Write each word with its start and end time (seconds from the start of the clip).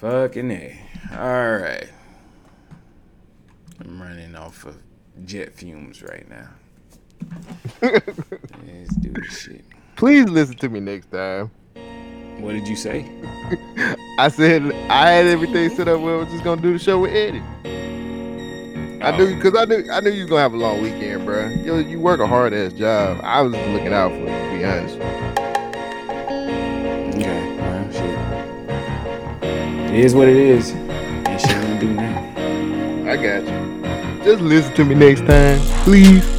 Fucking 0.00 0.50
A. 0.50 0.80
All 1.12 1.56
right. 1.58 1.88
I'm 3.80 4.00
running 4.00 4.34
off 4.34 4.64
of 4.66 4.76
jet 5.24 5.54
fumes 5.54 6.02
right 6.02 6.26
now. 6.28 6.48
Let's 7.82 8.94
do 8.96 9.10
this 9.12 9.40
shit. 9.40 9.64
Please 9.96 10.28
listen 10.28 10.56
to 10.58 10.68
me 10.68 10.80
next 10.80 11.10
time. 11.10 11.50
What 12.40 12.52
did 12.52 12.68
you 12.68 12.76
say? 12.76 13.10
I 14.18 14.28
said 14.28 14.62
I 14.90 15.10
had 15.10 15.26
everything 15.26 15.74
set 15.74 15.88
up 15.88 16.00
where 16.00 16.16
I 16.16 16.18
was 16.18 16.28
just 16.28 16.44
gonna 16.44 16.60
do 16.60 16.72
the 16.74 16.78
show 16.78 17.00
with 17.00 17.12
Eddie. 17.12 17.42
I 19.02 19.12
Oh. 19.12 19.16
knew 19.16 19.36
because 19.36 19.54
I 19.56 19.64
knew 19.64 19.90
I 19.90 20.00
knew 20.00 20.10
you 20.10 20.22
was 20.22 20.30
gonna 20.30 20.42
have 20.42 20.52
a 20.52 20.56
long 20.58 20.82
weekend, 20.82 21.24
bro. 21.24 21.48
You 21.48 21.76
you 21.78 21.98
work 22.00 22.20
a 22.20 22.26
hard 22.26 22.52
ass 22.52 22.72
job. 22.74 23.20
I 23.22 23.40
was 23.40 23.52
looking 23.52 23.92
out 23.94 24.10
for 24.10 24.18
you, 24.18 24.26
to 24.26 24.58
be 24.58 24.64
honest. 24.64 24.98
Is 29.96 30.14
what 30.14 30.28
it 30.28 30.36
is. 30.36 30.72
Ain't 30.74 31.40
shit 31.40 31.56
we 31.56 31.64
can 31.64 31.78
do 31.80 31.94
now. 31.94 33.10
I 33.10 33.16
got 33.16 33.42
you. 33.46 34.24
Just 34.24 34.42
listen 34.42 34.74
to 34.74 34.84
me 34.84 34.94
next 34.94 35.26
time, 35.26 35.58
please. 35.84 36.35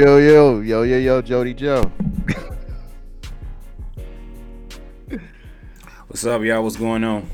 Yo, 0.00 0.16
yo, 0.16 0.60
yo, 0.60 0.82
yo, 0.82 0.96
yo, 0.96 1.20
Jody 1.20 1.52
Joe. 1.52 1.82
What's 6.06 6.24
up, 6.24 6.40
y'all? 6.40 6.62
What's 6.62 6.76
going 6.76 7.04
on? 7.04 7.28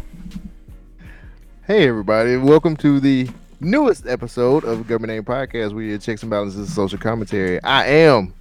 Hey, 1.65 1.87
everybody. 1.87 2.37
Welcome 2.37 2.77
to 2.79 2.99
the 2.99 3.29
newest 3.61 4.09
episode 4.09 4.65
of 4.65 4.89
Government 4.89 5.13
Name 5.13 5.23
Podcast. 5.23 5.75
We 5.75 5.93
are 5.93 5.99
checks 5.99 6.23
and 6.23 6.31
balances 6.31 6.59
and 6.59 6.69
social 6.69 6.99
commentary. 6.99 7.63
I 7.63 7.87
am 7.87 8.35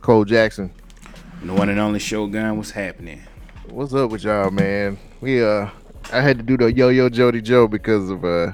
Cole 0.00 0.24
Jackson. 0.24 0.72
The 1.42 1.52
one 1.52 1.68
and 1.68 1.78
only 1.78 1.98
Shogun. 1.98 2.56
What's 2.56 2.70
happening? 2.70 3.20
What's 3.68 3.92
up 3.92 4.12
with 4.12 4.24
y'all, 4.24 4.50
man? 4.50 4.98
We 5.20 5.44
uh, 5.44 5.68
I 6.10 6.22
had 6.22 6.38
to 6.38 6.42
do 6.42 6.56
the 6.56 6.72
Yo 6.72 6.88
Yo 6.88 7.10
Jody 7.10 7.42
Joe 7.42 7.68
because 7.68 8.08
of 8.08 8.24
uh, 8.24 8.52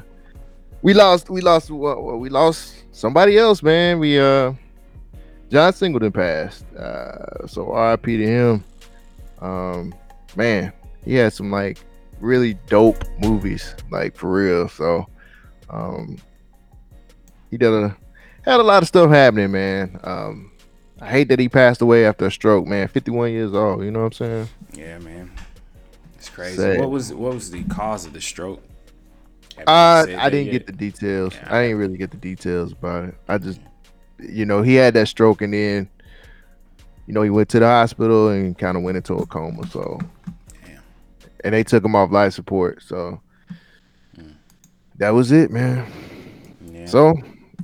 we 0.83 0.93
lost, 0.93 1.31
we 1.31 1.41
lost, 1.41 1.71
well, 1.71 2.19
we 2.19 2.29
lost 2.31 2.86
somebody 2.97 3.37
else, 3.39 3.63
man. 3.63 3.99
We 3.99 4.19
uh, 4.19 4.55
John 5.51 5.73
Singleton 5.73 6.13
passed, 6.13 6.65
uh, 6.75 7.47
so 7.47 7.73
RIP 7.73 8.05
to 8.05 8.27
him. 8.27 8.65
Um, 9.41 9.95
man, 10.35 10.73
he 11.05 11.15
had 11.15 11.33
some 11.33 11.51
like 11.51 11.79
really 12.21 12.55
dope 12.67 13.05
movies, 13.21 13.75
like 13.91 14.17
for 14.17 14.33
real. 14.33 14.69
So, 14.69 15.07
um, 15.71 16.17
he 17.51 17.59
did 17.59 17.73
a 17.73 17.97
had 18.45 18.61
a 18.61 18.63
lot 18.63 18.83
of 18.83 18.89
stuff 18.89 19.11
happening, 19.11 19.53
man. 19.53 20.01
Um, 20.03 20.51
I 21.01 21.09
hate 21.11 21.29
that 21.29 21.39
he 21.39 21.49
passed 21.49 21.83
away 21.83 22.07
after 22.07 22.27
a 22.27 22.31
stroke, 22.31 22.67
man. 22.67 22.89
51 22.89 23.31
years 23.31 23.53
old. 23.53 23.85
You 23.85 23.91
know 23.91 24.01
what 24.01 24.07
I'm 24.07 24.13
saying? 24.13 24.49
Yeah, 24.73 24.99
man. 24.99 25.31
It's 26.15 26.31
crazy. 26.31 26.57
Sad. 26.57 26.81
What 26.81 26.91
was 26.91 27.13
what 27.13 27.35
was 27.35 27.51
the 27.51 27.63
cause 27.65 28.07
of 28.07 28.15
the 28.15 28.21
stroke? 28.21 28.63
Uh, 29.67 30.07
I 30.19 30.31
didn't 30.31 30.47
yet? 30.47 30.53
get 30.53 30.67
the 30.67 30.73
details. 30.73 31.35
Yeah, 31.35 31.55
I 31.55 31.63
didn't 31.63 31.79
really 31.79 31.97
get 31.97 32.11
the 32.11 32.17
details 32.17 32.73
about 32.73 33.09
it. 33.09 33.15
I 33.29 33.39
just, 33.39 33.61
you 34.19 34.45
know, 34.45 34.63
he 34.63 34.75
had 34.75 34.95
that 34.95 35.09
stroke 35.09 35.43
and 35.43 35.53
then, 35.55 35.89
you 37.07 37.15
know, 37.15 37.23
he 37.23 37.31
went 37.31 37.49
to 37.51 37.59
the 37.61 37.67
hospital 37.67 38.29
and 38.29 38.57
kind 38.59 38.77
of 38.77 38.83
went 38.83 38.97
into 38.97 39.15
a 39.15 39.27
coma. 39.27 39.67
So, 39.69 39.99
Damn. 40.65 40.83
and 41.45 41.55
they 41.55 41.65
took 41.65 41.85
him 41.85 41.95
off 41.97 42.11
life 42.11 42.33
support. 42.35 42.83
So, 42.83 43.21
Mm. 44.19 44.35
that 44.97 45.11
was 45.11 45.33
it, 45.33 45.51
man. 45.51 45.91
Yeah. 46.71 46.87
So, 46.87 47.15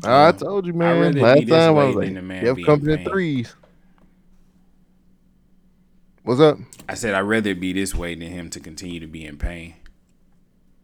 I 0.04 0.32
told 0.32 0.66
you, 0.66 0.72
man. 0.72 1.14
Last 1.14 1.48
time 1.48 1.76
I 1.76 1.84
was 1.84 1.94
like, 1.96 2.14
the 2.14 2.22
man 2.22 2.44
death 2.44 2.56
be 2.56 2.64
comes 2.64 2.86
in 2.86 3.04
threes. 3.04 3.54
What's 6.24 6.40
up? 6.40 6.58
I 6.88 6.94
said 6.94 7.14
I'd 7.14 7.20
rather 7.20 7.54
be 7.54 7.72
this 7.72 7.94
way 7.94 8.14
than 8.14 8.28
him 8.28 8.48
to 8.50 8.60
continue 8.60 9.00
to 9.00 9.06
be 9.06 9.24
in 9.24 9.36
pain. 9.38 9.74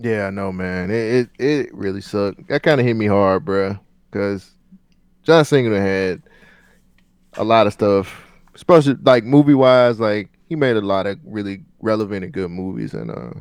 Yeah, 0.01 0.27
I 0.27 0.31
know, 0.31 0.53
man. 0.53 0.91
It 0.91 1.31
it, 1.39 1.45
it 1.45 1.75
really 1.75 2.01
sucked. 2.01 2.49
That 2.49 2.63
kind 2.63 2.81
of 2.81 2.87
hit 2.87 2.95
me 2.95 3.07
hard, 3.07 3.45
bruh. 3.45 3.79
Cause 4.11 4.51
John 5.25 5.45
Singleton 5.45 5.83
had 5.83 6.23
a 7.35 7.45
lot 7.45 7.67
of 7.67 7.73
stuff, 7.73 8.25
especially 8.55 8.95
like 9.03 9.25
movie 9.25 9.55
wise. 9.55 10.01
Like 10.01 10.31
he 10.49 10.57
made 10.57 10.77
a 10.77 10.81
lot 10.81 11.07
of 11.07 11.19
really 11.25 11.63
relevant 11.81 12.25
and 12.25 12.33
good 12.33 12.51
movies, 12.51 12.95
and 12.95 13.11
uh, 13.11 13.41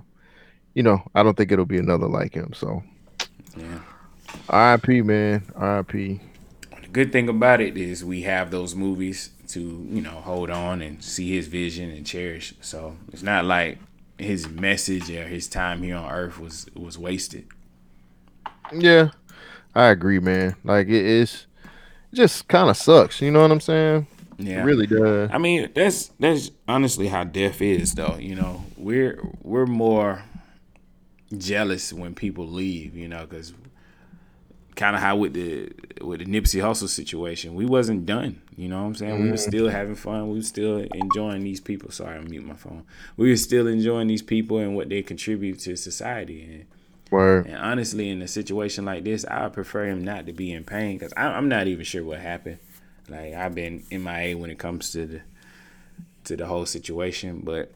you 0.73 0.84
know, 0.84 1.01
I 1.16 1.23
don't 1.23 1.35
think 1.38 1.51
it'll 1.51 1.66
be 1.66 1.78
another 1.78 2.07
like 2.07 2.34
him. 2.34 2.53
So, 2.53 2.84
Yeah. 3.56 3.79
R.I.P. 4.50 5.01
Man, 5.03 5.44
R.I.P. 5.56 6.19
The 6.81 6.88
good 6.89 7.12
thing 7.12 7.29
about 7.29 7.62
it 7.62 7.78
is 7.78 8.03
we 8.03 8.24
have 8.24 8.51
those 8.51 8.75
movies 8.75 9.31
to, 9.50 9.59
you 9.62 10.01
know, 10.01 10.12
hold 10.12 10.50
on 10.50 10.81
and 10.81 11.03
see 11.03 11.34
his 11.35 11.47
vision 11.47 11.89
and 11.89 12.06
cherish. 12.06 12.53
So 12.62 12.97
it's 13.13 13.24
not 13.24 13.45
like 13.45 13.78
his 14.17 14.50
message 14.50 15.09
or 15.09 15.28
his 15.28 15.47
time 15.47 15.83
here 15.83 15.97
on 15.97 16.11
earth 16.11 16.39
was 16.39 16.67
was 16.75 16.97
wasted. 16.97 17.47
Yeah, 18.72 19.09
I 19.75 19.88
agree, 19.88 20.19
man. 20.19 20.55
Like 20.63 20.88
it 20.88 21.05
is, 21.05 21.45
it 22.11 22.16
just 22.16 22.47
kind 22.47 22.69
of 22.69 22.77
sucks. 22.77 23.22
You 23.22 23.31
know 23.31 23.41
what 23.41 23.51
I'm 23.51 23.61
saying? 23.61 24.07
Yeah. 24.38 24.61
It 24.61 24.66
really 24.66 24.88
does. 24.88 25.29
I 25.31 25.38
mean, 25.38 25.69
that's 25.73 26.11
that's 26.19 26.51
honestly 26.67 27.07
how 27.07 27.23
death 27.23 27.61
is, 27.61 27.95
though. 27.95 28.17
You 28.19 28.35
know, 28.35 28.66
we're 28.77 29.19
we're 29.41 29.66
more 29.66 30.23
jealous 31.35 31.91
when 31.91 32.13
people 32.13 32.47
leave. 32.47 32.95
You 32.95 33.07
know, 33.07 33.25
because 33.25 33.53
kind 34.77 34.95
of 34.95 35.01
how 35.01 35.17
with 35.17 35.33
the 35.33 35.71
with 36.01 36.19
the 36.19 36.25
Nipsey 36.25 36.61
Hussle 36.61 36.88
situation, 36.88 37.55
we 37.55 37.65
wasn't 37.65 38.05
done. 38.05 38.41
You 38.55 38.69
know 38.69 38.79
what 38.81 38.88
I'm 38.88 38.95
saying? 38.95 39.23
We 39.23 39.29
were 39.29 39.35
mm. 39.35 39.39
still 39.39 39.67
having 39.67 39.95
fun. 39.95 40.29
We 40.29 40.35
were 40.35 40.43
still 40.43 40.77
enjoying 40.77 41.43
these 41.43 41.59
people. 41.59 41.91
Sorry, 41.91 42.17
I 42.17 42.21
mute 42.21 42.45
my 42.45 42.53
phone. 42.53 42.83
We 43.17 43.29
were 43.29 43.38
still 43.38 43.67
enjoying 43.67 44.07
these 44.07 44.21
people 44.21 44.59
and 44.59 44.75
what 44.75 44.88
they 44.88 45.01
contribute 45.01 45.59
to 45.61 45.75
society. 45.75 46.43
And, 46.43 46.65
Word. 47.09 47.47
and 47.47 47.57
honestly, 47.57 48.09
in 48.09 48.21
a 48.21 48.27
situation 48.27 48.85
like 48.85 49.03
this, 49.03 49.25
I 49.25 49.49
prefer 49.49 49.85
him 49.85 50.03
not 50.03 50.27
to 50.27 50.33
be 50.33 50.53
in 50.53 50.63
pain 50.63 50.97
because 50.97 51.13
I'm 51.17 51.49
not 51.49 51.67
even 51.67 51.83
sure 51.83 52.03
what 52.03 52.19
happened. 52.19 52.59
Like 53.09 53.33
I've 53.33 53.55
been 53.55 53.83
MIA 53.91 54.38
when 54.38 54.51
it 54.51 54.59
comes 54.59 54.91
to 54.91 55.05
the 55.05 55.21
to 56.25 56.35
the 56.35 56.45
whole 56.45 56.65
situation, 56.65 57.41
but 57.44 57.71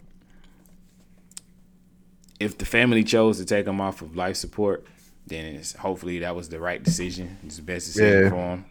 if 2.39 2.57
the 2.57 2.65
family 2.65 3.03
chose 3.03 3.37
to 3.37 3.45
take 3.45 3.65
him 3.65 3.79
off 3.79 4.01
of 4.01 4.15
life 4.15 4.35
support, 4.35 4.85
then 5.27 5.45
it's 5.55 5.73
hopefully 5.73 6.19
that 6.19 6.35
was 6.35 6.49
the 6.49 6.59
right 6.59 6.81
decision. 6.81 7.37
It's 7.45 7.57
the 7.57 7.61
best 7.63 7.87
decision 7.87 8.23
Yeah. 8.23 8.29
for 8.29 8.35
him. 8.35 8.65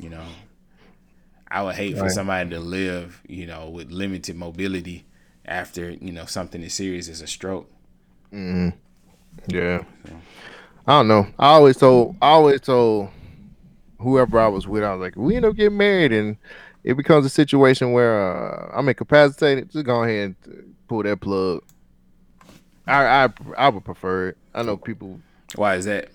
You 0.00 0.10
know, 0.10 0.24
I 1.48 1.62
would 1.62 1.74
hate 1.74 1.98
for 1.98 2.08
somebody 2.08 2.50
to 2.50 2.60
live, 2.60 3.20
you 3.28 3.46
know, 3.46 3.68
with 3.68 3.90
limited 3.90 4.36
mobility 4.36 5.04
after 5.44 5.90
you 5.90 6.12
know 6.12 6.24
something 6.26 6.62
as 6.62 6.72
serious 6.72 7.08
as 7.08 7.20
a 7.20 7.26
stroke. 7.26 7.70
Yeah. 9.48 9.84
I 10.86 10.98
don't 10.98 11.08
know. 11.08 11.26
I 11.38 11.48
always 11.48 11.76
told 11.76 12.16
I 12.20 12.28
always 12.30 12.60
told 12.60 13.08
whoever 14.00 14.40
I 14.40 14.48
was 14.48 14.66
with, 14.66 14.82
I 14.82 14.94
was 14.94 15.00
like, 15.00 15.16
we 15.16 15.36
end 15.36 15.44
up 15.44 15.54
getting 15.56 15.78
married 15.78 16.12
and 16.12 16.36
it 16.84 16.96
becomes 16.96 17.24
a 17.24 17.28
situation 17.30 17.92
where 17.92 18.20
uh, 18.34 18.70
I'm 18.76 18.88
incapacitated, 18.88 19.70
just 19.70 19.84
go 19.86 20.02
ahead 20.02 20.34
and 20.44 20.74
pull 20.88 21.02
that 21.04 21.20
plug. 21.20 21.62
I 22.86 23.24
I 23.24 23.28
I 23.56 23.68
would 23.68 23.84
prefer 23.84 24.30
it. 24.30 24.38
I 24.54 24.62
know 24.62 24.76
people 24.76 25.20
Why 25.56 25.76
is 25.76 25.84
that? 25.86 26.10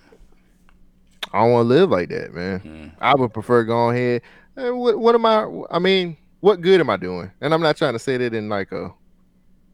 I 1.34 1.40
don't 1.40 1.52
want 1.52 1.66
to 1.66 1.76
live 1.76 1.90
like 1.90 2.10
that, 2.10 2.34
man. 2.34 2.60
Mm. 2.60 2.92
I 3.02 3.16
would 3.16 3.34
prefer 3.34 3.64
going 3.64 3.96
ahead. 3.96 4.22
eh, 4.58 4.70
what 4.70 4.98
what 4.98 5.16
am 5.16 5.26
I 5.26 5.48
I 5.70 5.80
mean, 5.80 6.18
what 6.40 6.62
good 6.62 6.80
am 6.80 6.90
I 6.90 6.98
doing? 6.98 7.32
And 7.42 7.54
I'm 7.54 7.62
not 7.62 7.78
trying 7.78 7.94
to 7.94 8.00
say 8.00 8.18
that 8.18 8.34
in 8.34 8.50
like 8.50 8.72
a 8.72 8.94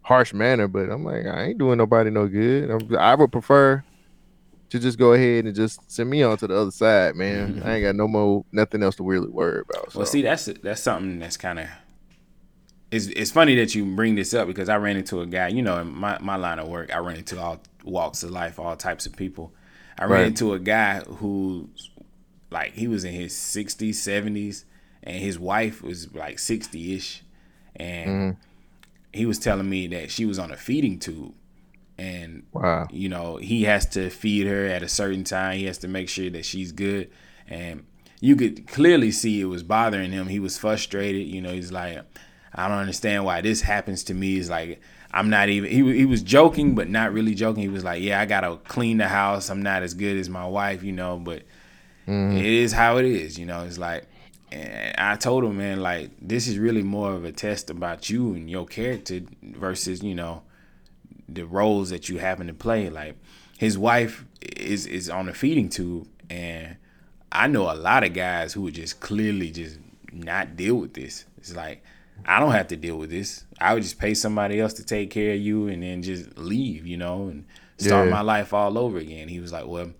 harsh 0.01 0.33
manner, 0.33 0.67
but 0.67 0.89
I'm 0.89 1.03
like, 1.03 1.25
I 1.25 1.45
ain't 1.45 1.57
doing 1.57 1.77
nobody 1.77 2.09
no 2.09 2.27
good. 2.27 2.69
I'm, 2.69 2.95
I 2.97 3.15
would 3.15 3.31
prefer 3.31 3.83
to 4.69 4.79
just 4.79 4.97
go 4.97 5.13
ahead 5.13 5.45
and 5.45 5.55
just 5.55 5.79
send 5.91 6.09
me 6.09 6.23
on 6.23 6.35
to 6.37 6.47
the 6.47 6.55
other 6.55 6.71
side, 6.71 7.15
man. 7.15 7.61
I 7.65 7.75
ain't 7.75 7.83
got 7.83 7.95
no 7.95 8.07
more 8.07 8.43
nothing 8.51 8.81
else 8.81 8.95
to 8.95 9.03
really 9.03 9.29
worry 9.29 9.61
about. 9.61 9.91
So. 9.91 9.99
Well, 9.99 10.05
see, 10.05 10.23
that's 10.23 10.45
that's 10.45 10.81
something 10.81 11.19
that's 11.19 11.37
kind 11.37 11.59
of. 11.59 11.67
It's, 12.91 13.07
it's 13.07 13.31
funny 13.31 13.55
that 13.55 13.73
you 13.73 13.85
bring 13.95 14.13
this 14.13 14.35
up 14.35 14.47
because 14.47 14.69
I 14.69 14.77
ran 14.77 14.97
into 14.97 15.21
a 15.21 15.25
guy, 15.25 15.47
you 15.47 15.63
know, 15.63 15.79
in 15.79 15.91
my, 15.91 16.19
my 16.19 16.35
line 16.35 16.59
of 16.59 16.67
work, 16.67 16.93
I 16.93 16.99
ran 16.99 17.15
into 17.15 17.39
all 17.41 17.59
walks 17.83 18.23
of 18.23 18.31
life, 18.31 18.59
all 18.59 18.75
types 18.75 19.05
of 19.05 19.15
people. 19.15 19.53
I 19.97 20.05
ran 20.05 20.11
Right. 20.21 20.27
into 20.27 20.53
a 20.53 20.59
guy 20.59 21.01
who, 21.01 21.69
like, 22.49 22.73
he 22.73 22.87
was 22.87 23.03
in 23.03 23.13
his 23.13 23.33
60s, 23.35 24.01
70s, 24.01 24.65
and 25.03 25.17
his 25.17 25.37
wife 25.37 25.81
was 25.81 26.13
like 26.13 26.39
sixty 26.39 26.95
ish, 26.95 27.23
and 27.75 28.09
Mhm. 28.09 28.37
he 29.11 29.25
was 29.25 29.37
telling 29.37 29.69
me 29.69 29.87
that 29.87 30.09
she 30.09 30.25
was 30.25 30.39
on 30.39 30.51
a 30.51 30.55
feeding 30.57 30.97
tube, 30.97 31.33
and 31.97 32.43
Wow. 32.53 32.87
you 32.91 33.09
know 33.09 33.37
he 33.37 33.63
has 33.63 33.85
to 33.87 34.09
feed 34.09 34.47
her 34.47 34.65
at 34.65 34.81
a 34.81 34.87
certain 34.87 35.23
time. 35.23 35.57
He 35.59 35.65
has 35.65 35.77
to 35.79 35.87
make 35.87 36.07
sure 36.09 36.29
that 36.29 36.45
she's 36.45 36.71
good, 36.71 37.09
and 37.47 37.83
you 38.21 38.35
could 38.37 38.65
clearly 38.67 39.11
see 39.11 39.41
it 39.41 39.45
was 39.45 39.61
bothering 39.63 40.11
him. 40.13 40.27
He 40.29 40.39
was 40.39 40.57
frustrated. 40.57 41.27
You 41.27 41.41
know, 41.41 41.51
he's 41.51 41.73
like, 41.73 41.99
I 42.55 42.69
don't 42.69 42.77
understand 42.77 43.25
why 43.25 43.41
this 43.41 43.61
happens 43.61 44.03
to 44.05 44.13
me. 44.13 44.37
It's 44.37 44.49
like 44.49 44.79
I'm 45.13 45.29
not 45.29 45.49
even. 45.49 45.69
He 45.69 45.97
he 45.97 46.05
was 46.05 46.23
joking, 46.23 46.73
but 46.73 46.89
not 46.89 47.13
really 47.13 47.35
joking. 47.35 47.61
He 47.61 47.69
was 47.69 47.83
like, 47.83 48.01
Yeah, 48.01 48.19
I 48.19 48.25
gotta 48.25 48.57
clean 48.67 48.97
the 48.97 49.07
house. 49.07 49.49
I'm 49.49 49.61
not 49.61 49.83
as 49.83 49.93
good 49.93 50.17
as 50.17 50.27
my 50.27 50.47
wife, 50.47 50.83
you 50.83 50.91
know, 50.91 51.17
but 51.17 51.43
mm-hmm. 52.07 52.35
it 52.35 52.45
is 52.45 52.73
how 52.73 52.97
it 52.97 53.05
is. 53.05 53.37
You 53.37 53.45
know, 53.45 53.63
it's 53.63 53.77
like. 53.77 54.07
And 54.51 54.95
I 54.99 55.15
told 55.15 55.43
him, 55.43 55.57
man, 55.57 55.81
like 55.81 56.11
this 56.21 56.47
is 56.47 56.59
really 56.59 56.83
more 56.83 57.13
of 57.13 57.25
a 57.25 57.31
test 57.31 57.71
about 57.71 58.11
you 58.11 58.35
and 58.35 58.47
your 58.47 58.67
character 58.67 59.21
versus, 59.41 60.03
you 60.03 60.13
know, 60.13 60.43
the 61.27 61.47
roles 61.47 61.89
that 61.89 62.07
you 62.07 62.19
happen 62.19 62.45
to 62.45 62.53
play. 62.53 62.89
Like 62.91 63.17
his 63.57 63.77
wife 63.77 64.25
is 64.41 64.85
is 64.85 65.09
on 65.09 65.27
a 65.27 65.33
feeding 65.33 65.69
tube, 65.69 66.07
and 66.29 66.77
I 67.31 67.47
know 67.47 67.71
a 67.71 67.73
lot 67.73 68.03
of 68.03 68.13
guys 68.13 68.53
who 68.53 68.61
would 68.63 68.75
just 68.75 68.99
clearly 68.99 69.49
just 69.49 69.79
not 70.11 70.55
deal 70.55 70.75
with 70.75 70.93
this. 70.93 71.25
It's 71.37 71.55
like 71.55 71.83
I 72.25 72.39
don't 72.39 72.51
have 72.51 72.67
to 72.67 72.75
deal 72.75 72.97
with 72.97 73.09
this. 73.09 73.45
I 73.63 73.73
would 73.73 73.83
just 73.83 73.97
pay 73.99 74.13
somebody 74.13 74.59
else 74.59 74.73
to 74.73 74.83
take 74.85 75.09
care 75.09 75.33
of 75.33 75.39
you 75.39 75.67
and 75.67 75.81
then 75.81 76.01
just 76.03 76.37
leave, 76.37 76.85
you 76.85 76.97
know, 76.97 77.27
and 77.29 77.45
start 77.77 78.05
Yeah. 78.07 78.11
my 78.13 78.21
life 78.21 78.53
all 78.53 78.77
over 78.77 78.97
again. 78.97 79.27
He 79.29 79.39
was 79.39 79.51
like, 79.51 79.65
"Well, 79.67 79.91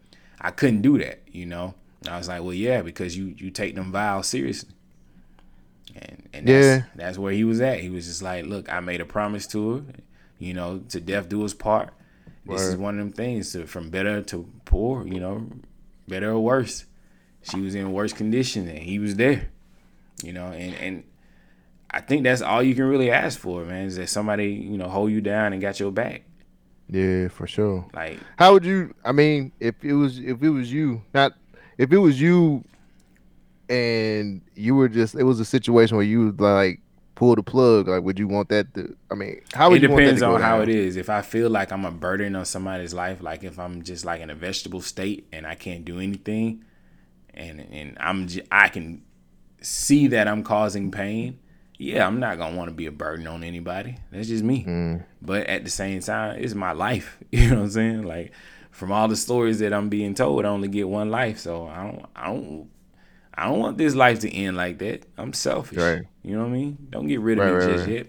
I 0.42 0.52
couldn't 0.52 0.82
do 0.82 0.98
that," 1.00 1.22
you 1.32 1.46
know. 1.46 1.74
And 2.02 2.10
I 2.10 2.18
was 2.18 2.28
like, 2.28 2.42
"Well, 2.44 2.54
yeah, 2.54 2.82
because 2.82 3.16
you 3.18 3.34
you 3.38 3.50
take 3.52 3.76
them 3.76 3.92
vows 3.92 4.28
seriously." 4.28 4.70
And 5.96 6.24
and 6.34 6.48
that's, 6.48 6.66
Yeah. 6.66 6.84
that's 6.96 7.18
where 7.18 7.32
he 7.34 7.44
was 7.44 7.62
at. 7.62 7.80
He 7.80 7.90
was 7.90 8.06
just 8.08 8.22
like, 8.22 8.46
"Look, 8.46 8.72
I 8.72 8.80
made 8.80 9.02
a 9.02 9.06
promise 9.06 9.46
to 9.48 9.76
her, 9.76 9.82
you 10.40 10.54
know, 10.54 10.80
to 10.90 11.00
death 11.00 11.30
do 11.30 11.42
his 11.44 11.54
part. 11.54 11.94
This 12.46 12.62
is 12.62 12.76
one 12.76 13.00
of 13.00 13.06
them 13.06 13.14
things 13.14 13.54
to, 13.54 13.66
from 13.66 13.90
better 13.90 14.22
to 14.24 14.50
poor, 14.66 15.08
you 15.08 15.20
know, 15.20 15.48
better 16.10 16.32
or 16.32 16.40
worse. 16.44 16.86
She 17.44 17.62
was 17.62 17.74
in 17.76 17.94
worse 17.94 18.12
condition 18.12 18.68
and 18.68 18.80
he 18.80 19.00
was 19.00 19.16
there, 19.16 19.48
you 20.24 20.34
know, 20.34 20.48
and 20.48 20.74
and 20.76 21.04
I 21.94 22.02
think 22.02 22.24
that's 22.24 22.42
all 22.42 22.64
you 22.64 22.74
can 22.76 22.86
really 22.86 23.12
ask 23.12 23.40
for, 23.40 23.64
man, 23.64 23.86
is 23.86 23.98
that 23.98 24.10
somebody 24.10 24.48
you 24.52 24.78
know 24.78 24.90
hold 24.90 25.12
you 25.12 25.22
down 25.22 25.54
and 25.54 25.62
got 25.62 25.80
your 25.80 25.92
back. 25.92 26.24
Yeah, 26.90 27.28
for 27.30 27.48
sure. 27.48 27.88
Like 27.94 28.20
How 28.38 28.54
would 28.54 28.66
you? 28.66 28.94
I 29.06 29.12
mean, 29.12 29.52
if 29.60 29.76
it 29.84 29.94
was 29.94 30.20
if 30.20 30.42
it 30.42 30.50
was 30.50 30.72
you, 30.72 31.04
not 31.14 31.34
if 31.78 31.92
it 31.92 31.98
was 31.98 32.20
you, 32.20 32.64
and 33.70 34.42
you 34.56 34.76
were 34.76 34.90
just 34.90 35.16
it 35.16 35.24
was 35.24 35.40
a 35.40 35.46
situation 35.46 35.98
where 35.98 36.06
you 36.06 36.26
would 36.26 36.42
like 36.42 36.80
pull 37.16 37.36
the 37.36 37.44
plug. 37.44 37.88
Like, 37.88 38.04
would 38.04 38.20
you 38.20 38.28
want 38.28 38.50
that 38.50 38.74
to? 38.74 38.96
I 39.10 39.16
mean, 39.16 39.42
how 39.54 39.70
would 39.70 39.78
it 39.78 39.84
you 39.84 39.90
want 39.90 40.00
that 40.00 40.04
depends 40.06 40.22
to 40.22 40.28
go 40.28 40.36
on 40.36 40.42
how 40.42 40.58
down? 40.60 40.70
it 40.70 40.76
is. 40.76 40.98
If 40.98 41.10
I 41.10 41.22
feel 41.22 41.50
like 41.50 41.72
I'm 41.72 41.86
a 41.86 41.92
burden 41.92 42.36
on 42.36 42.46
somebody's 42.46 42.94
life, 42.94 43.22
like 43.22 43.44
if 43.44 43.60
I'm 43.60 43.84
just 43.84 44.06
like 44.06 44.22
in 44.22 44.30
a 44.30 44.36
vegetable 44.36 44.82
state 44.82 45.28
and 45.32 45.48
I 45.48 45.56
can't 45.56 45.86
do 45.86 46.00
anything, 46.00 46.66
and 47.34 47.62
and 47.72 47.98
I'm 48.00 48.28
j- 48.28 48.46
I 48.52 48.70
can 48.70 49.04
see 49.62 50.08
that 50.08 50.28
I'm 50.28 50.44
causing 50.44 50.92
pain. 50.92 51.40
Yeah, 51.84 52.08
I'm 52.08 52.20
not 52.20 52.38
gonna 52.38 52.56
want 52.56 52.70
to 52.70 52.74
be 52.74 52.86
a 52.86 52.92
burden 52.92 53.28
on 53.28 53.44
anybody. 53.44 53.98
That's 54.12 54.28
just 54.30 54.44
me. 54.44 54.64
Mm. 54.64 55.04
But 55.22 55.48
at 55.48 55.64
the 55.66 55.70
same 55.70 56.00
time, 56.00 56.40
it's 56.42 56.54
my 56.54 56.72
life. 56.72 57.18
You 57.32 57.50
know 57.50 57.56
what 57.58 57.62
I'm 57.64 57.70
saying? 57.72 58.04
Like 58.04 58.32
from 58.72 58.92
all 58.92 59.08
the 59.08 59.16
stories 59.16 59.60
that 59.60 59.74
I'm 59.74 59.90
being 59.90 60.14
told, 60.16 60.46
I 60.46 60.50
only 60.50 60.68
get 60.70 60.88
one 60.88 61.10
life, 61.12 61.40
so 61.40 61.68
I 61.68 61.84
don't 61.84 62.06
I 62.16 62.26
don't 62.28 62.70
I 63.34 63.46
don't 63.48 63.60
want 63.60 63.78
this 63.78 63.96
life 63.96 64.20
to 64.22 64.32
end 64.34 64.56
like 64.56 64.78
that. 64.80 65.06
I'm 65.18 65.34
selfish. 65.34 65.78
Right. 65.78 66.04
You 66.24 66.36
know 66.36 66.44
what 66.44 66.50
I 66.50 66.54
mean? 66.54 66.78
Don't 66.90 67.08
get 67.08 67.20
rid 67.20 67.38
of 67.40 67.46
Right, 67.46 67.52
me 67.54 67.58
right, 67.66 67.74
just 67.74 67.88
right. 67.88 67.96
yet. 67.98 68.08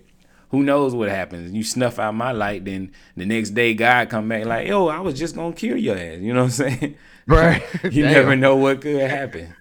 Who 0.51 0.63
knows 0.63 0.95
what 0.95 1.09
happens? 1.09 1.53
You 1.53 1.65
snuff 1.65 1.99
out 1.99 2.15
my 2.15 2.31
light, 2.31 2.65
then 2.65 2.93
the 3.17 3.27
next 3.27 3.51
day 3.51 3.75
God 3.75 4.09
come 4.09 4.29
back 4.29 4.45
like, 4.45 4.69
yo, 4.69 4.87
I 4.89 5.01
was 5.01 5.19
just 5.19 5.35
gonna 5.35 5.53
kill 5.55 5.77
your 5.77 5.97
ass. 5.97 6.21
You 6.21 6.33
know 6.33 6.45
what 6.45 6.61
I'm 6.61 6.71
saying? 6.79 6.95
Right. 7.27 7.63
you 7.85 8.03
Damn. 8.05 8.13
never 8.13 8.37
know 8.37 8.55
what 8.57 8.81
could 8.83 9.01
happen. 9.01 9.55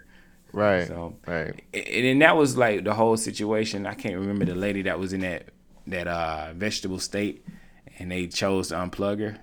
Right. 0.53 0.87
So 0.87 1.15
Right. 1.27 1.61
and, 1.73 2.21
that 2.21 2.37
was 2.37 2.55
like 2.57 2.83
the 2.83 2.93
whole 2.93 3.17
situation. 3.17 3.85
I 3.85 3.95
can't 3.95 4.15
remember 4.15 4.45
the 4.45 4.55
lady 4.55 4.83
that 4.83 4.99
was 4.99 5.11
in 5.13 5.21
that 5.21 5.49
that 5.87 6.07
uh 6.07 6.53
vegetable 6.55 6.99
state 6.99 7.45
and 7.99 8.11
they 8.11 8.27
chose 8.27 8.69
to 8.69 8.75
unplug 8.75 9.19
her. 9.19 9.37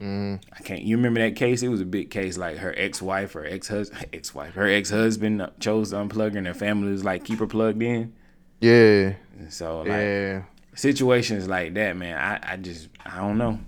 Mm. 0.00 0.40
I 0.52 0.62
can't. 0.62 0.82
You 0.82 0.96
remember 0.96 1.20
that 1.20 1.36
case? 1.36 1.62
It 1.62 1.68
was 1.68 1.80
a 1.80 1.84
big 1.84 2.10
case. 2.10 2.38
Like 2.38 2.56
her 2.58 2.74
ex-wife 2.76 3.34
or 3.36 3.44
ex-husband, 3.44 4.06
ex-wife, 4.12 4.54
her 4.54 4.66
ex-husband 4.68 5.48
chose 5.60 5.90
to 5.90 5.96
unplug 5.96 6.32
her, 6.32 6.38
and 6.38 6.46
her 6.46 6.54
family 6.54 6.92
was 6.92 7.04
like, 7.04 7.24
keep 7.24 7.40
her 7.40 7.46
plugged 7.46 7.82
in. 7.82 8.12
Yeah. 8.60 9.14
And 9.38 9.52
so 9.52 9.80
like 9.80 9.88
Yeah. 9.88 10.42
situations 10.74 11.46
like 11.48 11.74
that, 11.74 11.96
man, 11.96 12.16
I, 12.16 12.52
I 12.54 12.56
just 12.56 12.88
I 13.04 13.18
don't 13.18 13.38
know. 13.38 13.58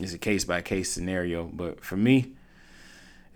It's 0.00 0.14
a 0.14 0.18
case 0.18 0.44
by 0.44 0.62
case 0.62 0.90
scenario. 0.90 1.44
But 1.44 1.84
for 1.84 1.96
me, 1.96 2.32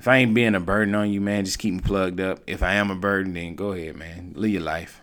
if 0.03 0.09
I 0.09 0.17
ain't 0.17 0.35
being 0.35 0.57
a 0.57 0.61
burden 0.61 0.97
on 0.97 1.13
you, 1.13 1.21
man, 1.21 1.45
just 1.45 1.61
keep 1.61 1.75
me 1.75 1.81
plugged 1.81 2.19
up. 2.19 2.41
If 2.49 2.61
I 2.61 2.75
am 2.75 2.91
a 2.91 2.97
burden, 2.97 3.35
then 3.35 3.55
go 3.55 3.71
ahead, 3.71 3.95
man. 3.95 4.33
Live 4.35 4.51
your 4.51 4.61
life. 4.63 5.01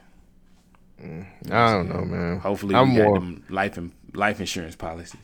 Mm, 1.02 1.26
I 1.50 1.72
don't 1.72 1.88
know, 1.88 2.04
man. 2.04 2.40
Hopefully 2.40 2.76
I'm 2.76 2.92
we 2.92 2.98
got 2.98 3.04
more- 3.06 3.14
them 3.18 3.46
life 3.48 3.78
and 3.78 3.94
life 4.14 4.42
insurance 4.42 4.76
policies. 4.76 5.22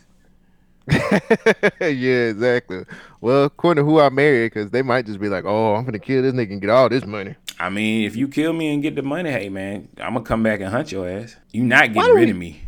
yeah, 0.89 2.30
exactly. 2.30 2.86
Well, 3.19 3.44
according 3.44 3.83
to 3.83 3.89
who 3.92 4.00
I 4.00 4.07
married, 4.07 4.54
because 4.54 4.72
they 4.72 4.81
might 4.81 5.06
just 5.07 5.19
be 5.19 5.27
like, 5.27 5.44
"Oh, 5.44 5.75
I'm 5.75 5.83
gonna 5.83 6.00
kill 6.00 6.22
this 6.22 6.33
nigga 6.33 6.51
and 6.54 6.62
get 6.62 6.69
all 6.69 6.88
this 6.88 7.06
money." 7.06 7.36
I 7.60 7.69
mean, 7.69 8.06
if 8.06 8.16
you 8.16 8.30
kill 8.30 8.54
me 8.54 8.74
and 8.74 8.81
get 8.81 8.95
the 8.95 9.01
money, 9.01 9.30
hey 9.30 9.50
man, 9.50 9.89
I'm 9.98 10.13
gonna 10.13 10.24
come 10.24 10.42
back 10.42 10.62
and 10.62 10.69
hunt 10.69 10.94
your 10.94 11.10
ass. 11.10 11.36
You 11.51 11.63
not 11.63 11.92
getting 11.92 12.13
rid 12.16 12.25
we- 12.27 12.31
of 12.31 12.38
me. 12.38 12.62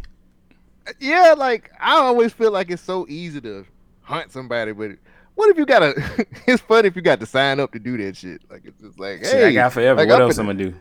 Yeah, 0.99 1.35
like 1.37 1.71
I 1.79 1.93
always 1.99 2.33
feel 2.33 2.51
like 2.51 2.69
it's 2.69 2.81
so 2.81 3.05
easy 3.07 3.39
to 3.39 3.65
hunt 4.01 4.33
somebody, 4.33 4.73
but 4.73 4.91
what 5.37 5.49
if 5.51 5.57
you 5.57 5.65
gotta? 5.65 5.93
it's 6.47 6.61
funny 6.63 6.87
if 6.87 6.95
you 6.95 7.01
got 7.01 7.19
to 7.19 7.25
sign 7.25 7.59
up 7.59 7.71
to 7.73 7.79
do 7.79 7.97
that 7.97 8.17
shit. 8.17 8.41
Like 8.49 8.65
it's 8.65 8.81
just 8.81 8.99
like, 8.99 9.23
Shit, 9.23 9.33
hey, 9.33 9.45
I 9.45 9.53
got 9.53 9.71
forever. 9.71 9.99
like, 9.99 10.09
what 10.09 10.15
I'm 10.15 10.21
else 10.23 10.37
I'm 10.37 10.47
gonna 10.47 10.57
do? 10.57 10.75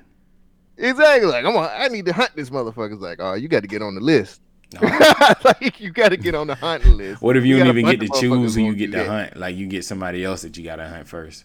Exactly. 0.79 1.31
Like 1.31 1.45
I'm. 1.45 1.57
On, 1.57 1.69
I 1.73 1.89
need 1.89 2.07
to 2.07 2.13
hunt 2.13 2.33
this 2.35 2.51
motherfucker. 2.51 2.95
It's 2.95 3.03
like, 3.03 3.19
oh, 3.21 3.35
you 3.35 3.49
got 3.49 3.61
to 3.61 3.69
get 3.69 3.83
on 3.83 3.95
the 3.95 4.01
list. 4.01 4.41
No. 4.75 4.81
like 5.45 5.79
you 5.79 5.91
got 5.91 6.09
to 6.09 6.17
get 6.17 6.35
on 6.35 6.47
the 6.47 6.55
hunting 6.55 6.97
list. 6.97 7.23
What 7.23 7.37
if 7.37 7.45
you, 7.45 7.59
don't 7.59 7.69
even 7.69 7.85
get 7.85 8.01
to 8.01 8.21
choose 8.21 8.33
motherfuckers 8.33 8.55
who 8.57 8.63
you 8.63 8.75
get 8.75 8.91
to 8.93 8.99
that. 8.99 9.07
hunt? 9.07 9.37
Like 9.37 9.57
you 9.57 9.67
get 9.67 9.85
somebody 9.85 10.25
else 10.25 10.43
that 10.43 10.57
you 10.57 10.65
gotta 10.65 10.89
hunt 10.89 11.07
first. 11.07 11.45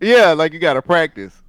Yeah, 0.00 0.32
like 0.32 0.52
you 0.52 0.58
got 0.58 0.74
to 0.74 0.82
practice. 0.82 1.34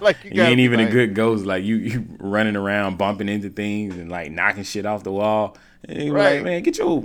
like 0.00 0.24
you, 0.24 0.32
You 0.32 0.42
ain't 0.42 0.58
even 0.60 0.80
like, 0.80 0.88
a 0.88 0.92
good 0.92 1.14
ghost. 1.14 1.44
Like 1.44 1.62
you, 1.64 1.76
you 1.76 2.06
running 2.18 2.56
around 2.56 2.98
bumping 2.98 3.28
into 3.28 3.48
things 3.48 3.96
and 3.96 4.10
like 4.10 4.32
knocking 4.32 4.64
shit 4.64 4.86
off 4.86 5.04
the 5.04 5.12
wall. 5.12 5.56
And 5.88 6.12
Right. 6.12 6.36
like, 6.36 6.44
man, 6.44 6.62
get 6.62 6.78
your 6.78 7.02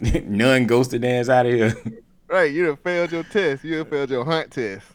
non 0.24 0.66
ghosted 0.66 1.04
ass 1.04 1.28
out 1.28 1.46
of 1.46 1.52
here. 1.52 1.74
Right, 2.28 2.52
you 2.52 2.66
done 2.66 2.76
failed 2.76 3.10
your 3.10 3.22
test. 3.22 3.64
You 3.64 3.84
failed 3.86 4.10
your 4.10 4.24
hunt 4.24 4.50
test. 4.50 4.86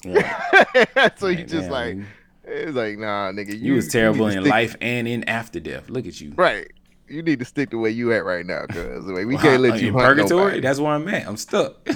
so 1.20 1.28
you 1.30 1.44
just 1.44 1.70
damn, 1.70 1.72
like, 1.72 1.98
it's 2.44 2.76
like, 2.76 3.00
nah, 3.00 3.32
nigga. 3.32 3.60
you, 3.60 3.74
was 3.74 3.88
terrible 3.88 4.30
to 4.30 4.38
in 4.38 4.44
life 4.44 4.76
and 4.82 5.08
in 5.08 5.24
after 5.28 5.60
death. 5.60 5.90
Look 5.90 6.06
at 6.06 6.22
you. 6.22 6.34
Right. 6.36 6.72
You 7.08 7.24
need 7.24 7.40
to 7.40 7.46
stick 7.46 7.72
to 7.72 7.80
where 7.80 7.90
you 7.90 8.14
at 8.14 8.24
right 8.24 8.46
now, 8.46 8.66
cause 8.68 9.04
we 9.06 9.26
Wow, 9.36 9.42
can't 9.42 9.62
let 9.62 9.74
uh, 9.74 9.76
you 9.76 9.88
in 9.88 9.94
hunt 9.94 10.06
purgatory. 10.06 10.44
nobody. 10.44 10.62
That's 10.62 10.80
where 10.80 10.94
I'm 10.94 11.08
at. 11.08 11.28
I'm 11.28 11.38
stuck. 11.38 11.84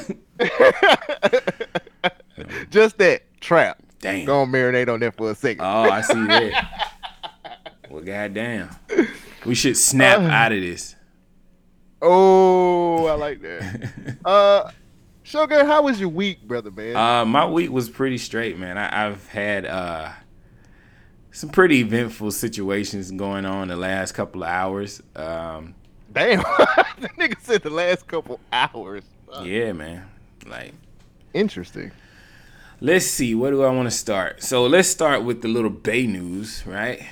Just 2.69 2.97
that 2.97 3.21
trap. 3.39 3.77
Damn. 3.99 4.25
Go 4.25 4.41
on, 4.41 4.51
marinate 4.51 4.91
on 4.91 4.99
that 5.01 5.15
for 5.15 5.31
a 5.31 5.35
second. 5.35 5.63
Oh, 5.63 5.89
I 5.89 6.01
see 6.01 6.25
that. 6.25 6.93
well, 7.89 8.03
goddamn. 8.03 8.69
We 9.45 9.55
should 9.55 9.77
snap 9.77 10.19
uh, 10.19 10.23
out 10.23 10.51
of 10.51 10.61
this. 10.61 10.95
Oh, 12.01 13.05
I 13.05 13.13
like 13.13 13.41
that. 13.41 14.17
uh, 14.25 14.71
Sugar, 15.23 15.65
how 15.65 15.81
was 15.81 15.99
your 15.99 16.09
week, 16.09 16.47
brother, 16.47 16.71
man? 16.71 16.95
Uh, 16.95 17.25
my 17.25 17.45
week 17.45 17.69
was 17.69 17.89
pretty 17.89 18.17
straight, 18.17 18.57
man. 18.57 18.77
I, 18.77 19.07
I've 19.07 19.27
had 19.27 19.65
uh, 19.65 20.11
some 21.31 21.49
pretty 21.49 21.81
eventful 21.81 22.31
situations 22.31 23.11
going 23.11 23.45
on 23.45 23.67
the 23.67 23.75
last 23.75 24.13
couple 24.13 24.43
of 24.43 24.49
hours. 24.49 25.01
Um, 25.15 25.75
Damn, 26.13 26.39
the 26.99 27.09
nigga 27.17 27.39
said 27.41 27.61
the 27.61 27.69
last 27.69 28.07
couple 28.07 28.39
hours. 28.51 29.03
Uh, 29.31 29.43
yeah, 29.43 29.73
man. 29.73 30.09
Like, 30.45 30.73
Interesting. 31.33 31.91
let's 32.79 33.05
see. 33.05 33.35
Where 33.35 33.51
do 33.51 33.63
I 33.63 33.69
want 33.69 33.87
to 33.87 33.95
start? 33.95 34.41
So 34.41 34.65
let's 34.65 34.87
start 34.87 35.23
with 35.23 35.41
the 35.41 35.49
little 35.49 35.69
Bay 35.69 36.07
news, 36.07 36.63
right? 36.65 37.05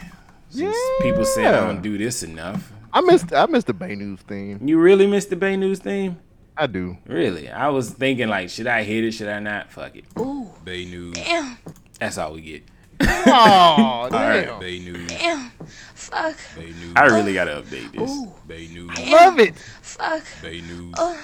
Since 0.49 0.77
people 1.01 1.25
say 1.25 1.45
I 1.45 1.51
don't 1.51 1.81
do 1.81 1.97
this 1.97 2.23
enough. 2.23 2.71
I 2.95 3.01
missed 3.01 3.33
I 3.33 3.45
missed 3.47 3.67
the 3.67 3.73
Bay 3.73 3.93
News 3.93 4.21
theme. 4.21 4.65
You 4.67 4.79
really 4.79 5.05
missed 5.05 5.29
the 5.29 5.35
Bay 5.35 5.57
news 5.57 5.79
theme? 5.79 6.17
I 6.57 6.67
do. 6.67 6.97
Really? 7.05 7.49
I 7.49 7.67
was 7.67 7.89
thinking 7.89 8.29
like, 8.29 8.49
should 8.49 8.67
I 8.67 8.83
hit 8.83 9.03
it? 9.03 9.11
Should 9.11 9.27
I 9.27 9.39
not? 9.39 9.69
Fuck 9.69 9.97
it. 9.97 10.05
Ooh, 10.17 10.49
Bay 10.63 10.85
news. 10.85 11.13
damn, 11.13 11.57
That's 11.99 12.17
all 12.17 12.33
we 12.33 12.41
get. 12.41 12.63
Oh, 13.01 14.07
damn. 14.09 14.13
Alright, 14.13 14.59
Bay 14.61 14.79
news. 14.79 15.07
damn, 15.09 15.51
fuck, 15.93 16.37
Bay 16.55 16.67
news. 16.67 16.93
I 16.95 17.07
really 17.07 17.33
gotta 17.33 17.61
update 17.61 17.91
this. 17.91 18.09
Ooh. 18.09 18.31
Bay 18.47 18.67
news. 18.67 18.89
Love 19.09 19.39
it. 19.39 19.57
fuck. 19.81 20.23
Bay 20.41 20.61
news. 20.61 20.93
Uh. 20.97 21.21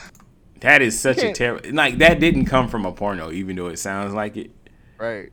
That 0.59 0.81
is 0.81 0.99
such 0.99 1.19
a 1.19 1.31
terrible. 1.31 1.71
Like 1.71 1.99
that 1.99 2.19
didn't 2.19 2.45
come 2.45 2.67
from 2.67 2.85
a 2.85 2.91
porno, 2.91 3.31
even 3.31 3.55
though 3.55 3.67
it 3.67 3.79
sounds 3.79 4.13
like 4.13 4.35
it. 4.35 4.51
Right. 4.99 5.31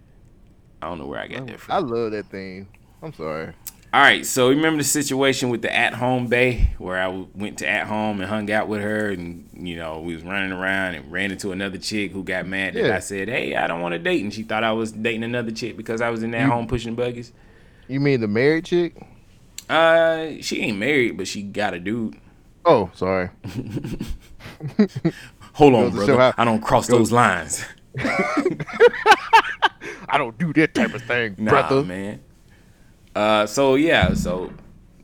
I 0.80 0.88
don't 0.88 0.99
know 0.99 1.07
where 1.07 1.21
I 1.21 1.26
got 1.26 1.49
that 1.49 1.59
from. 1.59 1.75
I 1.75 1.78
love 1.78 2.12
that 2.12 2.26
thing. 2.26 2.68
I'm 3.02 3.12
sorry. 3.12 3.52
All 3.90 4.02
right, 4.02 4.26
so 4.26 4.50
remember 4.50 4.83
the 4.83 4.88
situation 4.88 5.49
with 5.49 5.62
the 5.62 5.75
at 5.75 5.95
home 5.95 6.26
bay 6.26 6.73
where 6.76 6.99
I 7.02 7.09
went 7.35 7.57
to 7.61 7.68
at 7.68 7.87
home 7.87 8.21
and 8.21 8.28
hung 8.28 8.50
out 8.50 8.68
with 8.68 8.83
her, 8.83 9.09
and 9.09 9.49
you 9.54 9.76
know 9.76 10.00
we 10.00 10.14
was 10.14 10.23
running 10.25 10.52
around 10.52 10.95
and 10.97 11.11
ran 11.11 11.30
into 11.33 11.52
another 11.52 11.78
chick 11.78 12.12
who 12.12 12.23
got 12.23 12.47
mad 12.47 12.75
that 12.75 12.85
Yeah. 12.85 12.97
I 12.97 12.99
said, 12.99 13.28
"Hey, 13.30 13.57
I 13.57 13.66
don't 13.66 13.80
want 13.80 13.92
to 13.95 13.99
date," 13.99 14.23
and 14.23 14.33
she 14.33 14.42
thought 14.42 14.62
I 14.62 14.73
was 14.73 14.92
dating 14.92 15.25
another 15.25 15.50
chick 15.50 15.75
because 15.78 16.02
I 16.02 16.11
was 16.11 16.23
in 16.23 16.35
at 16.35 16.47
home 16.50 16.66
pushing 16.66 16.95
buggies. 16.97 17.33
You 17.88 17.99
mean 18.00 18.21
the 18.21 18.28
married 18.28 18.66
chick? 18.66 18.95
Uh, 19.71 20.33
she 20.42 20.61
ain't 20.61 20.76
married, 20.78 21.16
but 21.16 21.26
she 21.26 21.42
got 21.42 21.73
a 21.73 21.78
dude. 21.80 22.16
Oh, 22.66 22.90
sorry. 22.95 23.30
Hold 25.54 25.75
on, 25.75 25.90
brother. 25.92 26.16
how- 26.18 26.35
I 26.37 26.45
don't 26.45 26.61
cross 26.61 26.88
those 26.88 27.11
lines. 27.11 27.64
I 30.11 30.18
don't 30.18 30.37
do 30.38 30.52
that 30.52 30.75
type 30.75 30.92
of 30.95 31.02
thing, 31.02 31.37
Nah, 31.38 31.50
brother. 31.50 31.83
man. 31.85 32.21
Uh, 33.19 33.47
so 33.47 33.75
yeah, 33.75 34.15
so 34.15 34.53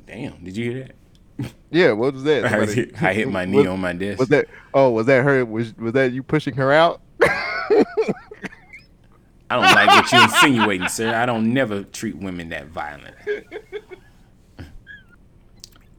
damn, 0.06 0.36
did 0.44 0.56
you 0.56 0.70
hear 0.70 0.84
that? 0.84 1.52
Yeah, 1.72 1.90
what 1.90 2.14
was 2.14 2.22
that? 2.22 2.44
I 2.52 2.64
hit, 2.64 3.02
I 3.02 3.12
hit 3.12 3.28
my 3.28 3.44
knee 3.44 3.58
was, 3.58 3.66
on 3.66 3.80
my 3.80 3.92
desk. 3.92 4.20
Was 4.20 4.28
that? 4.28 4.46
Oh, 4.72 4.90
was 4.90 5.06
that 5.06 5.24
her? 5.24 5.44
Was 5.44 5.76
was 5.76 5.94
that 5.94 6.12
you 6.12 6.22
pushing 6.22 6.54
her 6.54 6.70
out? 6.70 7.00
I 7.20 7.84
don't 9.50 9.62
like 9.62 9.88
what 9.88 10.12
you're 10.12 10.22
insinuating, 10.22 10.88
sir. 10.88 11.12
I 11.12 11.26
don't 11.26 11.52
never 11.52 11.82
treat 11.82 12.16
women 12.16 12.50
that 12.50 12.68
violent. 12.68 13.16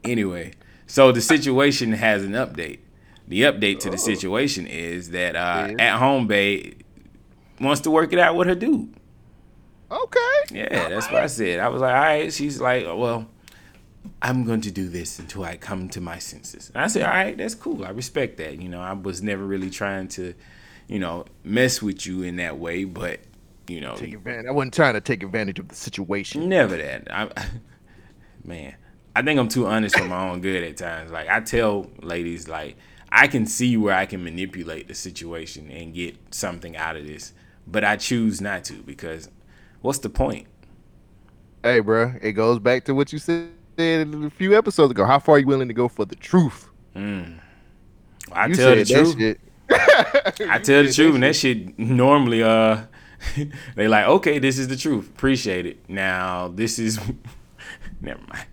Anyway, 0.06 0.54
so 0.86 1.12
the 1.12 1.20
situation 1.20 1.92
has 1.92 2.24
an 2.24 2.34
update. 2.34 2.78
The 3.28 3.42
update 3.42 3.80
to 3.80 3.90
the 3.90 3.98
situation 3.98 4.68
is 4.68 5.10
that 5.10 5.36
uh, 5.36 5.70
Is? 5.72 5.76
at 5.80 5.98
home 5.98 6.28
bae 6.28 6.74
wants 7.60 7.82
to 7.82 7.90
work 7.90 8.14
it 8.14 8.20
out 8.20 8.36
with 8.36 8.48
her 8.48 8.54
dude. 8.54 8.95
Okay. 9.96 10.42
Yeah, 10.52 10.90
that's 10.90 11.10
what 11.12 11.24
I 11.24 11.28
said. 11.28 11.60
I 11.60 11.70
was 11.70 11.82
like, 11.82 11.94
all 11.94 12.02
right. 12.02 12.34
She's 12.34 12.60
like, 12.60 12.86
well, 12.86 13.28
I'm 14.22 14.44
going 14.44 14.62
to 14.62 14.72
do 14.72 14.90
this 14.90 15.20
until 15.20 15.44
I 15.44 15.58
come 15.58 15.90
to 15.90 16.02
my 16.02 16.20
senses. 16.20 16.70
And 16.74 16.84
I 16.84 16.88
said, 16.88 17.04
all 17.04 17.14
right, 17.14 17.38
that's 17.38 17.56
cool. 17.56 17.86
I 17.86 17.90
respect 17.90 18.38
that. 18.38 18.62
You 18.62 18.70
know, 18.70 18.82
I 18.82 18.94
was 18.94 19.22
never 19.22 19.44
really 19.44 19.70
trying 19.70 20.08
to, 20.10 20.34
you 20.88 21.00
know, 21.00 21.26
mess 21.44 21.82
with 21.82 22.06
you 22.06 22.24
in 22.24 22.36
that 22.38 22.58
way, 22.58 22.84
but 22.84 23.20
you 23.68 23.82
know, 23.82 23.96
Take 23.96 24.14
advantage. 24.14 24.46
I 24.48 24.52
wasn't 24.52 24.74
trying 24.74 24.94
to 24.94 25.02
take 25.02 25.24
advantage 25.24 25.60
of 25.60 25.68
the 25.70 25.76
situation. 25.76 26.48
Never 26.50 26.78
that. 26.78 27.08
I, 27.12 27.48
man, 28.44 28.76
I 29.16 29.22
think 29.22 29.40
I'm 29.40 29.48
too 29.48 29.66
honest 29.66 29.98
for 29.98 30.06
my 30.06 30.30
own 30.30 30.42
good 30.42 30.64
at 30.64 30.78
times. 30.78 31.12
Like 31.12 31.30
I 31.30 31.40
tell 31.40 31.90
ladies, 32.02 32.48
like 32.48 32.78
I 33.12 33.28
can 33.28 33.46
see 33.46 33.78
where 33.78 33.96
I 33.96 34.06
can 34.06 34.24
manipulate 34.24 34.88
the 34.88 34.94
situation 34.94 35.72
and 35.72 35.94
get 35.94 36.16
something 36.32 36.76
out 36.78 36.96
of 36.96 37.08
this, 37.08 37.34
but 37.66 37.84
I 37.84 37.96
choose 37.96 38.40
not 38.42 38.66
to 38.66 38.74
because 38.84 39.30
what's 39.86 40.00
the 40.00 40.10
point? 40.10 40.48
Hey, 41.64 41.80
bro, 41.80 42.14
it 42.22 42.34
goes 42.34 42.60
back 42.60 42.86
to 42.86 42.96
what 42.96 43.14
you 43.14 43.20
said 43.20 43.50
a 43.78 44.30
few 44.32 44.58
episodes 44.58 44.92
ago. 44.92 45.06
How 45.06 45.20
far 45.20 45.36
are 45.36 45.40
you 45.40 45.48
willing 45.48 45.68
to 45.68 45.74
go 45.74 45.88
for 45.88 46.06
the 46.06 46.16
truth? 46.16 46.70
I 48.32 48.48
You 48.48 48.56
tell 48.56 48.76
the 48.76 48.86
truth. 48.86 49.38
I 50.50 50.60
tell 50.60 50.84
the 50.84 50.92
truth, 50.92 51.16
and 51.16 51.24
that 51.24 51.36
shit 51.36 51.78
normally 51.78 52.44
uh 52.44 52.84
they 53.76 53.88
like, 53.88 54.06
okay, 54.08 54.40
this 54.40 54.60
is 54.60 54.68
the 54.68 54.76
truth. 54.76 55.10
Appreciate 55.10 55.66
it. 55.66 55.90
Now 55.90 56.50
this 56.50 56.80
is 56.80 57.00
never 58.02 58.22
mind. 58.28 58.48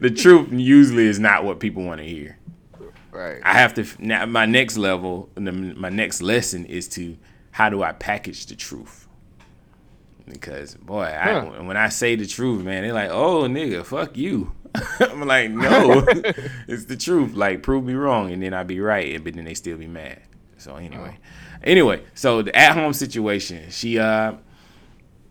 the 0.00 0.10
truth 0.10 0.48
usually 0.52 1.06
is 1.06 1.18
not 1.18 1.44
what 1.44 1.60
people 1.60 1.84
want 1.84 2.00
to 2.00 2.06
hear. 2.06 2.36
Right. 3.12 3.40
I 3.44 3.54
have 3.54 3.74
to 3.74 3.86
now. 3.98 4.26
My 4.26 4.46
next 4.46 4.76
level, 4.76 5.30
my 5.36 5.88
next 5.88 6.22
lesson 6.22 6.64
is 6.66 6.88
to 6.88 7.16
how 7.50 7.68
do 7.68 7.82
I 7.82 7.92
package 7.92 8.46
the 8.46 8.56
truth? 8.56 9.08
Because 10.28 10.74
boy, 10.76 11.02
I, 11.04 11.60
when 11.60 11.76
I 11.76 11.88
say 11.88 12.14
the 12.14 12.26
truth, 12.26 12.64
man, 12.64 12.82
they're 12.82 12.92
like, 12.92 13.10
"Oh, 13.10 13.42
nigga, 13.44 13.84
fuck 13.84 14.16
you." 14.16 14.52
I'm 15.00 15.26
like, 15.26 15.50
"No, 15.50 16.04
it's 16.68 16.84
the 16.84 16.96
truth. 16.96 17.34
Like, 17.34 17.62
prove 17.62 17.84
me 17.84 17.94
wrong, 17.94 18.30
and 18.30 18.42
then 18.42 18.54
I 18.54 18.62
be 18.62 18.80
right, 18.80 19.22
but 19.22 19.34
then 19.34 19.44
they 19.44 19.54
still 19.54 19.76
be 19.76 19.88
mad." 19.88 20.20
So 20.58 20.76
anyway, 20.76 21.18
anyway, 21.64 22.02
so 22.14 22.42
the 22.42 22.54
at 22.56 22.74
home 22.74 22.92
situation, 22.92 23.70
she 23.70 23.98
uh, 23.98 24.34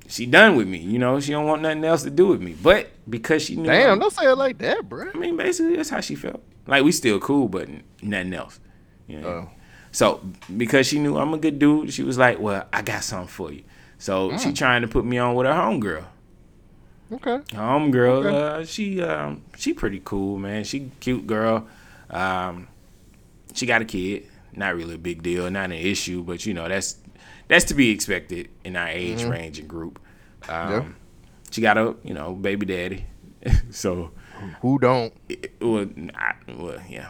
she 0.07 0.25
done 0.25 0.55
with 0.57 0.67
me. 0.67 0.79
You 0.79 0.99
know, 0.99 1.19
she 1.21 1.31
don't 1.31 1.45
want 1.45 1.61
nothing 1.61 1.85
else 1.85 2.03
to 2.03 2.09
do 2.09 2.27
with 2.27 2.41
me. 2.41 2.55
But 2.61 2.89
because 3.09 3.43
she 3.43 3.55
knew, 3.55 3.65
Damn, 3.69 3.89
I'm- 3.91 3.99
don't 3.99 4.11
say 4.11 4.29
it 4.29 4.35
like 4.35 4.57
that, 4.57 4.89
bro. 4.89 5.09
I 5.13 5.17
mean, 5.17 5.37
basically, 5.37 5.77
that's 5.77 5.89
how 5.89 6.01
she 6.01 6.15
felt. 6.15 6.43
Like 6.67 6.83
we 6.83 6.91
still 6.91 7.19
cool, 7.19 7.47
but 7.47 7.69
nothing 8.01 8.33
else. 8.33 8.59
You 9.07 9.21
know? 9.21 9.27
Oh. 9.27 9.49
So 9.91 10.21
because 10.55 10.87
she 10.87 10.99
knew 10.99 11.17
I'm 11.17 11.33
a 11.33 11.37
good 11.37 11.57
dude, 11.59 11.91
she 11.93 12.03
was 12.03 12.17
like, 12.17 12.39
"Well, 12.39 12.65
I 12.71 12.81
got 12.81 13.03
something 13.03 13.27
for 13.27 13.51
you." 13.51 13.63
So 13.97 14.29
Mm. 14.31 14.39
she 14.39 14.53
trying 14.53 14.81
to 14.83 14.87
put 14.87 15.03
me 15.05 15.17
on 15.17 15.35
with 15.35 15.45
her 15.47 15.53
homegirl. 15.53 16.05
Okay. 17.11 17.37
Homegirl, 17.55 18.25
Okay. 18.25 18.37
uh, 18.61 18.65
she 18.65 19.01
um, 19.01 19.41
she 19.57 19.73
pretty 19.73 20.01
cool, 20.05 20.37
man. 20.37 20.63
She 20.63 20.91
cute 20.99 21.25
girl. 21.25 21.67
Um, 22.09 22.67
she 23.53 23.65
got 23.65 23.81
a 23.81 23.85
kid. 23.85 24.25
Not 24.55 24.75
really 24.75 24.95
a 24.95 24.97
big 24.99 25.21
deal, 25.23 25.49
not 25.49 25.65
an 25.65 25.71
issue, 25.73 26.23
but 26.23 26.45
you 26.45 26.53
know 26.53 26.67
that's 26.67 26.97
that's 27.47 27.65
to 27.65 27.73
be 27.73 27.89
expected 27.91 28.49
in 28.63 28.75
our 28.75 28.87
age 28.89 29.23
range 29.23 29.57
and 29.59 29.67
group. 29.67 29.99
Um, 30.47 30.55
Mm-hmm. 30.55 30.87
Yeah. 30.89 30.93
She 31.51 31.61
got 31.61 31.77
a 31.79 31.95
you 32.03 32.13
know 32.13 32.33
baby 32.33 32.65
daddy, 32.67 33.05
so 33.71 34.11
Who 34.61 34.77
don't? 34.77 35.11
it, 35.27 35.53
well, 35.59 35.87
I, 36.15 36.33
well, 36.47 36.79
yeah. 36.87 37.09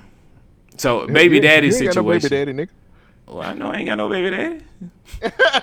So 0.79 1.05
baby 1.07 1.39
daddy 1.39 1.67
You 1.67 1.73
ain't 1.73 1.93
got 1.93 1.95
no 2.03 2.11
situation. 2.19 2.29
baby 2.29 2.53
daddy, 2.53 2.67
nigga. 2.67 2.69
Well, 3.27 3.41
I 3.41 3.53
know 3.53 3.69
I 3.71 3.75
ain't 3.77 3.85
got 3.87 3.95
no 3.95 4.09
baby 4.09 4.29
daddy. 4.35 4.61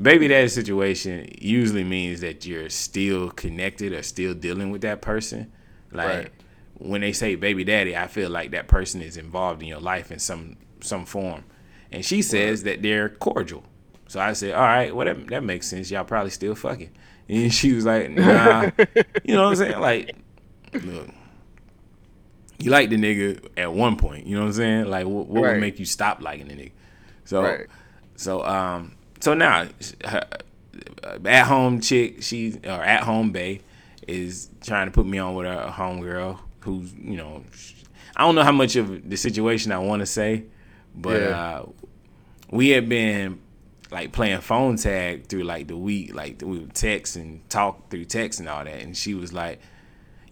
baby 0.00 0.28
daddy 0.28 0.48
situation 0.48 1.28
usually 1.38 1.84
means 1.84 2.20
that 2.22 2.46
you're 2.46 2.70
still 2.70 3.30
connected 3.30 3.92
or 3.92 4.02
still 4.02 4.34
dealing 4.34 4.70
with 4.70 4.80
that 4.82 5.02
person. 5.02 5.52
Like 5.92 6.08
Right. 6.08 6.32
when 6.78 7.00
they 7.02 7.12
say 7.12 7.34
baby 7.36 7.64
daddy, 7.64 7.96
I 7.96 8.06
feel 8.06 8.30
like 8.30 8.50
that 8.52 8.68
person 8.68 9.02
is 9.02 9.16
involved 9.16 9.62
in 9.62 9.68
your 9.68 9.80
life 9.80 10.10
in 10.10 10.18
some 10.18 10.56
some 10.80 11.04
form. 11.04 11.44
And 11.92 12.04
she 12.04 12.22
says 12.22 12.62
that 12.64 12.82
they're 12.82 13.10
cordial. 13.10 13.64
So 14.08 14.18
I 14.18 14.32
said, 14.32 14.54
all 14.54 14.62
right, 14.62 14.94
well 14.94 15.06
that, 15.06 15.26
that 15.28 15.44
makes 15.44 15.68
sense. 15.68 15.90
Y'all 15.90 16.04
probably 16.04 16.30
still 16.30 16.54
fucking. 16.54 16.90
And 17.28 17.52
she 17.52 17.72
was 17.72 17.84
like, 17.84 18.10
nah. 18.10 18.70
you 19.24 19.34
know 19.34 19.44
what 19.44 19.50
I'm 19.50 19.56
saying? 19.56 19.78
Like, 19.80 20.16
look, 20.82 21.08
you 22.64 22.70
like 22.70 22.90
the 22.90 22.96
nigga 22.96 23.46
at 23.56 23.72
one 23.72 23.96
point. 23.96 24.26
You 24.26 24.36
know 24.36 24.42
what 24.42 24.46
I'm 24.48 24.52
saying? 24.54 24.84
Like, 24.86 25.06
what, 25.06 25.26
what 25.28 25.42
Right. 25.42 25.52
would 25.52 25.60
make 25.60 25.78
you 25.78 25.86
stop 25.86 26.20
liking 26.22 26.48
the 26.48 26.54
nigga? 26.54 26.72
So, 27.24 27.42
Right. 27.42 27.66
so 28.16 28.44
um, 28.44 28.92
so 29.20 29.34
now, 29.34 29.68
her, 30.04 30.26
at 31.24 31.46
home 31.46 31.80
chick, 31.80 32.22
she 32.22 32.58
or 32.64 32.70
at 32.70 33.02
home 33.04 33.30
bay, 33.32 33.60
is 34.08 34.48
trying 34.64 34.86
to 34.86 34.92
put 34.92 35.06
me 35.06 35.18
on 35.18 35.34
with 35.34 35.46
her 35.46 35.72
homegirl 35.74 36.38
who's 36.60 36.92
you 36.94 37.16
know, 37.16 37.44
I 38.16 38.22
don't 38.24 38.34
know 38.34 38.42
how 38.42 38.52
much 38.52 38.76
of 38.76 39.08
the 39.08 39.16
situation 39.16 39.72
I 39.72 39.78
want 39.78 40.00
to 40.00 40.06
say, 40.06 40.44
but 40.94 41.20
Yeah. 41.20 41.28
uh, 41.60 41.66
we 42.50 42.68
had 42.70 42.88
been 42.88 43.40
like 43.90 44.12
playing 44.12 44.40
phone 44.40 44.76
tag 44.76 45.26
through 45.26 45.42
like 45.44 45.68
the 45.68 45.76
week, 45.76 46.14
like 46.14 46.40
we 46.42 46.58
would 46.58 46.74
text 46.74 47.16
and 47.16 47.48
talk 47.50 47.90
through 47.90 48.04
text 48.06 48.40
and 48.40 48.48
all 48.48 48.64
that, 48.64 48.80
and 48.82 48.96
she 48.96 49.14
was 49.14 49.32
like, 49.32 49.60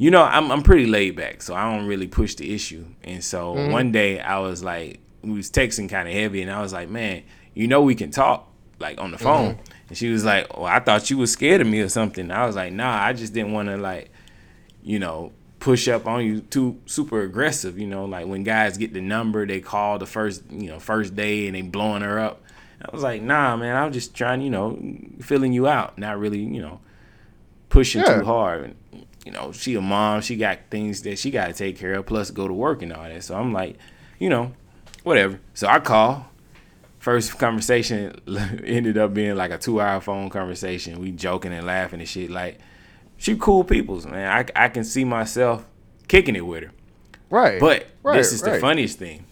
you 0.00 0.10
know, 0.10 0.22
I'm 0.22 0.50
I'm 0.50 0.62
pretty 0.62 0.86
laid 0.86 1.14
back, 1.14 1.42
so 1.42 1.54
I 1.54 1.70
don't 1.70 1.84
really 1.84 2.06
push 2.06 2.34
the 2.34 2.54
issue. 2.54 2.86
And 3.04 3.22
so 3.22 3.54
mm-hmm. 3.54 3.70
one 3.70 3.92
day 3.92 4.18
I 4.18 4.38
was 4.38 4.64
like, 4.64 4.98
we 5.20 5.32
was 5.32 5.50
texting 5.50 5.90
kind 5.90 6.08
of 6.08 6.14
heavy, 6.14 6.40
and 6.40 6.50
I 6.50 6.62
was 6.62 6.72
like, 6.72 6.88
man, 6.88 7.22
you 7.52 7.68
know, 7.68 7.82
we 7.82 7.94
can 7.94 8.10
talk 8.10 8.48
like 8.78 8.98
on 8.98 9.10
the 9.10 9.18
mm-hmm. 9.18 9.26
phone. 9.26 9.58
And 9.88 9.98
she 9.98 10.08
was 10.08 10.24
like, 10.24 10.56
well, 10.56 10.64
I 10.64 10.80
thought 10.80 11.10
you 11.10 11.18
was 11.18 11.30
scared 11.30 11.60
of 11.60 11.66
me 11.66 11.80
or 11.80 11.90
something. 11.90 12.30
I 12.30 12.46
was 12.46 12.56
like, 12.56 12.72
nah, 12.72 12.98
I 12.98 13.12
just 13.12 13.34
didn't 13.34 13.52
want 13.52 13.68
to 13.68 13.76
like, 13.76 14.10
you 14.82 14.98
know, 14.98 15.32
push 15.58 15.86
up 15.86 16.06
on 16.06 16.24
you 16.24 16.40
too 16.40 16.80
super 16.86 17.20
aggressive. 17.20 17.78
You 17.78 17.86
know, 17.86 18.06
like 18.06 18.26
when 18.26 18.42
guys 18.42 18.78
get 18.78 18.94
the 18.94 19.02
number, 19.02 19.46
they 19.46 19.60
call 19.60 19.98
the 19.98 20.06
first, 20.06 20.50
you 20.50 20.68
know, 20.68 20.78
first 20.78 21.14
day 21.14 21.46
and 21.46 21.54
they 21.54 21.60
blowing 21.60 22.00
her 22.00 22.18
up. 22.18 22.40
I 22.80 22.88
was 22.90 23.02
like, 23.02 23.20
nah, 23.20 23.54
man, 23.54 23.76
I'm 23.76 23.92
just 23.92 24.14
trying, 24.14 24.40
you 24.40 24.48
know, 24.48 24.80
filling 25.20 25.52
you 25.52 25.68
out, 25.68 25.98
not 25.98 26.18
really, 26.18 26.40
you 26.40 26.62
know, 26.62 26.80
pushing 27.68 28.00
Yeah. 28.00 28.20
too 28.20 28.24
hard. 28.24 28.76
You 29.30 29.36
know, 29.36 29.52
she 29.52 29.76
a 29.76 29.80
mom, 29.80 30.22
she 30.22 30.34
got 30.34 30.58
things 30.70 31.02
that 31.02 31.16
she 31.16 31.30
got 31.30 31.46
to 31.46 31.52
take 31.52 31.78
care 31.78 31.94
of, 31.94 32.06
plus 32.06 32.32
go 32.32 32.48
to 32.48 32.52
work 32.52 32.82
and 32.82 32.92
all 32.92 33.04
that. 33.04 33.22
So 33.22 33.36
I'm 33.36 33.52
like, 33.52 33.76
you 34.18 34.28
know, 34.28 34.52
whatever. 35.04 35.38
So 35.54 35.68
I 35.68 35.78
call. 35.78 36.26
First 36.98 37.38
conversation 37.38 38.20
ended 38.64 38.98
up 38.98 39.14
being 39.14 39.36
like 39.36 39.52
a 39.52 39.58
two 39.58 39.80
hour 39.80 40.00
phone 40.00 40.30
conversation. 40.30 41.00
We 41.00 41.12
joking 41.12 41.52
and 41.52 41.64
laughing 41.64 42.00
and 42.00 42.08
shit. 42.08 42.28
Like, 42.28 42.58
she 43.18 43.36
cool 43.36 43.62
peoples, 43.62 44.04
man. 44.04 44.28
I, 44.56 44.64
I 44.64 44.68
can 44.68 44.82
see 44.82 45.04
myself 45.04 45.64
kicking 46.08 46.34
it 46.34 46.44
with 46.44 46.64
her. 46.64 46.72
Right. 47.30 47.60
But 47.60 47.86
right, 48.02 48.16
this 48.16 48.32
is 48.32 48.42
the 48.42 48.58
funniest 48.58 48.98
thing. 48.98 49.24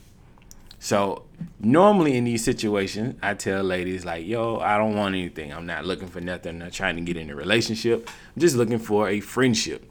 So 0.79 1.25
normally 1.61 2.17
in 2.17 2.25
these 2.25 2.45
situations, 2.45 3.19
I 3.23 3.35
tell 3.35 3.63
ladies 3.63 4.05
like, 4.05 4.27
"Yo, 4.27 4.59
I 4.59 4.77
don't 4.79 4.97
want 4.97 5.15
anything. 5.15 5.53
I'm 5.53 5.67
not 5.67 5.85
looking 5.85 6.09
for 6.09 6.21
nothing. 6.21 6.51
I'm 6.51 6.59
not 6.59 6.73
trying 6.73 6.97
to 6.97 7.03
get 7.03 7.17
in 7.17 7.31
a 7.31 7.35
relationship. 7.35 8.09
I'm 8.35 8.41
just 8.41 8.57
looking 8.57 8.79
for 8.79 9.09
a 9.09 9.21
friendship." 9.21 9.91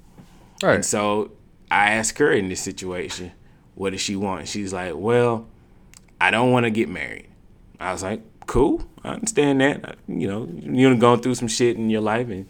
Right. 0.62 0.75
And 0.75 0.86
so 0.86 1.32
I 1.70 1.92
ask 1.92 2.18
her 2.18 2.32
in 2.32 2.50
this 2.50 2.62
situation, 2.62 3.32
"What 3.75 3.92
does 3.92 4.01
she 4.01 4.16
want?" 4.16 4.48
She's 4.48 4.74
like, 4.74 4.94
"Well, 4.96 5.48
I 6.20 6.32
don't 6.32 6.51
want 6.51 6.66
to 6.66 6.72
get 6.72 6.89
married." 6.89 7.27
I 7.80 7.92
was 7.92 8.04
like, 8.04 8.22
cool. 8.48 8.84
I 9.04 9.10
understand 9.10 9.62
that. 9.62 9.98
You 10.08 10.27
know, 10.27 10.50
you're 10.51 10.96
going 10.96 11.22
through 11.22 11.36
some 11.36 11.48
shit 11.48 11.77
in 11.77 11.89
your 11.89 12.01
life, 12.01 12.30
and 12.30 12.48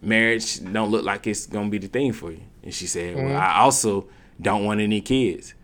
marriage 0.00 0.62
don't 0.62 0.90
look 0.90 1.04
like 1.04 1.26
it's 1.26 1.46
gonna 1.46 1.68
be 1.68 1.78
the 1.78 1.88
thing 1.88 2.12
for 2.12 2.30
you. 2.30 2.42
And 2.62 2.72
she 2.72 2.86
said, 2.86 3.16
well, 3.16 3.24
mm-hmm. 3.24 3.36
I 3.36 3.60
also 3.60 4.08
don't 4.40 4.64
want 4.64 4.80
any 4.80 5.00
kids. 5.00 5.54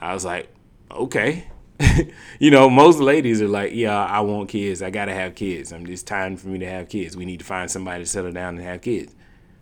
I 0.00 0.14
was 0.14 0.24
like, 0.24 0.54
okay. 0.90 1.48
you 2.38 2.50
know, 2.50 2.68
most 2.70 2.98
ladies 2.98 3.42
are 3.42 3.48
like, 3.48 3.72
yeah, 3.74 4.04
I 4.04 4.20
want 4.20 4.48
kids. 4.48 4.82
I 4.82 4.90
gotta 4.90 5.12
have 5.12 5.34
kids. 5.34 5.72
I'm 5.72 5.86
just 5.86 6.06
time 6.06 6.36
for 6.36 6.48
me 6.48 6.58
to 6.60 6.66
have 6.68 6.88
kids. 6.88 7.16
We 7.16 7.24
need 7.24 7.38
to 7.40 7.44
find 7.44 7.70
somebody 7.70 8.04
to 8.04 8.08
settle 8.08 8.32
down 8.32 8.56
and 8.56 8.64
have 8.64 8.80
kids. 8.80 9.14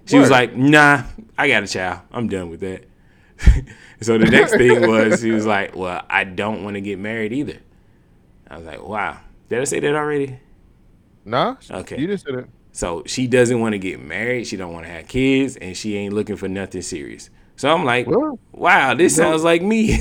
She 0.06 0.18
was 0.18 0.30
like, 0.30 0.56
nah, 0.56 1.04
I 1.38 1.48
got 1.48 1.62
a 1.62 1.66
child. 1.68 2.00
I'm 2.10 2.28
done 2.28 2.50
with 2.50 2.60
that. 2.60 2.84
so 4.00 4.18
the 4.18 4.26
next 4.26 4.52
thing 4.52 4.80
was, 4.88 5.20
she 5.20 5.30
was 5.30 5.46
like, 5.46 5.76
well, 5.76 6.04
I 6.10 6.24
don't 6.24 6.64
want 6.64 6.74
to 6.74 6.80
get 6.80 6.98
married 6.98 7.32
either. 7.32 7.58
I 8.48 8.56
was 8.56 8.66
like, 8.66 8.82
wow. 8.82 9.18
Did 9.48 9.60
I 9.60 9.64
say 9.64 9.80
that 9.80 9.94
already? 9.94 10.40
Nah. 11.24 11.56
Okay. 11.70 12.00
You 12.00 12.06
didn't 12.06 12.20
say 12.20 12.32
that. 12.32 12.48
So 12.72 13.02
she 13.06 13.26
doesn't 13.26 13.60
want 13.60 13.72
to 13.74 13.78
get 13.78 14.00
married. 14.00 14.46
She 14.46 14.56
don't 14.56 14.72
want 14.72 14.86
to 14.86 14.92
have 14.92 15.08
kids, 15.08 15.56
and 15.56 15.76
she 15.76 15.96
ain't 15.96 16.14
looking 16.14 16.36
for 16.36 16.48
nothing 16.48 16.82
serious. 16.82 17.30
So 17.56 17.72
I'm 17.72 17.84
like, 17.84 18.06
Well, 18.06 18.38
wow, 18.52 18.94
this 18.94 19.16
sounds 19.16 19.44
like 19.44 19.62
me. 19.62 19.98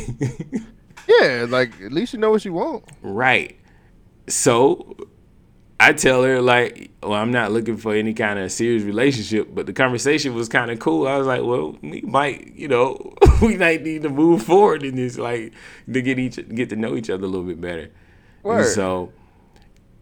Yeah, 1.09 1.45
like 1.49 1.81
at 1.81 1.91
least 1.91 2.13
you 2.13 2.19
know 2.19 2.29
what 2.29 2.45
you 2.45 2.53
want. 2.53 2.85
right. 3.01 3.55
So 4.27 4.95
I 5.79 5.93
tell 5.93 6.23
her 6.23 6.39
like, 6.41 6.91
well, 7.01 7.13
I'm 7.13 7.31
not 7.31 7.51
looking 7.51 7.77
for 7.77 7.95
any 7.95 8.13
kind 8.13 8.37
of 8.37 8.51
serious 8.51 8.83
relationship, 8.83 9.47
but 9.55 9.65
the 9.65 9.73
conversation 9.73 10.35
was 10.35 10.49
kind 10.49 10.69
of 10.69 10.77
cool. 10.79 11.07
I 11.07 11.17
was 11.17 11.25
like, 11.25 11.41
well, 11.41 11.77
we 11.81 12.01
might, 12.01 12.53
you 12.53 12.67
know, 12.67 13.13
we 13.41 13.57
might 13.57 13.81
need 13.81 14.03
to 14.03 14.09
move 14.09 14.43
forward 14.43 14.83
in 14.83 14.95
this, 14.95 15.17
like, 15.17 15.53
to 15.91 16.01
get 16.01 16.19
each 16.19 16.35
get 16.49 16.69
to 16.69 16.75
know 16.75 16.95
each 16.95 17.09
other 17.09 17.23
a 17.23 17.27
little 17.27 17.47
bit 17.47 17.59
better. 17.59 17.89
And 18.43 18.43
Word. 18.43 18.67
so 18.67 19.11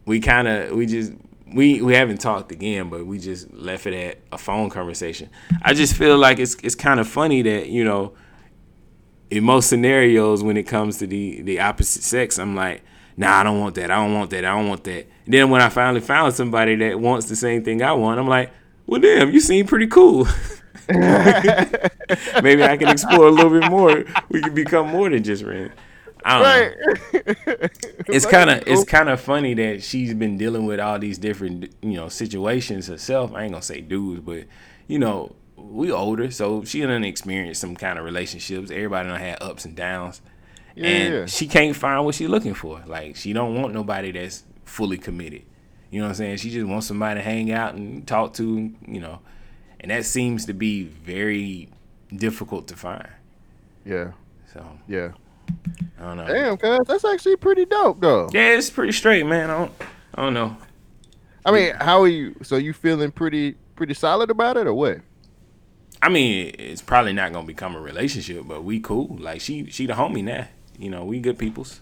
we 0.06 0.20
kind 0.20 0.48
of 0.48 0.72
we 0.72 0.88
just 0.88 1.14
we 1.54 1.82
we 1.82 1.94
haven't 1.94 2.18
talked 2.18 2.52
again, 2.52 2.90
but 2.90 3.06
we 3.06 3.20
just 3.20 3.54
left 3.54 3.86
it 3.86 3.94
at 3.94 4.20
a 4.32 4.38
phone 4.38 4.70
conversation. 4.70 5.30
I 5.62 5.74
just 5.74 5.96
feel 5.96 6.18
like 6.18 6.40
it's 6.40 6.56
it's 6.64 6.76
kind 6.76 7.00
of 7.00 7.08
funny 7.08 7.44
that 7.44 7.70
you 7.70 7.84
know, 7.84 8.14
in 9.30 9.44
most 9.44 9.70
scenarios 9.70 10.44
when 10.44 10.58
it 10.58 10.64
comes 10.64 10.98
to 11.00 11.08
the 11.08 11.42
the 11.42 11.60
opposite 11.60 12.04
sex, 12.04 12.40
I'm 12.40 12.56
like, 12.56 12.84
nah, 13.16 13.40
I 13.40 13.44
don't 13.44 13.60
want 13.60 13.76
that. 13.76 13.92
I 13.92 13.96
don't 13.96 14.14
want 14.14 14.30
that. 14.32 14.46
I 14.46 14.56
don't 14.56 14.68
want 14.70 14.84
that. 14.86 15.08
And 15.26 15.34
then 15.34 15.50
when 15.50 15.62
I 15.62 15.70
finally 15.70 16.02
found 16.02 16.34
somebody 16.34 16.76
that 16.76 17.00
wants 17.00 17.28
the 17.28 17.36
same 17.36 17.64
thing 17.64 17.82
I 17.82 17.94
want, 17.94 18.20
I'm 18.20 18.28
like, 18.28 18.52
well, 18.86 19.02
damn, 19.02 19.32
you 19.32 19.40
seem 19.40 19.66
pretty 19.68 19.88
cool. 19.88 20.28
Maybe 20.90 22.64
I 22.64 22.78
can 22.78 22.88
explore 22.88 23.28
a 23.28 23.32
little 23.32 23.60
bit 23.60 23.70
more. 23.70 24.06
We 24.30 24.42
can 24.42 24.54
become 24.54 24.88
more 24.88 25.10
than 25.10 25.24
just 25.24 25.44
friends. 25.44 25.72
I 26.24 26.42
Right. 26.42 26.74
it's 28.08 28.26
kind 28.36 28.50
of 28.50 28.64
it's 28.66 28.84
kind 28.84 29.10
of 29.10 29.20
funny 29.20 29.54
that 29.56 29.84
she's 29.84 30.14
been 30.14 30.38
dealing 30.38 30.66
with 30.66 30.80
all 30.80 31.00
these 31.00 31.18
different 31.18 31.74
you 31.82 31.94
know 31.94 32.10
situations 32.10 32.88
herself. 32.88 33.34
I 33.34 33.44
ain't 33.44 33.52
gonna 33.52 33.62
say 33.62 33.82
dudes, 33.82 34.22
but 34.22 34.46
you 34.88 35.00
know 35.00 35.36
we 35.70 35.92
older, 35.92 36.32
so 36.32 36.64
she 36.64 36.82
done 36.82 37.04
experienced 37.04 37.62
some 37.62 37.76
kind 37.76 37.98
of 38.00 38.06
relationships. 38.06 38.72
Everybody 38.72 39.10
done 39.10 39.20
had 39.20 39.42
ups 39.42 39.66
and 39.66 39.76
downs, 39.76 40.22
Yeah, 40.76 40.88
and 40.88 41.14
yeah. 41.14 41.26
she 41.26 41.48
can't 41.48 41.76
find 41.76 42.04
what 42.06 42.16
she's 42.16 42.30
looking 42.30 42.54
for. 42.54 42.82
Like 42.86 43.16
she 43.16 43.34
don't 43.34 43.60
want 43.62 43.74
nobody 43.74 44.12
that's 44.12 44.44
fully 44.66 44.98
committed. 44.98 45.44
You 45.90 46.00
know 46.02 46.06
what 46.08 46.10
I'm 46.12 46.16
saying? 46.16 46.38
She 46.38 46.50
just 46.50 46.68
wants 46.68 46.88
somebody 46.88 47.20
to 47.20 47.24
hang 47.24 47.52
out 47.52 47.76
and 47.76 48.06
talk 48.08 48.34
to. 48.36 48.72
You 48.88 49.00
know, 49.00 49.20
and 49.80 49.92
that 49.92 50.06
seems 50.06 50.46
to 50.48 50.54
be 50.54 50.84
very 50.84 51.70
difficult 52.16 52.68
to 52.70 52.76
find. 52.76 53.08
Yeah. 53.86 54.12
So 54.54 54.66
Yeah. 54.88 55.12
I 56.00 56.04
don't 56.04 56.18
know. 56.18 56.28
Damn, 56.28 56.58
cuz 56.58 56.80
that's 56.88 57.06
actually 57.06 57.38
pretty 57.38 57.66
dope 57.66 58.02
though. 58.02 58.30
Yeah, 58.34 58.50
it's 58.58 58.70
pretty 58.70 58.92
straight, 58.92 59.26
man. 59.26 59.50
I 59.50 59.58
don't, 59.60 59.72
I 60.16 60.22
don't 60.24 60.34
know. 60.34 60.58
I 61.46 61.52
mean, 61.52 61.74
how 61.76 62.02
are 62.02 62.08
you? 62.10 62.36
So 62.44 62.58
you 62.58 62.74
feeling 62.74 63.12
pretty 63.12 63.56
pretty 63.78 63.94
solid 63.94 64.30
about 64.30 64.58
it 64.58 64.68
or 64.68 64.74
what? 64.74 65.00
I 66.01 66.10
mean, 66.10 66.56
it's 66.58 66.82
probably 66.82 67.13
not 67.13 67.34
gonna 67.34 67.48
become 67.48 67.75
a 67.75 67.82
relationship, 67.82 68.43
but 68.45 68.63
we 68.63 68.80
cool. 68.80 69.17
Like 69.19 69.41
she, 69.41 69.69
she 69.69 69.86
the 69.86 69.93
homie 69.93 70.24
now. 70.24 70.48
You 70.78 70.89
know, 70.89 71.06
we 71.06 71.19
good 71.19 71.39
peoples. 71.39 71.82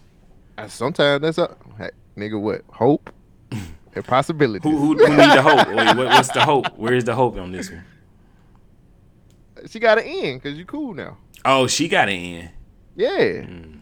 Sometimes 0.67 1.21
that's 1.21 1.37
a 1.37 1.55
hey, 1.77 1.91
nigga. 2.17 2.39
What 2.39 2.63
hope 2.69 3.09
and 3.51 4.05
possibility. 4.05 4.67
Who, 4.69 4.77
who, 4.77 4.97
who 4.97 5.09
need 5.09 5.17
the 5.17 5.41
hope? 5.41 5.67
Wait, 5.67 5.97
what, 5.97 6.07
what's 6.07 6.31
the 6.31 6.41
hope? 6.41 6.67
Where's 6.77 7.03
the 7.03 7.15
hope 7.15 7.37
on 7.37 7.51
this 7.51 7.69
one? 7.69 7.83
She 9.69 9.79
got 9.79 9.97
an 9.97 10.05
end 10.05 10.41
because 10.41 10.57
you 10.57 10.65
cool 10.65 10.93
now. 10.93 11.17
Oh, 11.43 11.67
she 11.67 11.87
got 11.87 12.07
an 12.07 12.15
in. 12.15 12.49
Yeah. 12.95 13.09
Mm. 13.09 13.79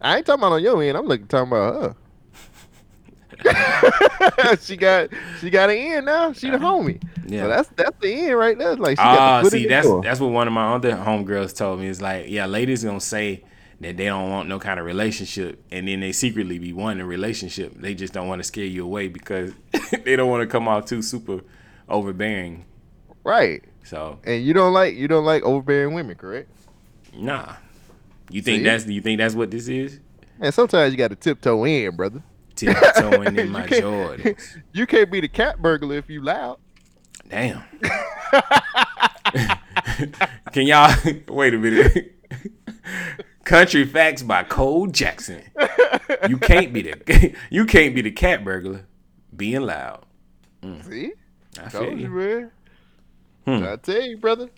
I 0.00 0.18
ain't 0.18 0.26
talking 0.26 0.40
about 0.40 0.52
on 0.52 0.62
your 0.62 0.82
end. 0.82 0.96
I'm 0.96 1.06
looking 1.06 1.26
talking 1.26 1.48
about 1.48 1.82
her. 1.82 1.96
she 4.60 4.76
got 4.76 5.10
she 5.40 5.50
got 5.50 5.70
an 5.70 5.76
end 5.76 6.06
now. 6.06 6.32
She 6.32 6.50
the 6.50 6.58
homie. 6.58 7.02
Yeah. 7.26 7.42
So 7.42 7.48
that's 7.48 7.68
that's 7.76 7.98
the 8.00 8.12
end 8.12 8.38
right 8.38 8.58
there. 8.58 8.76
Like 8.76 8.92
she 8.98 9.04
got 9.04 9.18
ah, 9.18 9.42
the 9.42 9.50
see, 9.50 9.66
that's 9.66 9.86
door. 9.86 10.02
that's 10.02 10.20
what 10.20 10.30
one 10.30 10.46
of 10.46 10.52
my 10.52 10.74
other 10.74 10.92
homegirls 10.92 11.56
told 11.56 11.80
me. 11.80 11.88
It's 11.88 12.00
like, 12.00 12.26
yeah, 12.28 12.46
ladies 12.46 12.84
gonna 12.84 13.00
say 13.00 13.44
that 13.80 13.96
they 13.96 14.06
don't 14.06 14.30
want 14.30 14.48
no 14.48 14.58
kind 14.58 14.80
of 14.80 14.86
relationship, 14.86 15.62
and 15.70 15.86
then 15.86 16.00
they 16.00 16.12
secretly 16.12 16.58
be 16.58 16.72
wanting 16.72 17.00
a 17.00 17.06
relationship. 17.06 17.74
They 17.76 17.94
just 17.94 18.12
don't 18.12 18.26
want 18.26 18.40
to 18.40 18.44
scare 18.44 18.64
you 18.64 18.84
away 18.84 19.08
because 19.08 19.52
they 20.04 20.16
don't 20.16 20.28
want 20.30 20.42
to 20.42 20.46
come 20.46 20.66
off 20.66 20.86
too 20.86 21.02
super 21.02 21.40
overbearing. 21.88 22.64
right. 23.24 23.62
So 23.84 24.18
And 24.24 24.44
you 24.44 24.52
don't 24.52 24.74
like 24.74 24.94
you 24.96 25.08
don't 25.08 25.24
like 25.24 25.42
overbearing 25.44 25.94
women, 25.94 26.16
correct? 26.16 26.50
nah, 27.14 27.54
you 28.30 28.42
think 28.42 28.58
See? 28.58 28.64
that's 28.64 28.86
you 28.86 29.00
think 29.00 29.18
that's 29.18 29.34
what 29.34 29.50
this 29.50 29.66
is? 29.68 29.98
And 30.40 30.52
sometimes 30.52 30.92
you 30.92 30.98
got 30.98 31.08
to 31.08 31.16
tiptoe 31.16 31.64
in, 31.64 31.96
brother. 31.96 32.22
Tiptoeing 32.58 33.28
in 33.38 33.46
You 33.46 33.52
my 33.52 33.66
can't- 33.66 33.84
Jordans. 33.84 34.56
You 34.72 34.86
can't 34.86 35.10
be 35.10 35.20
the 35.20 35.28
cat 35.28 35.60
burglar 35.62 35.96
if 35.98 36.08
you 36.10 36.22
loud. 36.22 36.58
Damn. 37.28 37.62
Can 40.52 40.66
y'all 40.66 40.94
wait 41.28 41.54
a 41.54 41.58
minute? 41.58 42.14
Country 43.44 43.84
Facts 43.86 44.22
by 44.22 44.44
Cole 44.44 44.86
Jackson. 44.86 45.42
You 46.28 46.38
can't 46.38 46.72
be 46.72 46.82
the 46.82 47.34
you 47.50 47.66
can't 47.66 47.94
be 47.94 48.02
the 48.02 48.10
cat 48.10 48.44
burglar 48.44 48.86
being 49.36 49.62
loud. 49.62 50.04
See? 50.82 51.12
I 51.62 51.68
Told 51.68 51.98
you, 51.98 52.08
man. 52.10 52.50
Hmm. 53.44 53.64
I 53.64 53.76
tell 53.76 54.02
you, 54.02 54.18
brother. 54.18 54.48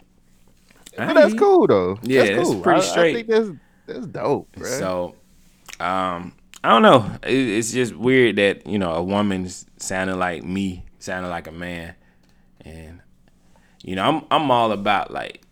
I 0.99 1.07
But 1.07 1.15
that's 1.15 1.35
cool 1.35 1.67
though. 1.67 1.99
Yeah, 2.03 2.25
that's, 2.25 2.37
that's 2.37 2.49
cool. 2.51 2.61
pretty 2.63 2.81
I- 2.81 2.85
straight. 2.85 3.11
I, 3.11 3.15
think 3.15 3.29
that's 3.29 3.49
that's 3.87 4.07
dope, 4.07 4.53
bro. 4.53 4.69
So, 4.69 5.15
um, 5.81 6.33
I 6.63 6.69
don't 6.69 6.83
know. 6.83 7.11
It's 7.23 7.73
just 7.73 7.95
weird 7.95 8.37
that 8.37 8.67
you 8.67 8.79
know 8.79 8.93
a 8.93 9.03
woman 9.03 9.49
sounding 9.79 10.19
like 10.19 10.45
me, 10.45 10.85
sounding 10.99 11.31
like 11.31 11.47
a 11.47 11.53
man, 11.53 11.95
and 12.63 13.01
you 13.83 13.97
know 13.97 14.05
I'm 14.05 14.25
I'm 14.31 14.51
all 14.51 14.73
about 14.73 15.11
like 15.11 15.43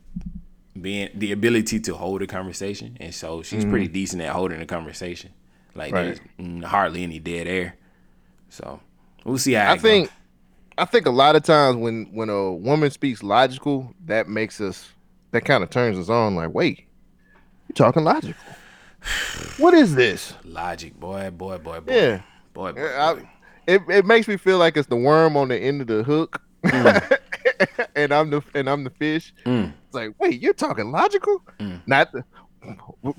being 0.80 1.10
the 1.14 1.32
ability 1.32 1.80
to 1.80 1.94
hold 1.94 2.22
a 2.22 2.26
conversation, 2.26 2.96
and 3.00 3.14
so 3.14 3.42
she's 3.42 3.64
pretty 3.64 3.88
decent 3.88 4.22
at 4.22 4.32
holding 4.32 4.60
a 4.60 4.66
conversation. 4.66 5.30
Like. 5.74 5.92
Right. 5.92 6.04
there's 6.04 6.20
mm, 6.38 6.64
hardly 6.64 7.02
any 7.02 7.18
dead 7.18 7.46
air. 7.46 7.76
So 8.50 8.80
we'll 9.24 9.38
see 9.38 9.52
how 9.52 9.72
I 9.72 9.78
think 9.78 10.08
go. 10.08 10.12
I 10.78 10.84
think 10.84 11.06
a 11.06 11.10
lot 11.10 11.36
of 11.36 11.42
times 11.42 11.76
when 11.76 12.06
when 12.12 12.28
a 12.28 12.52
woman 12.52 12.90
speaks 12.90 13.22
logical, 13.22 13.94
that 14.06 14.28
makes 14.28 14.60
us 14.60 14.88
that 15.30 15.44
kind 15.44 15.62
of 15.62 15.70
turns 15.70 15.98
us 15.98 16.08
on. 16.08 16.34
Like, 16.34 16.54
wait, 16.54 16.86
you're 17.68 17.74
talking 17.74 18.04
logical? 18.04 18.34
What 19.58 19.74
is 19.74 19.94
this? 19.94 20.34
logic, 20.44 20.98
boy, 20.98 21.30
boy, 21.30 21.58
boy, 21.58 21.80
boy, 21.80 21.92
Yeah, 21.94 22.20
boy, 22.54 22.72
boy, 22.72 22.96
I- 22.96 23.14
boy. 23.14 23.28
it 23.66 23.82
it 23.88 24.06
makes 24.06 24.28
me 24.28 24.36
feel 24.36 24.58
like 24.58 24.76
it's 24.76 24.88
the 24.88 24.96
worm 24.96 25.36
on 25.36 25.48
the 25.48 25.56
end 25.58 25.80
of 25.80 25.86
the 25.86 26.02
hook, 26.02 26.40
and 27.94 28.12
I'm 28.12 28.30
the 28.30 28.42
and 28.54 28.68
I'm 28.68 28.84
the 28.84 28.90
fish. 28.90 29.32
Mm. 29.44 29.72
It's 29.86 29.94
like, 29.94 30.14
wait, 30.18 30.40
you're 30.40 30.52
talking 30.54 30.90
logical? 30.90 31.42
Mm. 31.58 31.80
Not 31.86 32.12
the 32.12 32.24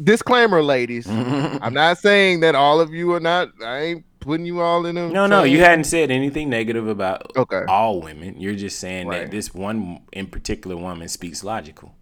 disclaimer, 0.03 0.61
ladies. 0.61 1.07
I'm 1.09 1.73
not 1.73 1.97
saying 1.97 2.41
that 2.41 2.55
all 2.55 2.79
of 2.79 2.93
you 2.93 3.13
are 3.13 3.19
not. 3.19 3.49
I 3.63 3.77
ain't 3.79 4.05
putting 4.19 4.45
you 4.45 4.59
all 4.61 4.85
in 4.85 4.95
them. 4.95 5.13
No, 5.13 5.27
no, 5.27 5.43
you 5.43 5.59
hadn't 5.59 5.85
said 5.85 6.11
anything 6.11 6.49
negative 6.49 6.87
about 6.87 7.31
Okay. 7.37 7.63
all 7.69 8.01
women. 8.01 8.39
You're 8.39 8.55
just 8.55 8.79
saying 8.79 9.07
Right. 9.07 9.21
that 9.21 9.31
this 9.31 9.53
one 9.53 10.01
in 10.11 10.27
particular 10.27 10.75
woman 10.75 11.07
speaks 11.07 11.43
logical. 11.43 11.95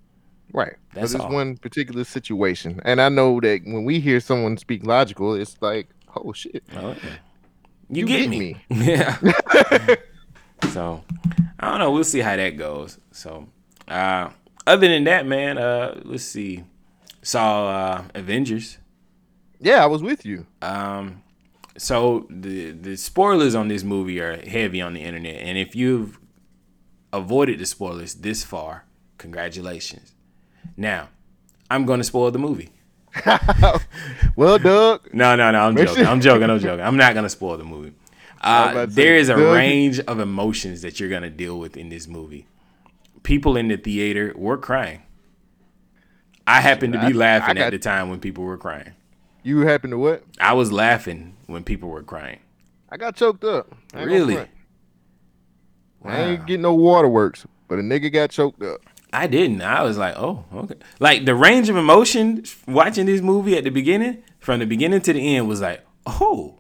Right. 0.54 0.76
That's 0.94 1.14
this 1.14 1.22
one 1.22 1.58
particular 1.58 2.04
situation. 2.04 2.80
And 2.86 3.02
I 3.02 3.10
know 3.10 3.40
that 3.42 3.62
when 3.66 3.84
we 3.84 4.00
hear 4.00 4.20
someone 4.20 4.58
speak 4.58 4.86
logical, 4.86 5.34
it's 5.36 5.56
like, 5.62 5.90
oh 6.16 6.34
shit. 6.34 6.64
Oh, 6.76 6.90
yeah. 6.90 6.96
You, 7.90 8.02
You 8.02 8.06
get, 8.06 8.20
get 8.22 8.30
me. 8.30 8.38
me. 8.40 8.58
Yeah. 8.94 9.18
so 10.72 11.04
I 11.60 11.70
don't 11.72 11.80
know. 11.80 11.92
We'll 11.92 12.04
see 12.04 12.20
how 12.20 12.36
that 12.36 12.58
goes. 12.58 12.98
So 13.12 13.48
uh 13.88 14.30
other 14.66 14.88
than 14.88 15.04
that, 15.06 15.26
man, 15.26 15.58
uh 15.58 16.02
let's 16.04 16.24
see. 16.24 16.64
Saw 17.22 17.68
uh 17.68 18.04
Avengers. 18.16 18.78
Yeah, 19.60 19.84
I 19.84 19.88
was 19.88 20.02
with 20.02 20.26
you. 20.26 20.46
Um 20.62 21.24
so 21.78 22.26
the 22.30 22.72
the 22.72 22.96
spoilers 22.98 23.54
on 23.56 23.68
this 23.68 23.84
movie 23.84 24.20
are 24.20 24.38
heavy 24.48 24.82
on 24.82 24.94
the 24.94 25.02
internet. 25.02 25.36
And 25.42 25.58
if 25.58 25.76
you've 25.76 26.20
avoided 27.14 27.60
the 27.60 27.66
spoilers 27.66 28.16
this 28.16 28.44
far, 28.44 28.86
congratulations. 29.18 30.14
Now, 30.76 31.10
I'm 31.70 31.86
gonna 31.86 32.04
spoil 32.04 32.32
the 32.32 32.40
movie. 32.40 32.70
well, 34.36 34.58
Doug. 34.60 35.10
No, 35.14 35.36
no, 35.36 35.52
no. 35.52 35.60
I'm 35.62 35.76
joking. 35.76 36.06
I'm 36.06 36.22
joking. 36.22 36.50
I'm 36.50 36.60
joking. 36.60 36.86
I'm 36.86 36.98
not 36.98 37.14
gonna 37.14 37.30
spoil 37.30 37.58
the 37.58 37.64
movie. 37.64 37.94
Uh, 38.42 38.86
to 38.86 38.88
there 38.88 39.16
is 39.16 39.30
a 39.30 39.36
Doug- 39.36 39.56
range 39.56 40.00
of 40.02 40.20
emotions 40.20 40.82
that 40.84 41.00
you're 41.00 41.10
gonna 41.10 41.30
deal 41.30 41.60
with 41.60 41.76
in 41.78 41.90
this 41.90 42.08
movie. 42.08 42.46
People 43.24 43.58
in 43.58 43.68
the 43.68 43.78
theater 43.78 44.34
were 44.36 44.58
crying. 44.58 45.02
I 46.46 46.62
happened 46.62 46.94
to 46.94 47.00
I- 47.02 47.08
be 47.08 47.14
laughing 47.14 47.50
I 47.58 47.62
got- 47.62 47.64
at 47.68 47.70
the 47.72 47.80
time 47.80 48.10
when 48.10 48.20
people 48.20 48.44
were 48.44 48.58
crying. 48.58 48.92
You 49.44 49.62
happen 49.62 49.90
to 49.92 49.98
what? 49.98 50.24
I 50.40 50.54
was 50.54 50.72
laughing 50.72 51.36
when 51.48 51.64
people 51.64 51.90
were 51.90 52.04
crying. 52.04 52.40
I 52.90 52.98
got 52.98 53.16
choked 53.16 53.44
up. 53.44 53.74
I 53.94 54.04
Really? 54.04 54.36
front. 54.36 54.50
I 56.06 56.20
ain't 56.22 56.46
getting 56.46 56.62
no 56.62 56.74
waterworks, 56.76 57.46
but 57.68 57.80
a 57.80 57.82
nigga 57.82 58.12
got 58.14 58.30
choked 58.30 58.62
up. 58.62 58.82
I 59.14 59.28
didn't. 59.28 59.62
I 59.62 59.84
was 59.84 59.98
like, 59.98 60.16
oh, 60.18 60.44
okay. 60.54 60.76
Like 61.00 61.26
the 61.26 61.36
range 61.36 61.70
of 61.70 61.78
emotion 61.78 62.44
watching 62.68 63.06
this 63.06 63.22
movie 63.22 63.58
at 63.58 63.64
the 63.64 63.70
beginning, 63.70 64.24
from 64.40 64.60
the 64.60 64.66
beginning 64.66 65.02
to 65.02 65.14
the 65.14 65.36
end, 65.36 65.48
was 65.48 65.62
like, 65.62 65.86
oh, 66.06 66.60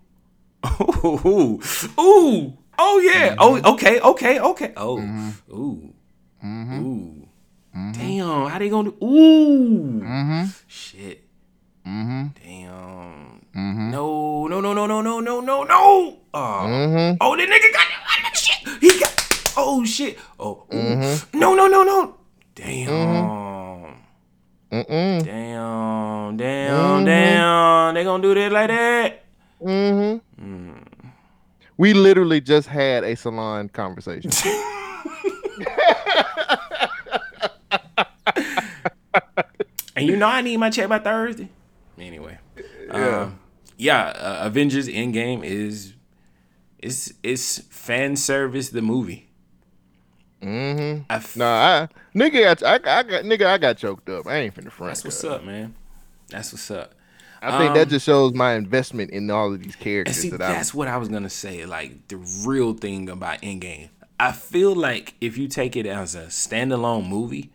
ooh, 1.05 1.61
ooh, 1.99 2.57
oh 2.79 2.99
yeah, 2.99 3.35
mm-hmm. 3.35 3.39
oh 3.39 3.73
okay, 3.73 3.99
okay, 3.99 4.39
okay, 4.39 4.73
oh, 4.75 4.97
mm-hmm. 4.97 5.53
ooh, 5.53 5.93
mm-hmm. 6.43 6.85
ooh, 6.85 7.27
damn, 7.93 8.49
how 8.49 8.57
they 8.57 8.69
gonna 8.69 8.91
do? 8.91 9.05
Ooh, 9.05 10.47
shit, 10.67 11.23
damn, 11.85 12.33
no, 13.53 14.47
no, 14.47 14.61
no, 14.61 14.73
no, 14.73 14.85
no, 14.85 15.01
no, 15.01 15.19
no, 15.19 15.41
no, 15.41 15.63
no. 15.63 16.17
Oh, 16.33 17.17
oh, 17.21 17.35
the 17.35 17.43
nigga 17.43 17.73
got 17.73 17.87
that 18.23 18.33
shit. 18.35 18.81
He 18.81 18.99
got. 18.99 19.53
Oh 19.57 19.83
shit. 19.85 20.19
Oh, 20.39 20.65
no, 21.33 21.55
no, 21.55 21.67
no, 21.67 21.83
no. 21.83 22.15
Damn. 22.57 24.01
Mm-mm. 24.71 25.23
Damn, 25.23 26.37
damn, 26.37 27.05
damn. 27.05 27.93
They 27.93 28.03
gonna 28.03 28.21
do 28.23 28.33
that 28.33 28.51
like 28.51 28.67
that? 28.67 29.23
Mm-hmm. 29.63 30.73
We 31.77 31.93
literally 31.93 32.41
just 32.41 32.67
had 32.67 33.03
a 33.03 33.15
salon 33.15 33.69
conversation. 33.69 34.31
And 39.95 40.05
you 40.05 40.15
know 40.15 40.27
I 40.27 40.41
need 40.41 40.57
my 40.57 40.69
check 40.69 40.89
by 40.89 40.99
Thursday. 40.99 41.49
Anyway, 41.97 42.37
Yeah. 42.87 43.21
um, 43.21 43.39
yeah. 43.77 44.03
Uh, 44.09 44.39
Avengers 44.45 44.87
Endgame 44.87 45.43
is 45.43 45.93
it's 46.77 47.13
it's 47.23 47.59
fan 47.69 48.15
service 48.15 48.69
the 48.69 48.83
movie. 48.83 49.26
Mm-hmm. 50.41 51.03
I 51.09 51.15
f- 51.15 51.35
Nah, 51.37 51.45
I 51.45 51.89
nigga 52.17 52.43
got 52.59 52.63
I, 52.63 52.73
I 52.75 53.03
got 53.03 53.23
nigga 53.25 53.45
I 53.45 53.57
got 53.57 53.77
choked 53.77 54.09
up. 54.09 54.27
I 54.27 54.37
ain't 54.37 54.55
finna 54.55 54.71
front. 54.71 54.91
that's 54.91 55.03
what's 55.03 55.23
up, 55.23 55.43
man. 55.43 55.75
That's 56.29 56.51
what's 56.51 56.69
up. 56.71 56.93
I 57.41 57.57
think 57.59 57.75
that 57.75 57.83
Um, 57.83 57.89
just 57.89 58.05
shows 58.05 58.33
my 58.33 58.53
investment 58.55 59.11
in 59.11 59.29
all 59.29 59.53
of 59.53 59.61
these 59.61 59.75
characters 59.75 60.17
see, 60.17 60.29
that 60.31 60.41
I 60.41 60.53
that's 60.53 60.73
what 60.73 60.87
I 60.87 60.97
was 60.97 61.07
gonna 61.09 61.29
say. 61.29 61.65
Like 61.65 62.07
the 62.07 62.17
real 62.45 62.73
thing 62.73 63.09
about 63.09 63.41
Endgame, 63.41 63.89
I 64.19 64.31
feel 64.31 64.73
like 64.75 65.13
if 65.21 65.37
you 65.37 65.47
take 65.47 65.75
it 65.75 65.85
as 65.85 66.15
a 66.15 66.25
standalone 66.25 67.07
movie, 67.07 67.51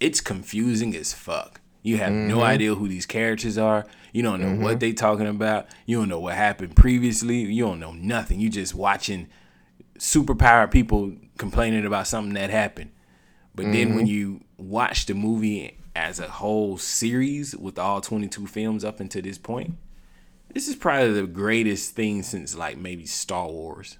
it's 0.00 0.20
confusing 0.20 0.94
as 0.94 1.12
fuck. 1.12 1.60
You 1.82 1.96
have 1.98 2.10
Mm-hmm. 2.12 2.28
no 2.28 2.42
idea 2.42 2.74
who 2.74 2.86
these 2.88 3.06
characters 3.06 3.56
are. 3.56 3.86
You 4.12 4.22
don't 4.22 4.40
know 4.40 4.62
what 4.64 4.80
they 4.80 4.92
talking 4.92 5.26
about. 5.26 5.66
You 5.86 5.98
don't 5.98 6.08
know 6.08 6.20
what 6.20 6.34
happened 6.34 6.76
previously. 6.76 7.38
You 7.38 7.64
don't 7.64 7.80
know 7.80 7.92
nothing. 7.92 8.40
You 8.40 8.50
just 8.50 8.74
watching 8.74 9.28
superpowered 9.98 10.70
people 10.70 11.14
complaining 11.38 11.86
about 11.86 12.06
something 12.06 12.34
that 12.34 12.50
happened. 12.50 12.90
But 13.54 13.72
then 13.72 13.88
Mm-hmm. 13.88 13.96
when 13.96 14.06
you 14.06 14.42
watch 14.58 15.06
the 15.06 15.14
movie 15.14 15.78
as 15.96 16.20
a 16.20 16.28
whole 16.28 16.78
series 16.78 17.56
with 17.56 17.78
all 17.78 18.00
22 18.00 18.46
films 18.46 18.84
up 18.84 19.00
until 19.00 19.22
this 19.22 19.38
point, 19.38 19.74
this 20.54 20.68
is 20.68 20.76
probably 20.76 21.12
the 21.12 21.26
greatest 21.26 21.94
thing 21.94 22.22
since 22.22 22.56
like 22.56 22.78
maybe 22.78 23.06
Star 23.06 23.48
Wars. 23.48 23.98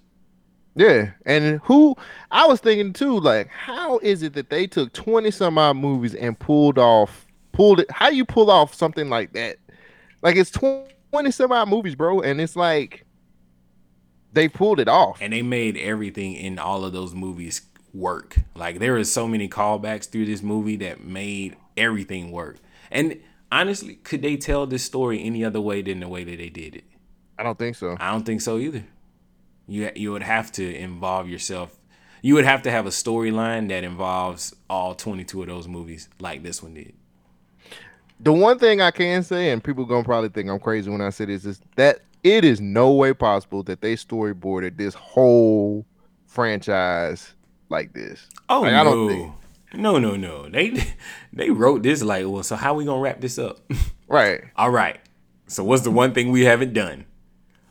Yeah, 0.75 1.11
and 1.27 1.61
who 1.65 1.97
I 2.31 2.47
was 2.47 2.61
thinking 2.61 2.93
too, 2.93 3.19
like, 3.19 3.49
how 3.49 3.99
is 3.99 4.23
it 4.23 4.35
that 4.35 4.51
they 4.51 4.67
took 4.69 4.93
twenty 4.93 5.31
some 5.33 5.59
odd 5.59 5.77
movies 5.77 6.15
and 6.15 6.39
pulled 6.39 6.79
off, 6.79 7.27
pulled 7.53 7.81
it? 7.81 7.91
How 7.91 8.11
you 8.11 8.25
pull 8.25 8.51
off 8.51 8.75
something 8.75 9.09
like 9.11 9.33
that? 9.33 9.59
Like 10.23 10.37
it's 10.37 10.53
twenty 10.53 11.33
some 11.33 11.51
odd 11.53 11.69
movies, 11.69 11.97
bro, 11.97 12.21
and 12.21 12.41
it's 12.41 12.55
like 12.55 13.07
they 14.33 14.49
pulled 14.49 14.81
it 14.81 14.89
off. 14.89 15.19
And 15.21 15.33
they 15.33 15.43
made 15.43 15.77
everything 15.77 16.35
in 16.35 16.59
all 16.59 16.85
of 16.85 16.93
those 16.93 17.15
movies 17.15 17.63
work. 17.95 18.37
Like 18.55 18.79
there 18.79 18.97
is 18.97 19.13
so 19.13 19.27
many 19.27 19.49
callbacks 19.49 20.09
through 20.09 20.27
this 20.27 20.43
movie 20.43 20.77
that 20.77 21.03
made 21.03 21.57
everything 21.77 22.31
work. 22.31 22.57
And 22.91 23.21
honestly, 23.51 23.97
could 23.97 24.23
they 24.23 24.37
tell 24.37 24.67
this 24.67 24.85
story 24.85 25.23
any 25.23 25.45
other 25.45 25.61
way 25.61 25.83
than 25.83 26.01
the 26.01 26.09
way 26.09 26.25
that 26.25 26.37
they 26.39 26.51
did 26.51 26.77
it? 26.77 26.85
I 27.39 27.43
don't 27.43 27.59
think 27.59 27.77
so. 27.77 27.97
I 28.01 28.11
don't 28.11 28.25
think 28.25 28.41
so 28.41 28.59
either. 28.59 28.85
You 29.67 29.91
you 29.95 30.13
would 30.13 30.23
have 30.23 30.51
to 30.53 30.77
involve 30.77 31.29
yourself. 31.29 31.79
You 32.21 32.35
would 32.35 32.45
have 32.45 32.63
to 32.63 32.71
have 32.71 32.87
a 32.87 32.91
storyline 32.91 33.69
that 33.69 33.85
involves 33.85 34.55
all 34.69 34.95
22 34.95 35.43
of 35.43 35.49
those 35.49 35.69
movies 35.69 36.09
like 36.19 36.43
this 36.43 36.63
one 36.63 36.75
did. 36.75 36.95
The 38.21 38.33
one 38.33 38.59
thing 38.59 38.81
I 38.81 38.91
can 38.91 39.23
say, 39.23 39.51
and 39.51 39.63
people 39.63 39.85
gonna 39.85 40.03
probably 40.03 40.31
think 40.31 40.49
I'm 40.51 40.59
crazy 40.59 40.91
when 40.91 41.01
I 41.01 41.11
say 41.11 41.27
this, 41.27 41.45
is 41.45 41.61
that 41.77 42.01
it 42.25 42.45
is 42.45 42.61
no 42.61 42.93
way 42.93 43.13
possible 43.15 43.63
that 43.65 43.81
they 43.81 43.95
storyboarded 43.95 44.77
this 44.77 44.95
whole 44.95 45.87
franchise 46.27 47.35
like 47.69 47.93
this. 47.93 48.27
Oh 48.49 48.63
Like, 48.63 48.73
no. 48.73 48.81
I 48.81 48.85
don't 48.85 49.09
think- 49.09 49.33
No, 49.75 49.99
no, 49.99 50.17
no. 50.17 50.49
They 50.49 50.73
they 51.33 51.51
wrote 51.51 51.83
this 51.83 52.03
like, 52.03 52.25
well, 52.27 52.43
so 52.43 52.57
how 52.57 52.75
we 52.75 52.85
going 52.85 52.99
to 52.99 53.03
wrap 53.03 53.21
this 53.21 53.39
up? 53.39 53.61
Right, 54.09 54.41
all 54.57 54.71
right. 54.71 54.99
So 55.47 55.65
what's 55.65 55.83
the 55.83 55.91
one 55.91 56.13
thing 56.15 56.31
we 56.31 56.45
haven't 56.45 56.73
done? 56.75 57.05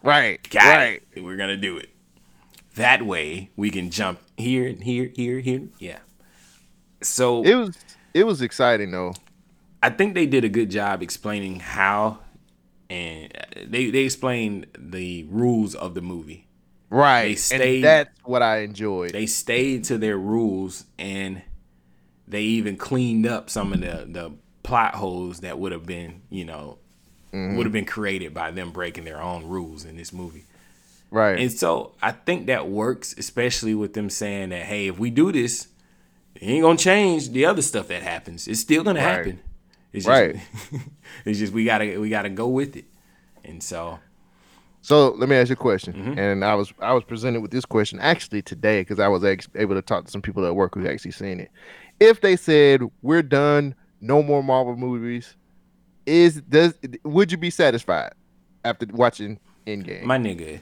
right, 0.03 0.47
Got 0.49 0.77
right. 0.77 1.03
it. 1.13 1.23
We're 1.23 1.35
gonna 1.37 1.57
do 1.57 1.77
it. 1.77 1.89
That 2.75 3.01
way 3.05 3.49
we 3.55 3.69
can 3.71 3.89
jump 3.89 4.19
here, 4.37 4.67
and 4.67 4.83
here, 4.83 5.11
here, 5.15 5.39
here. 5.39 5.67
Yeah. 5.79 5.97
So 7.01 7.43
It 7.43 7.55
was 7.55 7.77
it 8.13 8.23
was 8.25 8.41
exciting 8.41 8.91
though. 8.91 9.13
I 9.83 9.89
think 9.89 10.13
they 10.15 10.25
did 10.25 10.43
a 10.43 10.49
good 10.49 10.71
job 10.71 11.01
explaining 11.03 11.59
how, 11.59 12.19
and 12.89 13.31
they 13.65 13.89
they 13.89 14.03
explained 14.03 14.67
the 14.77 15.23
rules 15.29 15.75
of 15.75 15.93
the 15.93 16.01
movie. 16.01 16.47
Right. 16.89 17.37
stayed- 17.37 17.75
and 17.75 17.83
that's 17.83 18.09
what 18.23 18.41
I 18.41 18.59
enjoyed. 18.59 19.11
They 19.11 19.25
stayed 19.25 19.83
to 19.85 19.97
their 19.97 20.17
rules, 20.17 20.85
and 20.97 21.41
they 22.27 22.43
even 22.43 22.77
cleaned 22.77 23.25
up 23.25 23.49
some 23.49 23.73
of 23.73 23.81
the 23.81 24.05
the 24.07 24.31
plot 24.63 24.95
holes 24.95 25.39
that 25.41 25.57
would 25.59 25.71
have 25.71 25.85
been, 25.85 26.21
you 26.29 26.43
know, 26.45 26.77
would 27.31 27.39
have 27.39 27.55
mm-hmm. 27.57 27.71
been 27.71 27.85
created 27.85 28.33
by 28.33 28.51
them 28.51 28.71
breaking 28.71 29.05
their 29.05 29.21
own 29.21 29.45
rules 29.47 29.85
in 29.85 29.95
this 29.97 30.11
movie. 30.11 30.45
right. 31.11 31.39
And 31.39 31.51
so 31.51 31.93
I 32.01 32.11
think 32.11 32.47
that 32.47 32.67
works, 32.67 33.15
especially 33.17 33.75
with 33.75 33.93
them 33.93 34.09
saying 34.09 34.49
that, 34.49 34.63
hey, 34.63 34.87
if 34.87 34.97
we 34.99 35.09
do 35.09 35.31
this, 35.31 35.67
it 36.35 36.43
ain't 36.45 36.63
gonna 36.63 36.77
change 36.77 37.29
the 37.29 37.45
other 37.45 37.61
stuff 37.61 37.87
that 37.89 38.01
happens. 38.03 38.47
It's 38.47 38.59
still 38.59 38.83
gonna 38.83 38.99
Right. 38.99 39.17
happen. 39.17 39.39
It's 39.93 40.05
just, 40.05 40.07
Right. 40.07 40.35
it's 41.25 41.39
just 41.39 41.53
we 41.53 41.65
gotta 41.65 41.99
we 41.99 42.09
gotta 42.09 42.29
go 42.29 42.47
with 42.47 42.75
it. 42.75 42.85
And 43.43 43.61
so 43.63 43.99
so 44.81 45.09
let 45.17 45.27
me 45.27 45.35
ask 45.35 45.49
you 45.49 45.53
a 45.53 45.57
question. 45.57 45.93
Mm-hmm. 45.93 46.19
And 46.19 46.45
I 46.45 46.55
was 46.55 46.73
I 46.79 46.93
was 46.93 47.03
presented 47.03 47.41
with 47.41 47.51
this 47.51 47.65
question 47.65 47.99
actually 47.99 48.41
today 48.41 48.81
because 48.81 48.99
I 48.99 49.07
was 49.07 49.23
ex- 49.23 49.47
able 49.55 49.75
to 49.75 49.81
talk 49.81 50.05
to 50.05 50.11
some 50.11 50.21
people 50.21 50.45
at 50.45 50.55
work 50.55 50.75
who 50.75 50.87
actually 50.87 51.11
seen 51.11 51.39
it. 51.39 51.51
If 51.99 52.21
they 52.21 52.35
said 52.35 52.81
we're 53.01 53.23
done, 53.23 53.75
no 54.01 54.21
more 54.23 54.43
Marvel 54.43 54.75
movies, 54.75 55.35
is 56.05 56.41
does 56.41 56.73
would 57.03 57.31
you 57.31 57.37
be 57.37 57.49
satisfied 57.49 58.13
after 58.63 58.85
watching 58.91 59.39
Endgame? 59.65 60.03
my 60.03 60.17
nigga, 60.17 60.61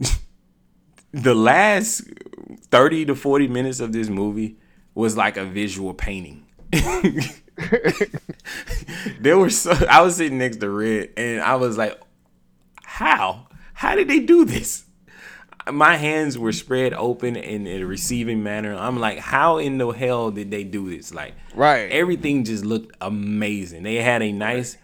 the 1.12 1.34
last 1.34 2.02
thirty 2.70 3.04
to 3.04 3.14
forty 3.14 3.48
minutes 3.48 3.80
of 3.80 3.92
this 3.92 4.08
movie 4.08 4.56
was 4.94 5.16
like 5.16 5.36
a 5.36 5.44
visual 5.44 5.92
painting. 5.92 6.46
there 9.20 9.38
were 9.38 9.50
so 9.50 9.72
I 9.88 10.02
was 10.02 10.16
sitting 10.16 10.38
next 10.38 10.58
to 10.58 10.68
Red 10.70 11.10
and 11.16 11.40
I 11.40 11.56
was 11.56 11.76
like, 11.78 12.00
how? 12.82 13.48
How 13.74 13.94
did 13.94 14.08
they 14.08 14.20
do 14.20 14.44
this? 14.44 14.84
My 15.72 15.96
hands 15.96 16.36
were 16.36 16.52
spread 16.52 16.92
open 16.92 17.36
in 17.36 17.66
a 17.66 17.84
receiving 17.84 18.42
manner. 18.42 18.74
I'm 18.74 18.98
like, 19.00 19.18
how 19.18 19.56
in 19.58 19.78
the 19.78 19.88
hell 19.90 20.30
did 20.30 20.50
they 20.50 20.62
do 20.62 20.90
this? 20.94 21.14
Like, 21.14 21.34
Right. 21.54 21.90
Everything 21.90 22.44
just 22.44 22.64
looked 22.64 22.94
amazing. 23.00 23.82
They 23.82 23.96
had 23.96 24.20
a 24.20 24.30
nice, 24.30 24.76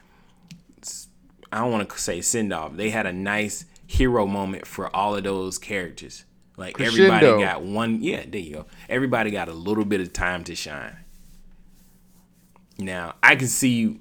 I 1.53 1.59
don't 1.59 1.71
want 1.73 1.89
to 1.89 1.99
say 1.99 2.21
send 2.23 2.53
off. 2.53 2.77
They 2.77 2.91
had 2.91 3.07
a 3.07 3.13
nice 3.13 3.67
hero 3.87 4.27
moment 4.27 4.67
for 4.67 4.95
all 4.95 5.17
of 5.17 5.25
those 5.25 5.59
characters. 5.59 6.25
Like 6.57 6.81
everybody 6.81 7.27
got 7.43 7.63
one. 7.63 8.03
Yeah, 8.03 8.25
there 8.29 8.41
you 8.41 8.55
go. 8.55 8.67
Everybody 8.89 9.31
got 9.31 9.49
a 9.49 9.53
little 9.53 9.85
bit 9.85 10.01
of 10.01 10.13
time 10.13 10.45
to 10.45 10.55
shine. 10.55 10.97
Now 12.81 13.15
I 13.23 13.37
can 13.37 13.49
see 13.49 13.99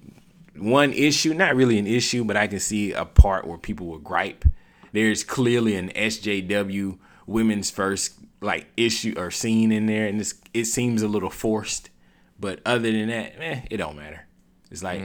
one 0.56 0.94
issue, 0.94 1.34
not 1.34 1.56
really 1.56 1.78
an 1.78 1.88
issue, 1.88 2.24
but 2.24 2.38
I 2.38 2.48
can 2.48 2.60
see 2.60 2.92
a 2.92 3.06
part 3.06 3.48
where 3.48 3.58
people 3.58 3.88
will 3.88 4.00
gripe. 4.00 4.46
There's 4.92 5.24
clearly 5.24 5.76
an 5.76 5.90
SJW 5.90 6.98
women's 7.28 7.70
first 7.70 8.14
like 8.42 8.68
issue 8.78 9.14
or 9.18 9.32
scene 9.32 9.72
in 9.72 9.86
there, 9.86 10.08
and 10.08 10.20
this 10.20 10.36
it 10.54 10.66
seems 10.66 11.02
a 11.02 11.08
little 11.08 11.30
forced. 11.30 11.90
But 12.40 12.62
other 12.66 12.92
than 12.92 13.10
that, 13.10 13.34
eh, 13.40 13.62
it 13.70 13.78
don't 13.78 13.98
matter. 13.98 14.26
It's 14.72 14.84
like 14.84 15.02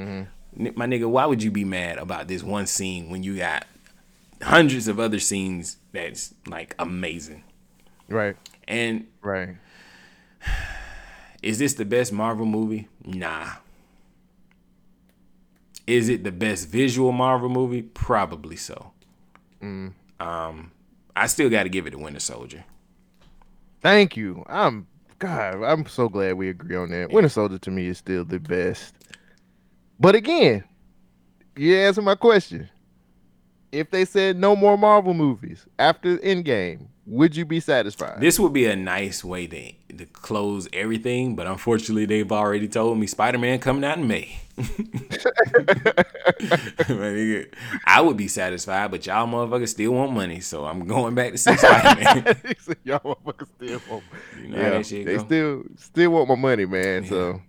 my 0.56 0.86
nigga, 0.86 1.08
why 1.08 1.26
would 1.26 1.42
you 1.42 1.50
be 1.50 1.64
mad 1.64 1.98
about 1.98 2.28
this 2.28 2.42
one 2.42 2.66
scene 2.66 3.10
when 3.10 3.22
you 3.22 3.36
got 3.36 3.66
hundreds 4.42 4.88
of 4.88 5.00
other 5.00 5.18
scenes 5.18 5.78
that's 5.92 6.34
like 6.46 6.74
amazing? 6.78 7.42
Right. 8.08 8.36
And 8.68 9.06
Right. 9.22 9.56
is 11.42 11.58
this 11.58 11.74
the 11.74 11.84
best 11.84 12.12
Marvel 12.12 12.46
movie? 12.46 12.88
Nah. 13.04 13.50
Is 15.86 16.08
it 16.08 16.24
the 16.24 16.32
best 16.32 16.68
visual 16.68 17.12
Marvel 17.12 17.48
movie? 17.48 17.82
Probably 17.82 18.56
so. 18.56 18.92
Um, 19.60 20.72
I 21.16 21.26
still 21.26 21.50
got 21.50 21.64
to 21.64 21.68
give 21.68 21.86
it 21.86 21.90
to 21.90 21.98
Winter 21.98 22.20
Soldier. 22.20 22.64
Thank 23.80 24.16
you. 24.16 24.44
I'm 24.48 24.86
God. 25.18 25.62
I'm 25.62 25.86
so 25.86 26.08
glad 26.08 26.34
we 26.34 26.48
agree 26.48 26.76
on 26.76 26.90
that. 26.90 27.10
Winter 27.10 27.28
Soldier 27.28 27.58
to 27.58 27.70
me 27.70 27.86
is 27.86 27.98
still 27.98 28.24
the 28.24 28.38
best. 28.38 28.94
But 30.00 30.14
again, 30.14 30.64
you 31.56 31.76
answer 31.76 32.02
my 32.02 32.14
question. 32.14 32.68
If 33.72 33.90
they 33.90 34.04
said 34.04 34.38
no 34.38 34.54
more 34.54 34.78
Marvel 34.78 35.14
movies 35.14 35.66
after 35.78 36.18
Endgame, 36.18 36.86
would 37.06 37.36
you 37.36 37.44
be 37.44 37.60
satisfied? 37.60 38.20
This 38.20 38.38
would 38.38 38.52
be 38.52 38.66
a 38.66 38.76
nice 38.76 39.22
way 39.24 39.46
to 39.46 39.72
to 39.96 40.06
close 40.06 40.66
everything, 40.72 41.36
but 41.36 41.46
unfortunately, 41.46 42.06
they've 42.06 42.32
already 42.32 42.66
told 42.66 42.98
me 42.98 43.06
Spider 43.06 43.38
Man 43.38 43.58
coming 43.58 43.84
out 43.84 43.98
in 43.98 44.08
May. 44.08 44.38
I 47.86 48.00
would 48.00 48.16
be 48.16 48.28
satisfied, 48.28 48.90
but 48.90 49.04
y'all 49.06 49.26
motherfuckers 49.26 49.68
still 49.68 49.92
want 49.92 50.12
money, 50.12 50.40
so 50.40 50.64
I'm 50.64 50.86
going 50.86 51.14
back 51.14 51.32
to 51.32 51.38
see 51.38 51.56
Spider 51.56 52.00
Man. 52.00 52.24
Y'all 52.84 53.00
motherfuckers 53.00 53.48
still 53.56 53.80
want. 53.90 54.04
You 54.40 54.48
know 54.48 54.82
shit 54.82 55.06
they 55.06 55.16
go. 55.16 55.24
still 55.24 55.62
still 55.76 56.10
want 56.10 56.28
my 56.28 56.36
money, 56.36 56.66
man. 56.66 57.06
So 57.06 57.40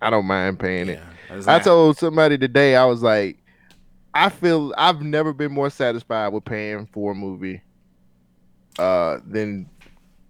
I 0.00 0.10
don't 0.10 0.26
mind 0.26 0.58
paying 0.58 0.88
it. 0.88 0.98
Yeah, 0.98 1.04
I 1.30 1.36
was 1.36 1.48
I 1.48 1.58
told 1.58 1.98
somebody 1.98 2.38
today, 2.38 2.76
I 2.76 2.84
was 2.86 3.02
like, 3.02 3.38
I 4.12 4.28
feel 4.30 4.74
I've 4.76 5.02
never 5.02 5.32
been 5.32 5.52
more 5.52 5.70
satisfied 5.70 6.28
with 6.28 6.44
paying 6.44 6.86
for 6.86 7.12
a 7.12 7.14
movie 7.14 7.62
uh 8.78 9.18
than 9.26 9.68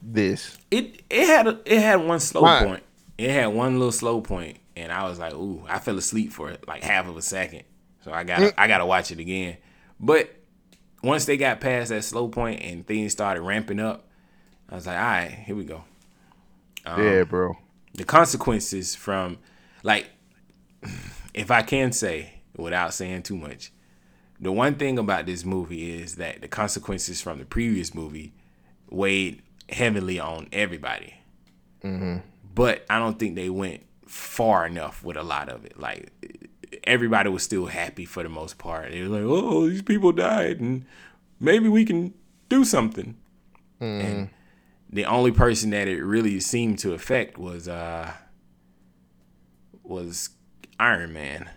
this. 0.02 0.58
it 0.70 1.02
it 1.08 1.26
had 1.26 1.46
a, 1.46 1.60
it 1.64 1.80
had 1.80 1.96
one 1.96 2.20
slow 2.20 2.42
Why? 2.42 2.64
point. 2.64 2.82
It 3.16 3.30
had 3.30 3.46
one 3.46 3.78
little 3.78 3.92
slow 3.92 4.20
point, 4.20 4.58
and 4.76 4.90
I 4.92 5.08
was 5.08 5.18
like, 5.18 5.32
"Ooh!" 5.34 5.64
I 5.68 5.78
fell 5.78 5.96
asleep 5.96 6.32
for 6.32 6.56
like 6.66 6.82
half 6.82 7.06
of 7.08 7.16
a 7.16 7.22
second, 7.22 7.62
so 8.02 8.12
I 8.12 8.24
got 8.24 8.40
Mm. 8.40 8.54
I 8.58 8.66
got 8.68 8.78
to 8.78 8.86
watch 8.86 9.10
it 9.10 9.18
again. 9.20 9.56
But 10.00 10.34
once 11.02 11.24
they 11.26 11.36
got 11.36 11.60
past 11.60 11.90
that 11.90 12.02
slow 12.04 12.28
point 12.28 12.60
and 12.62 12.86
things 12.86 13.12
started 13.12 13.42
ramping 13.42 13.78
up, 13.80 14.08
I 14.68 14.74
was 14.74 14.86
like, 14.86 14.96
"All 14.96 15.02
right, 15.02 15.30
here 15.30 15.54
we 15.56 15.64
go." 15.64 15.84
Um, 16.84 17.02
yeah, 17.02 17.22
bro. 17.24 17.56
the 17.94 18.04
consequences 18.04 18.94
from 18.94 19.38
like 19.82 20.10
if 21.34 21.50
I 21.50 21.62
can 21.62 21.92
say 21.92 22.40
without 22.56 22.92
saying 22.94 23.22
too 23.22 23.36
much, 23.36 23.72
the 24.40 24.52
one 24.52 24.74
thing 24.74 24.98
about 24.98 25.26
this 25.26 25.44
movie 25.44 25.98
is 25.98 26.16
that 26.16 26.40
the 26.40 26.48
consequences 26.48 27.20
from 27.20 27.38
the 27.38 27.44
previous 27.44 27.94
movie 27.94 28.34
weighed 28.90 29.42
heavily 29.68 30.18
on 30.18 30.48
everybody. 30.52 31.14
But 32.54 32.84
I 32.88 32.98
don't 32.98 33.18
think 33.18 33.34
they 33.34 33.50
went 33.50 33.82
far 34.06 34.66
enough 34.66 35.02
with 35.04 35.16
a 35.16 35.22
lot 35.22 35.48
of 35.48 35.64
it. 35.64 35.78
Like 35.78 36.10
everybody 36.84 37.28
was 37.30 37.42
still 37.42 37.66
happy 37.66 38.04
for 38.04 38.22
the 38.22 38.28
most 38.28 38.58
part. 38.58 38.92
It 38.92 39.02
was 39.02 39.10
like, 39.10 39.22
oh, 39.24 39.68
these 39.68 39.82
people 39.82 40.12
died, 40.12 40.60
and 40.60 40.84
maybe 41.40 41.68
we 41.68 41.84
can 41.84 42.14
do 42.48 42.64
something. 42.64 43.16
And 43.80 44.30
the 44.88 45.04
only 45.04 45.32
person 45.32 45.70
that 45.70 45.88
it 45.88 46.02
really 46.02 46.38
seemed 46.40 46.78
to 46.80 46.92
affect 46.94 47.36
was 47.38 47.66
uh 47.68 48.12
was 49.82 50.30
Iron 50.78 51.12
Man. 51.12 51.50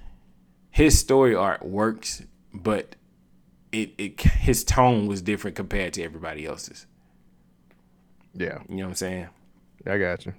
His 0.71 0.99
story 0.99 1.33
arc 1.35 1.63
works, 1.63 2.23
but 2.63 2.95
it, 3.71 3.91
it 3.97 4.21
his 4.21 4.63
tone 4.63 5.07
was 5.07 5.21
different 5.21 5.55
compared 5.55 5.93
to 5.93 6.03
everybody 6.03 6.45
else's. 6.45 6.85
Yeah, 8.33 8.59
You 8.69 8.75
know 8.77 8.83
what 8.83 8.89
I'm 8.89 8.95
saying? 8.95 9.27
I 9.85 9.97
got 9.97 10.25
you. 10.25 10.33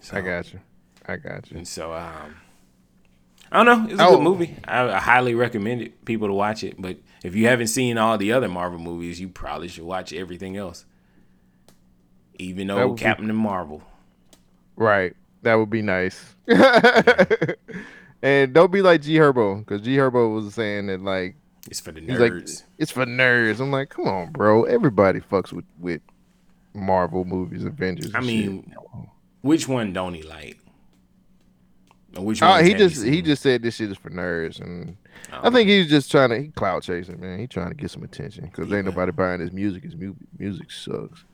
So, 0.00 0.16
I 0.16 0.20
got 0.20 0.52
you. 0.52 0.60
I 1.06 1.16
got 1.16 1.50
you. 1.50 1.58
And 1.58 1.68
so 1.68 1.92
um 1.92 2.36
I 3.50 3.62
don't 3.62 3.66
know. 3.86 3.92
It's 3.92 4.00
a 4.00 4.06
Oh. 4.06 4.16
good 4.16 4.22
movie. 4.22 4.56
I, 4.64 4.88
I 4.88 4.98
highly 4.98 5.34
recommend 5.34 5.82
it 5.82 6.04
people 6.06 6.28
to 6.28 6.32
watch 6.34 6.64
it. 6.64 6.76
But 6.80 6.96
if 7.22 7.34
you 7.34 7.46
haven't 7.48 7.66
seen 7.66 7.98
all 7.98 8.16
the 8.16 8.32
other 8.32 8.48
Marvel 8.48 8.78
movies, 8.78 9.20
you 9.20 9.28
probably 9.28 9.68
should 9.68 9.84
watch 9.84 10.12
everything 10.14 10.56
else. 10.56 10.86
Even 12.38 12.68
though 12.68 12.88
would 12.88 12.96
be- 12.96 13.02
Captain 13.02 13.34
Marvel. 13.34 13.82
Right. 14.76 15.14
That 15.42 15.54
would 15.56 15.68
be 15.70 15.82
nice. 15.82 16.34
and 18.22 18.52
don't 18.54 18.72
be 18.72 18.80
like 18.82 19.02
G 19.02 19.16
Herbo, 19.16 19.58
because 19.58 19.82
G 19.82 19.96
Herbo 19.96 20.34
was 20.34 20.54
saying 20.54 20.86
that 20.86 21.02
like 21.02 21.36
It's 21.70 21.80
for 21.80 21.92
the 21.92 22.00
he's 22.00 22.18
like 22.18 22.32
nerds. 22.32 22.64
it's 22.78 22.90
for 22.90 23.06
nerds. 23.06 23.60
I'm 23.60 23.70
like, 23.70 23.88
come 23.90 24.06
on, 24.08 24.32
bro. 24.32 24.64
Everybody 24.64 25.20
fucks 25.20 25.52
with 25.52 25.64
with 25.78 26.00
Marvel 26.74 27.24
movies, 27.24 27.64
Avengers. 27.64 28.12
I 28.14 28.20
mean, 28.20 28.74
which 29.42 29.68
one 29.68 29.92
don't 29.92 30.14
he 30.14 30.22
like? 30.22 30.58
Or 32.16 32.24
which 32.24 32.38
shit. 32.38 32.48
Uh, 32.48 32.58
he 32.62 32.74
just 32.74 33.04
he 33.04 33.22
just 33.22 33.42
said 33.42 33.62
this 33.62 33.76
shit 33.76 33.90
is 33.90 33.96
for 33.96 34.10
nerds, 34.10 34.60
and 34.60 34.96
I 35.32 35.46
Oh, 35.46 35.50
think 35.50 35.68
he's 35.68 35.88
just 35.88 36.10
trying 36.10 36.30
to 36.30 36.42
he 36.42 36.48
cloud 36.48 36.82
chasing, 36.82 37.20
man. 37.20 37.38
He 37.38 37.46
trying 37.46 37.68
to 37.68 37.74
get 37.74 37.90
some 37.90 38.02
attention 38.02 38.46
because 38.46 38.70
ain't 38.72 38.86
nobody 38.86 39.12
buying 39.12 39.40
his 39.40 39.52
music. 39.52 39.84
His 39.84 39.94
mu- 39.96 40.14
music 40.38 40.70
sucks. 40.70 41.24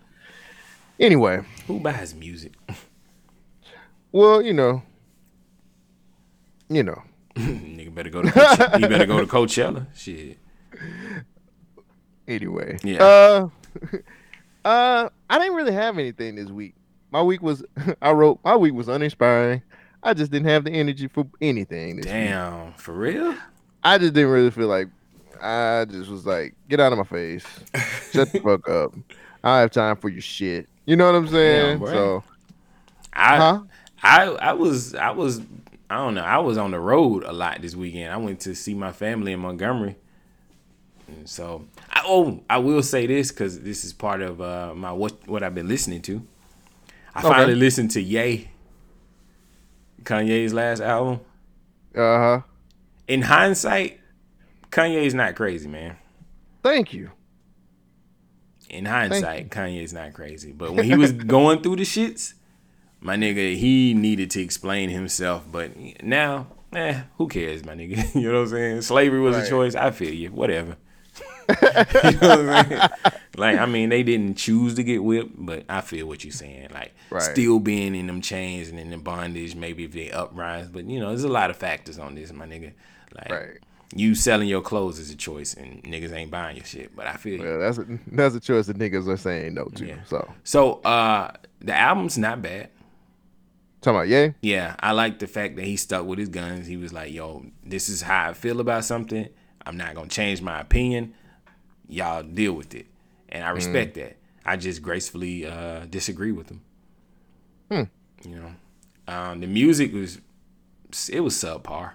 Anyway, 1.00 1.40
who 1.66 1.80
buys 1.80 2.14
music? 2.14 2.52
well, 4.12 4.42
you 4.42 4.52
know, 4.52 4.82
you 6.68 6.82
know, 6.82 7.02
Nigga 7.46 7.94
better 7.94 8.10
go 8.10 8.22
to 8.22 8.28
Coachella. 8.28 8.80
you 8.80 8.88
better 8.88 9.06
go 9.06 9.20
to 9.20 9.26
Coachella. 9.26 9.86
Shit. 9.94 10.38
anyway. 12.26 12.78
Yeah. 12.82 13.02
Uh, 13.04 13.48
uh, 14.64 15.08
I 15.30 15.38
didn't 15.38 15.54
really 15.54 15.72
have 15.72 15.98
anything 15.98 16.34
this 16.34 16.48
week. 16.48 16.74
My 17.12 17.22
week 17.22 17.40
was 17.40 17.64
I 18.02 18.10
wrote 18.10 18.40
my 18.44 18.56
week 18.56 18.74
was 18.74 18.88
uninspiring. 18.88 19.62
I 20.02 20.14
just 20.14 20.32
didn't 20.32 20.48
have 20.48 20.64
the 20.64 20.72
energy 20.72 21.06
for 21.06 21.28
anything. 21.40 21.96
This 21.96 22.06
week. 22.06 22.14
Damn, 22.14 22.72
for 22.74 22.92
real? 22.92 23.36
I 23.84 23.98
just 23.98 24.14
didn't 24.14 24.30
really 24.30 24.50
feel 24.50 24.68
like. 24.68 24.88
I 25.40 25.86
just 25.88 26.10
was 26.10 26.26
like, 26.26 26.56
get 26.68 26.80
out 26.80 26.92
of 26.92 26.98
my 26.98 27.04
face, 27.04 27.46
shut 28.10 28.32
the 28.32 28.40
fuck 28.40 28.68
up. 28.68 28.92
I 29.44 29.60
have 29.60 29.70
time 29.70 29.94
for 29.94 30.08
your 30.08 30.20
shit. 30.20 30.68
You 30.84 30.96
know 30.96 31.06
what 31.06 31.14
I'm 31.14 31.28
saying? 31.28 31.78
bruh. 31.78 31.92
so, 31.92 32.24
I 33.12 33.36
huh? 33.36 33.60
I 34.02 34.24
I 34.24 34.52
was 34.54 34.96
I 34.96 35.12
was 35.12 35.40
I 35.90 35.96
don't 35.96 36.14
know. 36.14 36.22
I 36.22 36.38
was 36.38 36.58
on 36.58 36.70
the 36.70 36.80
road 36.80 37.24
a 37.24 37.32
lot 37.32 37.62
this 37.62 37.74
weekend. 37.74 38.12
I 38.12 38.16
went 38.18 38.40
to 38.40 38.54
see 38.54 38.74
my 38.74 38.92
family 38.92 39.32
in 39.32 39.40
Montgomery. 39.40 39.96
And 41.06 41.28
so 41.28 41.64
I, 41.90 42.02
oh, 42.04 42.40
I 42.50 42.58
will 42.58 42.82
say 42.82 43.06
this 43.06 43.30
because 43.30 43.60
this 43.60 43.84
is 43.84 43.94
part 43.94 44.20
of 44.20 44.40
uh, 44.42 44.74
my 44.74 44.92
what 44.92 45.26
what 45.26 45.42
I've 45.42 45.54
been 45.54 45.68
listening 45.68 46.02
to. 46.02 46.22
I 47.14 47.20
Okay. 47.20 47.28
finally 47.28 47.54
listened 47.54 47.90
to 47.92 48.02
Ye, 48.02 48.48
Kanye's 50.04 50.52
last 50.52 50.80
album. 50.80 51.20
Uh 51.94 52.00
huh. 52.18 52.40
In 53.08 53.22
hindsight, 53.22 53.98
Kanye's 54.70 55.14
not 55.14 55.34
crazy, 55.34 55.68
man. 55.68 55.96
Thank 56.62 56.92
you. 56.92 57.10
In 58.68 58.84
hindsight, 58.84 59.48
Kanye's 59.48 59.94
not 59.94 60.12
crazy. 60.12 60.52
But 60.52 60.74
when 60.74 60.84
he 60.84 60.94
was 60.94 61.12
going 61.36 61.62
through 61.62 61.76
the 61.76 61.84
shits, 61.84 62.34
my 63.00 63.16
nigga, 63.16 63.56
he 63.56 63.94
needed 63.94 64.30
to 64.32 64.40
explain 64.42 64.90
himself. 64.90 65.44
But 65.50 65.70
now, 66.02 66.46
eh, 66.74 67.02
who 67.16 67.28
cares, 67.28 67.64
my 67.64 67.74
nigga? 67.74 68.14
you 68.20 68.22
know 68.30 68.34
what 68.38 68.40
I'm 68.42 68.48
saying? 68.48 68.82
Slavery 68.82 69.20
was 69.20 69.36
Right. 69.36 69.46
a 69.46 69.48
choice. 69.48 69.74
I 69.74 69.90
feel 69.90 70.12
you. 70.12 70.30
Whatever. 70.30 70.76
you 71.48 71.54
know 71.60 72.18
what 72.20 72.48
I'm 72.48 72.68
saying? 72.68 72.88
Like, 73.36 73.58
I 73.58 73.66
mean, 73.66 73.88
they 73.88 74.02
didn't 74.02 74.34
choose 74.36 74.74
to 74.74 74.82
get 74.82 75.02
whipped, 75.02 75.34
but 75.36 75.64
I 75.68 75.80
feel 75.80 76.06
what 76.06 76.24
you're 76.24 76.32
saying. 76.32 76.68
Like, 76.72 76.92
Right. 77.10 77.22
still 77.22 77.58
being 77.58 77.94
in 77.94 78.06
them 78.06 78.20
chains 78.20 78.68
and 78.68 78.78
in 78.78 78.90
the 78.90 78.98
bondage, 78.98 79.54
maybe 79.54 79.84
if 79.84 79.92
they 79.92 80.10
uprise. 80.10 80.68
But, 80.68 80.84
you 80.86 81.00
know, 81.00 81.08
there's 81.08 81.24
a 81.24 81.28
lot 81.28 81.48
of 81.50 81.56
factors 81.56 81.98
on 81.98 82.14
this, 82.16 82.32
my 82.32 82.46
nigga. 82.46 82.72
Like, 83.14 83.30
Right. 83.30 83.58
you 83.94 84.14
selling 84.14 84.48
your 84.48 84.60
clothes 84.60 84.98
is 84.98 85.10
a 85.10 85.16
choice, 85.16 85.54
and 85.54 85.82
niggas 85.84 86.12
ain't 86.12 86.30
buying 86.30 86.56
your 86.56 86.66
shit. 86.66 86.94
But 86.94 87.06
I 87.06 87.14
feel 87.14 87.38
you. 87.40 87.44
Well, 87.44 87.58
that's 87.60 87.78
a, 87.78 87.86
that's 88.12 88.34
a 88.34 88.40
choice 88.40 88.66
that 88.66 88.76
niggas 88.78 89.08
are 89.08 89.16
saying 89.16 89.54
no 89.54 89.64
to. 89.76 89.86
Yeah. 89.86 90.02
So, 90.04 90.30
So 90.44 90.72
uh 90.80 91.30
the 91.60 91.74
album's 91.74 92.18
not 92.18 92.42
bad. 92.42 92.68
Talking 93.88 93.98
about 93.98 94.08
yeah. 94.08 94.30
Yeah, 94.42 94.76
I 94.80 94.92
like 94.92 95.18
the 95.18 95.26
fact 95.26 95.56
that 95.56 95.64
he 95.64 95.76
stuck 95.76 96.04
with 96.06 96.18
his 96.18 96.28
guns. 96.28 96.66
He 96.66 96.76
was 96.76 96.92
like, 96.92 97.12
"Yo, 97.12 97.46
this 97.64 97.88
is 97.88 98.02
how 98.02 98.30
I 98.30 98.32
feel 98.34 98.60
about 98.60 98.84
something. 98.84 99.28
I'm 99.64 99.76
not 99.76 99.94
gonna 99.94 100.08
change 100.08 100.40
my 100.42 100.60
opinion. 100.60 101.14
Y'all 101.88 102.22
deal 102.22 102.52
with 102.52 102.74
it." 102.74 102.86
And 103.28 103.44
I 103.44 103.50
respect 103.50 103.94
that. 103.94 104.16
I 104.44 104.56
just 104.56 104.80
gracefully 104.82 105.44
uh, 105.46 105.84
disagree 105.86 106.32
with 106.32 106.48
him. 106.50 106.62
You 108.24 108.36
know, 108.36 108.52
um, 109.06 109.40
the 109.40 109.46
music 109.46 109.92
was 109.92 110.20
it 111.10 111.20
was 111.20 111.34
subpar. 111.34 111.92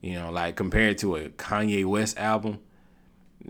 You 0.00 0.14
know, 0.14 0.30
like 0.30 0.56
compared 0.56 0.98
to 0.98 1.16
a 1.16 1.28
Kanye 1.28 1.84
West 1.84 2.18
album, 2.18 2.60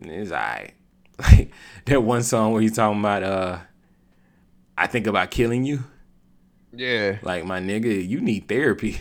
it's 0.02 0.31
alright. 0.31 0.74
Like 1.20 1.50
that 1.87 2.00
one 2.00 2.22
song 2.22 2.52
where 2.52 2.62
he's 2.62 2.76
talking 2.76 3.00
about 3.00 3.24
uh, 3.24 3.59
I 4.76 4.87
think 4.87 5.09
about 5.09 5.33
killing 5.33 5.64
you. 5.64 5.83
Yeah. 6.78 7.18
Like 7.22 7.44
my 7.44 7.60
nigga, 7.60 8.06
you 8.08 8.20
need 8.20 8.48
therapy. 8.48 9.00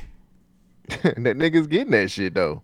that 0.89 1.15
niggas 1.17 1.69
getting 1.69 1.91
that 1.91 2.09
shit 2.11 2.33
though. 2.33 2.63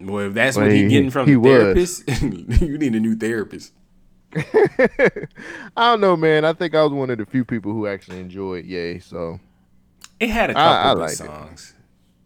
Well, 0.00 0.26
if 0.26 0.34
that's 0.34 0.56
Well, 0.56 0.66
what 0.66 0.72
he- 0.74 0.82
he's 0.82 0.90
getting 0.90 1.10
from 1.10 1.26
he 1.28 1.34
the 1.34 1.42
therapist, 1.42 2.22
you 2.62 2.76
need 2.78 2.94
a 2.94 3.00
new 3.00 3.16
therapist. 3.16 3.72
I 4.36 5.10
don't 5.76 6.00
know, 6.00 6.16
man. 6.16 6.44
I 6.44 6.52
think 6.52 6.74
I 6.74 6.82
was 6.82 6.92
one 6.92 7.10
of 7.10 7.18
the 7.18 7.26
few 7.26 7.44
people 7.44 7.72
who 7.72 7.86
actually 7.86 8.18
enjoyed 8.20 8.64
Ye. 8.64 8.98
So 8.98 9.38
It 10.20 10.30
had 10.30 10.50
a 10.50 10.54
couple 10.54 10.94
good 10.94 11.00
liked 11.00 11.12
it. 11.14 11.16
songs. 11.16 11.74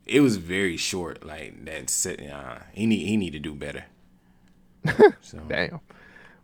It. 0.07 0.21
was 0.21 0.37
very 0.37 0.77
short. 0.77 1.25
Like 1.25 1.65
that. 1.65 1.91
Set, 1.91 2.21
uh, 2.31 2.59
he 2.73 2.87
need 2.87 3.05
he 3.07 3.17
need 3.17 3.31
to 3.33 3.39
do 3.39 3.55
better. 3.55 3.85
so 5.21 5.39
damn. 5.49 5.81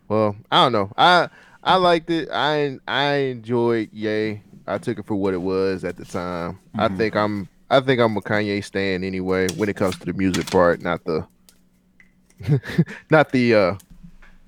Well, 0.08 0.36
I 0.50 0.64
don't 0.64 0.72
know. 0.72 0.92
I 0.96 1.28
I 1.62 1.76
liked 1.76 2.10
it. 2.10 2.28
I 2.32 2.78
I 2.86 3.12
enjoyed 3.32 3.90
Ye. 3.92 4.42
I 4.72 4.78
took 4.78 4.98
it 4.98 5.06
for 5.06 5.14
what 5.14 5.34
it 5.34 5.40
was 5.42 5.84
at 5.84 5.96
the 5.96 6.04
time. 6.04 6.58
I 6.78 6.88
Mm-hmm. 6.88 6.96
think 6.96 7.16
I'm 7.16 7.48
I 7.70 7.80
think 7.80 8.00
I'm 8.00 8.16
a 8.16 8.20
Kanye 8.20 8.62
stan 8.64 9.04
anyway 9.04 9.48
when 9.50 9.68
it 9.68 9.76
comes 9.76 9.96
to 9.98 10.06
the 10.06 10.12
music 10.12 10.50
part, 10.50 10.80
not 10.82 11.04
the 11.04 11.26
not 13.10 13.30
the 13.32 13.54
uh 13.54 13.74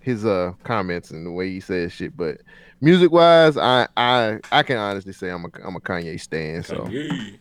his 0.01 0.25
uh 0.25 0.53
comments 0.65 1.11
and 1.11 1.25
the 1.27 1.31
way 1.31 1.49
he 1.51 1.61
says 1.61 1.93
shit, 1.93 2.17
but 2.17 2.39
music 2.81 3.11
wise, 3.11 3.57
I 3.57 3.89
I 3.97 4.41
I 4.53 4.63
can 4.63 4.77
honestly 4.77 5.13
say 5.13 5.31
I'm 5.31 5.45
a 5.45 5.49
I'm 5.65 5.77
a 5.77 5.81
Kanye 5.81 6.21
stan. 6.21 6.63
So 6.63 6.77
Kanye. 6.77 7.39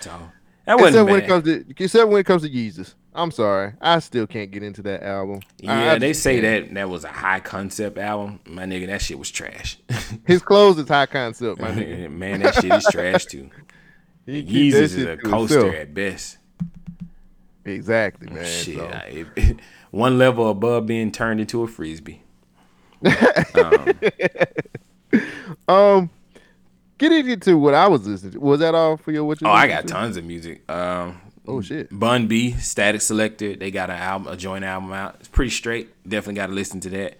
So 0.00 0.10
that 0.66 0.78
wasn't 0.78 1.06
except 1.06 1.08
when 1.08 1.18
it 1.18 1.26
comes 1.26 1.44
to 1.44 1.64
except 1.84 2.08
when 2.10 2.20
it 2.20 2.26
comes 2.26 2.42
to 2.42 2.48
Jesus. 2.48 2.94
I'm 3.14 3.30
sorry, 3.30 3.74
I 3.80 4.00
still 4.00 4.26
can't 4.26 4.50
get 4.50 4.62
into 4.62 4.82
that 4.82 5.02
album. 5.04 5.40
Yeah, 5.60 5.92
I 5.92 5.98
they 5.98 6.08
just 6.10 6.22
say 6.22 6.40
can't. 6.40 6.68
that 6.68 6.74
that 6.74 6.88
was 6.90 7.04
a 7.04 7.08
high 7.08 7.40
concept 7.40 7.96
album. 7.98 8.40
My 8.46 8.64
nigga, 8.64 8.86
that 8.88 9.02
shit 9.02 9.18
was 9.18 9.30
trash. 9.30 9.78
his 10.26 10.42
clothes 10.42 10.78
is 10.78 10.88
high 10.88 11.06
concept, 11.06 11.60
my 11.60 11.70
nigga. 11.70 12.10
Man, 12.12 12.40
that 12.42 12.54
shit 12.56 12.72
is 12.72 12.86
trash 12.90 13.26
too. 13.26 13.50
Yeezus 14.28 14.74
is 14.74 15.04
a 15.04 15.16
coaster 15.16 15.60
himself. 15.60 15.74
at 15.74 15.94
best. 15.94 16.38
Exactly, 17.66 18.28
man. 18.30 18.44
Shit, 18.44 18.76
so. 18.76 18.86
I- 18.86 19.26
it- 19.36 19.56
one 19.90 20.18
level 20.18 20.50
above 20.50 20.86
being 20.86 21.12
turned 21.12 21.40
into 21.40 21.62
a 21.62 21.68
frisbee. 21.68 22.22
Um, 25.68 26.10
getting 26.98 27.28
into 27.28 27.56
what 27.56 27.74
I 27.74 27.86
was 27.88 28.06
listening 28.06 28.32
to. 28.32 28.40
Was 28.40 28.60
that 28.60 28.74
all 28.74 28.96
for 28.96 29.12
your 29.12 29.24
what 29.24 29.40
you? 29.40 29.46
Oh, 29.46 29.50
I 29.52 29.68
got 29.68 29.82
to? 29.82 29.86
tons 29.92 30.16
of 30.16 30.24
music. 30.24 30.68
Um, 30.70 31.20
Oh 31.46 31.60
shit. 31.60 31.88
Bun 31.96 32.26
B, 32.26 32.52
Statik 32.56 32.96
Selektah, 33.02 33.58
they 33.58 33.70
got 33.70 33.90
an 33.90 33.96
album, 33.96 34.32
a 34.32 34.36
joint 34.36 34.64
album 34.64 34.92
out. 34.92 35.16
It's 35.20 35.28
pretty 35.28 35.50
straight. 35.50 35.90
Definitely 36.08 36.34
got 36.34 36.46
to 36.46 36.52
listen 36.54 36.80
to 36.80 36.90
that. 36.90 37.18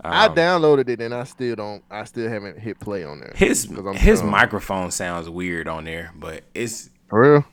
I 0.00 0.26
Um, 0.26 0.34
downloaded 0.34 0.88
it 0.90 1.00
and 1.00 1.14
I 1.14 1.24
still 1.24 1.56
don't. 1.56 1.82
I 1.90 2.04
still 2.04 2.28
haven't 2.28 2.58
hit 2.58 2.78
play 2.78 3.04
on 3.04 3.20
there. 3.20 3.32
His 3.34 3.64
his 3.94 4.20
dumb. 4.20 4.30
microphone 4.30 4.90
sounds 4.90 5.28
weird 5.30 5.66
on 5.66 5.84
there, 5.84 6.12
but 6.14 6.44
it's 6.54 6.90
For 7.08 7.20
real. 7.20 7.44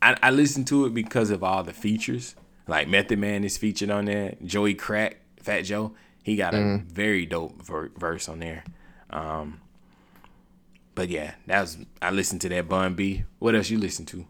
I, 0.00 0.16
I 0.22 0.30
listen 0.30 0.64
to 0.66 0.86
it 0.86 0.94
because 0.94 1.30
of 1.30 1.44
all 1.44 1.62
the 1.62 1.72
features. 1.72 2.34
Like 2.66 2.88
Method 2.88 3.18
Man 3.18 3.44
is 3.44 3.56
featured 3.58 3.90
on 3.90 4.06
there. 4.06 4.34
Joey 4.44 4.74
Crack, 4.74 5.18
Fat 5.42 5.62
Joe, 5.62 5.92
he 6.22 6.34
got 6.36 6.54
a 6.54 6.58
Mm-hmm. 6.58 6.88
very 6.88 7.24
dope 7.26 7.62
ver- 7.64 7.90
verse 7.96 8.28
on 8.28 8.38
there. 8.40 8.64
Um, 9.10 9.60
but 10.94 11.08
yeah, 11.08 11.34
that 11.46 11.60
was 11.60 11.78
I 12.02 12.10
listened 12.10 12.40
to 12.42 12.48
that 12.50 12.68
Bun 12.68 12.94
B. 12.94 13.24
What 13.38 13.54
else 13.54 13.70
you 13.70 13.78
listen 13.78 14.06
to? 14.06 14.26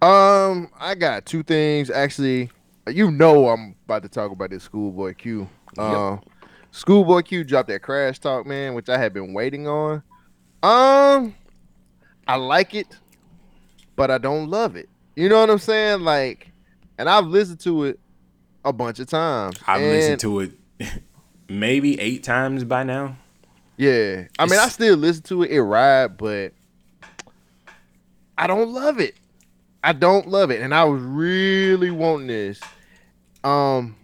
Um, 0.00 0.70
I 0.78 0.94
got 0.94 1.26
two 1.26 1.42
things 1.42 1.90
actually. 1.90 2.50
You 2.86 3.10
know, 3.10 3.48
I'm 3.48 3.74
about 3.86 4.02
to 4.02 4.08
talk 4.08 4.30
about 4.30 4.50
this 4.50 4.64
Schoolboy 4.64 5.14
Q. 5.14 5.48
Uh, 5.78 6.18
Schoolboy 6.70 7.22
Q 7.22 7.44
dropped 7.44 7.68
that 7.68 7.82
Crash 7.82 8.18
Talk, 8.18 8.46
man, 8.46 8.74
which 8.74 8.88
I 8.88 8.98
had 8.98 9.14
been 9.14 9.32
waiting 9.32 9.66
on. 9.66 10.02
Um, 10.62 11.34
I 12.26 12.36
like 12.36 12.74
it, 12.74 12.98
but 13.96 14.10
I 14.10 14.18
don't 14.18 14.50
love 14.50 14.76
it. 14.76 14.88
You 15.16 15.28
know 15.28 15.40
what 15.40 15.50
I'm 15.50 15.58
saying? 15.58 16.00
Like, 16.00 16.50
and 16.98 17.08
I've 17.08 17.26
listened 17.26 17.60
to 17.60 17.84
it 17.84 18.00
a 18.64 18.72
bunch 18.72 18.98
of 18.98 19.08
times. 19.08 19.56
I've 19.66 19.80
and- 19.80 19.90
listened 19.90 20.20
to 20.20 20.40
it 20.40 20.52
maybe 21.48 21.98
eight 22.00 22.22
times 22.22 22.64
by 22.64 22.82
now. 22.82 23.16
Yeah, 23.76 24.28
I 24.38 24.46
mean, 24.46 24.58
I 24.58 24.68
still 24.68 24.96
listen 24.96 25.22
to 25.24 25.42
it. 25.42 25.50
It 25.50 25.60
ride, 25.62 26.16
but 26.16 26.52
I 28.38 28.46
don't 28.46 28.72
love 28.72 29.00
it. 29.00 29.16
I 29.84 29.92
don't 29.92 30.28
love 30.28 30.50
it, 30.50 30.62
and 30.62 30.74
I 30.74 30.84
was 30.84 31.02
really 31.02 31.90
wanting 31.90 32.28
this. 32.28 32.58
Um, 33.44 33.96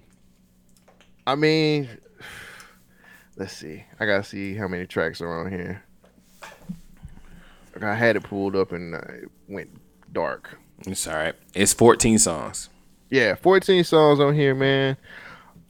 I 1.26 1.34
mean, 1.34 1.88
let's 3.36 3.54
see. 3.54 3.84
I 3.98 4.04
gotta 4.04 4.22
see 4.22 4.54
how 4.54 4.68
many 4.68 4.86
tracks 4.86 5.22
are 5.22 5.40
on 5.40 5.50
here. 5.50 5.82
I 7.80 7.94
had 7.94 8.16
it 8.16 8.24
pulled 8.24 8.56
up 8.56 8.72
and 8.72 8.94
it 8.94 9.30
went 9.48 9.70
dark. 10.12 10.58
It's 10.86 11.06
all 11.06 11.14
right. 11.14 11.34
It's 11.54 11.72
14 11.72 12.18
songs. 12.18 12.68
Yeah, 13.08 13.34
14 13.36 13.82
songs 13.84 14.20
on 14.20 14.34
here, 14.34 14.54
man. 14.54 14.98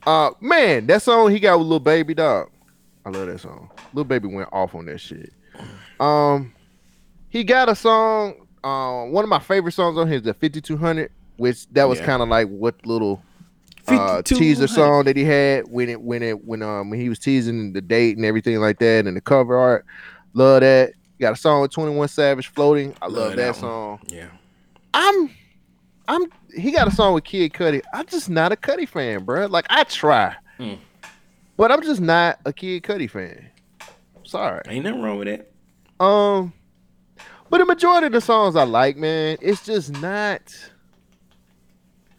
Uh, 0.05 0.31
man, 0.41 0.87
that 0.87 1.03
song 1.03 1.31
he 1.31 1.39
got 1.39 1.57
with 1.57 1.67
Little 1.67 1.79
Baby 1.79 2.13
Dog. 2.13 2.49
I 3.05 3.11
love 3.11 3.27
that 3.27 3.39
song. 3.39 3.69
Little 3.93 4.03
Baby 4.03 4.27
went 4.27 4.49
off 4.51 4.75
on 4.75 4.85
that 4.87 4.99
shit. 4.99 5.31
Um, 6.01 6.53
he 7.29 7.45
got 7.45 7.69
a 7.69 7.75
song. 7.75 8.40
Uh, 8.63 9.05
one 9.05 9.23
of 9.23 9.29
my 9.29 9.39
favorite 9.39 9.71
songs 9.71 9.97
on 9.97 10.07
here 10.07 10.17
is 10.17 10.23
the 10.23 10.33
5200, 10.33 11.11
which 11.37 11.67
that 11.69 11.85
was 11.85 11.99
Yeah. 11.99 12.05
kind 12.05 12.21
of 12.21 12.29
like 12.29 12.47
what 12.47 12.75
little 12.85 13.21
uh, 13.87 14.21
teaser 14.21 14.67
song 14.67 15.05
that 15.05 15.17
he 15.17 15.23
had 15.23 15.67
when 15.67 15.89
it 15.89 15.99
when 16.01 16.21
it 16.21 16.45
when 16.45 16.61
um 16.61 16.89
when 16.91 16.99
he 16.99 17.09
was 17.09 17.17
teasing 17.19 17.73
the 17.73 17.81
date 17.81 18.15
and 18.15 18.25
everything 18.25 18.59
like 18.59 18.77
that 18.79 19.07
and 19.07 19.17
the 19.17 19.21
cover 19.21 19.57
art. 19.57 19.85
Love 20.33 20.61
that. 20.61 20.93
Got 21.19 21.33
a 21.33 21.35
song 21.35 21.61
with 21.61 21.71
21 21.71 22.07
Savage 22.07 22.47
floating. 22.47 22.95
I 23.01 23.05
love, 23.07 23.15
Love 23.15 23.29
that, 23.31 23.35
that 23.37 23.55
song. 23.55 23.99
Yeah. 24.07 24.27
I'm 24.93 25.31
I'm 26.07 26.25
he 26.55 26.71
got 26.71 26.87
a 26.87 26.91
song 26.91 27.13
with 27.15 27.23
Kid 27.23 27.53
Cudi. 27.53 27.81
I'm 27.93 28.05
just 28.05 28.29
not 28.29 28.51
a 28.51 28.55
Cudi 28.55 28.87
fan, 28.87 29.23
bro. 29.23 29.47
Like 29.47 29.65
I 29.69 29.83
try. 29.85 30.35
Mm. 30.59 30.77
But 31.57 31.71
I'm 31.71 31.81
just 31.81 32.01
not 32.01 32.39
a 32.45 32.53
Kid 32.53 32.83
Cudi 32.83 33.09
fan. 33.09 33.49
Sorry. 34.25 34.61
Ain't 34.67 34.85
nothing 34.85 35.01
wrong 35.01 35.17
with 35.17 35.27
that. 35.27 36.03
Um 36.03 36.53
but 37.51 37.59
the 37.59 37.65
majority 37.65 38.07
of 38.07 38.13
the 38.13 38.21
songs 38.21 38.55
I 38.55 38.63
like, 38.63 38.97
man, 38.97 39.37
it's 39.41 39.63
just 39.63 39.91
not 40.01 40.41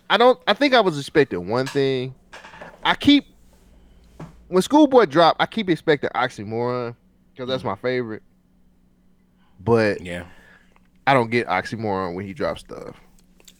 I 0.09 0.16
don't 0.18 0.38
I 0.47 0.53
think 0.53 0.75
I 0.75 0.81
was 0.81 0.99
expecting 0.99 1.49
one 1.49 1.66
thing. 1.66 2.14
I 2.85 2.95
keep 2.95 3.27
when 4.49 4.62
Schoolboy 4.62 5.07
drop, 5.07 5.37
I 5.40 5.47
keep 5.47 5.68
expecting 5.71 6.11
Oxymoron 6.14 6.95
because 7.33 7.49
that's 7.49 7.64
my 7.64 7.75
favorite. 7.77 8.23
But 9.59 10.03
Yeah. 10.03 10.25
I 11.07 11.14
don't 11.14 11.31
get 11.31 11.47
Oxymoron 11.49 12.14
when 12.14 12.27
he 12.27 12.33
drops 12.35 12.61
stuff. 12.61 13.01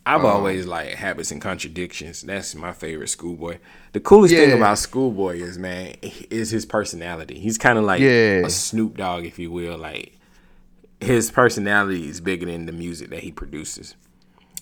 I've 0.05 0.21
Um, 0.25 0.27
always 0.27 0.67
liked 0.67 0.97
habits 0.97 1.31
and 1.31 1.41
contradictions. 1.41 2.23
That's 2.23 2.55
my 2.55 2.73
favorite 2.73 3.09
schoolboy. 3.09 3.59
The 3.93 4.01
coolest 4.01 4.35
thing 4.35 4.53
about 4.53 4.79
schoolboy 4.79 5.37
is 5.39 5.59
man 5.59 5.95
is 6.03 6.51
his 6.51 6.67
personality. 6.67 7.39
He's 7.39 7.57
kind 7.57 7.79
of 7.79 7.85
like 7.85 8.01
Yeah. 8.01 8.45
a 8.45 8.51
Snoop 8.51 8.97
Dogg, 8.97 9.25
if 9.25 9.39
you 9.39 9.51
will. 9.51 9.79
Like 9.79 10.19
his 11.03 11.31
personality 11.31 12.09
is 12.09 12.21
bigger 12.21 12.47
than 12.47 12.67
the 12.67 12.73
music 12.73 13.11
that 13.11 13.21
he 13.21 13.33
produces. 13.33 13.95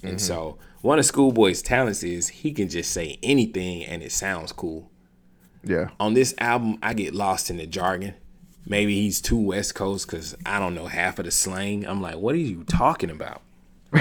And 0.02 0.12
Mm-hmm. 0.14 0.18
so 0.18 0.58
one 0.80 0.98
of 0.98 1.04
Schoolboy's 1.04 1.60
talents 1.62 2.02
is 2.02 2.28
he 2.28 2.52
can 2.52 2.68
just 2.68 2.90
say 2.92 3.18
anything 3.22 3.84
and 3.84 4.02
it 4.02 4.12
sounds 4.12 4.50
cool. 4.52 4.90
Yeah. 5.62 5.88
On 6.00 6.14
this 6.14 6.34
album, 6.38 6.78
I 6.82 6.94
get 6.94 7.14
lost 7.14 7.50
in 7.50 7.58
the 7.58 7.66
jargon. 7.66 8.14
Maybe 8.66 8.94
he's 9.02 9.20
too 9.20 9.36
West 9.38 9.74
Coast 9.74 10.06
because 10.06 10.34
I 10.46 10.58
don't 10.58 10.74
know 10.74 10.86
half 10.86 11.18
of 11.18 11.26
the 11.26 11.30
slang. 11.30 11.86
I'm 11.86 12.00
like, 12.00 12.16
what 12.16 12.34
are 12.34 12.38
you 12.38 12.64
talking 12.64 13.10
about? 13.10 13.42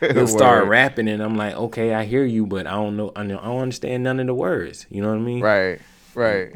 He'll 0.00 0.26
start 0.26 0.66
rapping, 0.68 1.06
and 1.08 1.22
I'm 1.22 1.36
like, 1.36 1.54
okay, 1.54 1.92
I 1.92 2.04
hear 2.04 2.24
you, 2.24 2.46
but 2.46 2.66
I 2.66 2.70
don't 2.72 2.96
know, 2.96 3.12
I 3.14 3.24
don't 3.26 3.38
understand 3.44 4.02
none 4.04 4.18
of 4.20 4.26
the 4.26 4.34
words. 4.34 4.86
You 4.88 5.02
know 5.02 5.10
what 5.10 5.16
I 5.18 5.20
mean? 5.20 5.40
Right. 5.42 5.80
Right. 6.14 6.54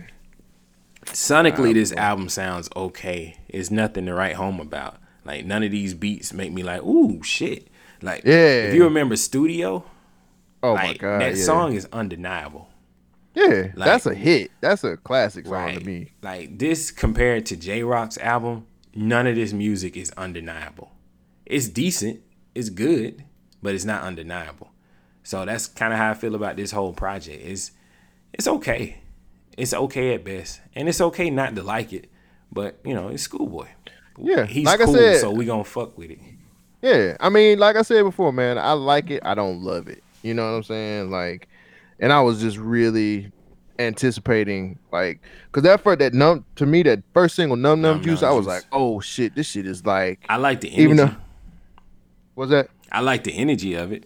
Sonically, 1.06 1.72
this 1.74 1.92
album 1.92 2.28
sounds 2.28 2.68
okay. 2.76 3.36
It's 3.48 3.70
nothing 3.70 4.06
to 4.06 4.14
write 4.14 4.36
home 4.36 4.60
about. 4.60 4.96
Like 5.24 5.44
none 5.44 5.62
of 5.62 5.70
these 5.70 5.94
beats 5.94 6.32
make 6.32 6.52
me 6.52 6.62
like, 6.62 6.82
ooh, 6.82 7.22
shit. 7.22 7.68
Like, 8.02 8.22
Yeah. 8.24 8.34
if 8.68 8.74
you 8.74 8.84
remember 8.84 9.16
Studio, 9.16 9.84
Oh 10.62 10.72
like 10.74 10.88
my 10.88 11.08
god. 11.08 11.20
that 11.22 11.36
yeah. 11.36 11.44
song 11.44 11.72
is 11.74 11.88
undeniable. 11.92 12.68
Yeah, 13.34 13.68
like- 13.74 13.86
that's 13.86 14.06
a 14.06 14.14
hit. 14.14 14.50
That's 14.60 14.84
a 14.84 14.96
classic 14.96 15.44
song 15.46 15.54
Right. 15.54 15.78
to 15.78 15.84
me. 15.84 16.12
Like 16.22 16.58
this 16.58 16.90
compared 16.90 17.46
to 17.46 17.56
Jay 17.56 17.82
Rock's 17.82 18.18
album, 18.18 18.66
none 18.94 19.26
of 19.26 19.34
this 19.36 19.52
music 19.52 19.96
is 19.96 20.10
undeniable. 20.16 20.92
It's 21.44 21.68
decent, 21.68 22.20
it's 22.54 22.70
good, 22.70 23.24
but 23.62 23.74
it's 23.74 23.84
not 23.84 24.02
undeniable. 24.02 24.70
So 25.22 25.44
that's 25.44 25.66
kind 25.66 25.92
of 25.92 25.98
how 25.98 26.10
I 26.10 26.14
feel 26.14 26.34
about 26.34 26.56
this 26.56 26.70
whole 26.70 26.92
project. 26.92 27.42
It's 27.44 27.72
it's 28.32 28.46
okay. 28.48 28.98
It's 29.56 29.72
okay 29.74 30.14
at 30.14 30.24
best. 30.24 30.60
And 30.74 30.88
it's 30.88 31.00
okay 31.00 31.30
not 31.30 31.54
to 31.56 31.62
like 31.62 31.92
it. 31.92 32.10
But 32.52 32.78
you 32.84 32.94
know, 32.94 33.08
it's 33.08 33.22
schoolboy. 33.22 33.68
Yeah, 34.18 34.46
He's 34.46 34.64
like 34.64 34.80
I 34.80 34.84
cool, 34.84 34.94
said- 34.94 35.20
so 35.20 35.30
we 35.30 35.44
gonna 35.44 35.64
fuck 35.64 35.96
with 35.98 36.10
it. 36.10 36.18
Yeah, 36.82 37.16
I 37.20 37.28
mean, 37.30 37.58
like 37.58 37.76
I 37.76 37.82
said 37.82 38.02
before, 38.04 38.32
man, 38.32 38.58
I 38.58 38.72
like 38.72 39.10
it. 39.10 39.22
I 39.24 39.34
don't 39.34 39.62
love 39.62 39.88
it. 39.88 40.02
You 40.22 40.34
know 40.34 40.42
what 40.44 40.56
I'm 40.58 40.62
saying? 40.62 41.10
Like, 41.10 41.48
and 41.98 42.12
I 42.12 42.20
was 42.20 42.40
just 42.40 42.58
really 42.58 43.32
anticipating, 43.78 44.78
like, 44.92 45.20
cause 45.52 45.62
that 45.64 45.80
first 45.82 45.98
that 46.00 46.14
numb 46.14 46.44
to 46.56 46.66
me 46.66 46.82
that 46.84 47.02
first 47.12 47.34
single, 47.36 47.56
Numb 47.56 47.80
Numb 47.80 47.96
Numb 47.96 48.04
Juice, 48.04 48.22
Num 48.22 48.30
I 48.30 48.34
was 48.34 48.44
Juice. 48.46 48.54
like, 48.54 48.64
oh 48.72 49.00
shit, 49.00 49.34
this 49.34 49.46
shit 49.48 49.66
is 49.66 49.84
like, 49.84 50.24
I 50.28 50.36
like 50.36 50.60
the 50.60 50.68
energy. 50.68 50.82
even 50.82 50.96
though, 50.98 51.14
was 52.34 52.50
that? 52.50 52.68
I 52.92 53.00
like 53.00 53.24
the 53.24 53.32
energy 53.32 53.74
of 53.74 53.92
it. 53.92 54.04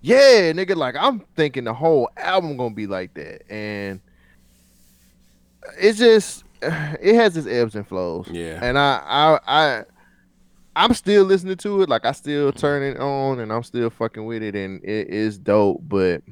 yeah, 0.00 0.52
nigga, 0.52 0.76
like 0.76 0.94
I'm 0.98 1.20
thinking 1.36 1.64
the 1.64 1.74
whole 1.74 2.08
album 2.16 2.56
gonna 2.56 2.74
be 2.74 2.86
like 2.86 3.14
that, 3.14 3.50
and 3.50 4.00
it's 5.80 5.98
just 5.98 6.44
it 6.62 7.14
has 7.14 7.36
its 7.36 7.46
ebbs 7.46 7.74
and 7.74 7.86
flows. 7.86 8.28
Yeah. 8.30 8.58
and 8.62 8.78
I 8.78 9.02
I 9.06 9.40
I 9.46 9.84
I'm 10.76 10.94
still 10.94 11.24
listening 11.24 11.56
to 11.56 11.82
it. 11.82 11.88
Like 11.88 12.04
I 12.04 12.12
still 12.12 12.50
mm-hmm. 12.50 12.58
turn 12.58 12.82
it 12.82 12.98
on, 13.00 13.40
and 13.40 13.52
I'm 13.52 13.62
still 13.62 13.90
fucking 13.90 14.24
with 14.24 14.42
it, 14.42 14.54
and 14.54 14.82
it 14.84 15.08
is 15.08 15.38
dope. 15.38 15.80
But 15.82 16.22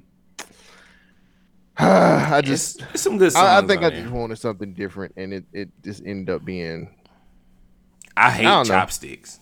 I 1.79 2.41
just 2.43 2.81
It's, 2.81 2.91
it's 2.95 3.03
some 3.03 3.19
good. 3.19 3.35
I, 3.35 3.59
I 3.59 3.67
think 3.67 3.83
I 3.83 3.91
just 3.91 4.11
wanted 4.11 4.39
something 4.39 4.73
different, 4.73 5.15
and 5.17 5.33
it 5.33 5.45
it 5.53 5.69
just 5.83 6.03
ended 6.07 6.35
up 6.35 6.45
being. 6.45 6.95
I 8.17 8.31
hate 8.31 8.45
know. 8.45 8.65
chopsticks. 8.65 9.41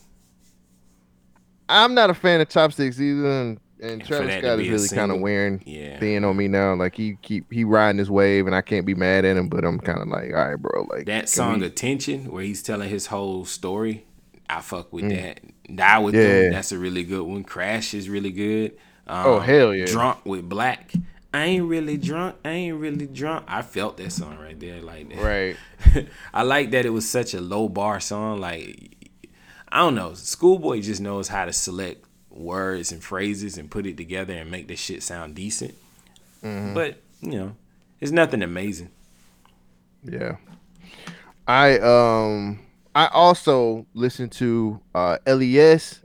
I'm 1.68 1.94
not 1.94 2.10
a 2.10 2.14
fan 2.14 2.40
of 2.40 2.48
chopsticks 2.48 3.00
either, 3.00 3.56
and, 3.84 4.00
and 4.00 4.04
Travis 4.04 4.38
Scott 4.38 4.60
is 4.60 4.68
really 4.68 4.88
kind 4.88 5.12
of 5.12 5.20
wearing 5.20 5.62
Yeah. 5.66 5.98
thin 6.00 6.24
on 6.24 6.36
me 6.36 6.48
now. 6.48 6.74
Like 6.74 6.94
he 6.96 7.16
keep 7.22 7.52
he 7.52 7.64
riding 7.64 7.98
his 7.98 8.10
wave, 8.10 8.46
and 8.46 8.54
I 8.54 8.62
can't 8.62 8.86
be 8.86 8.94
mad 8.94 9.24
at 9.24 9.36
him, 9.36 9.48
but 9.48 9.64
I'm 9.64 9.78
kind 9.78 10.00
of 10.00 10.08
like, 10.08 10.30
all 10.34 10.48
right, 10.48 10.56
bro. 10.56 10.86
Like 10.90 11.06
That 11.06 11.28
song 11.28 11.60
we- 11.60 11.66
Attention, 11.66 12.30
where 12.32 12.42
he's 12.42 12.62
telling 12.62 12.88
his 12.88 13.06
whole 13.06 13.44
story, 13.44 14.04
I 14.48 14.60
fuck 14.60 14.92
with 14.92 15.08
that. 15.10 15.40
Die 15.74 15.98
with 15.98 16.14
Mm. 16.14 16.18
Yeah. 16.18 16.28
them, 16.42 16.52
that's 16.52 16.72
a 16.72 16.78
really 16.78 17.02
good 17.04 17.22
one. 17.22 17.44
Crash 17.44 17.94
is 17.94 18.08
really 18.08 18.32
good. 18.32 18.72
Um, 19.06 19.26
Oh, 19.26 19.38
hell 19.40 19.74
yeah. 19.74 19.86
Drunk 19.86 20.24
with 20.24 20.48
6LACK. 20.48 21.00
I 21.32 21.44
ain't 21.46 21.64
really 21.64 21.96
drunk. 21.96 22.36
I 22.44 22.50
ain't 22.50 22.78
really 22.78 23.06
drunk. 23.06 23.44
I 23.48 23.62
felt 23.62 23.96
that 23.96 24.12
song 24.12 24.38
right 24.38 24.58
there, 24.60 24.80
like 24.80 25.08
that. 25.08 25.18
right. 25.96 26.06
I 26.32 26.42
like 26.42 26.70
that 26.70 26.86
it 26.86 26.90
was 26.90 27.08
such 27.08 27.34
a 27.34 27.40
low 27.40 27.68
bar 27.68 27.98
song. 28.00 28.40
Like 28.40 28.90
I 29.70 29.78
don't 29.78 29.96
know, 29.96 30.14
Schoolboy 30.14 30.80
just 30.82 31.00
knows 31.00 31.26
how 31.28 31.44
to 31.46 31.52
select 31.52 32.04
words 32.36 32.92
and 32.92 33.02
phrases 33.02 33.56
and 33.58 33.70
put 33.70 33.86
it 33.86 33.96
together 33.96 34.34
and 34.34 34.50
make 34.50 34.68
the 34.68 34.76
shit 34.76 35.02
sound 35.02 35.34
decent. 35.34 35.74
Mm-hmm. 36.42 36.74
But 36.74 36.98
you 37.20 37.32
know, 37.32 37.56
it's 38.00 38.12
nothing 38.12 38.42
amazing. 38.42 38.90
Yeah. 40.02 40.36
I 41.46 41.78
um 41.78 42.60
I 42.94 43.06
also 43.08 43.86
listened 43.94 44.32
to 44.32 44.80
uh 44.94 45.18
Les. 45.26 46.00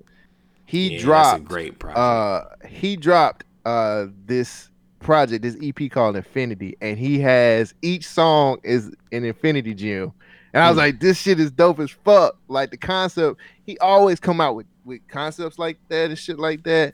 He 0.66 0.94
Yeah, 0.96 1.02
dropped 1.02 1.44
great 1.46 1.80
project. 1.80 1.98
uh 2.00 2.68
he 2.68 2.96
dropped 2.96 3.46
uh 3.66 4.08
this 4.26 4.70
project, 5.00 5.44
this 5.44 5.58
EP 5.62 5.90
called 5.92 6.16
Infinity, 6.16 6.76
and 6.82 6.98
he 6.98 7.20
has 7.20 7.74
each 7.82 8.06
song 8.08 8.60
is 8.64 8.88
an 9.12 9.24
Infinity 9.24 9.74
gem. 9.74 10.12
And 10.54 10.64
I 10.64 10.70
was 10.70 10.76
Mm. 10.76 10.80
like, 10.80 11.00
this 11.00 11.18
shit 11.20 11.40
is 11.40 11.52
dope 11.52 11.80
as 11.80 11.92
fuck. 11.92 12.36
Like 12.48 12.72
the 12.72 12.78
concept, 12.78 13.40
he 13.66 13.78
always 13.80 14.20
come 14.20 14.42
out 14.42 14.56
with 14.56 14.66
with 14.90 15.08
concepts 15.08 15.58
like 15.58 15.78
that 15.88 16.10
and 16.10 16.18
shit 16.20 16.38
like 16.40 16.64
that. 16.64 16.94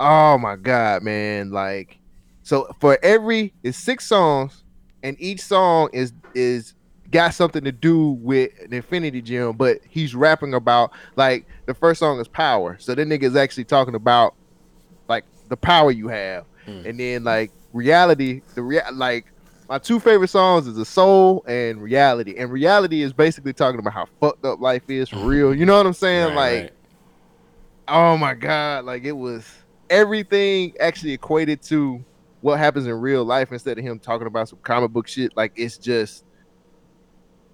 Oh 0.00 0.36
my 0.38 0.56
god, 0.56 1.02
man! 1.02 1.50
Like, 1.50 1.98
so 2.42 2.68
for 2.80 2.98
every 3.02 3.52
it's 3.62 3.78
six 3.78 4.06
songs, 4.06 4.62
and 5.02 5.16
each 5.18 5.40
song 5.40 5.88
is 5.92 6.12
is 6.34 6.74
got 7.10 7.32
something 7.32 7.64
to 7.64 7.72
do 7.72 8.10
with 8.20 8.50
an 8.62 8.74
Infinity 8.74 9.22
Gem, 9.22 9.52
but 9.56 9.78
he's 9.88 10.14
rapping 10.14 10.52
about 10.54 10.92
like 11.16 11.46
the 11.66 11.72
first 11.74 12.00
song 12.00 12.20
is 12.20 12.28
power. 12.28 12.76
So 12.78 12.94
that 12.94 13.08
nigga's 13.08 13.34
actually 13.34 13.64
talking 13.64 13.94
about 13.94 14.34
like 15.08 15.24
the 15.48 15.56
power 15.56 15.90
you 15.90 16.08
have, 16.08 16.44
Mm. 16.66 16.84
and 16.86 17.00
then 17.00 17.24
like 17.24 17.50
reality. 17.72 18.42
The 18.54 18.62
rea- 18.62 18.82
like 18.92 19.24
my 19.70 19.78
two 19.78 19.98
favorite 20.00 20.28
songs 20.28 20.66
is 20.66 20.76
the 20.76 20.84
soul 20.84 21.44
and 21.48 21.82
reality, 21.82 22.36
and 22.38 22.50
reality 22.52 23.02
is 23.02 23.12
basically 23.12 23.52
talking 23.52 23.80
about 23.80 23.94
how 23.94 24.06
fucked 24.20 24.44
up 24.44 24.60
life 24.60 24.88
is 24.88 25.08
for 25.08 25.18
real. 25.18 25.54
You 25.54 25.66
know 25.66 25.76
what 25.76 25.86
I'm 25.86 25.92
saying? 25.94 26.28
Right, 26.28 26.36
like 26.36 26.62
right. 26.62 26.72
Oh 27.88 28.16
my 28.16 28.34
god 28.34 28.84
like 28.84 29.04
it 29.04 29.12
was 29.12 29.46
everything 29.90 30.72
actually 30.80 31.12
equated 31.12 31.62
to 31.62 32.04
what 32.40 32.58
happens 32.58 32.86
in 32.86 32.92
real 32.92 33.24
life 33.24 33.50
instead 33.52 33.78
of 33.78 33.84
him 33.84 33.98
talking 33.98 34.26
about 34.26 34.48
some 34.48 34.58
comic 34.62 34.90
book 34.90 35.08
shit 35.08 35.36
like 35.36 35.52
it's 35.56 35.78
just 35.78 36.24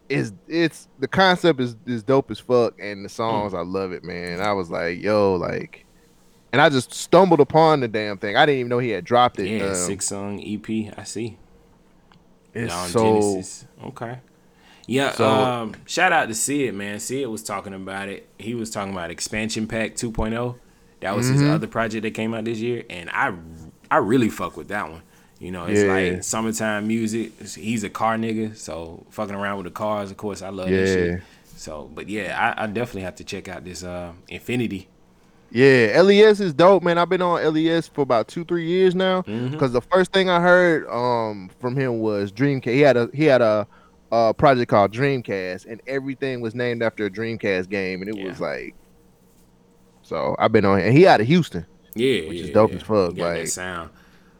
it's 0.09 0.32
it's 0.49 0.89
the 0.99 1.09
concept 1.09 1.61
is 1.61 1.76
is 1.87 2.03
dope 2.03 2.30
as 2.30 2.39
fuck 2.39 2.74
and 2.80 3.05
the 3.05 3.09
songs 3.09 3.55
i 3.55 3.61
love 3.61 3.93
it 3.93 4.05
man 4.05 4.41
i 4.41 4.53
was 4.53 4.70
like 4.70 5.01
yo 5.01 5.35
like 5.37 5.87
and 6.53 6.61
i 6.61 6.68
just 6.68 6.93
stumbled 6.93 7.41
upon 7.41 7.80
the 7.80 7.89
damn 7.89 8.18
thing 8.18 8.37
i 8.37 8.45
didn't 8.45 8.59
even 8.61 8.68
know 8.68 8.78
he 8.78 8.91
had 8.91 9.05
dropped 9.05 9.39
it 9.39 9.49
Yeah, 9.49 9.68
um, 9.68 9.74
six 9.74 10.07
song 10.07 10.41
EP. 10.45 10.93
I 10.99 11.05
see. 11.05 11.39
it's 12.53 12.72
on 12.74 12.89
so 12.91 13.03
Genesis. 13.05 13.66
Okay. 13.85 14.18
Yeah, 14.87 15.12
So- 15.12 15.28
um, 15.28 15.74
shout 15.87 16.12
out 16.12 16.28
to 16.28 16.35
Sid, 16.35 16.74
man. 16.74 17.01
Sid 17.01 17.26
was 17.28 17.43
talking 17.43 17.72
about 17.74 18.09
it. 18.09 18.28
He 18.39 18.55
was 18.55 18.70
talking 18.70 18.93
about 18.93 19.11
Expansion 19.11 19.66
Pack 19.66 19.95
2.0. 19.97 20.57
That 21.01 21.16
was 21.16 21.26
his 21.28 21.43
Mhm. 21.43 21.51
other 21.55 21.66
project 21.66 22.03
that 22.03 22.12
came 22.12 22.32
out 22.35 22.45
this 22.45 22.59
year, 22.59 22.85
and 22.91 23.11
I 23.11 23.32
I 23.91 23.99
really 23.99 24.28
fuck 24.30 24.57
with 24.57 24.68
that 24.68 24.91
one. 24.91 25.03
You 25.39 25.53
know, 25.53 25.66
it's 25.66 25.82
Yeah. 25.82 25.93
like 25.93 26.22
summertime 26.24 26.87
music. 26.89 27.32
He's 27.55 27.85
a 27.85 27.91
car 27.91 28.16
nigga, 28.16 28.57
so 28.57 29.05
fucking 29.11 29.35
around 29.35 29.59
with 29.59 29.66
the 29.66 29.70
cars, 29.72 30.11
of 30.11 30.16
course, 30.16 30.41
I 30.43 30.49
love 30.49 30.68
that 30.70 30.87
shit. 30.87 31.20
So, 31.57 31.89
but 31.95 32.09
yeah, 32.09 32.55
I, 32.59 32.64
I 32.64 32.66
definitely 32.66 33.03
have 33.03 33.14
to 33.16 33.24
check 33.24 33.47
out 33.49 33.64
this 33.64 33.85
uh 33.85 34.12
Infinity. 34.28 34.89
Yeah, 35.51 36.01
LES 36.03 36.41
is 36.41 36.53
dope, 36.53 36.82
man. 36.82 36.99
I've 36.99 37.09
been 37.11 37.22
on 37.22 37.41
LES 37.45 37.87
for 37.87 38.01
about 38.01 38.26
two, 38.26 38.45
three 38.45 38.66
years 38.66 38.95
now. 38.95 39.22
Because 39.22 39.72
the 39.72 39.82
first 39.82 40.12
thing 40.12 40.28
I 40.28 40.41
heard 40.41 40.89
um 40.89 41.51
from 41.61 41.76
him 41.76 42.01
was 42.01 42.32
Dreamcast. 42.32 42.72
He 42.72 42.80
had 42.80 42.97
a 42.97 43.09
he 43.14 43.24
had 43.24 43.43
a, 43.43 43.66
a 44.15 44.35
project 44.35 44.71
called 44.71 44.93
Dreamcast, 44.93 45.67
and 45.67 45.83
everything 45.87 46.41
was 46.41 46.55
named 46.55 46.83
after 46.83 47.07
a 47.07 47.11
Dreamcast 47.11 47.69
game, 47.69 48.03
and 48.03 48.09
it 48.09 48.25
was 48.25 48.41
like. 48.41 48.75
So 50.03 50.37
I've 50.39 50.53
been 50.53 50.65
on, 50.65 50.81
and 50.81 50.97
he 50.97 51.07
out 51.07 51.21
of 51.21 51.27
Houston. 51.27 51.67
Yeah, 51.95 52.29
Which 52.29 52.41
is 52.41 52.51
dope 52.51 52.71
yeah. 52.71 52.77
as 52.77 52.83
fuck, 52.83 53.17
got 53.17 53.35
that 53.35 53.49
sound. 53.49 53.91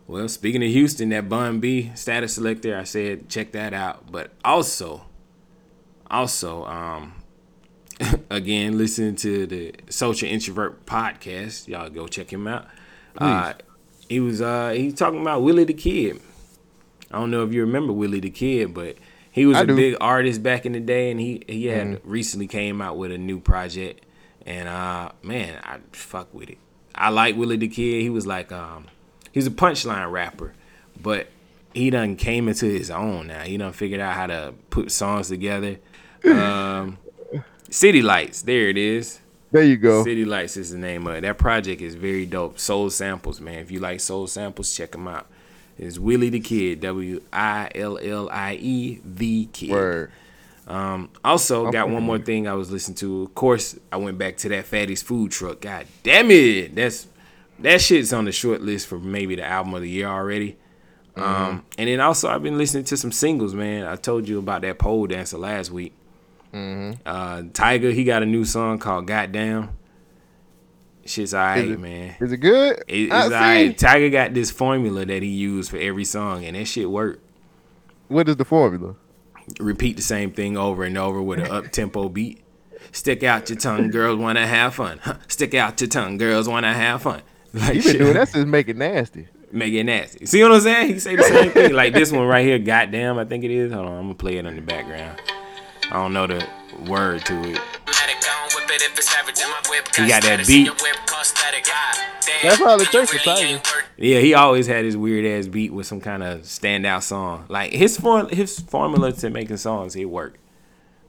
Well, 0.07 0.29
speaking 0.29 0.63
of 0.63 0.71
Houston, 0.71 1.09
that 1.11 1.29
Bun 1.29 1.61
B 1.61 1.91
Statik 1.95 2.25
Selektah, 2.25 2.81
I 2.81 2.85
said 2.85 3.29
check 3.29 3.53
that 3.53 3.73
out. 3.73 4.13
But 4.13 4.33
also, 4.45 5.07
also, 6.11 6.65
um, 6.67 7.15
again, 8.31 8.77
listen 8.77 9.17
to 9.17 9.47
the 9.47 9.75
Social 9.89 10.29
Introvert 10.29 10.85
podcast. 10.85 11.69
Y'all 11.69 11.89
go 11.89 12.07
check 12.07 12.31
him 12.31 12.47
out. 12.47 12.67
Uh, 13.17 13.55
he 14.09 14.21
was 14.21 14.43
uh 14.43 14.71
he 14.71 14.87
was 14.87 14.95
talking 14.95 15.21
about 15.21 15.43
Willie 15.43 15.65
the 15.65 15.73
Kid. 15.73 16.21
I 17.11 17.19
don't 17.19 17.31
know 17.31 17.45
if 17.45 17.53
you 17.53 17.61
remember 17.61 17.93
Willie 17.93 18.21
the 18.21 18.31
Kid, 18.31 18.75
but 18.75 18.97
he 19.35 19.47
was 19.47 19.57
I 19.57 19.63
a 19.63 19.67
do. 19.67 19.75
Big 19.75 19.97
artist 20.01 20.45
back 20.45 20.65
in 20.65 20.71
the 20.73 20.81
day, 20.81 21.11
and 21.11 21.19
he 21.19 21.43
he 21.49 21.67
had 21.67 22.01
recently 22.05 22.47
came 22.47 22.81
out 22.81 22.97
with 22.97 23.11
a 23.11 23.19
new 23.19 23.41
project. 23.41 24.07
And 24.47 24.69
uh, 24.69 25.11
man, 25.25 25.61
I 25.65 25.79
fuck 25.91 26.33
with 26.33 26.51
it. 26.51 26.59
I 26.95 27.09
like 27.09 27.35
Willie 27.37 27.57
the 27.57 27.67
Kid. 27.67 28.03
He 28.03 28.11
was 28.11 28.29
like 28.29 28.53
um, 28.53 28.87
he's 29.33 29.49
a 29.49 29.51
punchline 29.51 30.09
rapper, 30.13 30.55
but 31.03 31.27
he 31.73 31.91
done 31.91 32.15
came 32.15 32.47
into 32.47 32.67
his 32.67 32.93
own 32.93 33.27
now. 33.27 33.41
He 33.41 33.57
done 33.57 33.73
figured 33.73 34.01
out 34.01 34.15
how 34.15 34.29
to 34.29 34.55
put 34.71 34.93
songs 34.93 35.31
together. 35.31 35.79
Um, 36.25 36.99
City 37.71 38.03
Lights, 38.03 38.43
there 38.43 38.69
it 38.69 38.79
is. 38.79 39.19
There 39.51 39.65
you 39.65 39.77
go. 39.77 40.05
City 40.05 40.25
Lights 40.25 40.57
is 40.57 40.71
the 40.71 40.79
name 40.79 41.09
of 41.09 41.15
it. 41.17 41.23
That 41.23 41.39
project 41.39 41.83
is 41.83 41.97
very 41.97 42.25
dope. 42.25 42.61
Soul 42.61 42.89
Samples, 42.89 43.41
man. 43.41 43.59
If 43.59 43.73
you 43.73 43.81
like 43.81 43.99
Soul 43.99 44.29
Samples, 44.29 44.73
check 44.73 44.93
them 44.93 45.09
out. 45.09 45.27
It's 45.79 45.99
Willie 45.99 46.31
the 46.31 46.41
Kid, 46.41 46.81
W 46.81 47.21
I 47.33 47.71
L 47.75 47.99
L 48.01 48.29
I 48.31 48.55
E 48.55 49.01
the 49.05 49.47
Kid. 49.47 49.71
Word. 49.71 50.13
Um, 50.67 51.11
also, 51.25 51.71
got 51.71 51.91
one 51.91 52.03
more 52.03 52.19
thing 52.19 52.49
I 52.49 52.55
was 52.55 52.71
listening 52.71 52.97
to. 52.97 53.25
Of 53.25 53.35
course, 53.35 53.79
I 53.93 53.97
went 53.97 54.17
back 54.17 54.37
to 54.39 54.49
that 54.51 54.65
Fatty's 54.65 55.03
food 55.03 55.31
truck. 55.31 55.61
God 55.61 55.87
damn 56.03 56.31
it, 56.31 56.75
that's 56.75 57.07
that 57.59 57.81
shit's 57.81 58.13
on 58.13 58.25
the 58.25 58.33
short 58.33 58.63
list 58.63 58.87
for 58.87 58.99
maybe 58.99 59.37
the 59.37 59.45
album 59.45 59.75
of 59.75 59.83
the 59.83 59.89
year 59.89 60.09
already. 60.09 60.57
Mm-hmm. 61.17 61.23
Um, 61.23 61.65
and 61.79 61.89
then 61.89 62.01
also 62.01 62.29
I've 62.29 62.43
been 62.43 62.59
listening 62.59 62.85
to 62.85 62.97
some 62.97 63.13
singles, 63.13 63.55
man. 63.55 63.87
I 63.87 63.97
told 63.97 64.29
you 64.29 64.39
about 64.39 64.63
that 64.63 64.79
pole 64.79 65.07
dancer 65.07 65.39
last 65.39 65.71
week. 65.71 65.93
Mm-hmm. 66.53 67.01
Uh, 67.05 67.43
Tyga, 67.53 67.93
he 67.93 68.05
got 68.05 68.23
a 68.23 68.27
new 68.27 68.45
song 68.45 68.79
called 68.79 69.07
"Goddamn." 69.07 69.71
Shit's 71.07 71.35
alright, 71.35 71.69
it- 71.69 71.79
man. 71.81 72.17
Is 72.21 72.33
it 72.33 72.39
good? 72.39 72.83
It, 72.89 73.05
it's 73.05 73.13
alright. 73.13 73.77
Tyga 73.77 74.11
got 74.11 74.35
this 74.35 74.51
formula 74.51 75.05
that 75.05 75.23
he 75.23 75.29
used 75.29 75.71
for 75.71 75.77
every 75.77 76.05
song, 76.05 76.45
and 76.45 76.57
that 76.57 76.65
shit 76.67 76.91
worked. 76.91 77.23
What 78.09 78.29
is 78.29 78.37
the 78.37 78.45
formula? 78.45 78.97
repeat 79.61 79.95
the 79.97 80.03
same 80.03 80.31
thing 80.33 80.57
over 80.57 80.85
and 80.85 80.97
over 80.97 81.21
with 81.21 81.39
an 81.39 81.51
up 81.51 81.71
tempo 81.71 82.09
beat. 82.09 82.41
Stick 82.93 83.23
out 83.23 83.51
your 83.51 83.59
tongue, 83.59 83.91
girls 83.91 84.19
wanna 84.19 84.47
have 84.47 84.75
fun. 84.75 84.99
Huh. 85.03 85.17
Stick 85.29 85.53
out 85.53 85.79
your 85.83 85.89
tongue, 85.89 86.17
girls 86.17 86.49
wanna 86.49 86.73
have 86.73 87.03
fun. 87.03 87.21
Like 87.53 87.75
You 87.75 87.83
been 87.83 87.93
shit, 87.93 87.99
doing 87.99 88.15
that 88.15 88.29
since 88.31 88.47
Make 88.47 88.69
It 88.69 88.77
Nasty. 88.79 89.29
make 89.53 89.73
it 89.75 89.85
nasty. 89.85 90.25
See 90.27 90.43
what 90.43 90.51
I'm 90.53 90.61
saying? 90.61 90.95
He 90.95 90.99
say 90.99 91.15
the 91.15 91.23
same 91.25 91.51
thing. 91.53 91.73
Like 91.75 91.93
this 91.93 92.11
one 92.11 92.27
right 92.27 92.45
here, 92.45 92.59
goddamn, 92.59 93.19
I 93.19 93.25
think 93.27 93.45
it 93.45 93.51
is. 93.53 93.71
Hold 93.73 93.87
on, 93.87 93.93
I'm 93.93 94.03
gonna 94.05 94.15
play 94.15 94.39
it 94.39 94.47
in 94.47 94.57
the 94.57 94.63
background. 94.63 95.21
I 95.91 95.93
don't 95.93 96.13
know 96.15 96.27
the 96.27 96.45
word 96.89 97.25
to 97.27 97.51
it. 97.53 97.61
He 99.97 100.09
got 100.09 100.23
that 100.23 100.45
beat. 100.47 100.71
That's 102.43 102.57
probably 102.57 102.87
it 102.87 102.93
takes 102.93 103.13
Tyga. 103.13 103.63
Yeah, 103.97 104.21
he 104.21 104.35
always 104.35 104.67
had 104.67 104.85
his 104.85 104.97
weird 104.97 105.25
ass 105.25 105.47
beat 105.47 105.73
with 105.73 105.87
some 105.87 106.01
kind 106.01 106.23
of 106.23 106.43
standout 106.43 107.03
song. 107.03 107.47
Like 107.49 107.73
his 107.73 107.97
form, 107.99 108.29
his 108.29 108.59
formula 108.61 109.13
to 109.13 109.31
making 109.31 109.59
songs, 109.59 109.95
it 109.97 110.07
worked. 110.07 110.39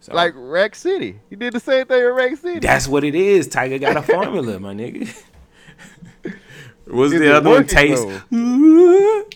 So, 0.01 0.13
Like 0.13 0.33
Rack 0.35 0.75
City. 0.75 1.19
He 1.29 1.35
did 1.35 1.53
the 1.53 1.59
same 1.59 1.87
thing 1.87 2.03
with 2.03 2.13
Rack 2.13 2.37
City. 2.37 2.59
That's 2.59 2.87
what 2.87 3.03
it 3.03 3.15
is. 3.15 3.47
Tyga 3.47 3.81
got 3.81 3.97
a 3.97 4.01
formula, 4.13 4.59
my 4.59 4.73
nigga. 4.73 5.07
What's 6.85 7.13
Is 7.13 7.19
the 7.19 7.35
other 7.35 7.49
one? 7.49 7.65
Taste. 7.65 8.05
Mm-hmm. 8.05 9.29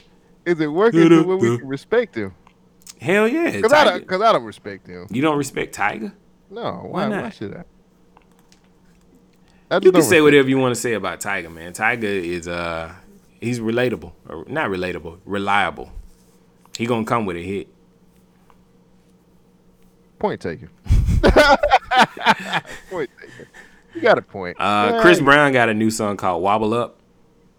Is 0.45 0.59
it 0.59 0.67
working 0.67 1.09
to 1.09 1.23
where 1.23 1.37
we 1.37 1.57
can 1.57 1.67
respect 1.67 2.15
him? 2.15 2.33
Hell 3.01 3.27
yeah. 3.27 3.51
Because 3.51 3.73
I, 3.73 3.99
don't, 3.99 4.21
I 4.21 4.31
don't 4.33 4.43
respect 4.43 4.87
him. 4.87 5.07
You 5.09 5.21
don't 5.21 5.37
respect 5.37 5.75
Tyga? 5.75 6.13
No. 6.49 6.85
Why, 6.89 7.07
why, 7.07 7.21
why 7.21 7.29
should 7.29 7.55
I? 7.55 7.63
You 9.71 9.91
can 9.91 10.01
say 10.01 10.21
whatever 10.21 10.49
you 10.49 10.57
want 10.57 10.73
to 10.73 10.81
say 10.81 10.93
about 10.93 11.19
Tyga, 11.19 11.51
man. 11.51 11.73
Tyga 11.73 12.03
is 12.03 12.47
uh 12.47 12.93
he's 13.39 13.59
relatable. 13.59 14.13
Or 14.27 14.45
not 14.47 14.69
relatable, 14.69 15.19
reliable. 15.25 15.91
He 16.77 16.85
gonna 16.85 17.05
come 17.05 17.25
with 17.25 17.35
a 17.35 17.41
hit. 17.41 17.67
Point 20.17 20.41
taken. 20.41 20.69
point 22.89 23.09
taken. 23.19 23.47
You 23.93 24.01
got 24.01 24.17
a 24.17 24.21
point. 24.21 24.57
Uh, 24.59 25.01
Chris 25.01 25.19
Brown 25.19 25.51
got 25.51 25.69
a 25.69 25.73
new 25.73 25.91
song 25.91 26.17
called 26.17 26.41
"Wobble 26.41 26.73
Up." 26.73 26.99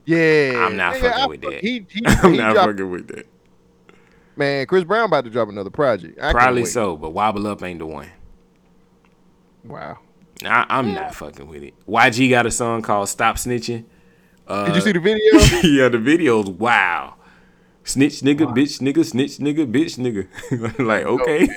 Yeah, 0.04 0.64
I'm 0.66 0.76
not 0.76 0.96
fucking 0.96 1.10
I, 1.10 1.26
with 1.26 1.40
that. 1.42 1.60
He, 1.60 1.86
he, 1.88 2.02
I'm 2.06 2.32
he 2.32 2.38
not 2.38 2.54
dropped, 2.54 2.70
fucking 2.72 2.90
with 2.90 3.08
that. 3.08 3.26
Man, 4.36 4.66
Chris 4.66 4.84
Brown 4.84 5.06
about 5.06 5.24
to 5.24 5.30
drop 5.30 5.48
another 5.48 5.70
project. 5.70 6.18
I 6.20 6.32
Probably 6.32 6.64
so, 6.64 6.96
but 6.96 7.10
"Wobble 7.10 7.46
Up" 7.46 7.62
ain't 7.62 7.78
the 7.78 7.86
one. 7.86 8.10
Wow. 9.64 9.98
I, 10.44 10.78
am 10.78 10.88
yeah. 10.88 10.94
not 10.94 11.14
fucking 11.14 11.46
with 11.46 11.62
it. 11.62 11.74
YG 11.86 12.30
got 12.30 12.46
a 12.46 12.50
song 12.50 12.82
called 12.82 13.08
"Stop 13.08 13.36
Snitching." 13.36 13.84
Uh, 14.46 14.66
Did 14.66 14.76
you 14.76 14.80
see 14.80 14.92
the 14.92 15.00
video? 15.00 15.38
yeah, 15.62 15.88
the 15.88 15.98
video's 15.98 16.48
wow. 16.48 17.14
Snitch 17.84 18.20
nigga, 18.20 18.46
wow. 18.46 18.52
bitch 18.52 18.80
nigga, 18.80 19.04
snitch 19.04 19.38
nigga, 19.38 19.70
bitch 19.70 19.98
nigga. 19.98 20.78
like 20.86 21.04
okay. 21.04 21.48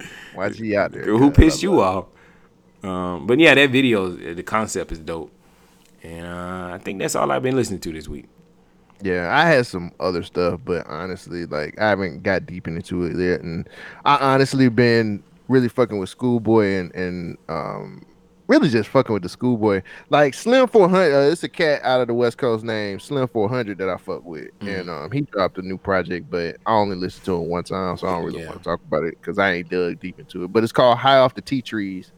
Oh, 0.00 0.04
YG 0.36 0.76
out 0.76 0.92
there. 0.92 1.04
Who 1.04 1.30
pissed 1.30 1.62
you 1.62 1.80
off? 1.80 2.06
Um, 2.82 3.26
but 3.26 3.38
yeah, 3.38 3.54
that 3.54 3.70
video, 3.70 4.08
the 4.08 4.42
concept 4.42 4.92
is 4.92 5.00
dope, 5.00 5.32
and 6.02 6.26
uh, 6.26 6.74
I 6.74 6.78
think 6.78 7.00
that's 7.00 7.16
all 7.16 7.30
I've 7.30 7.42
been 7.42 7.56
listening 7.56 7.80
to 7.80 7.92
this 7.92 8.06
week. 8.06 8.26
Yeah, 9.02 9.32
I 9.32 9.48
had 9.48 9.66
some 9.66 9.92
other 10.00 10.22
stuff, 10.22 10.60
but 10.64 10.86
honestly, 10.86 11.46
like 11.46 11.80
I 11.80 11.88
haven't 11.88 12.22
got 12.22 12.46
deep 12.46 12.66
into 12.66 13.04
it 13.04 13.16
yet, 13.16 13.40
and 13.40 13.68
I 14.04 14.16
honestly 14.16 14.68
been 14.68 15.22
really 15.48 15.68
fucking 15.68 15.98
with 15.98 16.10
Schoolboy 16.10 16.76
and 16.76 16.94
and 16.94 17.38
um 17.48 18.06
really 18.46 18.70
just 18.70 18.88
fucking 18.88 19.12
with 19.12 19.22
the 19.22 19.28
Schoolboy. 19.28 19.82
Like 20.08 20.32
Slim 20.32 20.68
400, 20.68 21.14
uh, 21.14 21.30
it's 21.30 21.42
a 21.42 21.48
cat 21.50 21.82
out 21.84 22.00
of 22.00 22.06
the 22.06 22.14
West 22.14 22.38
Coast 22.38 22.64
named 22.64 23.02
Slim 23.02 23.28
400 23.28 23.76
that 23.76 23.90
I 23.90 23.96
fuck 23.98 24.24
with, 24.24 24.58
mm. 24.60 24.80
and 24.80 24.88
um 24.90 25.10
he 25.10 25.22
dropped 25.22 25.58
a 25.58 25.62
new 25.62 25.78
project, 25.78 26.30
but 26.30 26.56
I 26.66 26.72
only 26.72 26.96
listened 26.96 27.24
to 27.26 27.36
it 27.36 27.48
one 27.48 27.64
time, 27.64 27.96
so 27.96 28.06
I 28.06 28.12
don't 28.12 28.24
really 28.24 28.40
yeah. 28.40 28.46
want 28.46 28.58
to 28.58 28.64
talk 28.64 28.80
about 28.86 29.04
it 29.04 29.20
because 29.20 29.38
I 29.38 29.52
ain't 29.52 29.68
dug 29.68 30.00
deep 30.00 30.18
into 30.18 30.44
it. 30.44 30.52
But 30.52 30.62
it's 30.62 30.72
called 30.72 30.98
High 30.98 31.18
Off 31.18 31.34
the 31.34 31.42
Tea 31.42 31.62
Trees 31.62 32.12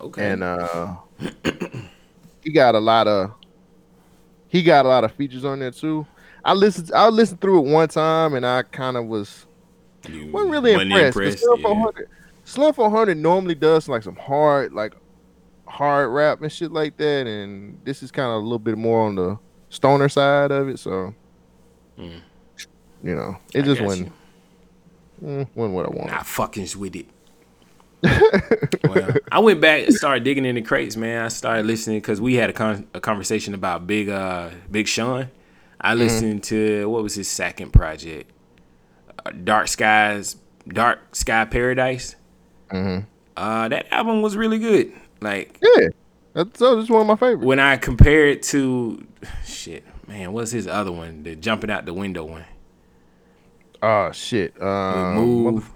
Okay. 0.00 0.30
And 0.30 0.42
uh 0.42 0.96
he 2.42 2.52
got 2.52 2.74
a 2.74 2.78
lot 2.78 3.06
of 3.06 3.34
he 4.48 4.62
got 4.62 4.86
a 4.86 4.88
lot 4.88 5.04
of 5.04 5.12
features 5.12 5.44
on 5.44 5.60
there 5.60 5.70
too. 5.70 6.06
I 6.44 6.54
listened 6.54 6.90
I 6.94 7.08
listened 7.08 7.40
through 7.40 7.66
it 7.66 7.70
one 7.70 7.88
time 7.88 8.34
and 8.34 8.46
I 8.46 8.62
kind 8.62 8.96
of 8.96 9.06
was 9.06 9.46
you 10.08 10.30
wasn't 10.32 10.52
really 10.52 10.72
impressed. 10.72 11.16
impressed 11.16 11.46
yeah. 11.46 12.04
400, 12.54 12.74
Slim 12.74 12.74
400 12.74 13.16
normally 13.16 13.54
does 13.54 13.88
like 13.88 14.02
some 14.02 14.16
hard 14.16 14.72
like 14.72 14.94
hard 15.66 16.10
rap 16.10 16.42
and 16.42 16.50
shit 16.50 16.72
like 16.72 16.96
that 16.96 17.26
and 17.26 17.80
this 17.84 18.02
is 18.02 18.10
kind 18.10 18.28
of 18.28 18.34
a 18.34 18.38
little 18.38 18.58
bit 18.58 18.76
more 18.76 19.06
on 19.06 19.14
the 19.14 19.38
stoner 19.68 20.08
side 20.08 20.50
of 20.50 20.68
it 20.68 20.78
so 20.78 21.14
mm. 21.96 22.20
you 23.04 23.14
know 23.14 23.36
it 23.54 23.62
I 23.62 23.64
just 23.64 23.80
wasn't 23.80 24.12
mm, 25.22 25.46
wasn't 25.54 25.74
what 25.74 25.86
I 25.86 25.90
wanted. 25.90 26.12
Not 26.12 26.26
fucking 26.26 26.66
with 26.76 26.96
it 26.96 27.06
well, 28.02 29.10
I 29.30 29.40
went 29.40 29.60
back 29.60 29.86
and 29.86 29.94
started 29.94 30.24
digging 30.24 30.46
in 30.46 30.54
the 30.54 30.62
crates, 30.62 30.96
man. 30.96 31.22
I 31.22 31.28
started 31.28 31.66
listening 31.66 31.98
because 31.98 32.18
we 32.18 32.34
had 32.34 32.48
a, 32.48 32.52
con- 32.54 32.88
a 32.94 33.00
conversation 33.00 33.52
about 33.52 33.86
Big 33.86 34.08
uh 34.08 34.48
Big 34.70 34.88
Sean. 34.88 35.30
I 35.78 35.90
mm-hmm. 35.90 35.98
listened 35.98 36.42
mm-hmm. 36.42 36.80
to 36.80 36.88
what 36.88 37.02
was 37.02 37.14
his 37.14 37.28
second 37.28 37.72
project, 37.72 38.30
uh, 39.24 39.32
Dark 39.44 39.68
Skies, 39.68 40.36
Dark 40.66 41.14
Sky 41.14 41.44
Paradise. 41.44 42.16
Mm-hmm. 42.72 43.04
Uh, 43.36 43.68
that 43.68 43.92
album 43.92 44.22
was 44.22 44.36
really 44.36 44.58
good. 44.58 44.92
Like, 45.20 45.58
yeah, 45.62 45.88
that's, 46.34 46.58
that's 46.58 46.90
one 46.90 47.02
of 47.02 47.06
my 47.06 47.16
favorites. 47.16 47.44
When 47.44 47.60
I 47.60 47.76
compare 47.76 48.26
it 48.26 48.42
to, 48.44 49.06
shit, 49.44 49.84
man, 50.06 50.32
what's 50.32 50.50
his 50.50 50.66
other 50.66 50.92
one? 50.92 51.22
The 51.22 51.36
jumping 51.36 51.70
out 51.70 51.86
the 51.86 51.94
window 51.94 52.24
one. 52.24 52.44
Oh 53.82 54.12
shit! 54.12 54.60
Um, 54.60 55.14
move. 55.14 55.70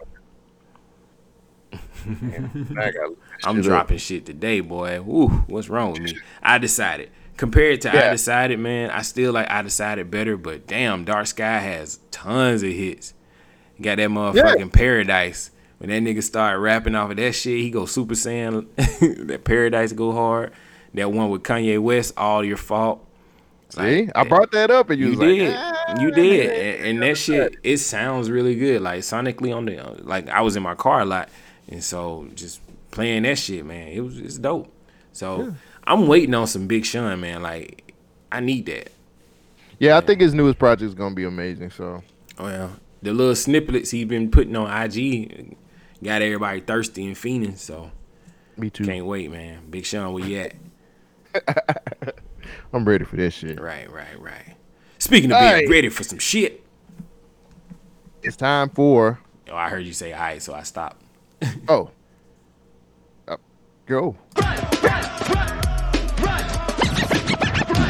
I'm 3.44 3.62
dropping 3.62 3.96
up. 3.96 4.00
shit 4.00 4.26
today, 4.26 4.60
boy. 4.60 4.98
Ooh, 4.98 5.28
what's 5.46 5.68
wrong 5.68 5.92
with 5.92 6.02
me? 6.02 6.18
I 6.42 6.58
decided. 6.58 7.10
Compared 7.36 7.80
to 7.80 7.90
yeah. 7.92 8.08
I 8.08 8.10
decided, 8.10 8.58
man, 8.60 8.90
I 8.90 9.02
still 9.02 9.32
like 9.32 9.50
I 9.50 9.62
decided 9.62 10.10
better, 10.10 10.36
but 10.36 10.66
damn, 10.66 11.04
Dark 11.04 11.26
Sky 11.26 11.58
has 11.58 11.98
tons 12.10 12.62
of 12.62 12.70
hits. 12.70 13.14
got 13.80 13.96
that 13.96 14.10
motherfucking 14.10 14.58
yeah. 14.58 14.68
Paradise. 14.72 15.50
When 15.84 16.02
that 16.02 16.10
nigga 16.10 16.22
start 16.22 16.58
rapping 16.60 16.94
off 16.94 17.10
of 17.10 17.18
that 17.18 17.32
shit, 17.34 17.58
he 17.58 17.68
go 17.68 17.84
Super 17.84 18.14
Saiyan. 18.14 18.66
that 19.26 19.44
Paradise 19.44 19.92
go 19.92 20.12
hard. 20.12 20.50
That 20.94 21.12
one 21.12 21.28
with 21.28 21.42
Kanye 21.42 21.78
West, 21.78 22.14
All 22.16 22.42
Your 22.42 22.56
Fault. 22.56 23.06
See, 23.68 24.08
I 24.14 24.24
brought 24.24 24.50
that 24.52 24.70
up, 24.70 24.88
and 24.88 24.98
you, 24.98 25.10
you 25.10 25.16
did, 25.16 25.50
like, 25.50 25.58
ah, 25.60 26.00
you 26.00 26.10
did, 26.10 26.50
and, 26.50 26.86
and 26.86 27.02
that 27.02 27.18
shit, 27.18 27.56
it 27.62 27.78
sounds 27.78 28.30
really 28.30 28.54
good. 28.54 28.80
Like 28.80 29.00
sonically 29.00 29.54
on 29.54 29.66
the, 29.66 30.02
like 30.04 30.26
I 30.30 30.40
was 30.40 30.56
in 30.56 30.62
my 30.62 30.74
car 30.74 31.00
a 31.00 31.04
lot, 31.04 31.28
and 31.68 31.84
so 31.84 32.28
just 32.34 32.62
playing 32.90 33.24
that 33.24 33.36
shit, 33.36 33.66
man, 33.66 33.88
it 33.88 34.00
was 34.00 34.18
it's 34.18 34.38
dope. 34.38 34.72
So 35.12 35.42
yeah. 35.42 35.50
I'm 35.86 36.06
waiting 36.06 36.34
on 36.34 36.46
some 36.46 36.66
Big 36.66 36.86
Sean, 36.86 37.20
man. 37.20 37.42
Like 37.42 37.92
I 38.32 38.40
need 38.40 38.64
that. 38.66 38.90
Yeah, 39.78 39.90
yeah. 39.90 39.96
I 39.98 40.00
think 40.00 40.22
his 40.22 40.32
newest 40.32 40.58
project 40.58 40.88
is 40.88 40.94
gonna 40.94 41.14
be 41.14 41.24
amazing. 41.24 41.72
So. 41.72 42.02
Oh 42.38 42.48
yeah, 42.48 42.70
the 43.02 43.12
little 43.12 43.36
snippets 43.36 43.90
he's 43.90 44.06
been 44.06 44.30
putting 44.30 44.56
on 44.56 44.70
IG 44.70 45.58
got 46.04 46.22
everybody 46.22 46.60
thirsty 46.60 47.06
and 47.06 47.16
fiending. 47.16 47.58
So. 47.58 47.90
Me 48.56 48.70
too. 48.70 48.84
Can't 48.84 49.06
wait, 49.06 49.30
man. 49.30 49.68
Big 49.68 49.84
Sean, 49.84 50.12
where 50.12 50.24
you 50.24 50.38
at? 50.38 50.54
I'm 52.72 52.84
ready 52.84 53.04
for 53.04 53.16
this 53.16 53.34
shit. 53.34 53.60
Right, 53.60 53.90
right, 53.90 54.20
right. 54.20 54.56
Speaking 54.98 55.32
of 55.32 55.40
being 55.40 55.52
right. 55.52 55.68
ready 55.68 55.88
for 55.88 56.04
some 56.04 56.18
shit, 56.18 56.64
it's 58.22 58.36
time 58.36 58.70
for. 58.70 59.18
Oh, 59.50 59.56
I 59.56 59.68
heard 59.68 59.84
you 59.84 59.92
say 59.92 60.12
"all 60.12 60.20
right," 60.20 60.42
so 60.42 60.54
I 60.54 60.62
stopped. 60.62 61.02
oh. 61.68 61.90
Uh, 63.26 63.36
go. 63.86 64.16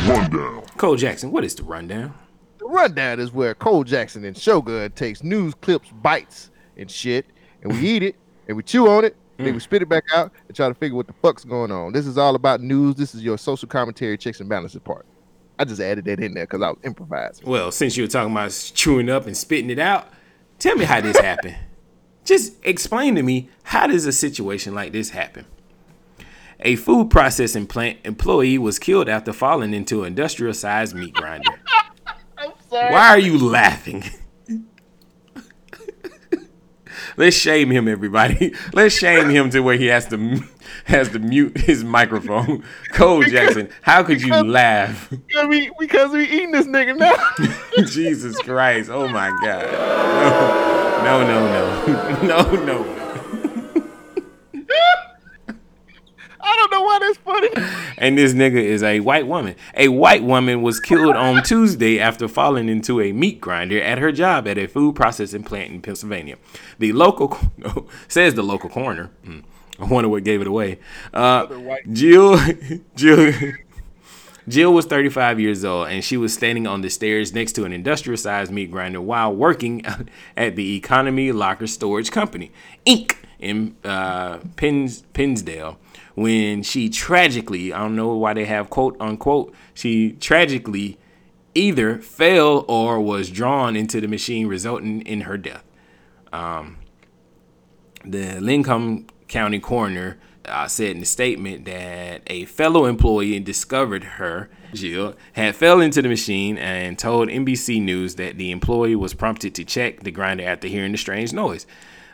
rundown. 0.06 0.62
Cole 0.76 0.96
Jackson, 0.96 1.30
what 1.30 1.44
is 1.44 1.54
the 1.54 1.62
rundown? 1.62 2.14
The 2.58 2.66
rundown 2.66 3.20
is 3.20 3.32
where 3.32 3.54
Cole 3.54 3.84
Jackson 3.84 4.24
and 4.24 4.36
Shogun 4.36 4.90
takes 4.92 5.22
news 5.22 5.54
clips, 5.54 5.90
bites, 6.02 6.50
and 6.76 6.90
shit, 6.90 7.26
and 7.64 7.72
we 7.72 7.80
eat 7.80 8.02
it, 8.02 8.16
and 8.46 8.56
we 8.56 8.62
chew 8.62 8.88
on 8.88 9.04
it, 9.04 9.16
and 9.38 9.46
then 9.46 9.54
we 9.54 9.58
mm. 9.58 9.62
spit 9.62 9.82
it 9.82 9.88
back 9.88 10.04
out 10.14 10.30
and 10.46 10.56
try 10.56 10.68
to 10.68 10.74
figure 10.74 10.96
what 10.96 11.08
the 11.08 11.12
fuck's 11.14 11.44
going 11.44 11.72
on. 11.72 11.92
This 11.92 12.06
is 12.06 12.16
all 12.16 12.36
about 12.36 12.60
news. 12.60 12.94
This 12.94 13.14
is 13.14 13.22
your 13.22 13.36
social 13.36 13.66
commentary, 13.66 14.16
checks 14.16 14.38
and 14.38 14.48
balances 14.48 14.80
part. 14.80 15.06
I 15.58 15.64
just 15.64 15.80
added 15.80 16.04
that 16.04 16.20
in 16.20 16.34
there 16.34 16.44
because 16.44 16.62
I 16.62 16.70
was 16.70 16.78
improvising. 16.84 17.48
Well, 17.48 17.70
since 17.72 17.96
you 17.96 18.04
were 18.04 18.08
talking 18.08 18.32
about 18.32 18.72
chewing 18.74 19.08
up 19.08 19.26
and 19.26 19.36
spitting 19.36 19.70
it 19.70 19.78
out, 19.78 20.08
tell 20.58 20.76
me 20.76 20.84
how 20.84 21.00
this 21.00 21.18
happened. 21.20 21.56
Just 22.24 22.54
explain 22.64 23.14
to 23.16 23.22
me 23.22 23.50
how 23.64 23.86
does 23.86 24.06
a 24.06 24.12
situation 24.12 24.74
like 24.74 24.92
this 24.92 25.10
happen? 25.10 25.46
A 26.60 26.76
food 26.76 27.10
processing 27.10 27.66
plant 27.66 27.98
employee 28.04 28.58
was 28.58 28.78
killed 28.78 29.08
after 29.08 29.32
falling 29.32 29.74
into 29.74 30.02
an 30.02 30.08
industrial 30.08 30.54
sized 30.54 30.94
meat 30.94 31.12
grinder. 31.12 31.50
Why 32.68 33.08
are 33.10 33.18
you 33.18 33.38
laughing? 33.38 34.04
Let's 37.16 37.36
shame 37.36 37.70
him, 37.70 37.88
everybody. 37.88 38.54
Let's 38.72 38.94
shame 38.94 39.28
him 39.30 39.50
to 39.50 39.60
where 39.60 39.76
he 39.76 39.86
has 39.86 40.06
to 40.08 40.42
has 40.84 41.10
to 41.10 41.18
mute 41.18 41.58
his 41.58 41.84
microphone. 41.84 42.64
Cole 42.92 43.22
Jackson, 43.22 43.70
how 43.82 44.02
could 44.02 44.22
you 44.22 44.34
laugh? 44.34 45.10
Because 45.10 45.46
we 45.46 45.70
because 45.78 46.12
we 46.12 46.24
eating 46.24 46.52
this 46.52 46.66
nigga 46.66 46.96
now. 46.96 47.84
Jesus 47.84 48.38
Christ! 48.40 48.90
Oh 48.90 49.08
my 49.08 49.28
God! 49.42 49.70
No. 49.72 50.64
No, 51.04 51.26
no, 51.26 51.46
no. 51.46 52.22
no, 52.22 52.64
no. 52.64 53.03
I 56.44 56.56
don't 56.56 56.70
know 56.70 56.82
why 56.82 56.98
that's 56.98 57.18
funny. 57.18 57.94
And 57.96 58.18
this 58.18 58.34
nigga 58.34 58.62
is 58.62 58.82
a 58.82 59.00
white 59.00 59.26
woman. 59.26 59.56
A 59.74 59.88
white 59.88 60.22
woman 60.22 60.60
was 60.60 60.78
killed 60.78 61.16
on 61.16 61.42
Tuesday 61.42 61.98
after 61.98 62.28
falling 62.28 62.68
into 62.68 63.00
a 63.00 63.12
meat 63.12 63.40
grinder 63.40 63.80
at 63.80 63.98
her 63.98 64.12
job 64.12 64.46
at 64.46 64.58
a 64.58 64.66
food 64.66 64.94
processing 64.94 65.42
plant 65.42 65.72
in 65.72 65.80
Pennsylvania. 65.80 66.36
The 66.78 66.92
local 66.92 67.38
no, 67.56 67.86
says 68.08 68.34
the 68.34 68.42
local 68.42 68.68
coroner. 68.68 69.10
Hmm, 69.24 69.40
I 69.78 69.84
wonder 69.84 70.08
what 70.10 70.22
gave 70.24 70.42
it 70.42 70.46
away. 70.46 70.78
Uh, 71.14 71.46
Jill, 71.90 72.38
Jill, 72.94 73.32
Jill 74.46 74.74
was 74.74 74.84
35 74.84 75.40
years 75.40 75.64
old 75.64 75.88
and 75.88 76.04
she 76.04 76.18
was 76.18 76.34
standing 76.34 76.66
on 76.66 76.82
the 76.82 76.90
stairs 76.90 77.32
next 77.32 77.52
to 77.52 77.64
an 77.64 77.72
industrial 77.72 78.18
sized 78.18 78.52
meat 78.52 78.70
grinder 78.70 79.00
while 79.00 79.34
working 79.34 79.82
at 80.36 80.56
the 80.56 80.76
Economy 80.76 81.32
Locker 81.32 81.66
Storage 81.66 82.10
Company, 82.10 82.52
Inc., 82.86 83.16
in 83.40 83.76
uh, 83.84 84.38
Pins, 84.56 85.02
Pinsdale 85.12 85.76
when 86.14 86.62
she 86.62 86.88
tragically, 86.88 87.72
I 87.72 87.78
don't 87.78 87.96
know 87.96 88.14
why 88.14 88.34
they 88.34 88.44
have 88.44 88.70
quote 88.70 88.96
unquote, 89.00 89.54
she 89.74 90.12
tragically 90.12 90.98
either 91.54 91.98
fell 91.98 92.64
or 92.68 93.00
was 93.00 93.30
drawn 93.30 93.76
into 93.76 94.00
the 94.00 94.08
machine, 94.08 94.46
resulting 94.46 95.02
in 95.02 95.22
her 95.22 95.36
death. 95.36 95.64
Um, 96.32 96.78
the 98.04 98.40
Lincoln 98.40 99.08
County 99.28 99.60
coroner 99.60 100.18
uh, 100.44 100.68
said 100.68 100.96
in 100.96 101.02
a 101.02 101.06
statement 101.06 101.64
that 101.64 102.22
a 102.26 102.44
fellow 102.44 102.86
employee 102.86 103.40
discovered 103.40 104.04
her, 104.04 104.50
Jill, 104.74 105.14
had 105.32 105.56
fell 105.56 105.80
into 105.80 106.02
the 106.02 106.08
machine 106.08 106.58
and 106.58 106.98
told 106.98 107.28
NBC 107.28 107.80
News 107.80 108.16
that 108.16 108.36
the 108.36 108.50
employee 108.50 108.96
was 108.96 109.14
prompted 109.14 109.54
to 109.54 109.64
check 109.64 110.00
the 110.02 110.10
grinder 110.10 110.44
after 110.44 110.68
hearing 110.68 110.92
the 110.92 110.98
strange 110.98 111.32
noise. 111.32 111.66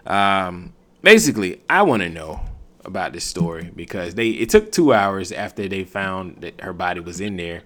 Um, 0.06 0.74
basically, 1.02 1.62
I 1.68 1.82
want 1.82 2.02
to 2.02 2.08
know 2.08 2.42
about 2.84 3.12
this 3.12 3.24
story 3.24 3.70
because 3.74 4.14
they 4.14 4.30
it 4.30 4.48
took 4.48 4.72
two 4.72 4.92
hours 4.92 5.32
after 5.32 5.68
they 5.68 5.84
found 5.84 6.40
that 6.40 6.60
her 6.60 6.72
body 6.72 7.00
was 7.00 7.20
in 7.20 7.36
there 7.36 7.62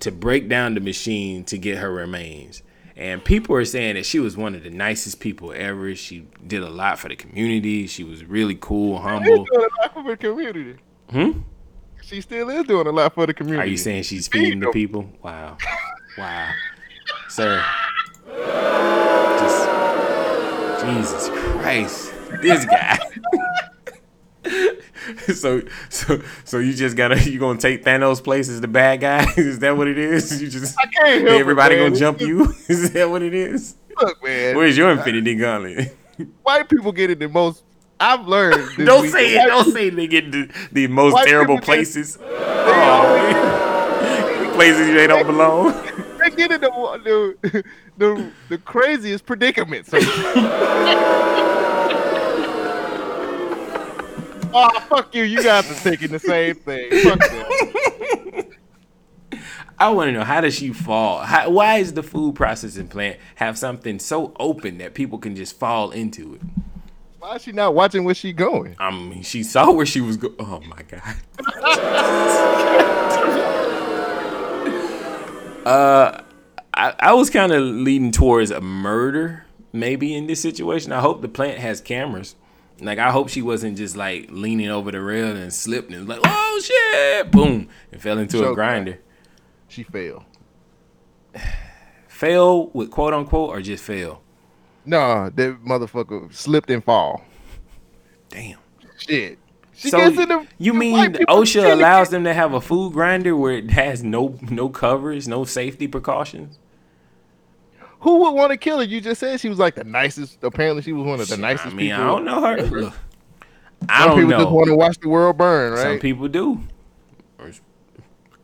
to 0.00 0.10
break 0.10 0.48
down 0.48 0.74
the 0.74 0.80
machine 0.80 1.44
to 1.44 1.58
get 1.58 1.78
her 1.78 1.90
remains. 1.90 2.62
And 2.96 3.24
people 3.24 3.56
are 3.56 3.64
saying 3.64 3.94
that 3.94 4.04
she 4.04 4.18
was 4.18 4.36
one 4.36 4.54
of 4.54 4.62
the 4.62 4.70
nicest 4.70 5.20
people 5.20 5.52
ever. 5.54 5.94
She 5.94 6.26
did 6.46 6.62
a 6.62 6.68
lot 6.68 6.98
for 6.98 7.08
the 7.08 7.16
community. 7.16 7.86
She 7.86 8.04
was 8.04 8.24
really 8.24 8.58
cool, 8.60 8.98
humble. 8.98 9.44
doing 9.44 9.48
a 9.54 9.82
lot 9.82 9.94
for 9.94 10.02
the 10.02 10.16
community. 10.16 10.76
Hmm. 11.10 11.40
She 12.02 12.20
still 12.20 12.50
is 12.50 12.66
doing 12.66 12.86
a 12.86 12.90
lot 12.90 13.14
for 13.14 13.26
the 13.26 13.32
community. 13.32 13.66
Are 13.66 13.70
you 13.70 13.76
saying 13.76 14.02
she's 14.02 14.28
feeding 14.28 14.60
the 14.60 14.70
people? 14.70 15.10
Wow, 15.22 15.56
wow, 16.18 16.50
sir. 17.28 17.64
Just 19.38 20.84
Jesus 20.84 21.28
Christ, 21.28 22.12
this 22.42 22.64
guy. 22.64 22.98
so 25.34 25.62
so 25.88 26.20
so 26.44 26.58
you 26.58 26.72
just 26.74 26.96
gotta 26.96 27.18
you 27.30 27.38
gonna 27.38 27.58
take 27.58 27.84
Thanos' 27.84 28.22
place 28.22 28.48
as 28.48 28.60
the 28.60 28.68
bad 28.68 29.00
guy? 29.00 29.26
is 29.36 29.58
that 29.60 29.76
what 29.76 29.88
it 29.88 29.98
is? 29.98 30.40
You 30.42 30.48
just 30.48 30.76
I 30.78 30.86
can't 30.86 31.26
help 31.26 31.40
everybody 31.40 31.74
it, 31.76 31.78
gonna 31.78 31.96
jump 31.96 32.20
you? 32.20 32.44
Is 32.68 32.92
that 32.92 33.08
what 33.10 33.22
it 33.22 33.34
is? 33.34 33.76
Look, 34.00 34.22
man. 34.24 34.56
Where's 34.56 34.76
your 34.76 34.90
Infinity 34.92 35.34
Gauntlet? 35.36 35.96
White 36.42 36.68
people 36.68 36.92
get 36.92 37.10
in 37.10 37.18
the 37.18 37.28
most. 37.28 37.62
I've 37.98 38.26
learned. 38.26 38.70
Don't 38.78 39.02
week 39.02 39.12
say 39.12 39.34
it. 39.34 39.46
Don't 39.46 39.72
say 39.72 39.90
they 39.90 40.06
get 40.06 40.30
the, 40.32 40.48
the 40.72 40.86
most 40.86 41.12
White 41.14 41.26
terrible 41.26 41.56
get- 41.56 41.64
places. 41.64 42.16
They 42.16 42.24
Oh, 42.72 44.52
places 44.54 44.86
they 44.94 45.06
don't 45.06 45.26
belong. 45.26 45.72
they 46.18 46.30
get 46.30 46.50
in 46.52 46.60
the 46.60 46.70
the 47.04 47.64
the, 47.98 48.30
the 48.48 48.58
craziest 48.58 49.26
predicaments. 49.26 49.90
Oh 54.54 54.80
fuck 54.88 55.14
you! 55.14 55.22
You 55.24 55.42
guys 55.42 55.70
are 55.70 55.74
thinking 55.74 56.10
the 56.10 56.18
same 56.18 56.54
thing. 56.56 56.90
Fuck 57.02 57.18
that. 57.18 58.46
I 59.78 59.88
want 59.88 60.08
to 60.08 60.12
know 60.12 60.24
how 60.24 60.42
does 60.42 60.54
she 60.54 60.74
fall? 60.74 61.20
How, 61.20 61.48
why 61.48 61.78
is 61.78 61.94
the 61.94 62.02
food 62.02 62.34
processing 62.34 62.88
plant 62.88 63.18
have 63.36 63.56
something 63.56 63.98
so 63.98 64.34
open 64.38 64.76
that 64.78 64.92
people 64.92 65.18
can 65.18 65.34
just 65.34 65.58
fall 65.58 65.90
into 65.90 66.34
it? 66.34 66.42
Why 67.18 67.36
is 67.36 67.42
she 67.42 67.52
not 67.52 67.74
watching 67.74 68.04
where 68.04 68.14
she 68.14 68.34
going? 68.34 68.76
I 68.78 68.90
mean, 68.90 69.22
she 69.22 69.42
saw 69.42 69.72
where 69.72 69.86
she 69.86 70.02
was 70.02 70.18
going. 70.18 70.34
Oh 70.38 70.60
my 70.60 70.82
god. 70.82 71.16
uh, 75.66 76.22
I, 76.74 76.94
I 76.98 77.12
was 77.14 77.30
kind 77.30 77.52
of 77.52 77.62
leaning 77.62 78.12
towards 78.12 78.50
a 78.50 78.60
murder, 78.60 79.46
maybe 79.72 80.14
in 80.14 80.26
this 80.26 80.42
situation. 80.42 80.92
I 80.92 81.00
hope 81.00 81.22
the 81.22 81.28
plant 81.28 81.58
has 81.58 81.80
cameras. 81.80 82.36
Like 82.80 82.98
I 82.98 83.10
hope 83.10 83.28
she 83.28 83.42
wasn't 83.42 83.76
just 83.76 83.96
like 83.96 84.28
leaning 84.30 84.68
over 84.68 84.90
the 84.90 85.00
rail 85.00 85.36
and 85.36 85.52
slipped 85.52 85.92
and 85.92 86.08
like, 86.08 86.20
oh 86.24 86.60
shit, 86.62 87.30
boom, 87.30 87.68
and 87.92 88.00
fell 88.00 88.18
into 88.18 88.48
a 88.48 88.54
grinder. 88.54 88.98
She 89.68 89.82
failed. 89.82 90.24
Fail 92.08 92.68
with 92.68 92.90
quote 92.90 93.14
unquote 93.14 93.50
or 93.50 93.60
just 93.62 93.82
fail. 93.84 94.22
Nah, 94.84 95.30
that 95.30 95.62
motherfucker 95.64 96.32
slipped 96.34 96.70
and 96.70 96.82
fall. 96.82 97.22
Damn. 98.28 98.58
Shit. 98.98 99.38
She 99.74 99.88
So 99.88 99.98
gets 99.98 100.18
in 100.18 100.28
the. 100.28 100.46
you 100.58 100.72
the 100.72 100.78
mean 100.78 101.12
OSHA 101.14 101.72
allows 101.72 102.10
them 102.10 102.24
to 102.24 102.34
have 102.34 102.52
a 102.52 102.60
food 102.60 102.92
grinder 102.92 103.34
where 103.34 103.52
it 103.54 103.70
has 103.70 104.02
no 104.02 104.38
no 104.50 104.68
covers, 104.68 105.26
no 105.26 105.44
safety 105.44 105.86
precautions? 105.88 106.58
Who 108.00 108.16
would 108.18 108.32
want 108.32 108.50
to 108.50 108.56
kill 108.56 108.78
her? 108.78 108.84
You 108.84 109.00
just 109.00 109.20
said 109.20 109.40
she 109.40 109.48
was 109.48 109.58
like 109.58 109.74
the 109.74 109.84
nicest. 109.84 110.42
Apparently, 110.42 110.82
she 110.82 110.92
was 110.92 111.06
one 111.06 111.20
of 111.20 111.28
the 111.28 111.36
nicest 111.36 111.66
I 111.66 111.70
mean, 111.70 111.90
people. 111.90 112.02
I 112.02 112.06
don't 112.06 112.24
know 112.24 112.40
her. 112.40 112.56
Look, 112.62 112.94
I 113.88 114.00
Some 114.00 114.08
don't 114.08 114.28
know. 114.28 114.36
People 114.38 114.44
just 114.44 114.50
want 114.52 114.68
to 114.68 114.76
watch 114.76 114.98
the 115.00 115.08
world 115.08 115.36
burn, 115.38 115.72
right? 115.74 115.82
Some 115.82 115.98
people 115.98 116.28
do. 116.28 116.60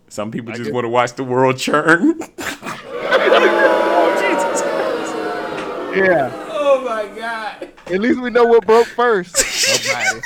Some 0.09 0.31
people 0.31 0.51
I 0.53 0.57
just 0.57 0.67
guess- 0.67 0.75
want 0.75 0.85
to 0.85 0.89
watch 0.89 1.13
the 1.15 1.25
world 1.25 1.59
churn. 1.59 2.19
oh, 2.39 2.43
Jesus 5.93 6.07
yeah. 6.07 6.31
Oh 6.51 6.83
my 6.85 7.07
God. 7.19 7.69
At 7.87 8.01
least 8.01 8.21
we 8.21 8.31
know 8.31 8.45
what 8.45 8.67
broke 8.67 8.87
first. 8.87 9.37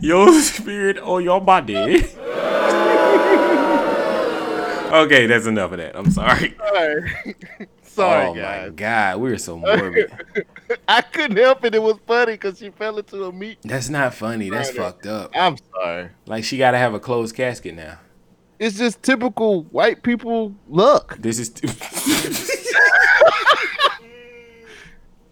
Your 0.00 0.32
spirit 0.40 0.98
or 1.02 1.20
your 1.20 1.40
body. 1.40 2.04
okay, 4.92 5.26
that's 5.26 5.46
enough 5.46 5.72
of 5.72 5.78
that. 5.78 5.96
I'm 5.96 6.10
sorry. 6.10 6.54
Sorry, 6.72 7.34
Sorry 7.82 8.26
oh 8.26 8.34
my. 8.34 8.68
God, 8.70 9.20
we're 9.20 9.38
so 9.38 9.58
morbid. 9.58 10.12
I 10.88 11.00
couldn't 11.00 11.36
help 11.36 11.64
it. 11.64 11.74
It 11.74 11.82
was 11.82 11.96
funny 12.06 12.32
because 12.34 12.58
she 12.58 12.70
fell 12.70 12.96
into 12.98 13.24
a 13.24 13.32
meat. 13.32 13.58
That's 13.64 13.88
not 13.88 14.14
funny. 14.14 14.50
That's 14.50 14.70
fucked 14.70 15.06
up. 15.06 15.32
I'm 15.34 15.56
sorry. 15.74 16.10
Like 16.26 16.44
she 16.44 16.58
got 16.58 16.70
to 16.72 16.78
have 16.78 16.94
a 16.94 17.00
closed 17.00 17.34
casket 17.34 17.74
now. 17.74 17.98
It's 18.60 18.76
just 18.78 19.02
typical 19.02 19.64
white 19.64 20.02
people 20.02 20.54
luck. 20.68 21.16
This 21.18 21.38
is 21.40 21.50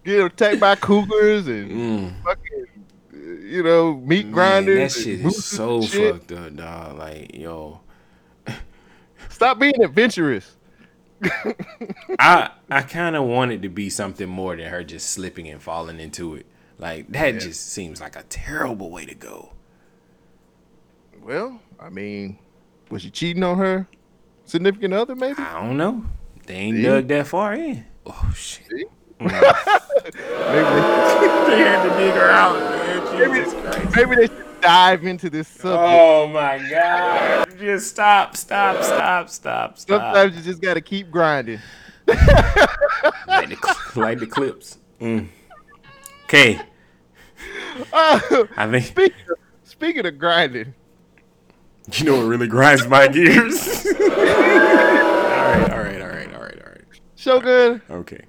Get 0.04 0.20
attacked 0.24 0.60
by 0.60 0.76
cougars 0.76 1.48
and 1.48 1.70
Mm. 1.70 2.22
fucking, 2.24 2.66
you 3.50 3.62
know, 3.64 3.94
meat 3.96 4.26
Man, 4.26 4.32
grinders. 4.32 4.94
that 4.94 5.00
shit 5.02 5.20
is 5.20 5.44
so 5.44 5.82
shit. 5.82 6.14
fucked 6.14 6.32
up, 6.32 6.54
dog. 6.56 6.98
Like, 6.98 7.34
yo, 7.34 7.80
Stop 9.36 9.58
being 9.58 9.82
adventurous. 9.82 10.56
I 12.18 12.50
I 12.70 12.80
kind 12.80 13.14
of 13.16 13.24
wanted 13.24 13.60
to 13.62 13.68
be 13.68 13.90
something 13.90 14.26
more 14.26 14.56
than 14.56 14.64
her 14.70 14.82
just 14.82 15.10
slipping 15.10 15.46
and 15.46 15.60
falling 15.62 16.00
into 16.00 16.36
it. 16.36 16.46
Like 16.78 17.08
that 17.12 17.32
just 17.40 17.68
seems 17.70 18.00
like 18.00 18.16
a 18.16 18.22
terrible 18.22 18.90
way 18.90 19.04
to 19.04 19.14
go. 19.14 19.52
Well, 21.22 21.60
I 21.78 21.90
mean, 21.90 22.38
was 22.90 23.02
she 23.02 23.10
cheating 23.10 23.42
on 23.42 23.58
her 23.58 23.86
significant 24.46 24.94
other? 24.94 25.14
Maybe. 25.14 25.34
I 25.38 25.60
don't 25.66 25.76
know. 25.76 26.06
They 26.46 26.54
ain't 26.54 26.78
See? 26.78 26.82
dug 26.84 27.06
that 27.08 27.26
far 27.26 27.52
in. 27.52 27.84
Oh 28.06 28.32
shit. 28.34 28.66
See? 28.70 28.84
Mm. 29.20 29.28
Maybe 30.48 30.70
they 31.50 31.58
had 31.62 31.82
to 31.82 31.90
dig 31.98 32.14
her 32.14 32.30
out, 32.30 32.58
man. 32.58 33.32
Maybe- 33.32 33.50
Christ. 33.50 33.96
maybe 33.96 34.16
they 34.16 34.26
should 34.34 34.45
dive 34.66 35.04
into 35.04 35.30
this 35.30 35.46
subject. 35.46 35.78
Oh 35.80 36.26
my 36.28 36.58
god. 36.68 37.48
Just 37.58 37.88
stop, 37.90 38.36
stop, 38.36 38.82
stop, 38.82 39.28
stop, 39.30 39.78
stop. 39.78 40.00
Sometimes 40.02 40.36
you 40.36 40.42
just 40.42 40.60
got 40.60 40.74
to 40.74 40.80
keep 40.80 41.10
grinding. 41.10 41.60
like, 42.06 43.48
the, 43.48 43.56
cl- 43.62 44.04
like 44.06 44.18
the 44.18 44.26
clips. 44.26 44.78
Mm. 45.00 45.28
Okay. 46.24 46.60
Oh, 47.92 48.48
I 48.56 48.66
think 48.70 48.86
speaking, 48.86 49.20
of, 49.30 49.36
speaking 49.64 50.06
of 50.06 50.18
grinding, 50.18 50.74
You 51.92 52.04
know 52.04 52.16
what 52.16 52.24
really 52.24 52.48
grinds 52.48 52.86
my 52.88 53.06
gears? 53.06 53.86
all 53.86 53.92
right, 54.08 55.70
all 55.70 55.78
right, 55.78 56.00
all 56.02 56.08
right, 56.08 56.34
all 56.34 56.42
right, 56.42 56.58
all 56.64 56.72
right. 56.72 56.84
Shogun, 57.14 57.82
Okay. 57.90 58.22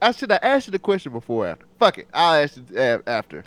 I 0.00 0.12
should 0.12 0.30
have 0.30 0.40
asked 0.42 0.66
you 0.66 0.70
the 0.70 0.78
question 0.78 1.12
before 1.12 1.46
after. 1.46 1.66
Fuck 1.78 1.98
it, 1.98 2.08
I'll 2.14 2.42
ask 2.42 2.56
you 2.56 3.02
after. 3.06 3.42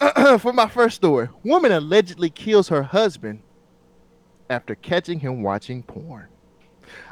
For 0.38 0.52
my 0.52 0.68
first 0.68 0.96
story, 0.96 1.28
woman 1.44 1.72
allegedly 1.72 2.30
kills 2.30 2.68
her 2.68 2.82
husband 2.82 3.42
after 4.48 4.74
catching 4.74 5.20
him 5.20 5.42
watching 5.42 5.82
porn. 5.82 6.26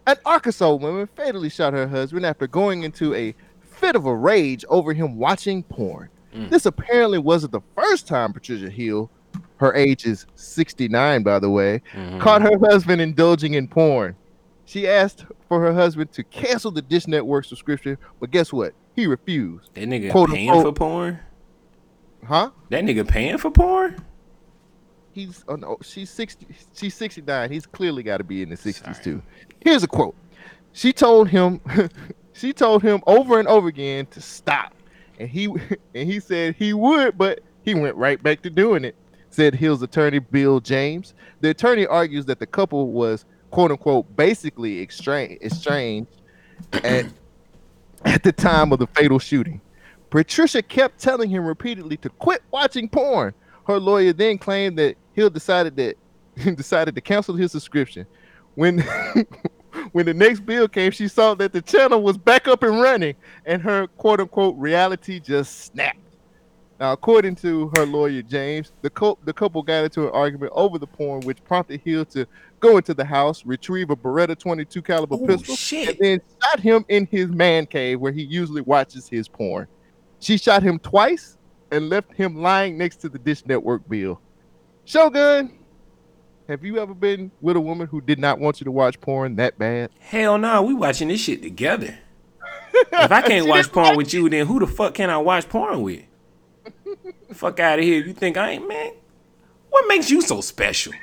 An 0.07 0.17
Arkansas 0.25 0.75
woman 0.75 1.07
fatally 1.15 1.51
shot 1.51 1.73
her 1.75 1.87
husband 1.87 2.25
after 2.27 2.47
going 2.47 2.83
into 2.85 3.15
a 3.15 3.35
fit 3.61 3.95
of 3.95 4.07
a 4.07 4.15
rage 4.15 4.65
over 4.69 4.93
him 4.93 5.17
watching 5.17 5.63
porn. 5.63 6.09
This 6.51 6.67
apparently 6.67 7.19
wasn't 7.19 7.53
the 7.53 7.61
first 7.75 8.07
time 8.07 8.33
Patricia 8.33 8.71
Hill, 8.71 9.11
her 9.57 9.75
age 9.75 10.07
is 10.07 10.25
69 10.37 11.23
by 11.25 11.39
the 11.41 11.51
way, 11.51 11.83
Mhm. 11.95 12.21
caught 12.21 12.43
her 12.43 12.57
husband 12.71 13.01
indulging 13.03 13.55
in 13.55 13.67
porn. 13.67 14.15
She 14.65 14.87
asked 14.87 15.25
for 15.49 15.61
her 15.61 15.73
husband 15.75 16.13
to 16.13 16.23
cancel 16.23 16.71
the 16.71 16.83
Dish 16.83 17.09
Network 17.09 17.45
subscription, 17.45 17.99
but 18.21 18.31
guess 18.31 18.53
what? 18.53 18.73
He 18.95 19.07
refused. 19.09 19.71
That 19.75 19.89
nigga 19.89 20.11
Quote, 20.13 20.31
paying 20.31 20.49
unquote. 20.51 20.65
for 20.67 20.73
porn? 20.79 21.19
Huh? 22.25 22.51
That 22.71 22.85
nigga 22.85 23.07
paying 23.07 23.39
for 23.39 23.51
porn? 23.51 24.05
He's 25.13 25.45
oh 25.49 25.57
no, 25.57 25.79
she's 25.83 26.11
60 26.11 26.47
she's 26.75 26.95
69. 26.95 27.51
He's 27.51 27.67
clearly 27.67 28.03
got 28.03 28.19
to 28.19 28.25
be 28.25 28.43
in 28.43 28.51
the 28.51 28.57
60s 28.57 29.03
too. 29.03 29.23
Here's 29.61 29.83
a 29.83 29.89
quote. 29.89 30.15
She 30.73 30.93
told 30.93 31.29
him 31.29 31.61
she 32.33 32.53
told 32.53 32.83
him 32.83 33.03
over 33.07 33.39
and 33.39 33.49
over 33.49 33.69
again 33.69 34.07
to 34.07 34.21
stop. 34.21 34.75
And 35.19 35.29
he 35.29 35.47
and 35.95 36.09
he 36.09 36.21
said 36.21 36.55
he 36.55 36.73
would, 36.73 37.19
but 37.19 37.41
he 37.63 37.75
went 37.75 37.97
right 37.97 38.23
back 38.23 38.43
to 38.43 38.51
doing 38.51 38.85
it. 38.85 38.95
said 39.31 39.55
Hill's 39.55 39.83
attorney 39.83 40.21
Bill 40.21 40.61
James. 40.61 41.15
The 41.41 41.51
attorney 41.51 41.87
argues 41.87 42.27
that 42.27 42.39
the 42.39 42.47
couple 42.47 42.93
was 42.93 43.25
quote 43.51 43.71
unquote 43.71 44.15
basically 44.17 44.83
estranged, 44.83 45.43
estranged 45.43 46.11
at, 46.85 47.07
at 48.05 48.23
the 48.23 48.33
time 48.33 48.73
of 48.73 48.79
the 48.79 48.87
fatal 48.89 49.19
shooting. 49.19 49.61
Patricia 50.11 50.63
kept 50.63 50.99
telling 50.99 51.29
him 51.29 51.45
repeatedly 51.45 51.97
to 51.99 52.09
quit 52.09 52.43
watching 52.51 52.89
porn. 52.89 53.35
Her 53.67 53.79
lawyer 53.79 54.13
then 54.13 54.39
claimed 54.39 54.79
that 54.79 54.97
Hill 55.13 55.31
decided 55.31 55.77
that 55.77 55.97
decided 56.57 56.95
to 56.95 57.01
cancel 57.01 57.35
his 57.35 57.53
subscription. 57.53 58.07
When 58.55 58.79
when 59.93 60.07
the 60.07 60.15
next 60.15 60.41
bill 60.41 60.69
came, 60.69 60.91
she 60.91 61.09
saw 61.09 61.35
that 61.35 61.53
the 61.53 61.61
channel 61.61 62.03
was 62.03 62.17
back 62.17 62.49
up 62.49 62.63
and 62.63 62.81
running, 62.81 63.15
and 63.45 63.61
her 63.63 63.87
quote 63.87 64.21
unquote 64.21 64.57
reality 64.57 65.21
just 65.21 65.67
snapped. 65.67 65.99
Now, 66.81 66.93
according 66.93 67.35
to 67.37 67.73
her 67.77 67.85
lawyer 67.85 68.23
James, 68.23 68.71
the, 68.83 68.91
co- 68.91 69.19
the 69.25 69.33
couple 69.33 69.63
got 69.65 69.83
into 69.83 70.05
an 70.07 70.11
argument 70.15 70.53
over 70.55 70.79
the 70.79 70.87
porn, 70.87 71.23
which 71.23 71.43
prompted 71.45 71.81
Hill 71.81 72.05
to 72.07 72.25
go 72.61 72.77
into 72.77 72.95
the 72.95 73.05
house, 73.05 73.45
retrieve 73.45 73.91
a 73.91 73.97
Beretta 73.97 74.39
22 74.39 74.81
caliber 74.83 75.17
oh, 75.17 75.27
pistol, 75.27 75.57
shit. 75.57 75.89
and 75.89 75.99
then 75.99 76.21
shot 76.41 76.61
him 76.61 76.85
in 76.89 77.07
his 77.11 77.29
man 77.29 77.67
cave 77.67 78.01
where 78.01 78.13
he 78.13 78.23
usually 78.23 78.61
watches 78.61 79.09
his 79.09 79.27
porn. 79.27 79.67
She 80.21 80.39
shot 80.39 80.63
him 80.63 80.79
twice 80.79 81.37
and 81.71 81.89
left 81.89 82.13
him 82.13 82.41
lying 82.41 82.79
next 82.79 82.97
to 82.99 83.09
the 83.09 83.19
Dish 83.19 83.45
Network 83.47 83.89
bill. 83.89 84.21
Shogun, 84.85 85.53
have 86.49 86.65
you 86.65 86.79
ever 86.79 86.95
been 86.95 87.31
with 87.41 87.57
a 87.57 87.61
woman 87.61 87.87
who 87.87 88.01
did 88.01 88.19
not 88.19 88.39
want 88.39 88.61
you 88.61 88.65
to 88.65 88.71
watch 88.71 89.01
porn 89.01 89.37
that 89.37 89.59
bad? 89.59 89.91
Hell 90.01 90.39
no, 90.39 90.63
we 90.63 90.75
watching 90.75 91.09
this 91.09 91.21
shit 91.21 91.43
together. 91.43 91.99
if 92.75 93.13
I 93.13 93.23
can't 93.23 93.47
watch 93.47 93.71
porn 93.71 93.97
with 93.97 94.13
you, 94.15 94.29
then 94.29 94.47
who 94.47 94.59
the 94.59 94.67
fuck 94.67 94.95
can 94.95 95.11
I 95.11 95.19
watch 95.19 95.49
porn 95.49 95.83
with? 95.83 96.05
fuck 97.33 97.61
out 97.61 97.79
of 97.79 97.85
here. 97.85 98.05
You 98.05 98.15
think 98.15 98.37
I 98.37 98.53
ain't 98.53 98.67
man? 98.67 98.93
What 99.71 99.87
makes 99.89 100.11
you 100.11 100.23
so 100.23 100.41
special? 100.41 100.95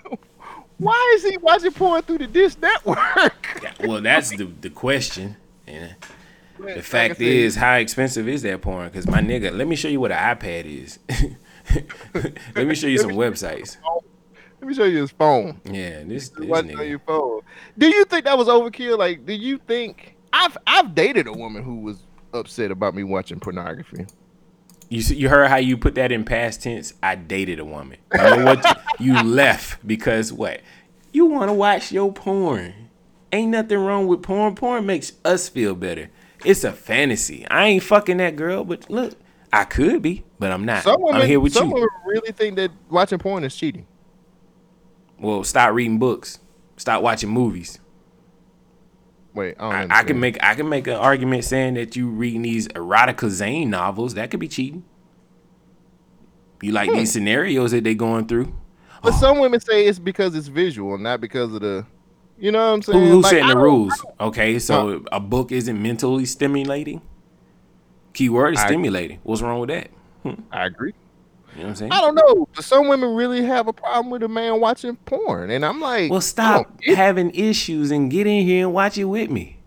Why 0.78 1.14
is 1.14 1.24
he 1.24 1.36
watching 1.36 1.72
porn 1.72 2.02
through 2.02 2.18
the 2.18 2.26
Dish 2.26 2.56
Network? 2.56 3.76
well, 3.80 4.00
that's 4.00 4.30
the 4.30 4.44
the 4.60 4.70
question. 4.70 5.36
The 6.60 6.82
fact 6.82 7.20
is, 7.20 7.56
how 7.56 7.74
expensive 7.74 8.28
is 8.28 8.42
that 8.42 8.60
porn? 8.62 8.88
Because 8.88 9.06
my 9.06 9.20
nigga, 9.20 9.56
let 9.56 9.66
me 9.66 9.76
show 9.76 9.88
you 9.88 10.00
what 10.00 10.12
an 10.12 10.36
iPad 10.36 10.64
is. 10.64 10.98
let 12.54 12.66
me 12.66 12.74
show 12.74 12.86
you 12.86 12.98
some 12.98 13.12
websites. 13.12 13.76
Let 14.60 14.68
me 14.68 14.74
show 14.74 14.84
you 14.84 15.00
his 15.00 15.10
phone. 15.10 15.60
Yeah, 15.64 16.02
this, 16.04 16.28
this 16.28 16.50
on 16.50 16.68
your 16.68 16.98
phone. 16.98 17.40
Do 17.78 17.88
you 17.88 18.04
think 18.04 18.26
that 18.26 18.36
was 18.36 18.48
overkill? 18.48 18.98
Like, 18.98 19.24
do 19.24 19.32
you 19.32 19.58
think 19.58 20.16
I've 20.32 20.56
I've 20.66 20.94
dated 20.94 21.26
a 21.26 21.32
woman 21.32 21.62
who 21.62 21.76
was 21.76 22.02
upset 22.34 22.70
about 22.70 22.94
me 22.94 23.02
watching 23.02 23.40
pornography? 23.40 24.06
You 24.90 25.02
see, 25.02 25.16
you 25.16 25.28
heard 25.28 25.48
how 25.48 25.56
you 25.56 25.78
put 25.78 25.94
that 25.94 26.12
in 26.12 26.24
past 26.24 26.62
tense. 26.62 26.92
I 27.02 27.14
dated 27.14 27.58
a 27.58 27.64
woman. 27.64 27.98
You 28.12 28.18
know 28.18 28.44
what? 28.44 28.80
you 28.98 29.22
left 29.22 29.86
because 29.86 30.32
what? 30.32 30.60
You 31.12 31.26
want 31.26 31.48
to 31.48 31.54
watch 31.54 31.90
your 31.92 32.12
porn. 32.12 32.90
Ain't 33.32 33.52
nothing 33.52 33.78
wrong 33.78 34.08
with 34.08 34.22
porn. 34.22 34.56
Porn 34.56 34.84
makes 34.84 35.12
us 35.24 35.48
feel 35.48 35.74
better. 35.74 36.10
It's 36.44 36.64
a 36.64 36.72
fantasy. 36.72 37.46
I 37.48 37.66
ain't 37.66 37.82
fucking 37.82 38.16
that 38.18 38.36
girl, 38.36 38.64
but 38.64 38.88
look, 38.90 39.14
I 39.52 39.64
could 39.64 40.02
be, 40.02 40.24
but 40.38 40.50
I'm 40.50 40.64
not. 40.64 40.84
Some 40.84 41.02
women, 41.02 41.22
I'm 41.22 41.28
here 41.28 41.40
with 41.40 41.52
some 41.52 41.68
you. 41.68 41.70
Some 41.70 41.74
women 41.74 41.88
really 42.06 42.32
think 42.32 42.56
that 42.56 42.70
watching 42.88 43.18
porn 43.18 43.44
is 43.44 43.54
cheating. 43.54 43.86
Well, 45.18 45.44
stop 45.44 45.74
reading 45.74 45.98
books. 45.98 46.38
Stop 46.76 47.02
watching 47.02 47.30
movies. 47.30 47.78
Wait, 49.34 49.54
I, 49.60 49.84
I, 49.84 49.86
I, 49.90 50.02
can 50.02 50.18
make 50.18 50.42
I 50.42 50.54
can 50.54 50.68
make 50.68 50.86
an 50.86 50.94
argument 50.94 51.44
saying 51.44 51.74
that 51.74 51.94
you 51.94 52.08
reading 52.08 52.42
these 52.42 52.66
erotica 52.68 53.28
Zane 53.28 53.70
novels 53.70 54.14
that 54.14 54.30
could 54.30 54.40
be 54.40 54.48
cheating. 54.48 54.84
You 56.62 56.72
like 56.72 56.90
hmm. 56.90 56.96
these 56.96 57.12
scenarios 57.12 57.70
that 57.70 57.84
they 57.84 57.94
going 57.94 58.26
through. 58.26 58.54
But 59.02 59.14
oh. 59.14 59.16
some 59.16 59.38
women 59.38 59.60
say 59.60 59.86
it's 59.86 59.98
because 59.98 60.34
it's 60.34 60.48
visual, 60.48 60.98
not 60.98 61.20
because 61.20 61.54
of 61.54 61.60
the. 61.60 61.86
You 62.40 62.50
know 62.52 62.68
what 62.68 62.74
I'm 62.74 62.82
saying? 62.82 62.98
Who, 62.98 63.12
who's 63.12 63.24
like, 63.24 63.30
setting 63.32 63.48
the 63.48 63.58
rules? 63.58 63.92
Okay, 64.18 64.58
so 64.58 65.04
a 65.12 65.20
book 65.20 65.52
isn't 65.52 65.80
mentally 65.80 66.24
stimulating. 66.24 67.02
Keyword 68.14 68.54
is 68.54 68.60
stimulating. 68.60 69.20
What's 69.22 69.42
wrong 69.42 69.60
with 69.60 69.68
that? 69.68 69.90
Hmm. 70.22 70.42
I 70.50 70.64
agree. 70.64 70.94
You 71.54 71.58
know 71.58 71.62
what 71.64 71.68
I'm 71.68 71.76
saying? 71.76 71.92
I 71.92 72.00
don't 72.00 72.14
know. 72.14 72.48
Some 72.60 72.88
women 72.88 73.14
really 73.14 73.44
have 73.44 73.68
a 73.68 73.72
problem 73.72 74.10
with 74.10 74.22
a 74.22 74.28
man 74.28 74.58
watching 74.58 74.96
porn, 74.96 75.50
and 75.50 75.64
I'm 75.66 75.80
like, 75.80 76.10
well, 76.10 76.20
stop 76.22 76.72
having 76.86 77.30
issues 77.34 77.90
and 77.90 78.10
get 78.10 78.26
in 78.26 78.44
here 78.46 78.66
and 78.66 78.74
watch 78.74 78.96
it 78.96 79.04
with 79.04 79.30
me. 79.30 79.58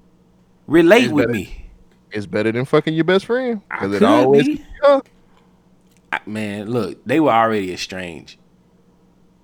Relate 0.66 1.12
with 1.12 1.28
better, 1.28 1.34
me. 1.34 1.70
It's 2.12 2.26
better 2.26 2.52
than 2.52 2.66
fucking 2.66 2.94
your 2.94 3.04
best 3.04 3.26
friend 3.26 3.62
because 3.70 3.94
it 3.94 4.04
always. 4.04 4.48
Be. 4.48 4.66
I, 6.12 6.20
man, 6.26 6.70
look, 6.70 7.04
they 7.06 7.20
were 7.20 7.32
already 7.32 7.72
estranged. 7.74 8.40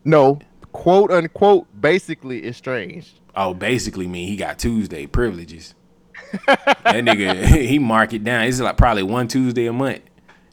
No, 0.06 0.40
quote 0.72 1.12
unquote, 1.12 1.68
basically 1.80 2.48
estranged. 2.48 3.19
Oh, 3.36 3.54
basically 3.54 4.08
mean 4.08 4.28
he 4.28 4.36
got 4.36 4.60
Tuesday 4.60 5.06
privileges. 5.06 5.76
that 6.48 6.86
nigga, 6.86 7.46
he 7.68 7.80
mark 7.80 8.14
it 8.14 8.24
down. 8.24 8.44
It's 8.44 8.60
like 8.60 8.78
probably 8.78 9.04
one 9.04 9.28
Tuesday 9.28 9.66
a 9.68 9.74
month 9.74 10.02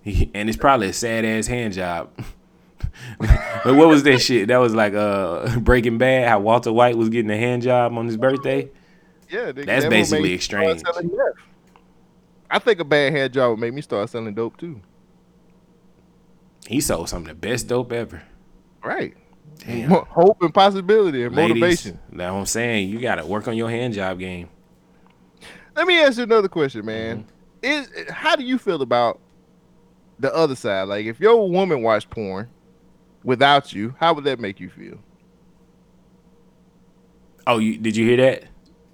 and 0.07 0.49
it's 0.49 0.57
probably 0.57 0.89
a 0.89 0.93
sad 0.93 1.25
ass 1.25 1.47
hand 1.47 1.75
job. 1.75 2.11
but 3.19 3.75
what 3.75 3.89
was 3.89 4.03
that 4.05 4.19
shit? 4.21 4.49
That 4.49 4.59
was 4.59 4.75
like 4.75 4.95
uh 4.95 5.59
Breaking 5.59 5.99
Bad. 5.99 6.29
How 6.29 6.39
Walter 6.39 6.73
White 6.73 6.97
was 6.97 7.09
getting 7.09 7.31
a 7.31 7.37
hand 7.37 7.63
job 7.63 7.97
on 7.97 8.07
his 8.07 8.17
birthday. 8.17 8.71
Yeah, 9.29 9.53
that's 9.53 9.85
that 9.85 9.91
basically 9.91 10.33
exchange. 10.33 10.83
I 12.49 12.61
think 12.61 12.79
a 12.79 12.85
bad 12.85 13.13
hand 13.13 13.33
job 13.33 13.51
would 13.51 13.59
make 13.59 13.75
me 13.75 13.83
start 13.83 14.09
selling 14.09 14.35
dope 14.35 14.57
too. 14.57 14.81
He 16.69 16.81
sold 16.81 17.09
some 17.09 17.23
of 17.23 17.29
the 17.29 17.35
best 17.35 17.67
dope 17.67 17.93
ever. 17.93 18.23
Right. 18.85 19.17
Damn. 19.59 19.91
Hope 19.91 20.43
and 20.43 20.53
possibility 20.53 21.25
and 21.25 21.35
Ladies, 21.35 21.55
motivation. 21.57 21.99
That's 22.13 22.33
what 22.33 22.39
I'm 22.39 22.47
saying. 22.47 22.91
You 22.91 23.01
gotta 23.01 23.27
work 23.27 23.49
on 23.49 23.57
your 23.57 23.71
hand 23.71 23.95
job 23.95 24.19
game. 24.19 24.49
Let 25.75 25.87
me 25.87 26.01
ask 26.01 26.19
you 26.19 26.25
another 26.25 26.49
question, 26.49 26.85
man. 26.85 27.27
Mm-hmm. 27.63 28.01
Is 28.03 28.11
how 28.11 28.37
do 28.37 28.45
you 28.45 28.59
feel 28.59 28.83
about 28.83 29.21
the 30.19 30.35
other 30.35 30.57
side. 30.57 30.89
Like 30.89 31.07
if 31.07 31.21
your 31.21 31.49
woman 31.49 31.83
watched 31.83 32.11
porn 32.11 32.49
without 33.23 33.73
you, 33.73 33.95
how 33.99 34.13
would 34.15 34.25
that 34.25 34.41
make 34.41 34.61
you 34.61 34.69
feel? 34.71 34.99
Oh, 37.47 37.59
you 37.59 37.79
did 37.79 37.97
you 37.97 38.07
hear 38.07 38.17
that? 38.17 38.45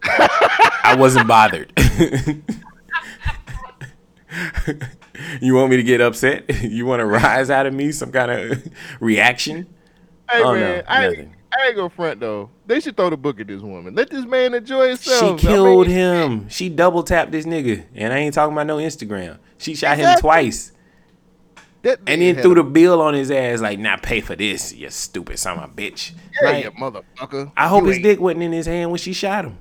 I 0.85 0.97
wasn't 0.99 1.29
bothered. 1.29 1.73
you 5.41 5.55
want 5.55 5.71
me 5.71 5.77
to 5.77 5.83
get 5.83 6.01
upset? 6.01 6.45
You 6.63 6.87
want 6.87 7.01
to 7.01 7.07
rise 7.07 7.51
out 7.51 7.67
of 7.67 7.75
me 7.75 7.93
some 7.93 8.13
kind 8.13 8.31
of 8.31 8.63
reaction? 9.01 9.67
Hey 10.33 10.43
oh, 10.43 10.55
man, 10.55 10.79
no, 10.79 10.83
I, 10.89 11.09
ain't, 11.09 11.29
I 11.53 11.67
ain't 11.67 11.77
gonna 11.77 11.91
front 11.91 12.21
though. 12.21 12.49
They 12.67 12.81
should 12.81 12.97
throw 12.97 13.11
the 13.11 13.19
book 13.19 13.39
at 13.39 13.49
this 13.49 13.61
woman. 13.61 13.95
Let 13.95 14.09
this 14.09 14.25
man 14.25 14.55
enjoy 14.55 14.89
himself. 14.89 15.39
She 15.39 15.47
killed 15.47 15.87
I 15.87 15.89
mean, 15.89 15.97
him. 15.97 16.49
She 16.49 16.71
double 16.71 17.03
tapped 17.03 17.33
this 17.33 17.45
nigga, 17.45 17.85
and 17.95 18.15
I 18.15 18.19
ain't 18.19 18.33
talking 18.33 18.55
about 18.55 18.67
no 18.67 18.79
Instagram. 18.79 19.39
She 19.59 19.75
shot 19.75 19.99
exactly. 19.99 20.13
him 20.13 20.21
twice. 20.21 20.73
That 21.83 21.99
and 22.07 22.23
then 22.23 22.41
threw 22.41 22.55
the 22.55 22.63
bill 22.63 23.03
on 23.03 23.13
his 23.13 23.31
ass 23.31 23.61
like, 23.61 23.79
"Not 23.79 24.03
pay 24.03 24.23
for 24.23 24.35
this, 24.35 24.73
you 24.73 24.89
stupid 24.89 25.39
son 25.39 25.59
of 25.59 25.65
a 25.65 25.73
bitch." 25.73 26.13
Yeah, 26.41 26.51
like, 26.51 26.65
you 26.65 26.71
motherfucker. 26.71 27.53
I 27.57 27.69
hope 27.69 27.83
you 27.83 27.89
his 27.89 27.97
ain't. 27.97 28.05
dick 28.05 28.21
wasn't 28.21 28.45
in 28.45 28.53
his 28.53 28.67
hand 28.67 28.91
when 28.91 28.99
she 28.99 29.13
shot 29.13 29.45
him. 29.45 29.59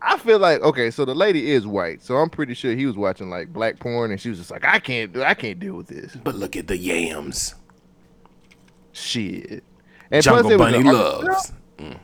I 0.00 0.18
feel 0.18 0.38
like 0.38 0.60
okay, 0.60 0.90
so 0.90 1.04
the 1.04 1.14
lady 1.14 1.50
is 1.50 1.66
white, 1.66 2.02
so 2.02 2.16
I'm 2.16 2.28
pretty 2.28 2.54
sure 2.54 2.74
he 2.74 2.86
was 2.86 2.96
watching 2.96 3.30
like 3.30 3.52
black 3.52 3.80
porn, 3.80 4.10
and 4.10 4.20
she 4.20 4.28
was 4.28 4.38
just 4.38 4.50
like, 4.50 4.64
"I 4.64 4.78
can't, 4.78 5.16
I 5.16 5.34
can't 5.34 5.58
deal 5.58 5.74
with 5.74 5.86
this." 5.86 6.14
But 6.14 6.34
look 6.34 6.56
at 6.56 6.66
the 6.66 6.76
yams. 6.76 7.54
Shit. 8.92 9.64
And 10.10 10.22
Jungle 10.22 10.56
plus, 10.56 10.58
Bunny 10.58 10.82
loves. 10.82 11.52
Mm. 11.78 11.98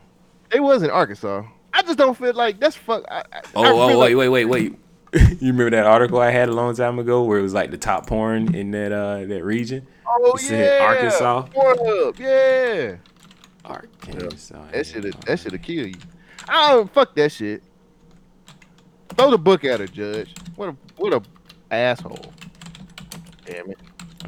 It 0.53 0.61
was 0.61 0.83
in 0.83 0.91
Arkansas. 0.91 1.45
I 1.73 1.83
just 1.83 1.99
don't 1.99 2.17
feel 2.17 2.35
like 2.35 2.59
that's 2.59 2.77
fuck. 2.77 3.05
I, 3.11 3.19
I, 3.19 3.43
oh, 3.55 3.63
I 3.63 3.71
oh, 3.71 3.87
wait, 3.87 4.15
like, 4.15 4.17
wait, 4.17 4.29
wait, 4.29 4.45
wait. 4.47 4.79
you 5.41 5.53
remember 5.53 5.71
that 5.71 5.87
article 5.87 6.21
I 6.21 6.31
had 6.31 6.49
a 6.49 6.53
long 6.53 6.75
time 6.75 6.99
ago 6.99 7.23
where 7.23 7.39
it 7.39 7.43
was 7.43 7.55
like 7.55 7.71
the 7.71 7.79
top 7.79 8.07
porn 8.07 8.55
in 8.55 8.71
that 8.73 8.93
uh 8.93 9.25
that 9.27 9.45
region? 9.45 9.87
Oh 10.07 10.37
it 10.37 10.51
yeah, 10.51 10.85
Arkansas. 10.85 11.47
Pornhub, 11.49 12.19
yeah. 12.19 12.97
Arkansas. 13.65 14.71
That 14.73 14.87
should 14.87 15.05
have 15.05 15.21
that 15.23 15.39
should 15.39 15.53
have 15.53 15.63
killed 15.63 15.89
you. 15.89 16.01
I 16.49 16.73
don't 16.73 16.93
fuck 16.93 17.15
that 17.15 17.33
shit. 17.33 17.63
Throw 19.11 19.31
the 19.31 19.39
book 19.39 19.65
at 19.65 19.81
her, 19.81 19.87
Judge. 19.87 20.35
What 20.57 20.71
a 20.71 20.77
what 20.97 21.13
a 21.13 21.23
asshole. 21.71 22.33
Damn 23.45 23.71
it. 23.71 23.79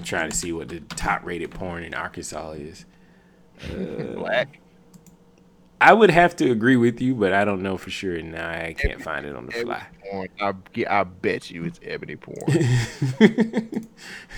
I'm 0.01 0.05
trying 0.05 0.31
to 0.31 0.37
see 0.37 0.51
what 0.51 0.71
the 0.71 0.81
top 0.81 1.27
rated 1.27 1.51
porn 1.51 1.85
in 1.85 1.95
Arkansas 1.95 2.53
is. 2.53 2.87
Uh, 3.63 4.15
Black. 4.15 4.59
I 5.83 5.93
would 5.93 6.11
have 6.11 6.35
to 6.37 6.51
agree 6.51 6.77
with 6.77 6.99
you, 7.03 7.15
but 7.15 7.35
I 7.35 7.45
don't 7.45 7.63
know 7.63 7.77
for 7.77 7.91
sure. 7.91 8.19
Now 8.23 8.49
I 8.49 8.73
can't 8.73 8.93
ebony, 8.93 9.03
find 9.03 9.27
it 9.27 9.37
on 9.37 9.45
the 9.45 9.53
fly. 9.53 9.87
Porn. 10.11 10.29
I, 10.41 10.55
I 10.89 11.05
bet 11.05 11.51
you 11.51 11.65
it's 11.65 11.79
ebony 11.83 12.17
porn. 12.17 12.39
it's, 12.49 12.97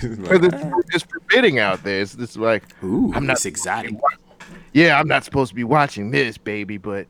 it's, 0.01 0.85
it's, 0.93 1.03
forbidding 1.03 1.57
out 1.57 1.83
there. 1.83 2.01
It's 2.01 2.17
just 2.17 2.35
like, 2.35 2.63
ooh, 2.83 3.13
I'm 3.15 3.25
not 3.25 3.45
exotic. 3.45 3.95
Yeah, 4.73 4.99
I'm 4.99 5.07
not 5.07 5.23
supposed 5.23 5.47
to 5.51 5.55
be 5.55 5.63
watching 5.63 6.11
this, 6.11 6.37
baby. 6.37 6.77
But 6.77 7.07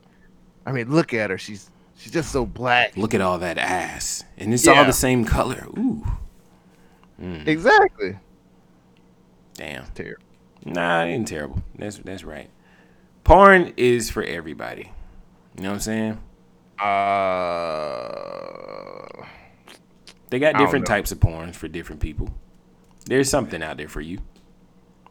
I 0.64 0.70
mean, 0.70 0.92
look 0.92 1.12
at 1.12 1.30
her. 1.30 1.38
She's 1.38 1.68
she's 1.96 2.12
just 2.12 2.30
so 2.30 2.46
black. 2.46 2.96
Look 2.96 3.12
at 3.12 3.20
all 3.20 3.38
that 3.40 3.58
ass, 3.58 4.22
and 4.36 4.54
it's 4.54 4.66
yeah. 4.66 4.74
all 4.74 4.84
the 4.84 4.92
same 4.92 5.24
color. 5.24 5.66
Ooh. 5.76 6.06
Mm. 7.20 7.46
Exactly. 7.48 8.18
Damn. 9.54 9.86
Terrible. 9.94 10.22
Nah, 10.64 11.04
it 11.04 11.08
ain't 11.08 11.28
terrible. 11.28 11.62
That's 11.76 11.98
that's 11.98 12.24
right. 12.24 12.50
Porn 13.22 13.72
is 13.76 14.10
for 14.10 14.22
everybody. 14.22 14.90
You 15.56 15.62
know 15.62 15.70
what 15.70 15.74
I'm 15.76 15.80
saying? 15.80 16.20
Uh, 17.84 19.06
They 20.30 20.38
got 20.38 20.56
different 20.58 20.86
types 20.86 21.12
of 21.12 21.20
porns 21.20 21.54
for 21.54 21.68
different 21.68 22.00
people. 22.00 22.28
There's 23.06 23.28
something 23.30 23.62
out 23.62 23.76
there 23.76 23.88
for 23.88 24.00
you. 24.00 24.18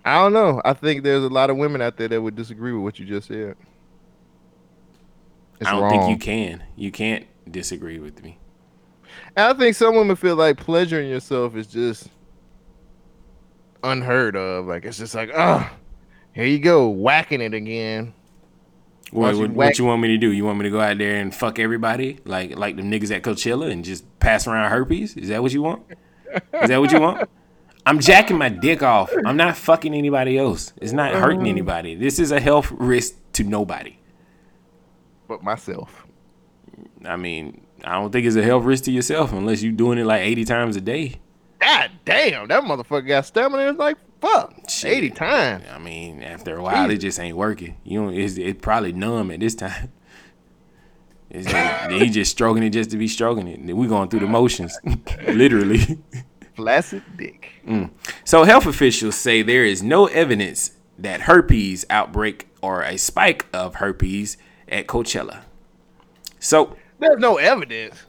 I 0.03 0.15
don't 0.15 0.33
know. 0.33 0.61
I 0.65 0.73
think 0.73 1.03
there's 1.03 1.23
a 1.23 1.29
lot 1.29 1.49
of 1.49 1.55
women 1.57 1.81
out 1.81 1.95
there 1.97 2.09
that 2.09 2.21
would 2.21 2.35
disagree 2.35 2.73
with 2.73 2.83
what 2.83 2.99
you 2.99 3.05
just 3.05 3.27
said. 3.29 3.55
It's 5.61 5.69
I 5.69 5.71
don't 5.71 5.83
wrong. 5.83 5.91
think 5.91 6.09
you 6.09 6.17
can. 6.17 6.63
You 6.75 6.91
can't 6.91 7.25
disagree 7.49 7.99
with 7.99 8.21
me. 8.23 8.37
And 9.35 9.45
I 9.45 9.53
think 9.57 9.75
some 9.75 9.95
women 9.95 10.15
feel 10.17 10.35
like 10.35 10.57
pleasuring 10.57 11.09
yourself 11.09 11.55
is 11.55 11.67
just 11.67 12.09
unheard 13.83 14.35
of. 14.35 14.65
Like 14.65 14.85
it's 14.85 14.97
just 14.97 15.15
like, 15.15 15.31
oh, 15.33 15.69
here 16.33 16.45
you 16.45 16.59
go, 16.59 16.89
whacking 16.89 17.41
it 17.41 17.53
again. 17.53 18.13
What, 19.11 19.35
you 19.35 19.41
what, 19.41 19.51
what 19.51 19.77
you 19.77 19.85
want 19.85 20.01
me 20.01 20.07
to 20.09 20.17
do? 20.17 20.31
You 20.31 20.45
want 20.45 20.57
me 20.57 20.63
to 20.63 20.71
go 20.71 20.81
out 20.81 20.97
there 20.97 21.17
and 21.17 21.33
fuck 21.33 21.59
everybody 21.59 22.19
like 22.25 22.57
like 22.57 22.75
them 22.77 22.89
niggas 22.89 23.11
at 23.15 23.21
Coachella 23.21 23.71
and 23.71 23.85
just 23.85 24.19
pass 24.19 24.47
around 24.47 24.71
herpes? 24.71 25.15
Is 25.15 25.29
that 25.29 25.43
what 25.43 25.51
you 25.51 25.61
want? 25.61 25.83
Is 26.33 26.69
that 26.69 26.79
what 26.79 26.91
you 26.91 26.99
want? 26.99 27.29
I'm 27.85 27.99
jacking 27.99 28.37
my 28.37 28.49
dick 28.49 28.81
off. 28.81 29.11
I'm 29.25 29.35
not 29.35 29.57
fucking 29.57 29.93
anybody 29.93 30.37
else. 30.37 30.73
It's 30.81 30.93
not 30.93 31.13
hurting 31.13 31.39
mm-hmm. 31.39 31.47
anybody. 31.47 31.95
This 31.95 32.17
is 32.17 32.31
a 32.31 32.39
health 32.39 32.71
risk 32.71 33.15
to 33.33 33.43
nobody. 33.43 33.97
But 35.27 35.43
myself. 35.43 36.07
I 37.03 37.17
mean, 37.17 37.65
I 37.83 37.93
don't 37.93 38.11
think 38.11 38.25
it's 38.25 38.37
a 38.37 38.43
health 38.43 38.63
risk 38.63 38.85
to 38.85 38.91
yourself 38.91 39.33
unless 39.33 39.61
you're 39.61 39.73
doing 39.73 39.97
it 39.97 40.05
like 40.05 40.21
80 40.21 40.45
times 40.45 40.75
a 40.77 40.81
day. 40.81 41.19
God 41.63 41.91
damn, 42.03 42.47
that 42.49 42.63
motherfucker 42.63 43.07
got 43.07 43.25
stamina. 43.25 43.69
It's 43.69 43.79
like 43.79 43.97
fuck, 44.19 44.53
Shit. 44.69 44.91
eighty 44.91 45.09
times. 45.09 45.63
I 45.71 45.77
mean, 45.77 46.21
after 46.21 46.57
a 46.57 46.61
while, 46.61 46.89
it 46.89 46.97
just 46.97 47.19
ain't 47.19 47.37
working. 47.37 47.77
You 47.83 48.01
know, 48.03 48.09
it's 48.09 48.37
it 48.37 48.61
probably 48.61 48.91
numb 48.91 49.31
at 49.31 49.39
this 49.39 49.55
time. 49.55 49.91
It's 51.29 51.49
just, 51.49 51.91
he 51.91 52.09
just 52.11 52.29
stroking 52.29 52.61
it 52.61 52.69
just 52.69 52.91
to 52.91 52.97
be 52.97 53.07
stroking 53.07 53.47
it. 53.47 53.75
We 53.75 53.87
going 53.87 54.07
through 54.09 54.19
the 54.19 54.27
motions, 54.27 54.77
literally. 55.27 55.79
Flaccid 56.55 57.01
dick. 57.17 57.49
Mm. 57.67 57.89
So 58.23 58.43
health 58.43 58.67
officials 58.67 59.15
say 59.15 59.41
there 59.41 59.65
is 59.65 59.81
no 59.81 60.05
evidence 60.05 60.73
that 60.99 61.21
herpes 61.21 61.87
outbreak 61.89 62.49
or 62.61 62.83
a 62.83 62.97
spike 62.97 63.47
of 63.51 63.75
herpes 63.75 64.37
at 64.69 64.85
Coachella. 64.85 65.41
So 66.39 66.75
There's 66.99 67.17
no 67.19 67.37
evidence. 67.37 68.03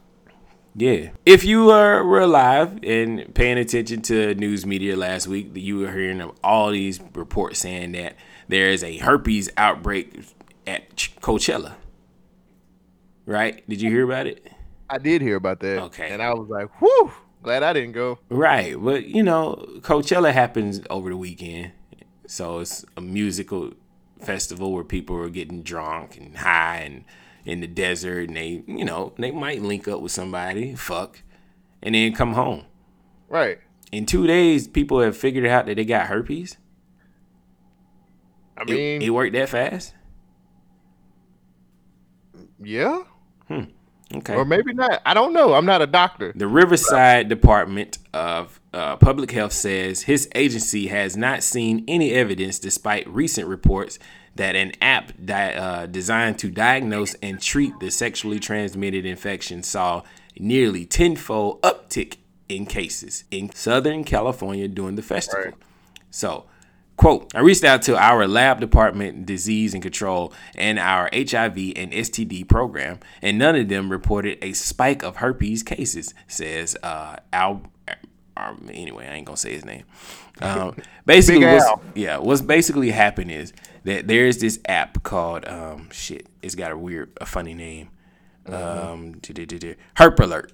Yeah. 0.77 1.11
If 1.25 1.45
you 1.45 1.70
uh, 1.70 2.03
were 2.03 2.20
alive 2.20 2.81
and 2.83 3.33
paying 3.35 3.59
attention 3.59 4.03
to 4.03 4.35
news 4.35 4.66
media 4.66 4.97
last 4.97 5.29
week, 5.29 5.51
you 5.55 5.79
were 5.79 5.93
hearing 5.93 6.20
of 6.20 6.33
all 6.43 6.70
these 6.70 7.01
reports 7.14 7.61
saying 7.61 7.93
that 7.93 8.16
there 8.49 8.70
is 8.70 8.83
a 8.83 8.99
herpes 8.99 9.51
outbreak 9.57 10.25
at 10.66 10.97
Coachella. 11.20 11.75
Right? 13.27 13.66
Did 13.68 13.81
you 13.81 13.91
hear 13.91 14.05
about 14.05 14.27
it? 14.27 14.51
I 14.91 14.99
did 14.99 15.22
hear 15.22 15.37
about 15.37 15.61
that. 15.61 15.79
Okay. 15.85 16.11
And 16.11 16.20
I 16.20 16.35
was 16.35 16.49
like, 16.49 16.68
whew, 16.81 17.12
glad 17.43 17.62
I 17.62 17.72
didn't 17.72 17.93
go. 17.93 18.18
Right. 18.29 18.75
But, 18.77 19.07
you 19.07 19.22
know, 19.22 19.64
Coachella 19.79 20.33
happens 20.33 20.81
over 20.91 21.09
the 21.09 21.16
weekend. 21.16 21.72
So 22.27 22.59
it's 22.59 22.85
a 22.97 23.01
musical 23.01 23.72
festival 24.20 24.72
where 24.72 24.85
people 24.85 25.16
are 25.16 25.29
getting 25.29 25.62
drunk 25.62 26.16
and 26.16 26.37
high 26.37 26.79
and 26.79 27.05
in 27.45 27.61
the 27.61 27.66
desert 27.66 28.28
and 28.28 28.36
they, 28.36 28.62
you 28.66 28.84
know, 28.84 29.12
they 29.18 29.30
might 29.30 29.62
link 29.62 29.86
up 29.88 30.01
with 30.01 30.12
somebody, 30.12 30.74
fuck, 30.74 31.20
and 31.82 31.95
then 31.95 32.14
come 32.14 32.32
home. 32.34 32.64
Right. 33.28 33.59
in 33.90 34.07
two 34.07 34.26
days, 34.26 34.68
people 34.68 35.01
have 35.01 35.16
figured 35.16 35.47
out 35.47 35.66
that 35.66 35.76
they 35.76 35.84
got 35.84 36.07
herpes. 36.07 36.57
I 38.57 38.64
mean, 38.64 39.03
it 39.03 39.11
worked 39.11 39.32
that 39.34 39.49
fast. 39.49 39.95
yeah. 42.62 43.03
Hmm. 43.49 43.64
Okay. 44.14 44.34
Or 44.34 44.45
maybe 44.45 44.72
not. 44.72 45.03
I 45.05 45.14
don't 45.14 45.32
know. 45.32 45.55
I'm 45.55 45.66
not 45.66 45.82
a 45.82 45.86
doctor. 45.86 46.32
The 46.36 46.47
Riverside 46.47 47.28
Department 47.28 47.99
of 48.12 48.61
uh, 48.72 48.97
Public 48.97 49.30
Health 49.32 49.53
says 49.53 50.03
his 50.03 50.28
agency 50.34 50.86
has 50.88 51.16
not 51.16 51.42
seen 51.42 51.84
any 51.88 52.12
evidence, 52.12 52.59
despite 52.59 53.09
recent 53.09 53.49
reports, 53.49 53.99
that 54.37 54.57
an 54.57 54.72
app 54.80 55.12
di- 55.24 55.55
uh, 55.55 55.87
designed 55.87 56.39
to 56.41 56.51
diagnose 56.51 57.14
and 57.14 57.41
treat 57.41 57.78
the 57.80 57.91
sexually 57.91 58.41
transmitted 58.41 59.07
infection 59.07 59.62
saw 59.62 60.03
nearly 60.39 60.85
tenfold 60.85 61.62
uptick 61.62 62.16
in 62.49 62.66
cases 62.66 63.24
in 63.30 63.51
Southern 63.53 64.05
California 64.05 64.68
during 64.68 64.97
the 64.97 65.03
festival. 65.03 65.47
Right. 65.47 65.55
So, 66.11 66.45
quote, 66.97 67.35
I 67.35 67.41
reached 67.41 67.64
out 67.64 67.82
to 67.82 67.97
our 67.97 68.26
lab 68.26 68.61
department, 68.61 69.26
disease 69.26 69.74
and 69.74 69.82
control, 69.82 70.32
and 70.55 70.78
our 70.78 71.09
HIV 71.12 71.57
and 71.76 71.93
STD 71.93 72.49
program, 72.49 73.01
and 73.22 73.39
none 73.39 73.57
of 73.57 73.68
them 73.68 73.91
reported 73.91 74.39
a 74.43 74.53
spike 74.53 75.03
of 75.03 75.16
herpes 75.16 75.62
cases, 75.62 76.14
says 76.28 76.76
uh, 76.82 77.16
Al. 77.32 77.62
Uh, 78.37 78.55
anyway, 78.68 79.07
I 79.07 79.14
ain't 79.14 79.26
gonna 79.26 79.37
say 79.37 79.53
his 79.53 79.64
name. 79.64 79.85
Um, 80.41 80.76
basically, 81.07 81.47
what's, 81.47 81.70
yeah, 81.95 82.18
what's 82.18 82.41
basically 82.41 82.91
happened 82.91 83.30
is 83.30 83.53
that 83.85 84.07
there's 84.09 84.39
this 84.39 84.59
app 84.66 85.03
called 85.03 85.47
um, 85.47 85.89
shit. 85.91 86.26
It's 86.43 86.55
got 86.55 86.72
a 86.72 86.78
weird, 86.78 87.12
a 87.20 87.26
funny 87.26 87.55
name. 87.55 87.91
Um, 88.47 89.14
Herp 89.20 90.20
Alert. 90.20 90.53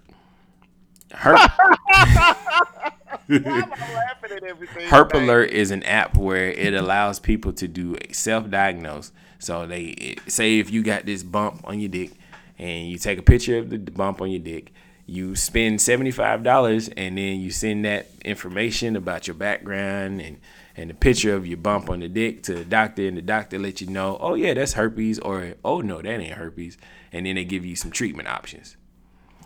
Herp, 1.11 1.35
laughing 3.28 4.37
at 4.37 4.45
everything. 4.45 4.89
Herp 4.89 5.12
Alert 5.14 5.51
is 5.51 5.70
an 5.70 5.83
app 5.83 6.16
where 6.16 6.51
it 6.51 6.74
allows 6.74 7.18
people 7.18 7.53
to 7.55 7.66
do 7.68 7.97
self-diagnose. 8.12 9.12
So 9.39 9.66
they 9.66 9.83
it- 9.85 10.31
say 10.31 10.59
if 10.59 10.70
you 10.70 10.83
got 10.83 11.07
this 11.07 11.22
bump 11.22 11.62
on 11.64 11.81
your 11.81 11.89
dick, 11.89 12.12
and 12.59 12.89
you 12.89 12.99
take 12.99 13.18
a 13.18 13.22
picture 13.22 13.59
of 13.59 13.70
the 13.70 13.78
bump 13.78 14.20
on 14.20 14.31
your 14.31 14.41
dick, 14.41 14.72
you 15.07 15.35
spend 15.35 15.81
seventy-five 15.81 16.43
dollars, 16.43 16.89
and 16.91 17.18
then 17.18 17.41
you 17.41 17.51
send 17.51 17.85
that 17.85 18.09
information 18.24 18.95
about 18.97 19.26
your 19.26 19.35
background 19.35 20.20
and 20.20 20.39
and 20.81 20.89
the 20.89 20.95
picture 20.95 21.35
of 21.35 21.47
your 21.47 21.59
bump 21.59 21.91
on 21.91 22.01
the 22.01 22.09
dick 22.09 22.43
to 22.45 22.55
the 22.55 22.64
doctor, 22.64 23.07
and 23.07 23.16
the 23.16 23.22
doctor 23.22 23.59
let 23.59 23.81
you 23.81 23.87
know, 23.87 24.16
oh 24.20 24.35
yeah, 24.35 24.55
that's 24.55 24.72
herpes, 24.72 25.18
or 25.18 25.55
oh 25.64 25.81
no, 25.81 26.01
that 26.01 26.20
ain't 26.20 26.35
herpes, 26.35 26.78
and 27.12 27.26
then 27.26 27.35
they 27.35 27.45
give 27.45 27.66
you 27.66 27.76
some 27.76 27.91
treatment 27.91 28.28
options. 28.28 28.76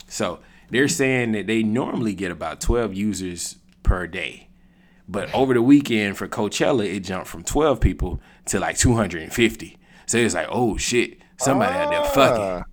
So 0.07 0.41
they're 0.71 0.89
saying 0.89 1.33
that 1.33 1.47
they 1.47 1.63
normally 1.63 2.15
get 2.15 2.31
about 2.31 2.61
12 2.61 2.95
users 2.95 3.57
per 3.83 4.07
day. 4.07 4.49
But 5.09 5.35
over 5.35 5.53
the 5.53 5.63
weekend 5.63 6.17
for 6.17 6.29
Coachella, 6.29 6.87
it 6.87 7.01
jumped 7.01 7.27
from 7.27 7.43
12 7.43 7.81
people 7.81 8.21
to 8.47 8.59
like 8.59 8.79
250. 8.79 9.79
So 10.07 10.19
it's 10.19 10.35
like, 10.35 10.49
oh 10.51 10.77
shit, 10.77 11.19
somebody 11.37 11.75
out 11.75 11.91
there 11.91 12.05
fucking. 12.05 12.43
Ah. 12.43 12.65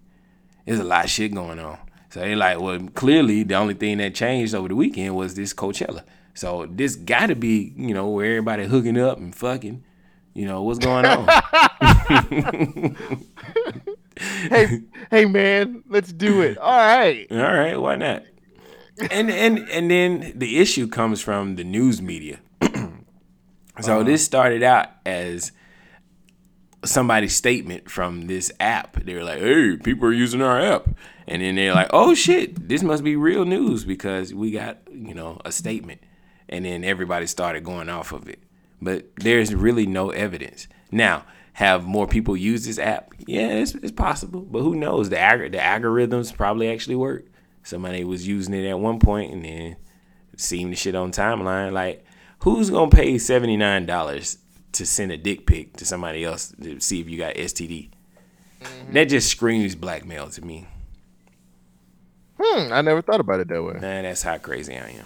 There's 0.65 0.79
a 0.79 0.83
lot 0.83 1.05
of 1.05 1.11
shit 1.11 1.33
going 1.33 1.59
on. 1.59 1.79
So 2.09 2.19
they 2.19 2.35
like, 2.35 2.59
well, 2.59 2.79
clearly 2.93 3.43
the 3.43 3.55
only 3.55 3.73
thing 3.73 3.97
that 3.97 4.13
changed 4.13 4.53
over 4.53 4.67
the 4.67 4.75
weekend 4.75 5.15
was 5.15 5.33
this 5.33 5.53
Coachella. 5.53 6.03
So 6.33 6.65
this 6.69 6.95
got 6.95 7.27
to 7.27 7.35
be, 7.35 7.73
you 7.75 7.93
know, 7.93 8.09
where 8.09 8.27
everybody 8.27 8.65
hooking 8.65 8.97
up 8.97 9.17
and 9.17 9.35
fucking. 9.35 9.83
You 10.33 10.45
know 10.45 10.63
what's 10.63 10.79
going 10.79 11.05
on? 11.05 11.27
hey, 14.49 14.81
hey, 15.09 15.25
man, 15.25 15.83
let's 15.89 16.13
do 16.13 16.41
it. 16.41 16.57
All 16.57 16.71
right. 16.71 17.27
All 17.31 17.37
right, 17.37 17.75
why 17.75 17.95
not? 17.97 18.23
And 19.09 19.31
and 19.31 19.59
and 19.69 19.89
then 19.89 20.33
the 20.35 20.59
issue 20.59 20.87
comes 20.87 21.21
from 21.21 21.55
the 21.55 21.63
news 21.63 22.01
media. 22.01 22.39
so 22.61 23.95
uh-huh. 23.95 24.03
this 24.03 24.23
started 24.23 24.63
out 24.63 24.89
as 25.05 25.51
somebody's 26.85 27.35
statement 27.35 27.89
from 27.89 28.27
this 28.27 28.51
app. 28.59 29.03
They 29.03 29.15
were 29.15 29.23
like, 29.23 29.39
"Hey, 29.39 29.77
people 29.77 30.07
are 30.07 30.13
using 30.13 30.41
our 30.41 30.59
app," 30.61 30.89
and 31.27 31.41
then 31.41 31.55
they're 31.55 31.73
like, 31.73 31.89
"Oh 31.91 32.13
shit, 32.13 32.69
this 32.69 32.83
must 32.83 33.03
be 33.03 33.15
real 33.15 33.43
news 33.43 33.85
because 33.85 34.33
we 34.33 34.51
got 34.51 34.79
you 34.91 35.15
know 35.15 35.41
a 35.45 35.51
statement." 35.51 36.01
And 36.51 36.65
then 36.65 36.83
everybody 36.83 37.27
started 37.27 37.63
going 37.63 37.87
off 37.89 38.11
of 38.11 38.27
it, 38.27 38.39
but 38.81 39.05
there's 39.15 39.55
really 39.55 39.85
no 39.85 40.09
evidence 40.09 40.67
now. 40.91 41.23
Have 41.53 41.85
more 41.85 42.07
people 42.07 42.35
use 42.37 42.65
this 42.65 42.79
app? 42.79 43.13
Yeah, 43.27 43.47
it's, 43.47 43.75
it's 43.75 43.91
possible, 43.91 44.41
but 44.41 44.61
who 44.61 44.73
knows? 44.75 45.09
The 45.09 45.19
ag- 45.19 45.51
the 45.51 45.57
algorithms 45.57 46.35
probably 46.35 46.69
actually 46.71 46.95
work. 46.95 47.25
Somebody 47.63 48.03
was 48.05 48.25
using 48.27 48.53
it 48.53 48.67
at 48.67 48.79
one 48.79 48.99
point 48.99 49.33
and 49.33 49.43
then 49.43 49.75
seeing 50.37 50.69
the 50.69 50.75
shit 50.77 50.95
on 50.95 51.11
timeline. 51.11 51.73
Like, 51.73 52.05
who's 52.39 52.69
gonna 52.69 52.89
pay 52.89 53.17
seventy 53.17 53.57
nine 53.57 53.85
dollars 53.85 54.37
to 54.73 54.85
send 54.85 55.11
a 55.11 55.17
dick 55.17 55.45
pic 55.45 55.75
to 55.77 55.85
somebody 55.85 56.23
else 56.23 56.53
to 56.63 56.79
see 56.79 57.01
if 57.01 57.09
you 57.09 57.17
got 57.17 57.35
STD? 57.35 57.91
That 58.91 59.05
just 59.05 59.29
screams 59.29 59.75
blackmail 59.75 60.29
to 60.29 60.41
me. 60.45 60.67
Hmm, 62.39 62.71
I 62.73 62.81
never 62.81 63.01
thought 63.01 63.19
about 63.19 63.39
it 63.39 63.47
that 63.49 63.61
way. 63.61 63.73
Man, 63.79 64.03
that's 64.03 64.23
how 64.23 64.37
crazy 64.37 64.75
I 64.75 64.89
am. 64.89 65.05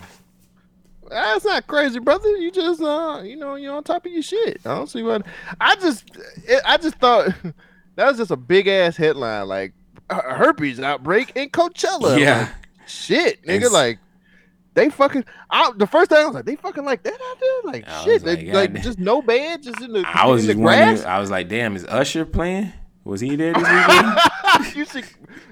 That's 1.10 1.46
not 1.46 1.68
crazy, 1.68 2.00
brother. 2.00 2.30
You 2.38 2.52
just, 2.52 2.82
uh, 2.82 3.22
you 3.24 3.36
know, 3.36 3.56
you're 3.56 3.76
on 3.76 3.84
top 3.84 4.06
of 4.06 4.12
your 4.12 4.22
shit. 4.22 4.62
I 4.66 4.76
don't 4.76 4.90
see 4.90 5.04
what. 5.04 5.26
I 5.62 5.76
just, 5.76 6.04
it, 6.48 6.62
I 6.66 6.78
just 6.78 6.96
thought 6.96 7.28
that 7.96 8.08
was 8.08 8.18
just 8.18 8.32
a 8.32 8.36
big 8.38 8.68
ass 8.68 8.98
headline, 8.98 9.48
like 9.48 9.74
"Her- 10.10 10.36
herpes 10.36 10.80
outbreak 10.80 11.34
in 11.36 11.50
Coachella. 11.50 12.20
Yeah. 12.20 12.40
like, 12.40 12.50
shit, 12.88 13.44
nigga. 13.44 13.56
It's- 13.56 13.72
like, 13.72 14.00
they 14.74 14.90
fucking. 14.90 15.24
I, 15.50 15.72
the 15.78 15.88
first 15.88 16.10
time 16.10 16.20
I 16.20 16.26
was 16.26 16.36
like, 16.36 16.46
they 16.46 16.56
fucking 16.58 16.84
like 16.84 17.04
that 17.04 17.14
out 17.14 17.40
there, 17.40 17.72
like 17.72 17.88
I 17.88 18.04
shit, 18.04 18.24
like, 18.24 18.40
they, 18.40 18.46
God 18.48 18.54
like 18.74 18.84
just 18.84 19.00
no 19.00 19.22
band, 19.22 19.64
just 19.64 19.80
in 19.82 19.94
the. 19.94 20.04
I 20.06 20.26
was 20.28 20.46
just 20.46 20.58
grass. 20.60 20.88
wondering. 20.98 21.08
I 21.08 21.20
was 21.20 21.32
like, 21.32 21.48
damn, 21.48 21.76
is 21.78 21.86
Usher 21.86 22.26
playing? 22.26 22.74
Was 23.06 23.22
he 23.22 23.36
there 23.36 23.54
this 23.54 23.64
weekend? 23.64 24.76
you 24.76 24.86
should 24.86 25.06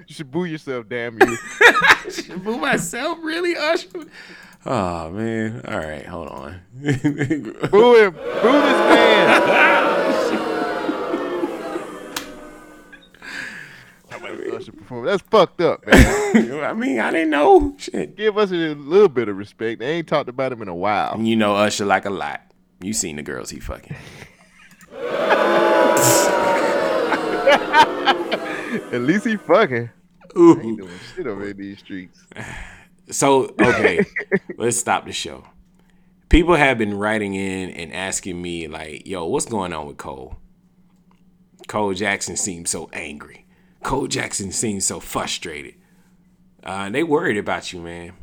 you 0.08 0.14
should 0.14 0.30
boo 0.30 0.44
yourself, 0.44 0.88
damn 0.88 1.18
you. 1.20 1.38
Should 2.10 2.44
boo 2.44 2.58
myself, 2.58 3.18
really, 3.22 3.56
Usher? 3.56 3.88
Oh 4.66 5.10
man. 5.10 5.62
All 5.68 5.78
right, 5.78 6.06
hold 6.06 6.28
on. 6.28 6.60
boo 6.80 6.88
him, 6.88 7.42
boo 7.70 7.70
this 7.70 8.12
man. 8.22 9.04
That's 15.04 15.22
fucked 15.22 15.60
up, 15.60 15.84
man. 15.86 16.60
I 16.64 16.72
mean, 16.72 17.00
I 17.00 17.10
didn't 17.10 17.30
know. 17.30 17.74
Shit. 17.78 18.16
Give 18.16 18.38
us 18.38 18.52
a 18.52 18.54
little 18.54 19.08
bit 19.08 19.28
of 19.28 19.36
respect. 19.36 19.80
They 19.80 19.96
ain't 19.96 20.08
talked 20.08 20.28
about 20.28 20.52
him 20.52 20.62
in 20.62 20.68
a 20.68 20.74
while. 20.74 21.20
You 21.20 21.36
know 21.36 21.56
Usher 21.56 21.84
like 21.84 22.06
a 22.06 22.10
lot. 22.10 22.40
You 22.80 22.92
seen 22.92 23.16
the 23.16 23.22
girls 23.22 23.50
he 23.50 23.60
fucking. 23.60 23.96
At 28.92 29.02
least 29.02 29.26
he 29.26 29.36
fucking 29.36 29.90
Ooh. 30.38 30.60
ain't 30.60 30.78
doing 30.78 30.90
shit 31.14 31.26
over 31.26 31.48
in 31.48 31.56
these 31.56 31.80
streets. 31.80 32.24
So 33.10 33.54
okay, 33.60 34.04
let's 34.56 34.76
stop 34.76 35.06
the 35.06 35.12
show. 35.12 35.44
People 36.28 36.54
have 36.54 36.78
been 36.78 36.94
writing 36.94 37.34
in 37.34 37.70
and 37.70 37.92
asking 37.92 38.40
me 38.40 38.66
like, 38.66 39.06
"Yo, 39.06 39.26
what's 39.26 39.46
going 39.46 39.72
on 39.72 39.86
with 39.86 39.96
Cole?" 39.96 40.36
Cole 41.68 41.94
Jackson 41.94 42.36
seems 42.36 42.70
so 42.70 42.90
angry. 42.92 43.46
Cole 43.82 44.06
Jackson 44.06 44.52
seems 44.52 44.84
so 44.84 45.00
frustrated. 45.00 45.74
Uh, 46.62 46.88
they 46.90 47.02
worried 47.02 47.36
about 47.36 47.72
you, 47.72 47.80
man. 47.80 48.14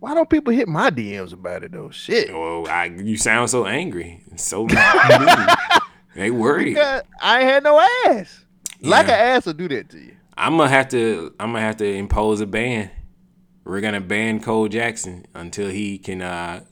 Why 0.00 0.14
don't 0.14 0.28
people 0.28 0.52
hit 0.52 0.68
my 0.68 0.90
DMs 0.90 1.32
about 1.32 1.64
it 1.64 1.72
though? 1.72 1.90
Shit. 1.90 2.30
Oh, 2.30 2.66
I, 2.66 2.86
you 2.86 3.16
sound 3.16 3.50
so 3.50 3.66
angry, 3.66 4.22
and 4.30 4.40
so 4.40 4.66
they 6.14 6.30
worried. 6.30 6.74
Because 6.74 7.02
I 7.20 7.40
ain't 7.40 7.48
had 7.48 7.64
no 7.64 7.80
ass. 8.06 8.44
Like 8.80 9.06
an 9.06 9.14
ass 9.14 9.46
will 9.46 9.54
do 9.54 9.68
that 9.68 9.88
to 9.90 9.98
you. 9.98 10.16
I'm 10.36 10.58
gonna 10.58 10.68
have 10.68 10.88
to. 10.90 11.34
I'm 11.40 11.52
gonna 11.52 11.60
have 11.64 11.78
to 11.78 11.86
impose 11.86 12.40
a 12.40 12.46
ban. 12.46 12.90
We're 13.66 13.80
gonna 13.80 14.00
ban 14.00 14.40
Cole 14.40 14.68
Jackson 14.68 15.26
until 15.34 15.68
he 15.68 15.98
can 15.98 16.22
uh, 16.22 16.62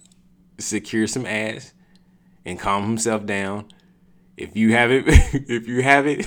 secure 0.59 1.09
some 1.09 1.27
ass 1.27 1.75
and 2.45 2.57
calm 2.59 2.85
himself 2.85 3.27
down. 3.27 3.67
If 4.37 4.57
you 4.57 4.73
haven't, 4.73 5.07
if 5.09 5.67
you 5.67 5.83
haven't 5.83 6.25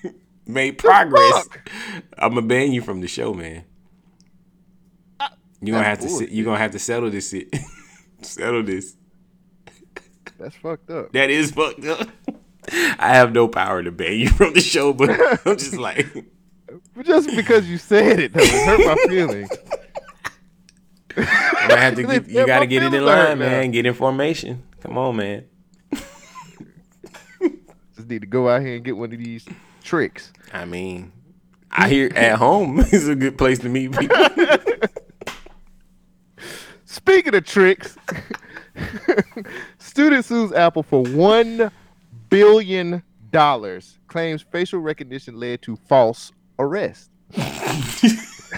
made 0.46 0.78
progress. 0.78 1.46
I'm 2.16 2.30
gonna 2.34 2.46
ban 2.46 2.72
you 2.72 2.80
from 2.80 3.02
the 3.02 3.08
show, 3.08 3.34
man. 3.34 3.64
You're 5.60 5.76
gonna 5.76 5.86
have 5.86 6.00
to. 6.00 6.08
sit- 6.08 6.30
You're 6.30 6.46
gonna 6.46 6.58
have 6.58 6.70
to 6.70 6.78
settle 6.78 7.10
this. 7.10 7.30
Shit. 7.30 7.54
settle 8.22 8.62
this. 8.62 8.96
That's 10.38 10.56
fucked 10.56 10.88
up. 10.90 11.12
That 11.12 11.28
is 11.28 11.50
fucked 11.50 11.84
up. 11.84 12.08
I 12.72 13.08
have 13.14 13.32
no 13.32 13.48
power 13.48 13.82
to 13.82 13.92
ban 13.92 14.18
you 14.18 14.30
from 14.30 14.54
the 14.54 14.60
show, 14.60 14.94
but 14.94 15.10
I'm 15.46 15.56
just 15.58 15.76
like. 15.76 16.06
Just 17.02 17.34
because 17.36 17.68
you 17.68 17.76
said 17.76 18.18
it, 18.18 18.32
though, 18.32 18.40
it 18.42 18.66
hurt 18.66 18.80
my 18.86 19.08
feelings. 19.08 19.50
I'm 21.16 21.78
have 21.78 21.94
to 21.96 22.02
get, 22.02 22.28
you 22.28 22.46
got 22.46 22.60
to 22.60 22.66
get 22.66 22.82
it 22.82 22.92
in 22.92 23.04
line, 23.04 23.38
man. 23.38 23.70
Get 23.70 23.86
information. 23.86 24.62
Come 24.80 24.98
on, 24.98 25.16
man. 25.16 25.44
Just 27.94 28.08
need 28.08 28.20
to 28.20 28.26
go 28.26 28.48
out 28.48 28.60
here 28.60 28.76
and 28.76 28.84
get 28.84 28.96
one 28.96 29.12
of 29.12 29.18
these 29.18 29.46
tricks. 29.82 30.32
I 30.52 30.64
mean, 30.64 31.12
I 31.70 31.88
hear 31.88 32.10
at 32.14 32.38
home 32.38 32.80
is 32.92 33.08
a 33.08 33.14
good 33.14 33.38
place 33.38 33.58
to 33.60 33.68
meet 33.68 33.96
people. 33.96 34.16
Speaking 36.84 37.34
of 37.34 37.44
tricks, 37.44 37.96
student 39.78 40.24
sues 40.24 40.52
Apple 40.52 40.82
for 40.82 41.02
one 41.02 41.70
billion 42.28 43.02
dollars. 43.30 43.98
Claims 44.08 44.42
facial 44.42 44.80
recognition 44.80 45.38
led 45.38 45.62
to 45.62 45.76
false 45.76 46.32
arrest. 46.58 47.10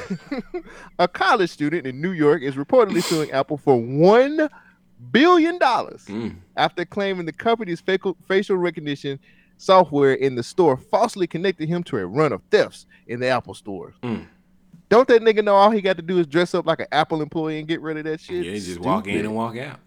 a 0.99 1.09
college 1.09 1.51
student 1.51 1.87
in 1.87 2.01
New 2.01 2.13
York 2.13 2.43
is 2.43 2.55
reportedly 2.55 3.03
suing 3.03 3.31
Apple 3.31 3.57
for 3.59 3.77
one 3.81 4.49
billion 5.13 5.59
dollars 5.59 6.05
Mm. 6.07 6.37
after 6.57 6.85
claiming 6.85 7.25
the 7.27 7.33
company's 7.33 7.81
facial 7.81 8.17
facial 8.27 8.57
recognition 8.57 9.19
software 9.57 10.15
in 10.15 10.35
the 10.35 10.43
store 10.43 10.77
falsely 10.77 11.27
connected 11.27 11.69
him 11.69 11.83
to 11.85 11.97
a 11.99 12.07
run 12.07 12.33
of 12.33 12.41
thefts 12.51 12.87
in 13.07 13.21
the 13.21 13.27
Apple 13.29 13.55
store. 13.55 13.95
Mm. 14.03 14.27
Don't 14.89 15.07
that 15.09 15.23
nigga 15.23 15.45
know 15.45 15.55
all 15.55 15.71
he 15.71 15.81
got 15.83 15.97
to 15.97 16.03
do 16.03 16.19
is 16.19 16.27
dress 16.27 16.55
up 16.55 16.67
like 16.67 16.81
an 16.81 16.87
Apple 16.93 17.21
employee 17.23 17.59
and 17.59 17.69
get 17.69 17.81
rid 17.81 17.97
of 17.99 18.05
that 18.05 18.21
shit? 18.21 18.45
Yeah, 18.45 18.55
just 18.55 18.81
walk 18.81 19.07
in 19.07 19.21
and 19.27 19.35
walk 19.35 19.57
out. 19.59 19.79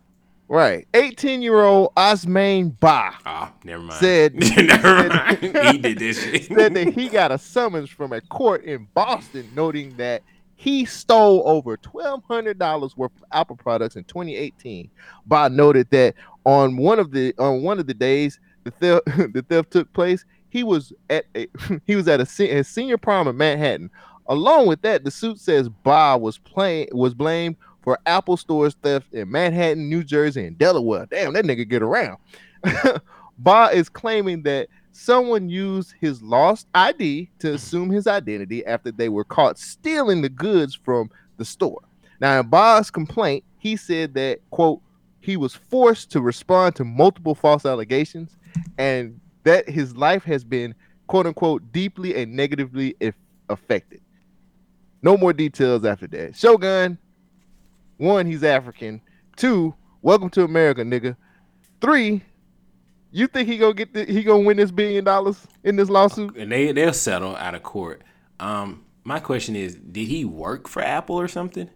Right. 0.51 0.85
18 0.93 1.41
year 1.41 1.61
old 1.61 1.95
Ousmane 1.95 2.77
Bah 2.81 3.13
Ah, 3.25 3.53
never 3.63 3.81
mind. 3.81 3.99
Said- 4.01 4.35
never 4.35 5.07
mind. 5.07 5.37
he 5.71 5.77
did 5.77 5.97
this 5.97 6.21
shit. 6.21 6.43
said 6.47 6.73
that 6.73 6.89
he 6.93 7.07
got 7.07 7.31
a 7.31 7.37
summons 7.37 7.89
from 7.89 8.11
a 8.11 8.19
court 8.19 8.65
in 8.65 8.85
Boston 8.93 9.49
noting 9.55 9.95
that 9.95 10.23
he 10.55 10.83
stole 10.83 11.41
over 11.45 11.77
$1,200 11.77 12.97
worth 12.97 13.15
of 13.15 13.23
Apple 13.31 13.55
products 13.55 13.95
in 13.95 14.03
2018. 14.03 14.89
Bah 15.25 15.47
noted 15.47 15.89
that 15.91 16.15
on 16.45 16.75
one 16.75 16.99
of 16.99 17.11
the 17.11 17.33
on 17.39 17.63
one 17.63 17.79
of 17.79 17.87
the 17.87 17.93
days 17.93 18.37
the 18.65 18.71
theft 18.71 19.05
the 19.33 19.45
theft 19.47 19.71
took 19.71 19.91
place, 19.93 20.25
he 20.49 20.65
was 20.65 20.91
at 21.09 21.27
a, 21.33 21.47
he 21.87 21.95
was 21.95 22.09
at 22.09 22.19
a, 22.19 22.57
a 22.57 22.63
senior 22.65 22.97
prom 22.97 23.29
in 23.29 23.37
Manhattan. 23.37 23.89
Along 24.27 24.67
with 24.67 24.81
that, 24.81 25.05
the 25.05 25.11
suit 25.11 25.39
says 25.39 25.69
Bah 25.69 26.17
was 26.17 26.37
playing 26.37 26.89
was 26.91 27.13
blamed 27.13 27.55
for 27.81 27.99
Apple 28.05 28.37
store 28.37 28.69
theft 28.69 29.13
in 29.13 29.29
Manhattan, 29.31 29.89
New 29.89 30.03
Jersey, 30.03 30.45
and 30.45 30.57
Delaware. 30.57 31.07
Damn, 31.09 31.33
that 31.33 31.45
nigga 31.45 31.67
get 31.67 31.81
around. 31.81 32.17
Bah 33.37 33.69
is 33.73 33.89
claiming 33.89 34.43
that 34.43 34.67
someone 34.91 35.49
used 35.49 35.93
his 35.99 36.21
lost 36.21 36.67
ID 36.75 37.29
to 37.39 37.53
assume 37.53 37.89
his 37.89 38.05
identity 38.07 38.65
after 38.65 38.91
they 38.91 39.09
were 39.09 39.23
caught 39.23 39.57
stealing 39.57 40.21
the 40.21 40.29
goods 40.29 40.75
from 40.75 41.09
the 41.37 41.45
store. 41.45 41.81
Now, 42.19 42.39
in 42.39 42.47
Bah's 42.47 42.91
complaint, 42.91 43.43
he 43.57 43.75
said 43.75 44.13
that, 44.13 44.39
quote, 44.51 44.81
he 45.21 45.37
was 45.37 45.55
forced 45.55 46.11
to 46.11 46.21
respond 46.21 46.75
to 46.75 46.83
multiple 46.83 47.35
false 47.35 47.65
allegations 47.65 48.37
and 48.77 49.19
that 49.43 49.69
his 49.69 49.95
life 49.95 50.23
has 50.23 50.43
been, 50.43 50.75
quote 51.07 51.25
unquote, 51.25 51.71
deeply 51.71 52.15
and 52.15 52.35
negatively 52.35 52.95
affected. 53.49 54.01
No 55.01 55.17
more 55.17 55.33
details 55.33 55.83
after 55.83 56.07
that. 56.07 56.35
Shogun, 56.35 56.97
one, 58.01 58.25
he's 58.25 58.43
African. 58.43 58.99
Two, 59.37 59.73
welcome 60.01 60.29
to 60.31 60.43
America, 60.43 60.81
nigga. 60.83 61.15
Three, 61.79 62.23
you 63.11 63.27
think 63.27 63.47
he 63.47 63.57
gonna 63.57 63.73
get 63.73 63.93
the, 63.93 64.05
he 64.05 64.23
gonna 64.23 64.43
win 64.43 64.57
this 64.57 64.71
billion 64.71 65.03
dollars 65.03 65.47
in 65.63 65.75
this 65.75 65.89
lawsuit? 65.89 66.35
and 66.35 66.51
they 66.51 66.71
they'll 66.71 66.93
settle 66.93 67.35
out 67.35 67.53
of 67.55 67.63
court. 67.63 68.01
Um, 68.39 68.85
my 69.03 69.19
question 69.19 69.55
is, 69.55 69.75
did 69.75 70.07
he 70.07 70.25
work 70.25 70.67
for 70.67 70.81
Apple 70.81 71.19
or 71.19 71.27
something? 71.27 71.69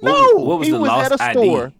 What 0.00 0.10
No, 0.12 0.34
was- 0.36 0.46
what 0.46 0.58
was 0.60 0.68
he 0.68 0.72
the 0.72 0.80
was 0.80 0.88
lost 0.88 1.12
at 1.12 1.20
a 1.20 1.24
ID? 1.24 1.32
store. 1.38 1.72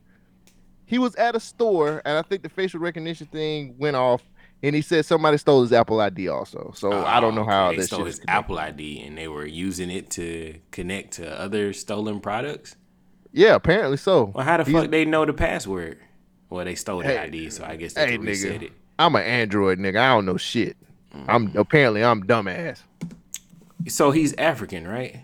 He 0.85 0.99
was 0.99 1.15
at 1.15 1.35
a 1.35 1.41
store, 1.41 2.03
and 2.05 2.19
I 2.19 2.23
think 2.23 2.43
the 2.43 2.49
facial 2.51 2.79
recognition 2.81 3.27
thing 3.29 3.77
went 3.79 3.97
off, 3.97 4.23
and 4.63 4.75
he 4.77 4.83
said 4.83 5.07
somebody 5.07 5.39
stole 5.39 5.63
his 5.63 5.73
Apple 5.73 6.01
ID 6.01 6.29
also. 6.29 6.73
So 6.77 6.93
I 6.93 7.19
don't 7.19 7.35
know 7.35 7.43
Oh, 7.43 7.45
how 7.47 7.73
that 7.73 7.83
stole 7.85 8.01
shit 8.01 8.07
his 8.09 8.19
connected. 8.19 8.37
Apple 8.39 8.59
ID 8.59 9.01
and 9.07 9.17
they 9.17 9.27
were 9.29 9.47
using 9.47 9.91
it 9.91 10.11
to 10.11 10.57
connect 10.71 11.15
to 11.15 11.41
other 11.41 11.73
stolen 11.73 12.21
products. 12.21 12.77
Yeah, 13.33 13.55
apparently 13.55 13.97
so. 13.97 14.33
Well, 14.35 14.45
how 14.45 14.59
the 14.59 14.65
These- 14.65 14.75
fuck 14.75 14.91
they 14.91 15.05
know 15.05 15.25
the 15.25 15.33
password? 15.33 15.99
Well, 16.51 16.65
they 16.65 16.75
stole 16.75 16.99
the 16.99 17.05
Hey, 17.07 17.19
ID, 17.19 17.51
so 17.51 17.65
I 17.65 17.77
guess 17.77 17.95
they 17.95 18.11
Hey, 18.13 18.19
reset 18.19 18.61
nigga, 18.61 18.65
it. 18.65 18.73
I'm 18.99 19.15
an 19.17 19.23
Android 19.23 19.79
nigga. 19.79 19.97
I 19.99 20.09
don't 20.15 20.27
know 20.27 20.37
shit. 20.37 20.77
I'm 21.29 21.49
Mm-hmm. 21.49 21.59
apparently 21.59 22.05
I'm 22.05 22.23
dumbass. 22.25 22.81
So 23.89 24.11
he's 24.11 24.35
African, 24.35 24.87
right? 24.87 25.21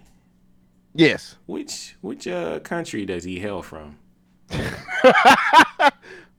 Yes. 0.95 1.37
Which 1.47 1.97
which 2.01 2.27
uh 2.27 2.61
country 2.61 3.05
does 3.07 3.25
he 3.25 3.39
hail 3.41 3.63
from? 3.63 3.97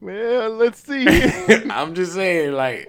Well, 0.01 0.51
let's 0.51 0.81
see. 0.81 1.05
I'm 1.69 1.93
just 1.93 2.13
saying, 2.13 2.53
like 2.53 2.87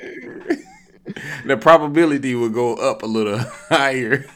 the 1.45 1.57
probability 1.57 2.37
would 2.37 2.55
go 2.55 2.75
up 2.77 3.03
a 3.03 3.07
little 3.07 3.39
higher 3.69 4.27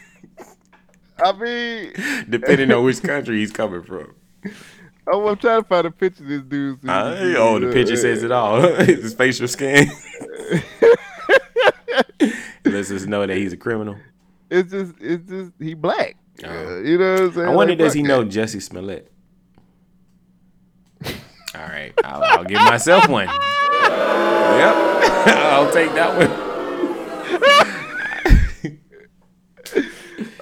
I 1.24 1.32
mean, 1.32 1.92
depending 2.28 2.72
on 2.72 2.84
which 2.84 3.00
country 3.02 3.38
he's 3.38 3.52
coming 3.52 3.84
from. 3.84 4.14
oh, 5.06 5.28
I'm 5.28 5.36
trying 5.36 5.62
to 5.62 5.68
find 5.68 5.86
a 5.86 5.90
picture 5.90 6.22
of 6.22 6.28
this 6.28 6.42
dude. 6.42 6.82
so 6.82 6.88
Uh, 6.88 7.16
see 7.18 7.36
oh, 7.36 7.58
the 7.58 7.72
picture 7.72 7.96
says 7.96 8.22
it 8.22 8.32
all. 8.32 8.60
His 8.84 9.14
facial 9.14 9.48
scan 9.48 9.86
lets 12.64 12.88
us 12.88 12.88
just 12.88 13.06
know 13.06 13.26
that 13.26 13.36
he's 13.36 13.52
a 13.52 13.56
criminal. 13.56 13.96
It's 14.50 14.70
just, 14.70 14.94
it's 15.00 15.28
just 15.28 15.52
he 15.58 15.74
black. 15.74 16.16
Oh. 16.44 16.48
Uh, 16.48 16.78
you 16.80 16.98
know 16.98 17.12
what 17.12 17.22
I'm 17.22 17.32
saying? 17.32 17.48
I 17.48 17.50
wonder, 17.54 17.72
Like, 17.72 17.78
does 17.78 17.92
he 17.94 18.02
know. 18.02 18.24
Jussie 18.24 18.60
Smollett? 18.62 19.10
All 21.56 21.62
right, 21.62 21.92
I'll, 22.02 22.22
I'll 22.24 22.44
give 22.44 22.60
myself 22.62 23.08
one. 23.08 23.26
Yep, 23.26 24.74
I'll 25.26 25.72
take 25.72 25.94
that 25.94 26.16
one. 26.18 26.43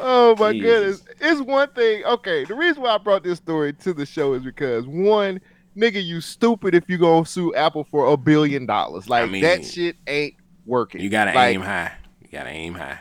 Oh 0.04 0.34
my 0.36 0.52
goodness! 0.52 1.04
it's 1.20 1.40
one 1.40 1.70
thing. 1.70 2.04
Okay, 2.04 2.44
the 2.44 2.54
reason 2.54 2.82
why 2.82 2.96
I 2.96 2.98
brought 2.98 3.22
this 3.22 3.38
story 3.38 3.72
to 3.74 3.94
the 3.94 4.04
show 4.04 4.34
is 4.34 4.42
because 4.42 4.84
one, 4.84 5.40
nigga, 5.76 6.04
you 6.04 6.20
stupid 6.20 6.74
if 6.74 6.88
you 6.88 6.98
gonna 6.98 7.24
sue 7.24 7.54
Apple 7.54 7.84
for 7.84 8.12
a 8.12 8.16
billion 8.16 8.66
dollars. 8.66 9.08
Like 9.08 9.22
I 9.22 9.26
mean, 9.26 9.42
that 9.42 9.64
shit 9.64 9.94
ain't 10.08 10.34
working. 10.66 11.00
You 11.00 11.08
gotta 11.08 11.32
like, 11.32 11.54
aim 11.54 11.60
high. 11.60 11.92
You 12.20 12.28
gotta 12.32 12.50
aim 12.50 12.74
high. 12.74 12.98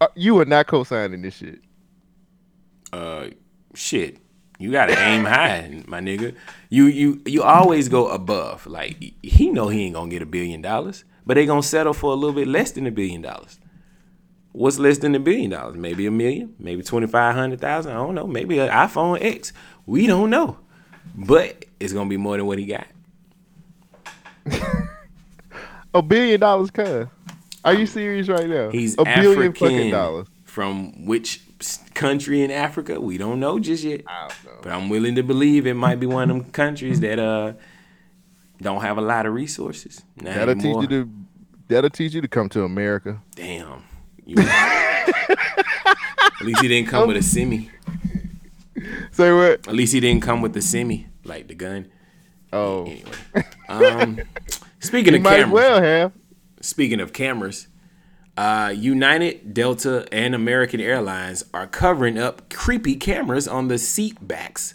Uh, 0.00 0.06
you 0.14 0.38
are 0.38 0.44
not 0.44 0.68
co-signing 0.68 1.22
this 1.22 1.34
shit. 1.34 1.60
Uh, 2.92 3.30
shit. 3.74 4.18
You 4.60 4.70
gotta 4.70 4.96
aim 4.98 5.24
high, 5.24 5.82
my 5.88 6.00
nigga. 6.00 6.36
You 6.70 6.86
you 6.86 7.22
you 7.26 7.42
always 7.42 7.88
go 7.88 8.06
above. 8.08 8.68
Like 8.68 9.14
he 9.22 9.50
know 9.50 9.68
he 9.68 9.86
ain't 9.86 9.94
gonna 9.94 10.10
get 10.10 10.22
a 10.22 10.26
billion 10.26 10.62
dollars, 10.62 11.04
but 11.26 11.34
they 11.34 11.44
gonna 11.44 11.62
settle 11.62 11.92
for 11.92 12.12
a 12.12 12.14
little 12.14 12.34
bit 12.34 12.46
less 12.46 12.70
than 12.70 12.86
a 12.86 12.92
billion 12.92 13.22
dollars. 13.22 13.58
What's 14.58 14.80
less 14.80 14.98
than 14.98 15.14
a 15.14 15.20
billion 15.20 15.50
dollars? 15.50 15.76
Maybe 15.76 16.04
a 16.06 16.10
million, 16.10 16.52
maybe 16.58 16.82
twenty 16.82 17.06
five 17.06 17.32
hundred 17.32 17.60
thousand. 17.60 17.92
I 17.92 17.94
don't 17.94 18.16
know. 18.16 18.26
Maybe 18.26 18.58
an 18.58 18.68
iPhone 18.70 19.22
X. 19.22 19.52
We 19.86 20.08
don't 20.08 20.30
know, 20.30 20.58
but 21.14 21.64
it's 21.78 21.92
gonna 21.92 22.10
be 22.10 22.16
more 22.16 22.36
than 22.36 22.44
what 22.44 22.58
he 22.58 22.66
got. 22.66 22.88
a 25.94 26.02
billion 26.02 26.40
dollars, 26.40 26.72
cuz. 26.72 27.06
Are 27.64 27.72
you 27.72 27.86
serious 27.86 28.28
right 28.28 28.48
now? 28.48 28.70
He's 28.70 28.98
a 28.98 29.02
African 29.02 29.32
billion 29.32 29.52
fucking 29.52 29.90
dollars. 29.92 30.26
From 30.42 31.06
which 31.06 31.40
country 31.94 32.42
in 32.42 32.50
Africa? 32.50 33.00
We 33.00 33.16
don't 33.16 33.38
know 33.38 33.60
just 33.60 33.84
yet. 33.84 34.02
But 34.62 34.72
I'm 34.72 34.88
willing 34.88 35.14
to 35.14 35.22
believe 35.22 35.68
it 35.68 35.74
might 35.74 36.00
be 36.00 36.06
one 36.06 36.32
of 36.32 36.36
them 36.36 36.50
countries 36.50 36.98
that 36.98 37.20
uh 37.20 37.52
don't 38.60 38.80
have 38.80 38.98
a 38.98 39.02
lot 39.02 39.24
of 39.24 39.34
resources. 39.34 40.02
that'll 40.16 40.50
anymore. 40.50 40.82
teach 40.82 40.90
you 40.90 41.04
to 41.04 41.10
that'll 41.68 41.90
teach 41.90 42.12
you 42.12 42.20
to 42.22 42.28
come 42.28 42.48
to 42.48 42.64
America. 42.64 43.22
Damn. 43.36 43.84
At 44.36 45.36
least 46.42 46.60
he 46.62 46.68
didn't 46.68 46.88
come 46.88 47.08
with 47.08 47.16
a 47.16 47.22
semi. 47.22 47.70
Say 49.12 49.32
what? 49.32 49.66
At 49.66 49.74
least 49.74 49.92
he 49.92 50.00
didn't 50.00 50.22
come 50.22 50.40
with 50.42 50.52
the 50.52 50.62
semi, 50.62 51.06
like 51.24 51.48
the 51.48 51.54
gun. 51.54 51.90
Oh. 52.52 52.86
Anyway. 52.86 53.12
Um 53.68 54.20
speaking 54.80 55.12
he 55.14 55.18
of 55.18 55.22
might 55.24 55.36
cameras. 55.38 55.52
well 55.52 55.82
have. 55.82 56.12
Speaking 56.60 57.00
of 57.00 57.12
cameras, 57.12 57.68
uh, 58.36 58.72
United, 58.76 59.52
Delta, 59.54 60.06
and 60.12 60.34
American 60.34 60.80
Airlines 60.80 61.44
are 61.52 61.66
covering 61.66 62.18
up 62.18 62.48
creepy 62.50 62.94
cameras 62.96 63.48
on 63.48 63.68
the 63.68 63.78
seat 63.78 64.16
backs. 64.26 64.74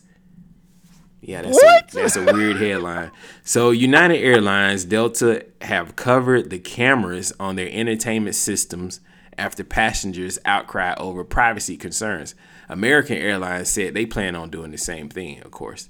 Yeah, 1.22 1.42
that's 1.44 1.58
a, 1.64 1.84
that's 1.94 2.16
a 2.18 2.26
weird 2.34 2.58
headline. 2.58 3.12
So, 3.46 3.72
United 3.72 4.18
Airlines, 4.18 4.84
Delta 4.84 5.46
have 5.62 5.96
covered 5.96 6.50
the 6.50 6.60
cameras 6.60 7.32
on 7.40 7.56
their 7.56 7.70
entertainment 7.72 8.36
systems 8.36 9.00
after 9.38 9.64
passengers 9.64 10.40
outcry 10.46 10.94
over 10.98 11.24
privacy 11.24 11.78
concerns. 11.78 12.36
American 12.70 13.18
Airlines 13.18 13.70
said 13.70 13.94
they 13.94 14.06
plan 14.06 14.36
on 14.36 14.50
doing 14.50 14.72
the 14.72 14.78
same 14.78 15.10
thing, 15.10 15.42
of 15.42 15.52
course. 15.52 15.90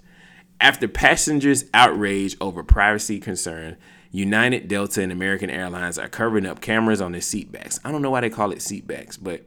After 0.59 0.87
passengers 0.87 1.65
outrage 1.73 2.37
over 2.39 2.63
privacy 2.63 3.19
concern, 3.19 3.77
United, 4.11 4.67
Delta, 4.67 5.01
and 5.01 5.11
American 5.11 5.49
Airlines 5.49 5.97
are 5.97 6.07
covering 6.07 6.45
up 6.45 6.61
cameras 6.61 7.01
on 7.01 7.11
their 7.11 7.21
seatbacks. 7.21 7.79
I 7.83 7.91
don't 7.91 8.01
know 8.01 8.11
why 8.11 8.21
they 8.21 8.29
call 8.29 8.51
it 8.51 8.59
seatbacks, 8.59 9.17
but 9.21 9.41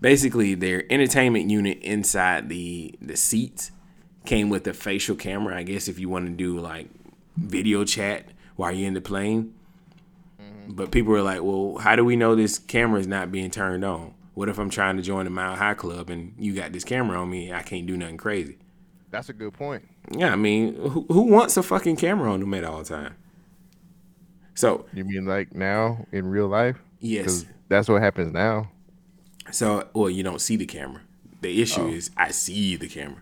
basically 0.00 0.54
their 0.54 0.84
entertainment 0.92 1.48
unit 1.48 1.78
inside 1.80 2.48
the 2.48 2.94
the 3.00 3.16
seats 3.16 3.70
came 4.26 4.50
with 4.50 4.66
a 4.66 4.74
facial 4.74 5.16
camera. 5.16 5.56
I 5.56 5.62
guess 5.62 5.88
if 5.88 5.98
you 5.98 6.08
want 6.08 6.26
to 6.26 6.32
do 6.32 6.58
like 6.58 6.88
video 7.36 7.84
chat 7.84 8.26
while 8.56 8.72
you're 8.72 8.88
in 8.88 8.94
the 8.94 9.00
plane. 9.00 9.54
Mm-hmm. 10.62 10.74
But 10.74 10.90
people 10.90 11.12
were 11.12 11.22
like, 11.22 11.42
"Well, 11.42 11.78
how 11.78 11.96
do 11.96 12.04
we 12.04 12.16
know 12.16 12.34
this 12.34 12.58
camera 12.58 13.00
is 13.00 13.06
not 13.06 13.32
being 13.32 13.50
turned 13.50 13.84
on? 13.84 14.14
What 14.34 14.48
if 14.48 14.58
I'm 14.58 14.70
trying 14.70 14.96
to 14.96 15.02
join 15.02 15.24
the 15.24 15.30
Mile 15.30 15.56
High 15.56 15.74
Club 15.74 16.08
and 16.10 16.34
you 16.38 16.54
got 16.54 16.72
this 16.72 16.84
camera 16.84 17.20
on 17.20 17.30
me? 17.30 17.52
I 17.52 17.62
can't 17.62 17.86
do 17.86 17.96
nothing 17.96 18.16
crazy." 18.16 18.58
That's 19.10 19.28
a 19.28 19.34
good 19.34 19.52
point. 19.52 19.86
Yeah, 20.10 20.32
I 20.32 20.36
mean, 20.36 20.74
who, 20.74 21.04
who 21.08 21.22
wants 21.22 21.56
a 21.58 21.62
fucking 21.62 21.96
camera 21.96 22.32
on 22.32 22.40
them 22.40 22.54
at 22.54 22.64
all 22.64 22.78
the 22.78 22.84
time? 22.84 23.14
So 24.54 24.86
you 24.92 25.04
mean 25.04 25.26
like 25.26 25.54
now 25.54 26.06
in 26.12 26.26
real 26.26 26.48
life? 26.48 26.78
Yes, 27.00 27.44
that's 27.68 27.88
what 27.88 28.00
happens 28.02 28.32
now. 28.32 28.70
So, 29.50 29.88
well, 29.92 30.08
you 30.08 30.22
don't 30.22 30.40
see 30.40 30.56
the 30.56 30.66
camera. 30.66 31.02
The 31.40 31.60
issue 31.60 31.82
oh. 31.82 31.88
is 31.88 32.10
I 32.16 32.30
see 32.30 32.76
the 32.76 32.88
camera. 32.88 33.20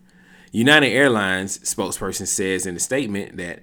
United 0.53 0.88
Airlines 0.88 1.59
spokesperson 1.61 2.26
says 2.26 2.66
in 2.66 2.76
a 2.76 2.80
statement 2.80 3.36
that, 3.36 3.61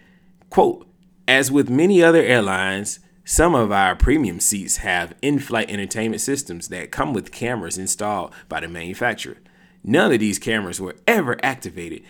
quote, 0.50 0.88
as 1.28 1.52
with 1.52 1.70
many 1.70 2.02
other 2.02 2.22
airlines, 2.22 3.00
some 3.30 3.54
of 3.56 3.74
our 3.74 3.94
premium 3.94 4.40
seats 4.40 4.78
have 4.78 5.14
in 5.22 5.38
flight 5.38 5.70
entertainment 5.70 6.22
systems 6.22 6.70
that 6.70 6.92
come 6.92 7.14
with 7.14 7.30
cameras 7.30 7.78
installed 7.78 8.34
by 8.48 8.62
the 8.62 8.70
manufacturer. 8.70 9.36
None 9.84 10.14
of 10.14 10.22
these 10.22 10.40
cameras 10.40 10.80
were 10.80 10.96
ever 11.06 11.38
activated, 11.44 12.04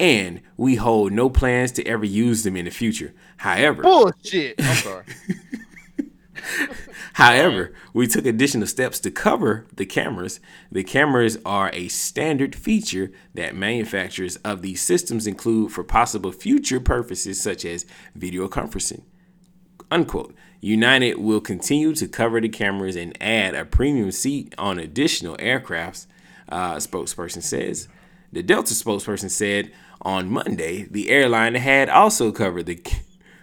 and 0.00 0.42
we 0.56 0.74
hold 0.74 1.12
no 1.12 1.30
plans 1.30 1.70
to 1.72 1.84
ever 1.86 2.04
use 2.04 2.42
them 2.42 2.56
in 2.56 2.64
the 2.64 2.72
future. 2.72 3.14
However, 3.36 3.84
bullshit. 3.84 4.56
I'm 4.58 4.74
sorry. 4.74 5.04
However, 7.12 7.72
we 7.92 8.08
took 8.08 8.26
additional 8.26 8.66
steps 8.66 8.98
to 9.00 9.12
cover 9.12 9.68
the 9.72 9.86
cameras. 9.86 10.40
The 10.72 10.82
cameras 10.82 11.38
are 11.46 11.70
a 11.72 11.86
standard 11.86 12.56
feature 12.56 13.12
that 13.32 13.54
manufacturers 13.54 14.38
of 14.38 14.62
these 14.62 14.82
systems 14.82 15.28
include 15.28 15.70
for 15.70 15.84
possible 15.84 16.32
future 16.32 16.80
purposes 16.80 17.40
such 17.40 17.64
as 17.64 17.86
video 18.16 18.48
conferencing. 18.48 19.02
Unquote. 19.88 20.34
United 20.64 21.18
will 21.18 21.42
continue 21.42 21.94
to 21.94 22.08
cover 22.08 22.40
the 22.40 22.48
cameras 22.48 22.96
and 22.96 23.14
add 23.20 23.54
a 23.54 23.66
premium 23.66 24.10
seat 24.10 24.54
on 24.56 24.78
additional 24.78 25.36
aircrafts, 25.36 26.06
uh, 26.48 26.76
spokesperson 26.76 27.42
says. 27.42 27.86
The 28.32 28.42
Delta 28.42 28.72
spokesperson 28.72 29.30
said 29.30 29.70
on 30.00 30.30
Monday 30.30 30.84
the 30.90 31.10
airline 31.10 31.54
had 31.54 31.90
also 31.90 32.32
covered 32.32 32.64
the. 32.64 32.82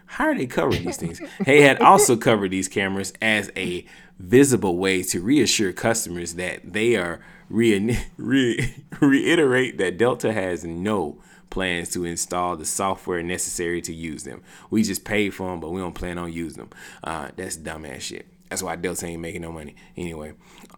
How 0.08 0.26
are 0.26 0.36
they 0.36 0.48
covering 0.48 0.84
these 0.84 0.98
things? 0.98 1.22
They 1.46 1.62
had 1.62 1.80
also 1.80 2.18
covered 2.18 2.50
these 2.50 2.68
cameras 2.68 3.14
as 3.22 3.52
a 3.56 3.86
visible 4.18 4.78
way 4.78 5.04
to 5.04 5.22
reassure 5.22 5.74
customers 5.74 6.34
that 6.36 6.74
they 6.74 6.96
are 6.96 7.20
re- 7.52 8.00
re- 8.18 8.76
reiterate 9.00 9.78
that 9.78 10.00
Delta 10.00 10.34
has 10.34 10.64
no 10.64 11.22
plans 11.52 11.90
to 11.90 12.04
install 12.04 12.58
the 12.58 12.66
software 12.66 13.22
necessary 13.22 13.82
to 13.82 13.94
use 13.94 14.24
them. 14.24 14.42
We 14.72 14.82
just 14.82 15.06
pay 15.06 15.30
for 15.30 15.52
them, 15.52 15.60
but 15.60 15.70
we 15.70 15.80
don't 15.80 15.94
plan 15.94 16.18
on 16.18 16.34
using 16.34 16.64
them. 16.64 16.70
Uh, 17.04 17.30
that's 17.36 17.58
dumbass 17.58 18.02
shit. 18.02 18.26
That's 18.50 18.64
why 18.64 18.76
Delta 18.76 19.06
ain't 19.06 19.22
making 19.22 19.44
no 19.44 19.52
money. 19.52 19.76
Anyway, 19.96 20.34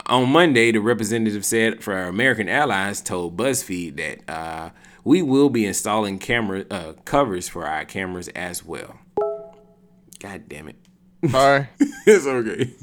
on 0.05 0.29
Monday, 0.29 0.71
the 0.71 0.79
representative 0.79 1.43
said 1.43 1.81
for 1.81 1.95
our 1.95 2.07
American 2.07 2.47
allies 2.47 3.01
told 3.01 3.35
BuzzFeed 3.37 3.95
that 3.97 4.31
uh, 4.31 4.69
we 5.03 5.21
will 5.23 5.49
be 5.49 5.65
installing 5.65 6.19
camera 6.19 6.65
uh, 6.69 6.93
covers 7.05 7.49
for 7.49 7.65
our 7.65 7.85
cameras 7.85 8.27
as 8.29 8.63
well. 8.63 8.99
God 10.19 10.43
damn 10.47 10.69
it. 10.69 10.75
Sorry. 11.29 11.69
it's 12.05 12.27
okay. 12.27 12.73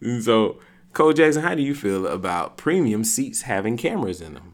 so, 0.20 0.60
Cole 0.92 1.12
Jackson, 1.12 1.42
how 1.42 1.54
do 1.54 1.62
you 1.62 1.74
feel 1.74 2.06
about 2.06 2.56
premium 2.56 3.02
seats 3.02 3.42
having 3.42 3.76
cameras 3.76 4.20
in 4.20 4.34
them? 4.34 4.51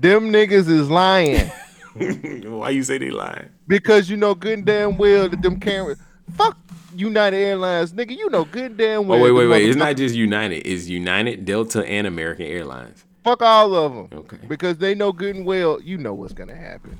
Them 0.00 0.32
niggas 0.32 0.66
is 0.66 0.88
lying. 0.88 1.48
Why 2.58 2.70
you 2.70 2.82
say 2.82 2.96
they 2.96 3.10
lying? 3.10 3.50
Because 3.68 4.08
you 4.08 4.16
know 4.16 4.34
good 4.34 4.58
and 4.58 4.66
damn 4.66 4.96
well 4.96 5.28
that 5.28 5.42
them 5.42 5.60
cameras. 5.60 5.98
Fuck 6.34 6.56
United 6.94 7.36
Airlines, 7.36 7.92
nigga. 7.92 8.16
You 8.16 8.30
know 8.30 8.44
good 8.46 8.64
and 8.70 8.78
damn 8.78 9.06
well. 9.06 9.18
Oh 9.18 9.22
wait, 9.22 9.32
wait, 9.32 9.46
wait. 9.48 9.68
It's 9.68 9.76
not 9.76 9.96
just 9.98 10.14
United. 10.14 10.66
It's 10.66 10.86
United, 10.86 11.44
Delta, 11.44 11.84
and 11.86 12.06
American 12.06 12.46
Airlines. 12.46 13.04
Fuck 13.24 13.42
all 13.42 13.74
of 13.74 13.94
them. 13.94 14.18
Okay. 14.20 14.38
Because 14.48 14.78
they 14.78 14.94
know 14.94 15.12
good 15.12 15.36
and 15.36 15.44
well. 15.44 15.78
You 15.82 15.98
know 15.98 16.14
what's 16.14 16.32
gonna 16.32 16.56
happen. 16.56 16.98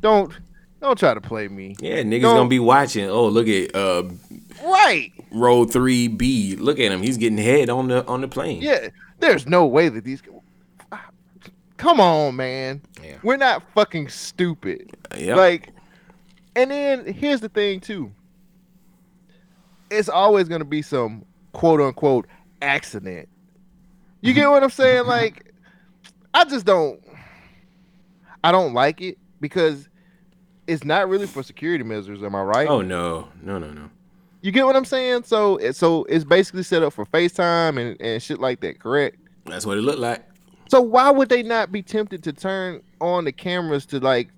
Don't 0.00 0.32
don't 0.80 0.98
try 0.98 1.14
to 1.14 1.20
play 1.20 1.46
me. 1.46 1.76
Yeah, 1.78 2.02
niggas 2.02 2.22
don't. 2.22 2.36
gonna 2.36 2.48
be 2.48 2.58
watching. 2.58 3.08
Oh, 3.08 3.28
look 3.28 3.46
at 3.46 3.76
uh, 3.76 4.08
right. 4.64 5.12
Row 5.30 5.66
three 5.66 6.08
B. 6.08 6.56
Look 6.56 6.80
at 6.80 6.90
him. 6.90 7.00
He's 7.00 7.16
getting 7.16 7.38
head 7.38 7.70
on 7.70 7.86
the 7.86 8.04
on 8.06 8.22
the 8.22 8.28
plane. 8.28 8.60
Yeah. 8.60 8.88
There's 9.20 9.46
no 9.46 9.66
way 9.66 9.88
that 9.88 10.02
these. 10.02 10.22
Come 11.80 11.98
on, 11.98 12.36
man. 12.36 12.82
Yeah. 13.02 13.16
We're 13.22 13.38
not 13.38 13.62
fucking 13.74 14.10
stupid. 14.10 14.94
Yep. 15.16 15.36
Like, 15.38 15.72
and 16.54 16.70
then 16.70 17.10
here's 17.10 17.40
the 17.40 17.48
thing 17.48 17.80
too 17.80 18.12
it's 19.88 20.10
always 20.10 20.46
gonna 20.46 20.66
be 20.66 20.82
some 20.82 21.24
quote 21.52 21.80
unquote 21.80 22.26
accident. 22.60 23.30
You 24.20 24.34
get 24.34 24.50
what 24.50 24.62
I'm 24.62 24.68
saying? 24.68 25.04
Like, 25.06 25.54
I 26.34 26.44
just 26.44 26.66
don't. 26.66 27.00
I 28.44 28.52
don't 28.52 28.74
like 28.74 29.00
it 29.00 29.16
because 29.40 29.88
it's 30.66 30.84
not 30.84 31.08
really 31.08 31.26
for 31.26 31.42
security 31.42 31.82
measures. 31.82 32.22
Am 32.22 32.34
I 32.34 32.42
right? 32.42 32.68
Oh 32.68 32.82
no, 32.82 33.28
no, 33.40 33.58
no, 33.58 33.70
no. 33.70 33.88
You 34.42 34.52
get 34.52 34.66
what 34.66 34.76
I'm 34.76 34.84
saying? 34.84 35.22
So, 35.24 35.58
so 35.72 36.04
it's 36.04 36.26
basically 36.26 36.62
set 36.62 36.82
up 36.82 36.92
for 36.92 37.06
FaceTime 37.06 37.80
and, 37.80 37.98
and 38.02 38.22
shit 38.22 38.38
like 38.38 38.60
that. 38.60 38.80
Correct? 38.80 39.16
That's 39.46 39.64
what 39.64 39.78
it 39.78 39.80
looked 39.80 39.98
like. 39.98 40.29
So 40.70 40.80
why 40.80 41.10
would 41.10 41.28
they 41.28 41.42
not 41.42 41.72
be 41.72 41.82
tempted 41.82 42.22
to 42.22 42.32
turn 42.32 42.80
on 43.00 43.24
the 43.24 43.32
cameras 43.32 43.86
to 43.86 43.98
like 43.98 44.28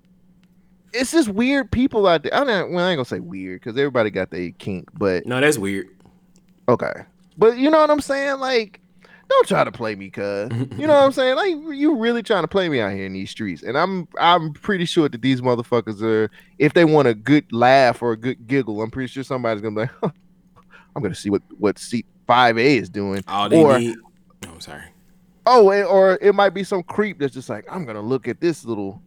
it's 0.91 1.11
just 1.11 1.29
weird 1.29 1.71
people 1.71 2.07
out 2.07 2.23
there. 2.23 2.33
I 2.33 2.43
don't 2.43 2.71
well, 2.71 2.85
I 2.85 2.89
ain't 2.91 2.97
gonna 2.97 3.05
say 3.05 3.19
weird 3.19 3.61
because 3.61 3.77
everybody 3.77 4.09
got 4.09 4.31
their 4.31 4.49
kink, 4.51 4.89
but 4.97 5.27
no, 5.27 5.39
that's 5.39 5.59
weird. 5.59 5.89
Okay, 6.67 6.91
but 7.37 7.57
you 7.57 7.69
know 7.69 7.79
what 7.79 7.91
I'm 7.91 8.01
saying? 8.01 8.39
Like, 8.39 8.79
don't 9.29 9.47
try 9.47 9.63
to 9.63 9.71
play 9.71 9.93
me, 9.95 10.09
cuz. 10.09 10.49
you 10.77 10.87
know 10.87 10.93
what 10.93 11.03
I'm 11.03 11.11
saying? 11.11 11.35
Like 11.35 11.77
you 11.77 11.95
really 11.97 12.23
trying 12.23 12.43
to 12.43 12.47
play 12.47 12.67
me 12.67 12.79
out 12.79 12.93
here 12.93 13.05
in 13.05 13.13
these 13.13 13.29
streets. 13.29 13.61
And 13.61 13.77
I'm 13.77 14.07
I'm 14.19 14.53
pretty 14.53 14.85
sure 14.85 15.09
that 15.09 15.21
these 15.21 15.39
motherfuckers 15.41 16.01
are 16.01 16.31
if 16.57 16.73
they 16.73 16.85
want 16.85 17.07
a 17.07 17.13
good 17.13 17.51
laugh 17.53 18.01
or 18.01 18.13
a 18.13 18.17
good 18.17 18.47
giggle, 18.47 18.81
I'm 18.81 18.89
pretty 18.89 19.07
sure 19.07 19.23
somebody's 19.23 19.61
gonna 19.61 19.75
be 19.75 19.81
like, 19.81 19.91
huh, 20.01 20.09
I'm 20.95 21.03
gonna 21.03 21.13
see 21.13 21.29
what 21.29 21.43
what 21.59 21.77
seat 21.77 22.07
five 22.25 22.57
A 22.57 22.77
is 22.77 22.89
doing. 22.89 23.23
All 23.27 23.49
they 23.49 23.61
or, 23.61 23.77
need 23.77 23.97
oh 24.47 24.57
sorry. 24.57 24.92
Oh, 25.45 25.71
or 25.71 26.17
it 26.21 26.33
might 26.33 26.51
be 26.51 26.63
some 26.63 26.83
creep 26.83 27.19
that's 27.19 27.33
just 27.33 27.49
like, 27.49 27.65
I'm 27.69 27.85
gonna 27.85 28.01
look 28.01 28.27
at 28.27 28.39
this 28.39 28.63
little 28.63 29.01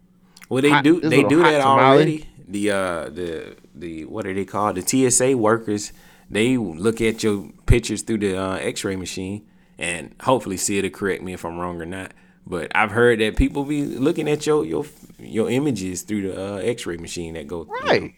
Well 0.48 0.62
they 0.62 0.70
hot, 0.70 0.84
do 0.84 1.00
they 1.00 1.22
do 1.22 1.42
that 1.42 1.60
already. 1.60 2.28
The 2.48 2.70
uh 2.70 3.08
the 3.08 3.56
the 3.74 4.04
what 4.04 4.26
are 4.26 4.34
they 4.34 4.44
called? 4.44 4.76
The 4.76 5.10
TSA 5.10 5.36
workers, 5.36 5.92
they 6.30 6.56
look 6.56 7.00
at 7.00 7.22
your 7.22 7.50
pictures 7.66 8.02
through 8.02 8.18
the 8.18 8.36
uh, 8.36 8.56
x-ray 8.56 8.96
machine 8.96 9.46
and 9.78 10.14
hopefully 10.22 10.56
see 10.56 10.78
it 10.78 10.82
to 10.82 10.90
correct 10.90 11.22
me 11.22 11.32
if 11.32 11.44
I'm 11.44 11.58
wrong 11.58 11.80
or 11.80 11.86
not. 11.86 12.12
But 12.46 12.70
I've 12.74 12.92
heard 12.92 13.18
that 13.20 13.36
people 13.36 13.64
be 13.64 13.84
looking 13.84 14.28
at 14.28 14.46
your 14.46 14.64
your 14.64 14.84
your 15.18 15.50
images 15.50 16.02
through 16.02 16.30
the 16.30 16.40
uh, 16.40 16.56
X-ray 16.58 16.98
machine 16.98 17.34
that 17.34 17.46
go 17.48 17.64
right. 17.64 18.14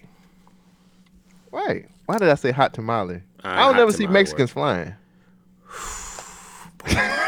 Right. 1.50 1.88
Why 2.06 2.18
did 2.18 2.28
I 2.28 2.34
say 2.34 2.50
hot 2.50 2.74
tamale? 2.74 3.22
Uh, 3.42 3.48
I 3.48 3.60
don't 3.60 3.76
never 3.76 3.92
see 3.92 4.06
Mexicans 4.06 4.50
flying. 4.50 4.94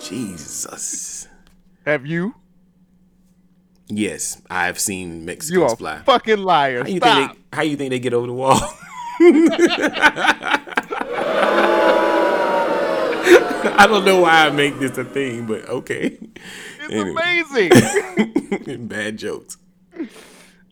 Jesus. 0.00 1.28
Have 1.84 2.06
you? 2.06 2.34
Yes, 3.88 4.40
I've 4.48 4.78
seen 4.78 5.24
Mexicans 5.24 5.50
you 5.50 5.64
are 5.64 5.76
fly. 5.76 5.98
Fucking 6.00 6.38
liar. 6.38 6.82
How 6.82 6.88
you, 6.88 6.96
Stop. 6.98 7.30
Think 7.30 7.32
they, 7.50 7.56
how 7.56 7.62
you 7.62 7.76
think 7.76 7.90
they 7.90 7.98
get 7.98 8.14
over 8.14 8.26
the 8.26 8.32
wall? 8.32 8.58
I 13.64 13.86
don't 13.86 14.04
know 14.04 14.20
why 14.20 14.46
I 14.46 14.50
make 14.50 14.78
this 14.78 14.96
a 14.98 15.04
thing, 15.04 15.46
but 15.46 15.68
okay. 15.68 16.18
It's 16.88 17.52
amazing. 17.54 17.70
Bad 18.88 19.16
jokes. 19.18 19.56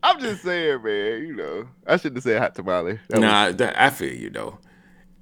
I'm 0.02 0.20
just 0.20 0.43
saying, 0.43 0.82
man. 0.82 1.22
You 1.22 1.36
know, 1.36 1.68
I 1.86 1.97
shouldn't 1.97 2.16
have 2.16 2.24
said 2.24 2.40
hot 2.40 2.55
tamale. 2.55 2.98
That 3.09 3.20
nah, 3.20 3.47
was... 3.47 3.56
that, 3.56 3.81
I 3.81 3.90
feel 3.90 4.14
you 4.14 4.31
though, 4.31 4.59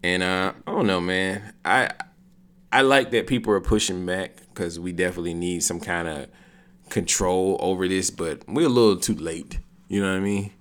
and 0.03 0.23
uh, 0.23 0.53
I 0.67 0.71
don't 0.71 0.87
know, 0.87 1.01
man. 1.01 1.55
I 1.65 1.91
I 2.73 2.83
like 2.83 3.11
that 3.13 3.27
people 3.27 3.53
are 3.53 3.61
pushing 3.61 4.05
back 4.07 4.37
because 4.49 4.79
we 4.79 4.93
definitely 4.93 5.35
need 5.35 5.63
some 5.63 5.81
kind 5.81 6.07
of 6.07 6.29
control 6.91 7.57
over 7.61 7.89
this, 7.89 8.11
but 8.11 8.43
we're 8.49 8.67
a 8.67 8.71
little 8.71 8.97
too 8.97 9.15
late. 9.15 9.59
You 9.89 10.03
know 10.03 10.11
what 10.11 10.19
I 10.19 10.21
mean? 10.21 10.53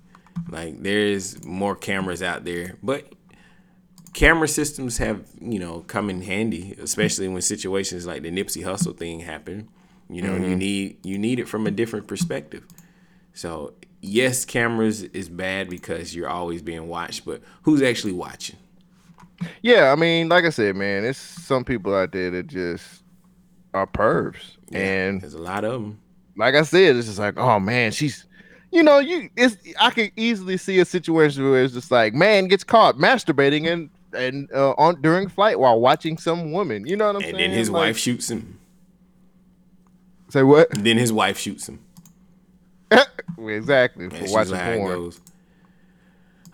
Like 0.49 0.81
there's 0.81 1.44
more 1.44 1.76
cameras 1.76 2.22
out 2.23 2.45
there, 2.45 2.77
but 2.81 3.14
camera 4.14 4.48
systems 4.48 4.98
have 4.98 5.26
you 5.41 5.60
know 5.60 5.81
come 5.81 6.10
in 6.10 6.22
handy, 6.22 6.76
especially 6.81 7.27
when 7.27 7.41
situations 7.41 8.06
like 8.06 8.23
the 8.23 8.31
Nipsey 8.31 8.64
Hussle 8.64 8.98
thing 8.98 9.19
happen. 9.19 9.69
You 10.10 10.22
know, 10.22 10.34
mm-hmm. 10.34 10.49
you 10.49 10.56
need 10.56 11.06
you 11.06 11.18
need 11.18 11.39
it 11.39 11.48
from 11.48 11.68
a 11.68 11.72
different 11.72 12.07
perspective. 12.07 12.65
So 13.34 13.73
yes, 14.07 14.45
cameras 14.45 15.03
is 15.03 15.29
bad 15.29 15.69
because 15.69 16.15
you're 16.15 16.29
always 16.29 16.61
being 16.61 16.88
watched, 16.88 17.25
but 17.25 17.41
who's 17.63 17.81
actually 17.81 18.13
watching? 18.13 18.57
Yeah, 19.61 19.91
I 19.91 19.95
mean, 19.95 20.29
like 20.29 20.45
I 20.45 20.49
said, 20.49 20.75
man, 20.75 21.05
it's 21.05 21.19
some 21.19 21.63
people 21.63 21.93
out 21.93 22.11
there 22.11 22.31
that 22.31 22.47
just 22.47 23.03
are 23.73 23.85
pervs, 23.85 24.57
yeah, 24.69 24.79
and 24.79 25.21
there's 25.21 25.35
a 25.35 25.41
lot 25.41 25.63
of 25.63 25.73
them. 25.73 25.99
Like 26.35 26.55
I 26.55 26.63
said, 26.63 26.95
it's 26.95 27.07
just 27.07 27.19
like, 27.19 27.38
oh 27.38 27.59
man, 27.59 27.91
she's 27.91 28.25
you 28.71 28.84
know, 28.84 28.99
you 28.99 29.29
it's 29.38 29.57
I 29.79 29.91
can 29.91 30.11
easily 30.15 30.57
see 30.57 30.79
a 30.79 30.85
situation 30.85 31.49
where 31.49 31.63
it's 31.63 31.73
just 31.73 31.91
like 31.91 32.13
man 32.13 32.47
gets 32.47 32.63
caught 32.63 32.97
masturbating 32.97 33.71
and 33.71 33.89
and 34.13 34.51
uh, 34.51 34.71
on 34.77 35.01
during 35.01 35.29
flight 35.29 35.59
while 35.59 35.79
watching 35.79 36.17
some 36.17 36.51
woman. 36.51 36.85
You 36.85 36.95
know 36.95 37.07
what 37.07 37.17
I'm 37.17 37.23
and 37.23 37.25
saying? 37.25 37.35
And 37.35 37.53
then 37.53 37.57
his 37.57 37.69
like, 37.69 37.81
wife 37.81 37.97
shoots 37.97 38.29
him. 38.29 38.59
Say 40.29 40.43
what? 40.43 40.73
And 40.75 40.85
then 40.85 40.97
his 40.97 41.13
wife 41.13 41.38
shoots 41.38 41.69
him. 41.69 41.79
exactly 43.39 44.09
for 44.09 44.31
watching 44.31 44.55
porn. 44.57 45.11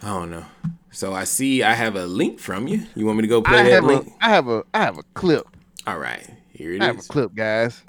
I 0.01 0.07
don't 0.07 0.31
know. 0.31 0.45
So 0.91 1.13
I 1.13 1.23
see 1.23 1.63
I 1.63 1.73
have 1.73 1.95
a 1.95 2.05
link 2.05 2.39
from 2.39 2.67
you. 2.67 2.83
You 2.95 3.05
want 3.05 3.17
me 3.17 3.21
to 3.23 3.27
go 3.27 3.41
play 3.41 3.59
I 3.59 3.69
that 3.71 3.83
link? 3.83 4.07
A, 4.21 4.25
I 4.25 4.29
have 4.29 4.47
a 4.47 4.63
I 4.73 4.79
have 4.79 4.97
a 4.97 5.03
clip. 5.15 5.47
All 5.87 5.97
right, 5.97 6.25
here 6.51 6.73
it 6.73 6.81
I 6.81 6.89
is. 6.89 6.95
have 6.95 7.05
a 7.05 7.07
clip, 7.07 7.35
guys. 7.35 7.83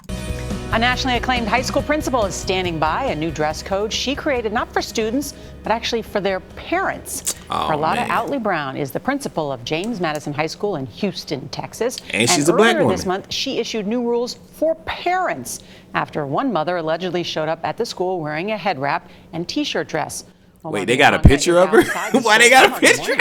A 0.71 0.79
nationally 0.79 1.15
acclaimed 1.15 1.47
high 1.47 1.61
school 1.61 1.81
principal 1.81 2.25
is 2.25 2.35
standing 2.35 2.79
by 2.79 3.05
a 3.05 3.15
new 3.15 3.31
dress 3.31 3.63
code 3.63 3.93
she 3.93 4.13
created 4.13 4.51
not 4.51 4.71
for 4.73 4.81
students, 4.81 5.33
but 5.63 5.71
actually 5.71 6.01
for 6.01 6.19
their 6.19 6.41
parents. 6.41 7.35
Oh, 7.49 7.67
Carlotta 7.67 8.01
man. 8.01 8.09
Outley 8.09 8.39
Brown 8.43 8.75
is 8.75 8.91
the 8.91 8.99
principal 8.99 9.51
of 9.51 9.63
James 9.63 10.01
Madison 10.01 10.33
High 10.33 10.47
School 10.47 10.75
in 10.75 10.85
Houston, 10.87 11.47
Texas. 11.49 11.97
And 12.11 12.29
she's 12.29 12.49
and 12.49 12.55
a 12.55 12.57
black 12.57 12.75
woman. 12.75 12.89
this 12.89 13.05
month, 13.05 13.31
she 13.31 13.59
issued 13.59 13.87
new 13.87 14.01
rules 14.03 14.33
for 14.53 14.75
parents 14.85 15.61
after 15.93 16.25
one 16.27 16.51
mother 16.51 16.77
allegedly 16.77 17.23
showed 17.23 17.47
up 17.47 17.59
at 17.63 17.77
the 17.77 17.85
school 17.85 18.19
wearing 18.19 18.51
a 18.51 18.57
head 18.57 18.77
wrap 18.77 19.09
and 19.31 19.47
t-shirt 19.47 19.87
dress. 19.87 20.25
Well, 20.61 20.73
Wait, 20.73 20.85
they 20.85 20.97
got 20.97 21.13
a 21.13 21.19
picture 21.19 21.57
of 21.57 21.69
her? 21.69 21.83
Why 22.21 22.37
they 22.37 22.49
got 22.49 22.75
a 22.75 22.79
picture? 22.79 23.15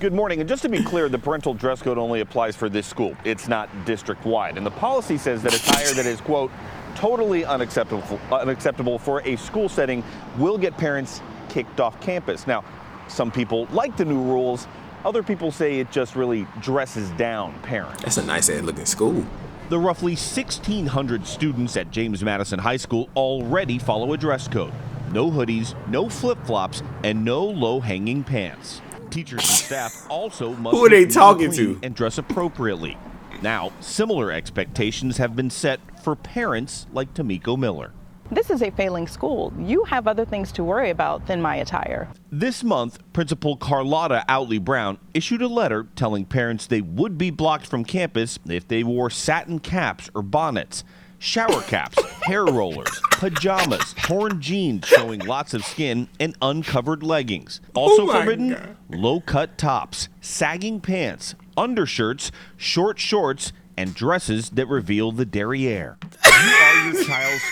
Good 0.00 0.12
morning. 0.12 0.38
And 0.38 0.48
just 0.48 0.62
to 0.62 0.68
be 0.68 0.80
clear, 0.84 1.08
the 1.08 1.18
parental 1.18 1.54
dress 1.54 1.82
code 1.82 1.98
only 1.98 2.20
applies 2.20 2.54
for 2.54 2.68
this 2.68 2.86
school. 2.86 3.16
It's 3.24 3.48
not 3.48 3.68
district 3.84 4.24
wide. 4.24 4.56
And 4.56 4.64
the 4.64 4.70
policy 4.70 5.18
says 5.18 5.42
that 5.42 5.52
attire 5.52 5.92
that 5.94 6.06
is, 6.06 6.20
quote, 6.20 6.52
totally 6.94 7.44
unacceptable, 7.44 8.20
unacceptable 8.30 9.00
for 9.00 9.22
a 9.22 9.34
school 9.34 9.68
setting 9.68 10.04
will 10.36 10.56
get 10.56 10.76
parents 10.76 11.20
kicked 11.48 11.80
off 11.80 12.00
campus. 12.00 12.46
Now, 12.46 12.64
some 13.08 13.32
people 13.32 13.66
like 13.72 13.96
the 13.96 14.04
new 14.04 14.22
rules. 14.22 14.68
Other 15.04 15.24
people 15.24 15.50
say 15.50 15.80
it 15.80 15.90
just 15.90 16.14
really 16.14 16.46
dresses 16.60 17.10
down 17.12 17.58
parents. 17.62 18.04
That's 18.04 18.18
a 18.18 18.24
nice 18.24 18.48
ad 18.48 18.66
looking 18.66 18.86
school. 18.86 19.26
The 19.68 19.80
roughly 19.80 20.12
1,600 20.12 21.26
students 21.26 21.76
at 21.76 21.90
James 21.90 22.22
Madison 22.22 22.60
High 22.60 22.76
School 22.76 23.08
already 23.16 23.80
follow 23.80 24.12
a 24.12 24.16
dress 24.16 24.46
code. 24.46 24.72
No 25.10 25.28
hoodies, 25.28 25.74
no 25.88 26.08
flip 26.08 26.38
flops, 26.44 26.84
and 27.02 27.24
no 27.24 27.44
low 27.44 27.80
hanging 27.80 28.22
pants. 28.22 28.80
Teachers 29.18 29.40
and 29.40 29.48
staff 29.48 30.06
also 30.08 30.54
must 30.54 30.76
Who 30.76 30.86
are 30.86 30.88
they 30.88 31.04
talking 31.04 31.50
to? 31.50 31.76
and 31.82 31.92
dress 31.92 32.18
appropriately. 32.18 32.96
Now, 33.42 33.72
similar 33.80 34.30
expectations 34.30 35.16
have 35.16 35.34
been 35.34 35.50
set 35.50 35.80
for 36.04 36.14
parents 36.14 36.86
like 36.92 37.14
Tamiko 37.14 37.58
Miller. 37.58 37.90
This 38.30 38.48
is 38.48 38.62
a 38.62 38.70
failing 38.70 39.08
school. 39.08 39.52
You 39.58 39.82
have 39.84 40.06
other 40.06 40.24
things 40.24 40.52
to 40.52 40.62
worry 40.62 40.90
about 40.90 41.26
than 41.26 41.42
my 41.42 41.56
attire. 41.56 42.08
This 42.30 42.62
month, 42.62 43.00
Principal 43.12 43.56
Carlotta 43.56 44.24
Outley 44.28 44.62
Brown 44.64 44.98
issued 45.14 45.42
a 45.42 45.48
letter 45.48 45.88
telling 45.96 46.24
parents 46.24 46.68
they 46.68 46.80
would 46.80 47.18
be 47.18 47.30
blocked 47.30 47.66
from 47.66 47.84
campus 47.84 48.38
if 48.48 48.68
they 48.68 48.84
wore 48.84 49.10
satin 49.10 49.58
caps 49.58 50.08
or 50.14 50.22
bonnets 50.22 50.84
shower 51.18 51.62
caps, 51.62 52.02
hair 52.22 52.44
rollers, 52.44 53.00
pajamas, 53.12 53.94
torn 54.02 54.40
jeans 54.40 54.86
showing 54.86 55.20
lots 55.20 55.54
of 55.54 55.64
skin, 55.64 56.08
and 56.20 56.36
uncovered 56.40 57.02
leggings. 57.02 57.60
Also 57.74 58.08
oh 58.08 58.12
forbidden 58.12 58.76
low 58.90 59.20
cut 59.20 59.58
tops, 59.58 60.08
sagging 60.20 60.80
pants, 60.80 61.34
undershirts, 61.56 62.30
short 62.56 62.98
shorts, 62.98 63.52
and 63.76 63.94
dresses 63.94 64.50
that 64.50 64.66
reveal 64.66 65.12
the 65.12 65.24
derriere. 65.26 65.98
you 66.24 66.30
are 66.32 66.92
your 66.92 67.04
child's. 67.06 67.42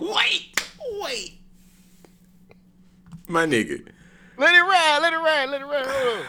wait, 0.00 0.70
wait. 1.00 1.38
My 3.28 3.46
nigga. 3.46 3.86
Let 4.36 4.54
it 4.54 4.60
ride, 4.60 4.98
let 5.02 5.12
it 5.12 5.16
ride, 5.16 5.48
let 5.50 5.60
it 5.60 5.64
ride. 5.64 6.24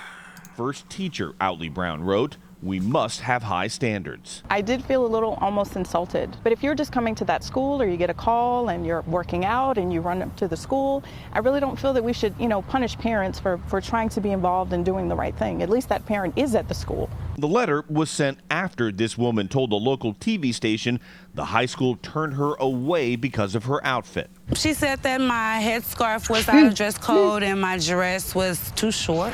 First 0.55 0.89
teacher, 0.89 1.33
Outley 1.41 1.73
Brown 1.73 2.03
wrote, 2.03 2.37
we 2.63 2.79
must 2.79 3.21
have 3.21 3.43
high 3.43 3.67
standards. 3.67 4.41
I 4.49 4.61
did 4.61 4.83
feel 4.85 5.05
a 5.05 5.07
little 5.07 5.37
almost 5.41 5.75
insulted. 5.75 6.35
But 6.43 6.51
if 6.51 6.63
you're 6.63 6.75
just 6.75 6.91
coming 6.91 7.13
to 7.15 7.25
that 7.25 7.43
school 7.43 7.81
or 7.81 7.87
you 7.87 7.97
get 7.97 8.09
a 8.09 8.13
call 8.13 8.69
and 8.69 8.85
you're 8.85 9.01
working 9.01 9.43
out 9.43 9.77
and 9.77 9.91
you 9.91 9.99
run 10.01 10.21
up 10.21 10.35
to 10.37 10.47
the 10.47 10.55
school, 10.55 11.03
I 11.33 11.39
really 11.39 11.59
don't 11.59 11.77
feel 11.77 11.93
that 11.93 12.03
we 12.03 12.13
should, 12.13 12.33
you 12.39 12.47
know, 12.47 12.61
punish 12.61 12.97
parents 12.97 13.39
for, 13.39 13.57
for 13.67 13.81
trying 13.81 14.09
to 14.09 14.21
be 14.21 14.31
involved 14.31 14.71
in 14.71 14.83
doing 14.83 15.07
the 15.07 15.15
right 15.15 15.35
thing. 15.35 15.61
At 15.61 15.69
least 15.69 15.89
that 15.89 16.05
parent 16.05 16.37
is 16.37 16.55
at 16.55 16.67
the 16.67 16.73
school. 16.73 17.09
The 17.37 17.47
letter 17.47 17.83
was 17.89 18.09
sent 18.09 18.39
after 18.49 18.91
this 18.91 19.17
woman 19.17 19.47
told 19.47 19.73
a 19.73 19.75
local 19.75 20.13
TV 20.13 20.53
station 20.53 20.99
the 21.33 21.45
high 21.45 21.65
school 21.65 21.97
turned 21.97 22.35
her 22.35 22.53
away 22.55 23.15
because 23.15 23.55
of 23.55 23.65
her 23.65 23.85
outfit. 23.85 24.29
She 24.55 24.73
said 24.73 25.01
that 25.03 25.19
my 25.19 25.59
headscarf 25.61 26.29
was 26.29 26.47
out 26.47 26.67
of 26.67 26.75
dress 26.75 26.97
code 26.97 27.43
and 27.43 27.59
my 27.59 27.77
dress 27.77 28.33
was 28.33 28.71
too 28.71 28.91
short. 28.91 29.33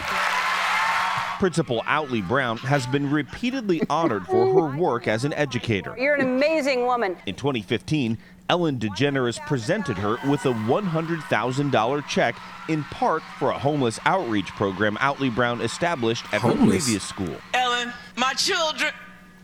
Principal 1.39 1.83
Outley 1.85 2.21
Brown 2.21 2.57
has 2.57 2.85
been 2.87 3.09
repeatedly 3.09 3.81
honored 3.89 4.25
for 4.25 4.45
her 4.53 4.77
work 4.77 5.07
as 5.07 5.23
an 5.23 5.33
educator. 5.33 5.95
You're 5.97 6.15
an 6.15 6.21
amazing 6.21 6.85
woman. 6.85 7.15
In 7.25 7.35
2015, 7.35 8.17
Ellen 8.49 8.79
DeGeneres 8.79 9.39
presented 9.45 9.97
her 9.99 10.17
with 10.29 10.45
a 10.45 10.53
$100,000 10.53 12.07
check 12.07 12.35
in 12.67 12.83
part 12.85 13.21
for 13.37 13.51
a 13.51 13.57
homeless 13.57 13.99
outreach 14.05 14.47
program 14.47 14.97
Outley 14.97 15.33
Brown 15.33 15.61
established 15.61 16.25
at 16.33 16.41
homeless. 16.41 16.59
her 16.59 16.67
previous 16.67 17.03
school. 17.03 17.35
Ellen, 17.53 17.93
my 18.17 18.33
children, 18.33 18.91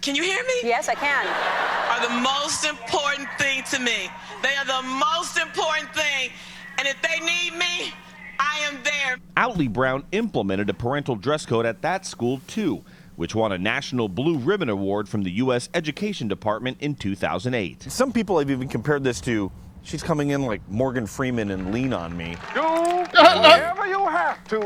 can 0.01 0.15
you 0.15 0.23
hear 0.23 0.43
me? 0.43 0.53
Yes, 0.63 0.89
I 0.89 0.95
can. 0.95 1.25
Are 1.25 2.07
the 2.07 2.21
most 2.21 2.65
important 2.65 3.29
thing 3.37 3.63
to 3.71 3.79
me. 3.79 4.09
They 4.41 4.55
are 4.55 4.65
the 4.65 4.87
most 4.87 5.37
important 5.37 5.93
thing. 5.95 6.31
And 6.77 6.87
if 6.87 7.01
they 7.01 7.19
need 7.23 7.57
me, 7.57 7.93
I 8.39 8.59
am 8.59 8.83
there? 8.83 9.17
Outley 9.37 9.67
Brown 9.67 10.03
implemented 10.11 10.69
a 10.69 10.73
parental 10.73 11.15
dress 11.15 11.45
code 11.45 11.65
at 11.65 11.81
that 11.81 12.05
school 12.05 12.41
too, 12.47 12.83
which 13.15 13.35
won 13.35 13.51
a 13.51 13.57
National 13.57 14.09
Blue 14.09 14.37
Ribbon 14.37 14.69
Award 14.69 15.09
from 15.09 15.23
the 15.23 15.31
U.S. 15.31 15.69
Education 15.73 16.27
Department 16.27 16.77
in 16.79 16.95
2008. 16.95 17.83
Some 17.83 18.11
people 18.11 18.39
have 18.39 18.49
even 18.49 18.67
compared 18.67 19.03
this 19.03 19.21
to 19.21 19.51
she's 19.85 20.03
coming 20.03 20.31
in 20.31 20.43
like 20.43 20.67
Morgan 20.69 21.05
Freeman 21.05 21.51
and 21.51 21.73
Lean 21.73 21.93
on 21.93 22.17
Me. 22.17 22.35
Do 22.53 22.61
whatever 23.13 23.87
you 23.87 24.05
have 24.07 24.43
to 24.49 24.59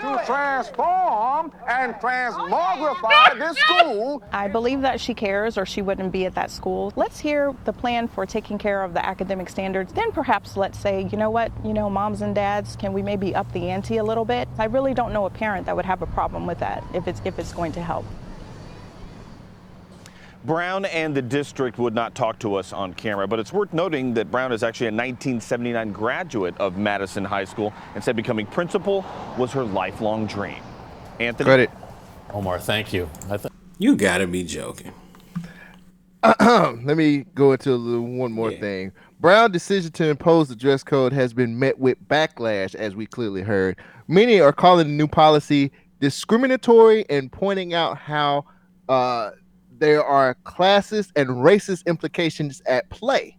to 0.00 0.22
transform 0.26 1.52
and 1.68 1.94
transmogrify 1.94 3.38
this 3.38 3.56
school. 3.58 4.22
I 4.32 4.48
believe 4.48 4.82
that 4.82 5.00
she 5.00 5.14
cares 5.14 5.56
or 5.56 5.64
she 5.64 5.82
wouldn't 5.82 6.12
be 6.12 6.26
at 6.26 6.34
that 6.34 6.50
school. 6.50 6.92
Let's 6.96 7.18
hear 7.18 7.54
the 7.64 7.72
plan 7.72 8.08
for 8.08 8.26
taking 8.26 8.58
care 8.58 8.82
of 8.82 8.94
the 8.94 9.04
academic 9.04 9.48
standards. 9.48 9.92
Then 9.92 10.12
perhaps 10.12 10.56
let's 10.56 10.78
say, 10.78 11.08
you 11.10 11.18
know 11.18 11.30
what, 11.30 11.52
you 11.64 11.72
know, 11.72 11.88
moms 11.88 12.20
and 12.20 12.34
dads, 12.34 12.76
can 12.76 12.92
we 12.92 13.02
maybe 13.02 13.34
up 13.34 13.50
the 13.52 13.70
ante 13.70 13.96
a 13.96 14.04
little 14.04 14.24
bit? 14.24 14.48
I 14.58 14.66
really 14.66 14.94
don't 14.94 15.12
know 15.12 15.26
a 15.26 15.30
parent 15.30 15.66
that 15.66 15.76
would 15.76 15.86
have 15.86 16.02
a 16.02 16.06
problem 16.06 16.46
with 16.46 16.58
that 16.60 16.84
if 16.94 17.08
it's 17.08 17.20
if 17.24 17.38
it's 17.38 17.52
going 17.52 17.72
to 17.72 17.82
help. 17.82 18.04
Brown 20.48 20.86
and 20.86 21.14
the 21.14 21.20
district 21.20 21.76
would 21.78 21.94
not 21.94 22.14
talk 22.14 22.38
to 22.38 22.54
us 22.54 22.72
on 22.72 22.94
camera, 22.94 23.28
but 23.28 23.38
it's 23.38 23.52
worth 23.52 23.74
noting 23.74 24.14
that 24.14 24.30
Brown 24.30 24.50
is 24.50 24.62
actually 24.62 24.86
a 24.86 24.92
1979 24.92 25.92
graduate 25.92 26.56
of 26.56 26.78
Madison 26.78 27.22
High 27.22 27.44
School 27.44 27.70
and 27.94 28.02
said 28.02 28.16
becoming 28.16 28.46
principal 28.46 29.04
was 29.36 29.52
her 29.52 29.62
lifelong 29.62 30.26
dream. 30.26 30.62
Anthony? 31.20 31.44
Credit. 31.44 31.70
Omar, 32.32 32.58
thank 32.58 32.94
you. 32.94 33.10
I 33.28 33.36
th- 33.36 33.52
You 33.78 33.94
gotta 33.94 34.26
be 34.26 34.42
joking. 34.42 34.94
Let 36.40 36.96
me 36.96 37.26
go 37.34 37.52
into 37.52 37.74
a 37.74 37.76
little, 37.76 38.06
one 38.06 38.32
more 38.32 38.50
thing. 38.50 38.92
Brown's 39.20 39.52
decision 39.52 39.92
to 39.92 40.06
impose 40.06 40.48
the 40.48 40.56
dress 40.56 40.82
code 40.82 41.12
has 41.12 41.34
been 41.34 41.58
met 41.58 41.78
with 41.78 41.98
backlash, 42.08 42.74
as 42.74 42.96
we 42.96 43.04
clearly 43.04 43.42
heard. 43.42 43.76
Many 44.06 44.40
are 44.40 44.54
calling 44.54 44.86
the 44.86 44.94
new 44.94 45.08
policy 45.08 45.72
discriminatory 46.00 47.04
and 47.10 47.30
pointing 47.30 47.74
out 47.74 47.98
how 47.98 48.46
uh, 48.88 49.32
there 49.78 50.04
are 50.04 50.36
classist 50.44 51.10
and 51.16 51.28
racist 51.28 51.86
implications 51.86 52.60
at 52.66 52.88
play. 52.90 53.36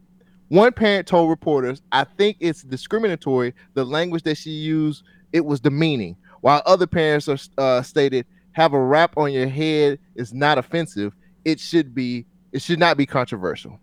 One 0.50 0.72
parent 0.72 1.08
told 1.08 1.30
reporters, 1.30 1.82
"I 1.92 2.04
think 2.06 2.38
it's 2.40 2.64
discriminatory. 2.64 3.54
The 3.76 3.86
language 3.86 4.24
that 4.24 4.38
she 4.38 4.50
used, 4.52 5.04
it 5.32 5.46
was 5.46 5.60
demeaning." 5.60 6.16
While 6.42 6.62
other 6.66 6.88
parents 6.88 7.28
are 7.28 7.38
uh, 7.58 7.82
stated, 7.84 8.26
"Have 8.54 8.74
a 8.74 8.82
wrap 8.82 9.16
on 9.18 9.32
your 9.32 9.48
head 9.48 10.00
is 10.16 10.34
not 10.34 10.58
offensive. 10.58 11.14
It 11.46 11.60
should 11.60 11.94
be. 11.94 12.26
It 12.52 12.62
should 12.62 12.80
not 12.80 12.98
be 12.98 13.06
controversial." 13.06 13.80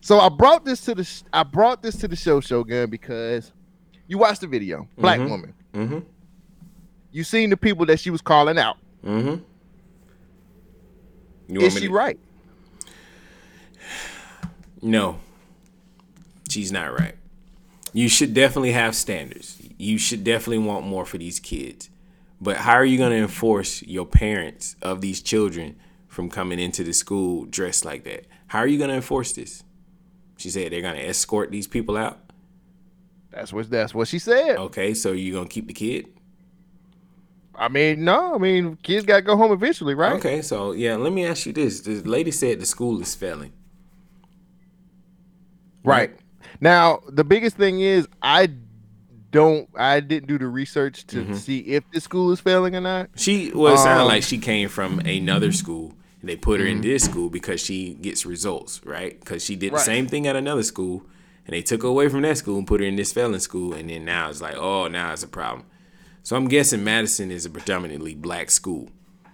So 0.00 0.20
I 0.20 0.28
brought 0.28 0.64
this 0.64 0.82
to 0.82 0.94
the 0.94 1.04
sh- 1.04 1.22
I 1.32 1.42
brought 1.42 1.82
this 1.82 1.96
to 1.96 2.08
the 2.08 2.16
show 2.16 2.40
Shogun 2.40 2.90
because 2.90 3.52
you 4.06 4.18
watched 4.18 4.42
the 4.42 4.46
video, 4.46 4.86
black 4.98 5.20
Mhm. 5.20 5.30
woman. 5.30 5.54
Mm-hmm. 5.74 5.98
You 7.12 7.24
seen 7.24 7.48
the 7.50 7.56
people 7.56 7.86
that 7.86 7.98
she 7.98 8.10
was 8.10 8.20
calling 8.20 8.58
out. 8.58 8.76
Mm-hmm. 9.04 9.42
You 11.48 11.60
Is 11.62 11.74
she 11.78 11.86
to- 11.88 11.92
right? 11.92 12.18
No, 14.80 15.18
she's 16.48 16.70
not 16.70 16.92
right. 16.98 17.14
You 17.92 18.08
should 18.08 18.34
definitely 18.34 18.72
have 18.72 18.94
standards. 18.94 19.60
You 19.78 19.98
should 19.98 20.22
definitely 20.24 20.58
want 20.58 20.86
more 20.86 21.04
for 21.04 21.18
these 21.18 21.40
kids. 21.40 21.90
But 22.40 22.58
how 22.58 22.74
are 22.74 22.84
you 22.84 22.98
going 22.98 23.10
to 23.10 23.16
enforce 23.16 23.82
your 23.82 24.06
parents 24.06 24.76
of 24.82 25.00
these 25.00 25.20
children 25.20 25.76
from 26.06 26.30
coming 26.30 26.60
into 26.60 26.84
the 26.84 26.92
school 26.92 27.44
dressed 27.46 27.84
like 27.84 28.04
that? 28.04 28.26
How 28.48 28.60
are 28.60 28.66
you 28.66 28.78
going 28.78 28.90
to 28.90 28.96
enforce 28.96 29.32
this? 29.32 29.64
She 30.36 30.50
said 30.50 30.70
they're 30.70 30.82
going 30.82 30.94
to 30.96 31.08
escort 31.08 31.50
these 31.50 31.66
people 31.66 31.96
out. 31.96 32.20
That's 33.30 33.52
what 33.52 33.68
that's 33.68 33.94
what 33.94 34.06
she 34.08 34.18
said. 34.20 34.56
Okay, 34.56 34.94
so 34.94 35.12
you're 35.12 35.34
going 35.34 35.48
to 35.48 35.52
keep 35.52 35.66
the 35.66 35.74
kid? 35.74 36.06
I 37.58 37.68
mean, 37.68 38.04
no, 38.04 38.34
I 38.34 38.38
mean, 38.38 38.78
kids 38.82 39.04
got 39.04 39.16
to 39.16 39.22
go 39.22 39.36
home 39.36 39.50
eventually, 39.52 39.94
right? 39.94 40.12
Okay, 40.14 40.42
so 40.42 40.72
yeah, 40.72 40.94
let 40.96 41.12
me 41.12 41.26
ask 41.26 41.44
you 41.44 41.52
this. 41.52 41.80
The 41.80 42.02
lady 42.02 42.30
said 42.30 42.60
the 42.60 42.66
school 42.66 43.00
is 43.02 43.14
failing. 43.14 43.52
Right. 45.84 46.14
Now, 46.60 47.00
the 47.08 47.24
biggest 47.24 47.56
thing 47.56 47.80
is 47.80 48.06
I 48.22 48.50
don't 49.30 49.68
I 49.76 50.00
didn't 50.00 50.28
do 50.28 50.38
the 50.38 50.46
research 50.46 51.06
to 51.08 51.24
Mhm. 51.24 51.36
see 51.36 51.58
if 51.60 51.84
the 51.92 52.00
school 52.00 52.30
is 52.32 52.40
failing 52.40 52.74
or 52.76 52.80
not. 52.80 53.10
She 53.16 53.50
well, 53.54 53.74
it 53.74 53.78
sounded 53.78 54.02
Um, 54.02 54.08
like 54.08 54.22
she 54.22 54.38
came 54.38 54.68
from 54.68 55.00
another 55.00 55.52
school. 55.52 55.94
And 56.20 56.28
they 56.28 56.34
put 56.36 56.58
her 56.58 56.66
in 56.66 56.78
Mhm. 56.78 56.82
this 56.82 57.04
school 57.04 57.30
because 57.30 57.60
she 57.60 57.94
gets 57.94 58.26
results, 58.26 58.80
right? 58.84 59.20
Because 59.20 59.44
she 59.44 59.54
did 59.54 59.72
the 59.72 59.78
same 59.78 60.08
thing 60.08 60.26
at 60.26 60.34
another 60.34 60.64
school, 60.64 61.06
and 61.46 61.54
they 61.54 61.62
took 61.62 61.82
her 61.82 61.88
away 61.88 62.08
from 62.08 62.22
that 62.22 62.36
school 62.38 62.58
and 62.58 62.66
put 62.66 62.80
her 62.80 62.86
in 62.86 62.96
this 62.96 63.12
failing 63.12 63.38
school, 63.38 63.72
and 63.72 63.88
then 63.88 64.04
now 64.04 64.28
it's 64.28 64.40
like, 64.40 64.56
oh, 64.56 64.88
now 64.88 65.12
it's 65.12 65.22
a 65.22 65.28
problem. 65.28 65.64
So 66.22 66.36
I'm 66.36 66.48
guessing 66.48 66.84
Madison 66.84 67.30
is 67.30 67.46
a 67.46 67.50
predominantly 67.50 68.14
black 68.14 68.50
school, 68.50 68.90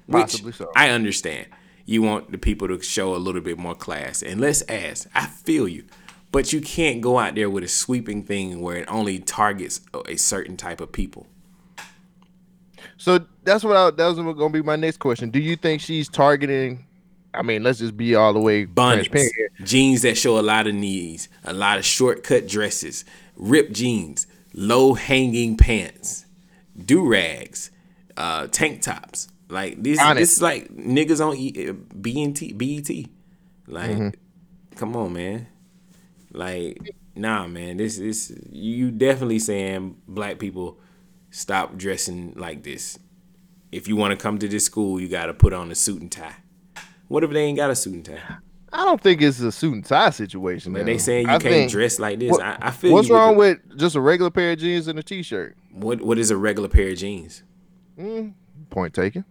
which 0.07 0.23
Possibly 0.23 0.53
so. 0.53 0.71
I 0.77 0.91
understand. 0.91 1.47
You 1.87 2.03
want 2.03 2.31
the 2.31 2.39
people 2.39 2.69
to 2.69 2.81
show 2.83 3.15
a 3.15 3.19
little 3.19 3.41
bit 3.41 3.59
more 3.59 3.75
class, 3.75 4.23
and 4.23 4.41
let's 4.41 4.63
ask. 4.69 5.09
I 5.15 5.27
feel 5.27 5.69
you, 5.69 5.85
but 6.33 6.53
you 6.53 6.61
can't 6.61 7.01
go 7.01 7.19
out 7.19 7.35
there 7.35 7.51
with 7.51 7.65
a 7.65 7.69
sweeping 7.69 8.23
thing 8.23 8.61
where 8.61 8.77
it 8.77 8.87
only 8.89 9.19
targets 9.19 9.81
a- 10.07 10.17
certain 10.17 10.57
type 10.57 10.81
of 10.81 10.93
people. 10.93 11.27
So 12.97 13.21
that's 13.43 13.65
what 13.65 13.77
I, 13.77 13.91
that 13.91 14.07
was 14.07 14.17
going 14.17 14.37
to 14.37 14.49
be 14.51 14.63
my 14.63 14.77
next 14.77 14.99
question. 14.99 15.31
Do 15.31 15.41
you 15.41 15.57
think 15.57 15.81
she's 15.81 16.09
targeting? 16.09 16.87
I 17.35 17.43
mean, 17.43 17.63
let's 17.63 17.81
just 17.81 17.97
be 17.97 18.15
all 18.15 18.33
the 18.33 18.41
way 18.41 18.65
bonnets, 18.65 19.09
jeans 19.65 20.03
that 20.03 20.17
show 20.17 20.39
a 20.39 20.43
lot 20.43 20.67
of 20.67 20.75
knees, 20.75 21.29
a 21.43 21.53
lot 21.53 21.79
of 21.79 21.85
shortcut 21.85 22.47
dresses, 22.47 23.05
ripped 23.37 23.73
jeans, 23.73 24.27
low 24.53 24.95
hanging 24.95 25.57
pants, 25.57 26.27
do 26.77 27.07
rags, 27.07 27.71
uh, 28.17 28.47
tank 28.49 28.83
tops. 28.83 29.29
Like 29.49 29.83
this, 29.83 29.99
this 30.15 30.37
is 30.37 30.43
like 30.43 30.69
niggas 30.75 31.25
on 31.25 31.37
e, 31.37 31.53
BNT, 31.53 32.57
BET. 32.57 33.07
Like, 33.67 33.91
Mhm. 33.97 34.15
come 34.75 34.97
on, 34.97 35.13
man. 35.13 35.47
Like, 36.33 36.95
nah, 37.15 37.47
man. 37.47 37.77
This 37.77 37.99
is 37.99 38.33
you 38.51 38.91
definitely 38.91 39.39
saying 39.39 39.97
black 40.09 40.39
people 40.39 40.79
stop 41.31 41.77
dressing 41.77 42.33
like 42.37 42.63
this. 42.63 42.99
If 43.73 43.89
you 43.89 43.97
want 43.97 44.13
to 44.19 44.23
come 44.23 44.39
to 44.39 44.49
this 44.49 44.65
school, 44.65 45.01
you 45.01 45.09
got 45.09 45.27
to 45.27 45.35
put 45.35 45.53
on 45.53 45.71
a 45.71 45.75
suit 45.75 46.01
and 46.01 46.11
tie. 46.11 46.37
What 47.09 47.23
if 47.25 47.31
they 47.31 47.43
ain't 47.45 47.57
got 47.59 47.71
a 47.71 47.75
suit 47.77 47.95
and 47.95 48.05
tie? 48.05 48.37
I 48.73 48.85
don't 48.85 49.01
think 49.01 49.23
it's 49.23 49.41
a 49.41 49.53
suit 49.53 49.73
and 49.75 49.85
tie 49.85 50.11
situation. 50.11 50.73
But 50.73 50.87
they 50.87 50.99
saying 50.99 51.27
you 51.27 51.33
I 51.33 51.39
can't 51.39 51.43
think- 51.55 51.71
dress 51.71 51.99
like 51.99 52.19
this. 52.19 52.31
What- 52.33 52.43
I, 52.43 52.59
I 52.61 52.71
feel 52.71 52.93
What's 52.93 53.09
you 53.09 53.15
with 53.15 53.21
wrong 53.21 53.35
the- 53.35 53.39
with 53.39 53.79
just 53.79 53.95
a 53.95 54.01
regular 54.01 54.31
pair 54.31 54.53
of 54.53 54.59
jeans 54.59 54.89
and 54.89 54.99
a 54.99 55.03
t-shirt? 55.03 55.57
What? 55.75 56.01
What 56.01 56.19
is 56.19 56.31
a 56.31 56.37
regular 56.37 56.69
pair 56.69 56.89
of 56.91 56.97
jeans? 56.99 57.43
Mm, 57.99 58.33
point 58.71 58.95
taken. 58.95 59.25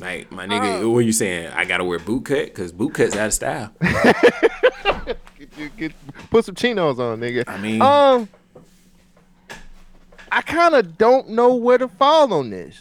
Like 0.00 0.30
my 0.30 0.46
nigga, 0.46 0.88
what 0.90 0.98
are 0.98 1.02
you 1.02 1.12
saying? 1.12 1.48
I 1.54 1.64
gotta 1.64 1.82
wear 1.84 1.98
boot 1.98 2.26
cut 2.26 2.44
because 2.46 2.70
boot 2.72 2.94
cut's 2.94 3.16
out 3.16 3.26
of 3.28 3.34
style. 3.34 3.72
Get- 5.56 5.76
get- 5.76 5.92
put 6.30 6.44
some 6.44 6.54
chinos 6.54 6.98
on, 7.00 7.20
nigga. 7.20 7.44
I 7.46 7.56
mean- 7.58 7.80
um, 7.82 8.28
I 10.30 10.42
kind 10.42 10.74
of 10.74 10.98
don't 10.98 11.30
know 11.30 11.54
where 11.54 11.78
to 11.78 11.88
fall 11.88 12.32
on 12.34 12.50
this, 12.50 12.76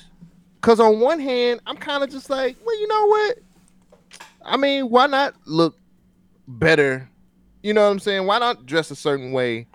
cause 0.62 0.80
on 0.80 1.00
one 1.00 1.20
hand, 1.20 1.62
I'm 1.66 1.78
kind 1.78 2.04
of 2.04 2.10
just 2.12 2.30
like, 2.30 2.58
well, 2.66 2.80
you 2.80 2.88
know 2.88 3.06
what? 3.08 3.38
I 4.46 4.58
mean, 4.58 4.90
why 4.90 5.08
not 5.08 5.34
look 5.46 5.78
better? 6.48 7.10
You 7.64 7.74
know 7.74 7.86
what 7.86 7.92
I'm 7.92 8.00
saying? 8.00 8.26
Why 8.28 8.38
not 8.40 8.66
dress 8.66 8.92
a 8.92 8.96
certain 8.96 9.32
way? 9.32 9.68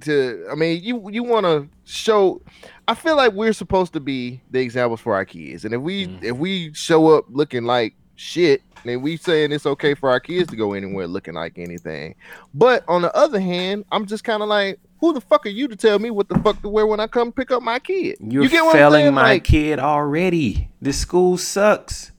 to 0.00 0.46
I 0.50 0.54
mean, 0.54 0.82
you 0.82 1.08
you 1.10 1.22
want 1.22 1.44
to 1.46 1.68
show. 1.84 2.40
I 2.86 2.94
feel 2.94 3.16
like 3.16 3.32
we're 3.32 3.52
supposed 3.52 3.92
to 3.94 4.00
be 4.00 4.40
the 4.50 4.60
examples 4.60 5.00
for 5.00 5.14
our 5.14 5.24
kids, 5.24 5.64
and 5.64 5.74
if 5.74 5.80
we 5.80 6.06
Mm. 6.06 6.22
if 6.22 6.36
we 6.36 6.72
show 6.74 7.08
up 7.16 7.26
looking 7.30 7.64
like 7.64 7.94
shit, 8.16 8.62
then 8.84 9.02
we 9.02 9.16
saying 9.16 9.50
it's 9.52 9.66
okay 9.66 9.94
for 9.94 10.08
our 10.10 10.20
kids 10.20 10.48
to 10.50 10.56
go 10.56 10.72
anywhere 10.74 11.06
looking 11.06 11.34
like 11.34 11.58
anything. 11.58 12.14
But 12.52 12.84
on 12.88 13.02
the 13.02 13.14
other 13.16 13.40
hand, 13.40 13.84
I'm 13.90 14.06
just 14.06 14.22
kind 14.22 14.42
of 14.42 14.48
like, 14.48 14.78
who 15.00 15.12
the 15.12 15.20
fuck 15.20 15.46
are 15.46 15.50
you 15.50 15.66
to 15.68 15.74
tell 15.76 15.98
me 15.98 16.10
what 16.10 16.28
the 16.28 16.38
fuck 16.38 16.60
to 16.62 16.68
wear 16.68 16.86
when 16.86 17.00
I 17.00 17.06
come 17.08 17.32
pick 17.32 17.50
up 17.50 17.62
my 17.62 17.78
kid? 17.80 18.18
You're 18.20 18.44
you 18.44 18.48
get 18.48 18.64
what 18.64 18.74
failing 18.74 19.12
my 19.14 19.22
Like, 19.22 19.44
kid 19.44 19.78
already. 19.80 20.68
This 20.80 20.98
school 20.98 21.36
sucks. 21.38 22.12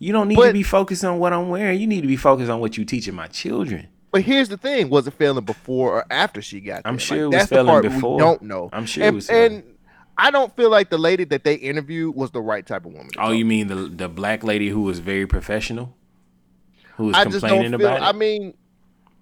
You 0.00 0.12
don't 0.12 0.28
need 0.28 0.36
to 0.36 0.52
be 0.52 0.62
focused 0.64 1.04
on 1.04 1.18
what 1.18 1.32
I'm 1.32 1.48
wearing. 1.50 1.80
You 1.80 1.86
need 1.86 2.00
to 2.02 2.06
be 2.08 2.16
focused 2.16 2.50
on 2.50 2.58
what 2.60 2.76
you 2.76 2.84
teaching 2.84 3.14
my 3.14 3.26
children. 3.28 3.88
But 4.10 4.22
here's 4.22 4.48
the 4.48 4.56
thing: 4.56 4.88
was 4.88 5.06
it 5.06 5.14
failing 5.14 5.44
before 5.44 5.92
or 5.96 6.04
after 6.12 6.40
she 6.40 6.60
got? 6.60 6.82
I'm 6.84 6.98
sure 6.98 7.16
Like, 7.16 7.22
it 7.22 7.26
was 7.26 7.32
that's 7.32 7.50
the 7.50 7.56
failing 7.56 7.66
part 7.66 7.82
we 7.84 7.88
before. 7.90 8.18
don't 8.18 8.42
know. 8.42 8.70
I'm 8.72 8.86
sure 8.86 9.04
and, 9.04 9.12
it 9.12 9.16
was 9.16 9.26
failing. 9.28 9.56
And 9.58 9.74
I 10.16 10.30
don't 10.30 10.54
feel 10.56 10.70
like 10.70 10.90
the 10.90 10.98
lady 10.98 11.24
that 11.24 11.44
they 11.44 11.54
interviewed 11.54 12.16
was 12.16 12.30
the 12.32 12.40
right 12.40 12.66
type 12.66 12.84
of 12.86 12.92
woman. 12.92 13.10
Oh, 13.18 13.30
you 13.32 13.44
mean 13.44 13.68
the 13.68 13.74
the 13.74 14.08
black 14.08 14.42
lady 14.42 14.68
who 14.68 14.80
was 14.82 14.98
very 14.98 15.26
professional, 15.26 15.94
who 16.96 17.06
was 17.06 17.16
I 17.16 17.24
just 17.24 17.40
complaining 17.40 17.72
feel. 17.78 17.86
about 17.86 18.02
I 18.02 18.12
mean, 18.16 18.54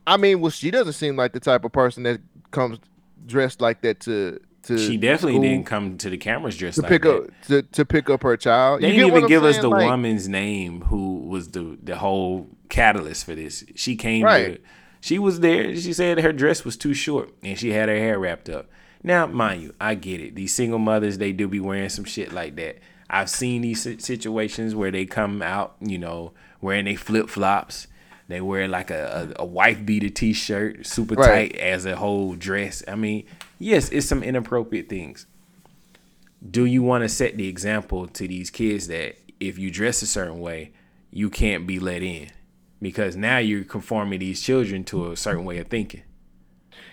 I 0.07 0.17
mean, 0.17 0.41
well, 0.41 0.51
she 0.51 0.71
doesn't 0.71 0.95
seem 0.95 1.17
like 1.17 1.33
the 1.33 1.41
type 1.41 1.65
of 1.65 1.73
person 1.73 2.05
that 2.05 2.21
comes 2.51 2.79
dressed 3.27 3.61
like 3.61 3.83
that 3.83 4.01
to 4.01 4.39
to. 4.67 4.79
She 4.79 4.97
definitely 4.97 5.41
didn't 5.41 5.67
come 5.67 5.99
to 5.99 6.11
the 6.11 6.17
cameras 6.17 6.57
dressed 6.57 6.77
to 6.77 6.83
like 6.83 6.91
pick 6.91 7.03
that. 7.03 7.17
up 7.17 7.25
to, 7.49 7.63
to 7.63 7.85
pick 7.85 8.09
up 8.11 8.23
her 8.23 8.37
child. 8.37 8.83
They 8.83 8.89
You 8.89 8.95
didn't 9.05 9.17
even 9.17 9.27
give 9.29 9.45
us 9.45 9.59
the 9.59 9.69
Like, 9.69 9.87
woman's 9.87 10.29
name 10.29 10.83
who 10.83 11.21
was 11.21 11.49
the 11.49 11.79
the 11.83 11.97
whole 11.97 12.49
catalyst 12.69 13.25
for 13.25 13.35
this. 13.35 13.65
She 13.75 13.97
came 13.97 14.25
Right. 14.25 14.57
to, 14.57 14.61
she 15.01 15.19
was 15.19 15.41
there. 15.41 15.75
She 15.77 15.93
said 15.93 16.19
her 16.21 16.33
dress 16.33 16.65
was 16.65 16.77
too 16.77 16.95
short 16.95 17.31
and 17.43 17.59
she 17.59 17.71
had 17.73 17.89
her 17.89 17.97
hair 17.97 18.19
wrapped 18.19 18.49
up. 18.49 18.69
Now, 19.03 19.27
mind 19.27 19.63
you, 19.63 19.75
I 19.81 19.95
get 19.95 20.21
it. 20.21 20.35
These 20.35 20.55
single 20.55 20.81
mothers, 20.81 21.19
they 21.19 21.33
do 21.33 21.47
be 21.47 21.61
wearing 21.61 21.89
some 21.91 22.05
shit 22.05 22.33
like 22.33 22.57
that. 22.57 22.79
I've 23.09 23.31
seen 23.31 23.63
these 23.63 23.83
situations 24.05 24.75
where 24.75 24.91
they 24.91 25.07
come 25.07 25.43
out, 25.43 25.77
you 25.81 25.97
know, 25.99 26.33
wearing 26.61 26.87
they 26.87 26.97
flip 26.97 27.29
flops. 27.29 27.87
They 28.27 28.41
wear 28.41 28.67
like 28.67 28.91
a, 28.91 29.33
a, 29.39 29.43
a 29.43 29.47
wife 29.47 29.87
beater 29.87 30.09
t 30.09 30.33
shirt, 30.33 30.85
super 30.87 31.15
Right. 31.15 31.53
tight 31.53 31.61
as 31.61 31.87
a 31.87 31.95
whole 31.95 32.35
dress. 32.35 32.83
I 32.89 32.97
mean, 32.97 33.25
yes, 33.59 33.89
it's 33.91 34.07
some 34.07 34.23
inappropriate 34.23 34.89
things. 34.89 35.27
Do 36.49 36.65
you 36.65 36.83
want 36.83 37.03
to 37.03 37.09
set 37.09 37.37
the 37.37 37.49
example 37.49 38.07
to 38.07 38.29
these 38.29 38.51
kids 38.51 38.89
that 38.89 39.17
if 39.41 39.59
you 39.59 39.71
dress 39.71 40.03
a 40.03 40.07
certain 40.07 40.41
way, 40.41 40.73
you 41.11 41.31
can't 41.31 41.67
be 41.67 41.79
let 41.79 42.03
in? 42.03 42.31
Because 42.81 43.17
now 43.17 43.39
you're 43.39 43.65
conforming 43.65 44.21
these 44.21 44.43
children 44.43 44.85
to 44.85 45.11
a 45.11 45.17
certain 45.17 45.45
way 45.45 45.59
of 45.59 45.69
thinking. 45.69 46.03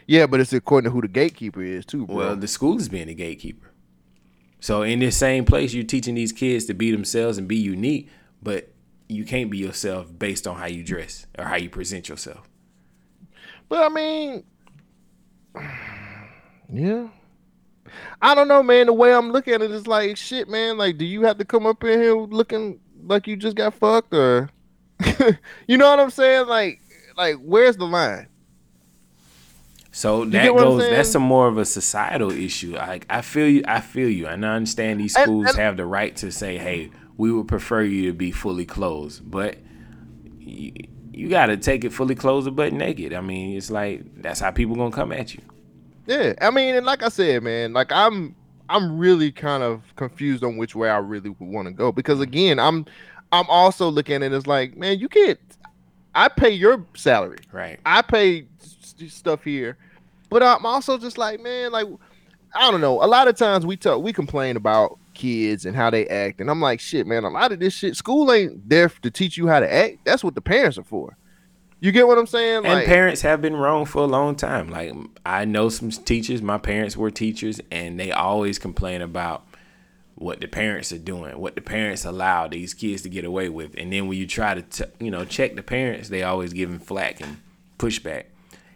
Yeah, 0.07 0.27
but 0.27 0.40
it's 0.40 0.53
according 0.53 0.90
to 0.90 0.94
who 0.94 1.02
the 1.02 1.07
gatekeeper 1.07 1.61
is 1.61 1.85
too, 1.85 2.06
bro. 2.06 2.15
Well, 2.15 2.35
the 2.35 2.48
school 2.48 2.77
is 2.77 2.90
being 2.90 3.07
the 3.07 3.14
gatekeeper. 3.14 3.72
So 4.60 4.81
in 4.81 4.99
this 4.99 5.18
same 5.18 5.44
place, 5.44 5.73
you're 5.73 5.84
teaching 5.84 6.15
these 6.15 6.31
kids 6.31 6.65
to 6.65 6.73
be 6.73 6.91
themselves 6.91 7.38
and 7.38 7.48
be 7.48 7.57
unique, 7.57 8.10
but 8.41 8.69
you 9.10 9.26
can't 9.26 9.49
be 9.49 9.57
yourself 9.57 10.07
based 10.18 10.48
on 10.48 10.56
how 10.56 10.68
you 10.68 10.84
dress 10.84 11.26
or 11.38 11.45
how 11.45 11.57
you 11.57 11.69
present 11.69 12.07
yourself. 12.10 12.49
But 13.68 13.84
I 13.84 13.94
mean, 13.94 14.44
yeah. 16.72 17.07
I 18.22 18.34
don't 18.34 18.48
know, 18.48 18.64
man. 18.64 18.88
The 18.88 18.94
way 18.94 19.14
I'm 19.14 19.31
looking 19.31 19.53
at 19.53 19.61
it 19.61 19.69
is 19.72 19.85
like 19.88 20.18
shit, 20.18 20.48
man. 20.49 20.77
Like, 20.77 20.98
do 20.98 21.06
you 21.06 21.23
have 21.23 21.38
to 21.38 21.45
come 21.45 21.65
up 21.65 21.84
in 21.84 21.99
here 22.02 22.15
looking 22.15 22.80
like 23.06 23.27
you 23.27 23.35
just 23.35 23.56
got 23.56 23.73
fucked, 23.73 24.14
or 24.14 24.49
you 25.68 25.77
know 25.77 25.90
what 25.90 25.99
I'm 25.99 26.10
saying? 26.10 26.48
Like, 26.48 26.80
like 27.18 27.35
where's 27.41 27.77
the 27.77 27.85
line? 27.85 28.27
So 29.91 30.23
You 30.23 30.31
that 30.31 30.44
get 30.44 30.53
what 30.56 30.64
I'm 30.64 30.77
goes. 30.77 30.90
That's 30.90 31.10
some 31.11 31.22
more 31.22 31.48
of 31.48 31.57
a 31.57 31.65
societal 31.65 32.31
issue. 32.31 32.73
Like 32.76 33.06
I 33.10 33.22
feel 33.22 33.48
you. 33.48 33.64
I 33.68 33.80
feel 33.80 34.10
you, 34.10 34.26
and 34.27 34.45
I 34.45 34.56
understand 34.56 34.99
these 34.99 35.15
And- 35.15 35.23
schools 35.26 35.48
and- 35.49 35.57
have 35.57 35.77
the 35.77 35.85
right 35.85 36.15
to 36.18 36.31
say, 36.31 36.57
"Hey, 36.57 36.90
we 37.18 37.31
would 37.31 37.48
prefer 37.48 37.84
you 37.84 38.07
to 38.07 38.14
be 38.14 38.31
fully 38.31 38.65
clothed," 38.65 39.30
but 39.30 39.57
you, 40.40 40.72
you 41.11 41.30
got 41.30 41.48
to 41.48 41.57
take 41.57 41.84
it 41.84 41.94
fully 41.94 42.15
clothed 42.15 42.48
or 42.48 42.52
butt 42.52 42.73
naked. 42.73 43.14
I 43.14 43.22
mean, 43.22 43.56
it's 43.56 43.69
like 43.69 44.03
that's 44.22 44.40
how 44.40 44.49
people 44.49 44.76
gonna 44.76 44.90
come 44.90 45.11
at 45.11 45.35
you. 45.35 45.41
Yeah, 46.06 46.34
I 46.42 46.50
mean, 46.52 46.76
and 46.76 46.86
like 46.86 47.02
I 47.04 47.10
said, 47.10 47.44
man, 47.44 47.74
like 47.74 47.92
I'm, 47.92 48.36
I'm 48.70 48.98
really 48.98 49.32
kind 49.32 49.64
of 49.64 49.84
confused 49.96 50.44
on 50.44 50.58
which 50.58 50.76
way 50.76 50.90
I 50.90 50.98
really 50.98 51.30
would 51.30 51.50
want 51.50 51.68
to 51.68 51.74
go 51.74 51.92
because 51.92 52.20
again, 52.20 52.60
I'm, 52.60 52.86
I'm 53.32 53.46
also 53.50 53.90
looking 53.90 54.16
at 54.16 54.24
it 54.24 54.32
as 54.32 54.46
like, 54.48 54.76
man, 54.76 55.00
you 55.00 55.08
can't. 55.08 55.40
I 56.16 56.28
pay 56.28 56.52
your 56.52 56.86
salary, 56.96 57.40
right? 57.52 57.80
I 57.86 58.02
pay 58.02 58.46
s- 58.62 58.96
stuff 59.08 59.44
here, 59.44 59.78
but 60.30 60.44
I'm 60.44 60.66
also 60.66 60.98
just 60.98 61.18
like, 61.18 61.42
man, 61.42 61.72
like, 61.72 61.88
I 62.54 62.70
don't 62.70 62.82
know. 62.82 63.04
A 63.04 63.08
lot 63.08 63.28
of 63.28 63.36
times 63.36 63.66
we 63.66 63.76
talk, 63.78 64.04
we 64.04 64.14
complain 64.14 64.56
about 64.58 65.00
kids 65.16 65.66
and 65.66 65.76
how 65.76 65.90
they 65.90 66.08
act, 66.08 66.40
and 66.40 66.52
I'm 66.52 66.62
like, 66.62 66.80
shit, 66.80 67.08
man, 67.08 67.24
a 67.24 67.30
lot 67.30 67.52
of 67.52 67.60
this 67.60 67.74
shit, 67.74 67.96
school 67.96 68.32
ain't 68.32 68.68
there 68.70 68.90
to 68.90 69.10
teach 69.10 69.38
you 69.38 69.48
how 69.48 69.60
to 69.60 69.74
act. 69.74 70.00
That's 70.04 70.24
what 70.24 70.36
the 70.36 70.42
parents 70.42 70.78
are 70.78 70.84
for. 70.84 71.18
You 71.84 71.91
get 71.91 72.07
what 72.07 72.18
I'm 72.18 72.27
saying? 72.27 72.64
And 72.64 72.76
Like, 72.76 72.85
parents 72.85 73.19
have 73.23 73.41
been 73.41 73.57
wrong 73.57 73.84
for 73.84 74.03
a 74.03 74.07
long 74.07 74.38
time. 74.38 74.69
Like 74.69 74.93
I 75.26 75.43
know 75.43 75.68
some 75.68 75.89
teachers. 75.89 76.41
My 76.41 76.57
parents 76.57 76.95
were 76.95 77.11
teachers, 77.11 77.60
and 77.69 77.99
they 77.99 78.10
always 78.10 78.57
complain 78.57 79.01
about 79.01 79.45
what 80.15 80.39
the 80.39 80.47
parents 80.47 80.93
are 80.93 80.97
doing, 80.97 81.38
what 81.38 81.55
the 81.55 81.61
parents 81.61 82.05
allow 82.05 82.47
these 82.47 82.73
kids 82.73 83.01
to 83.01 83.10
get 83.10 83.26
away 83.26 83.49
with. 83.49 83.76
And 83.77 83.91
then 83.91 84.07
when 84.07 84.18
you 84.18 84.26
try 84.26 84.53
to, 84.53 84.61
t- 84.61 84.91
you 85.01 85.11
know, 85.11 85.26
check 85.26 85.55
the 85.57 85.61
parents, 85.61 86.07
they 86.07 86.23
always 86.23 86.53
give 86.53 86.69
them 86.69 86.80
flack 86.80 87.19
and 87.19 87.41
pushback. 87.77 88.27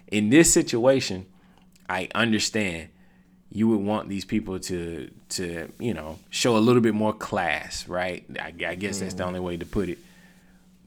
In 0.09 0.29
this 0.29 0.51
situation, 0.51 1.27
I 1.87 2.09
understand 2.13 2.89
you 3.49 3.69
would 3.69 3.79
want 3.79 4.09
these 4.09 4.25
people 4.25 4.59
to, 4.59 5.09
to 5.29 5.71
you 5.79 5.93
know, 5.93 6.19
show 6.29 6.57
a 6.57 6.59
little 6.59 6.81
bit 6.81 6.93
more 6.93 7.13
class, 7.13 7.87
right? 7.87 8.25
I, 8.37 8.47
I 8.67 8.75
guess 8.75 8.99
that's 8.99 9.13
the 9.13 9.23
mm-hmm. 9.23 9.27
only 9.27 9.39
way 9.39 9.55
to 9.55 9.65
put 9.65 9.87
it. 9.87 9.99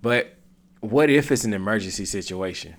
But 0.03 0.35
what 0.81 1.11
if 1.11 1.31
it's 1.31 1.45
an 1.45 1.53
emergency 1.55 2.05
situation? 2.05 2.75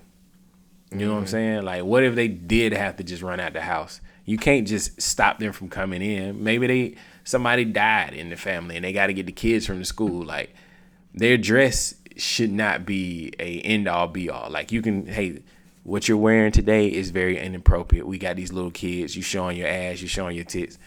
You 0.90 1.06
know 1.06 1.14
what 1.14 1.20
I'm 1.20 1.26
saying? 1.26 1.62
Like, 1.62 1.84
what 1.84 2.02
if 2.02 2.14
they 2.14 2.28
did 2.28 2.72
have 2.74 2.96
to 2.96 3.04
just 3.04 3.22
run 3.22 3.40
out 3.40 3.54
the 3.54 3.62
house? 3.62 4.00
You 4.26 4.36
can't 4.36 4.68
just 4.68 5.00
stop 5.00 5.38
them 5.38 5.52
from 5.52 5.68
coming 5.68 6.02
in. 6.02 6.44
Maybe 6.44 6.66
they 6.66 6.94
somebody 7.24 7.64
died 7.64 8.12
in 8.12 8.28
the 8.28 8.36
family 8.36 8.76
and 8.76 8.84
they 8.84 8.92
got 8.92 9.06
to 9.06 9.14
get 9.14 9.24
the 9.26 9.32
kids 9.32 9.64
from 9.66 9.78
the 9.78 9.84
school. 9.86 10.22
Like, 10.22 10.54
their 11.14 11.38
dress 11.38 11.94
should 12.18 12.52
not 12.52 12.84
be 12.84 13.32
a 13.40 13.60
end 13.60 13.88
all 13.88 14.06
be 14.06 14.28
all. 14.28 14.50
Like, 14.50 14.70
you 14.70 14.82
can 14.82 15.06
hey, 15.06 15.42
what 15.82 16.08
you're 16.08 16.18
wearing 16.18 16.52
today 16.52 16.88
is 16.88 17.10
very 17.10 17.38
inappropriate. 17.38 18.06
We 18.06 18.18
got 18.18 18.36
these 18.36 18.52
little 18.52 18.70
kids. 18.70 19.16
You 19.16 19.22
showing 19.22 19.56
your 19.56 19.68
ass. 19.68 20.02
You 20.02 20.08
showing 20.08 20.36
your 20.36 20.44
tits. 20.44 20.78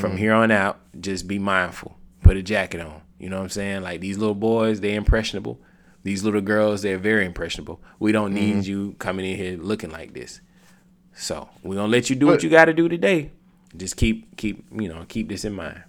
From 0.00 0.16
Mhm. 0.16 0.18
here 0.18 0.32
on 0.32 0.50
out, 0.50 0.80
just 1.00 1.28
be 1.28 1.38
mindful. 1.38 1.96
Put 2.24 2.36
a 2.36 2.42
jacket 2.42 2.80
on. 2.80 3.00
You 3.20 3.30
know 3.30 3.36
what 3.36 3.44
I'm 3.44 3.48
saying? 3.50 3.82
Like 3.82 4.00
these 4.00 4.18
little 4.18 4.34
boys, 4.34 4.80
they're 4.80 4.96
impressionable. 4.98 5.60
These 6.06 6.22
little 6.22 6.40
girls, 6.40 6.82
they're 6.82 6.98
very 6.98 7.26
impressionable. 7.26 7.80
We 7.98 8.12
don't 8.12 8.32
need 8.32 8.58
Mhm. 8.58 8.66
you 8.66 8.94
coming 9.00 9.26
in 9.26 9.36
here 9.36 9.58
looking 9.58 9.90
like 9.90 10.14
this. 10.14 10.40
So 11.16 11.48
we're 11.64 11.74
gonna 11.74 11.88
let 11.88 12.08
you 12.08 12.14
do 12.14 12.26
what 12.26 12.44
you 12.44 12.48
gotta 12.48 12.72
do 12.72 12.88
today. 12.88 13.32
Just 13.76 13.96
keep 13.96 14.36
keep 14.36 14.64
you 14.70 14.88
know, 14.88 15.04
keep 15.08 15.28
this 15.28 15.44
in 15.44 15.54
mind. 15.54 15.82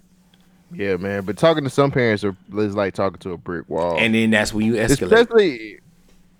Yeah, 0.74 0.96
man. 0.96 1.24
But 1.24 1.36
talking 1.36 1.62
to 1.62 1.70
some 1.70 1.92
parents 1.92 2.24
are 2.24 2.34
is 2.56 2.74
like 2.74 2.94
talking 2.94 3.20
to 3.20 3.30
a 3.30 3.38
brick 3.38 3.70
wall. 3.70 3.96
And 3.96 4.12
then 4.12 4.30
that's 4.30 4.52
when 4.52 4.66
you 4.66 4.72
escalate. 4.72 5.12
Especially, 5.12 5.78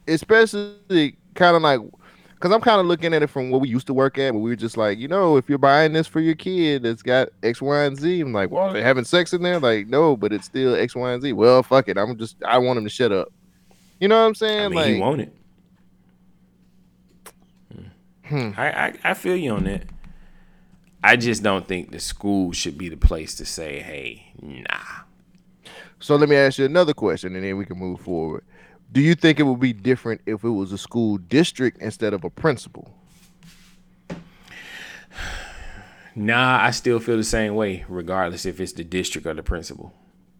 especially 0.08 1.16
kind 1.36 1.54
of 1.54 1.62
like, 1.62 1.80
because 2.34 2.50
I'm 2.50 2.60
kind 2.60 2.80
of 2.80 2.86
looking 2.86 3.14
at 3.14 3.22
it 3.22 3.28
from 3.28 3.50
what 3.50 3.60
we 3.60 3.68
used 3.68 3.86
to 3.86 3.94
work 3.94 4.18
at, 4.18 4.32
but 4.32 4.40
we 4.40 4.50
were 4.50 4.56
just 4.56 4.76
like, 4.76 4.98
you 4.98 5.06
know, 5.06 5.36
if 5.36 5.48
you're 5.48 5.56
buying 5.56 5.92
this 5.92 6.08
for 6.08 6.18
your 6.18 6.34
kid 6.34 6.82
that's 6.82 7.02
got 7.02 7.28
X, 7.44 7.62
Y, 7.62 7.84
and 7.84 7.96
Z, 7.96 8.22
I'm 8.22 8.32
like, 8.32 8.50
well, 8.50 8.72
they're 8.72 8.82
having 8.82 9.04
sex 9.04 9.32
in 9.32 9.42
there. 9.42 9.60
Like, 9.60 9.86
no, 9.86 10.16
but 10.16 10.32
it's 10.32 10.46
still 10.46 10.74
X, 10.74 10.96
Y, 10.96 11.12
and 11.12 11.22
Z. 11.22 11.32
Well, 11.32 11.62
fuck 11.62 11.88
it. 11.88 11.96
I'm 11.96 12.16
just, 12.18 12.42
I 12.44 12.58
want 12.58 12.76
them 12.76 12.84
to 12.84 12.90
shut 12.90 13.12
up. 13.12 13.32
You 14.00 14.08
know 14.08 14.20
what 14.20 14.26
I'm 14.26 14.34
saying? 14.34 14.64
I 14.64 14.68
mean, 14.68 14.76
like, 14.76 14.86
he 14.94 15.00
want 15.00 15.20
it. 15.20 15.34
Hmm. 18.24 18.50
I, 18.56 18.70
I 18.70 18.94
I 19.04 19.14
feel 19.14 19.36
you 19.36 19.52
on 19.52 19.64
that. 19.64 19.84
I 21.02 21.16
just 21.16 21.42
don't 21.42 21.66
think 21.66 21.92
the 21.92 22.00
school 22.00 22.52
should 22.52 22.76
be 22.76 22.88
the 22.88 22.96
place 22.96 23.34
to 23.36 23.46
say, 23.46 23.80
"Hey, 23.80 24.32
nah." 24.42 25.04
So 26.00 26.14
let 26.16 26.28
me 26.28 26.36
ask 26.36 26.58
you 26.58 26.64
another 26.64 26.94
question, 26.94 27.34
and 27.34 27.44
then 27.44 27.56
we 27.56 27.64
can 27.64 27.78
move 27.78 28.00
forward. 28.00 28.44
Do 28.92 29.00
you 29.00 29.14
think 29.14 29.40
it 29.40 29.44
would 29.44 29.60
be 29.60 29.72
different 29.72 30.20
if 30.26 30.44
it 30.44 30.50
was 30.50 30.72
a 30.72 30.78
school 30.78 31.18
district 31.18 31.80
instead 31.82 32.14
of 32.14 32.24
a 32.24 32.30
principal? 32.30 32.94
Nah, 36.14 36.62
I 36.62 36.70
still 36.72 36.98
feel 36.98 37.16
the 37.16 37.24
same 37.24 37.54
way, 37.54 37.84
regardless 37.88 38.44
if 38.44 38.60
it's 38.60 38.72
the 38.72 38.84
district 38.84 39.26
or 39.26 39.34
the 39.34 39.42
principal. 39.42 39.94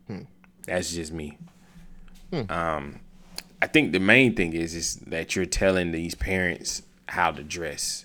Hmm. 0.07 0.23
That's 0.67 0.93
just 0.93 1.13
me. 1.13 1.39
Hmm. 2.33 2.51
Um, 2.51 3.01
I 3.61 3.67
think 3.67 3.93
the 3.93 4.01
main 4.01 4.35
thing 4.35 4.53
is 4.53 4.75
is 4.75 4.97
that 5.07 5.35
you're 5.35 5.47
telling 5.47 5.93
these 5.93 6.15
parents 6.15 6.83
how 7.09 7.31
to 7.33 7.43
dress, 7.43 8.05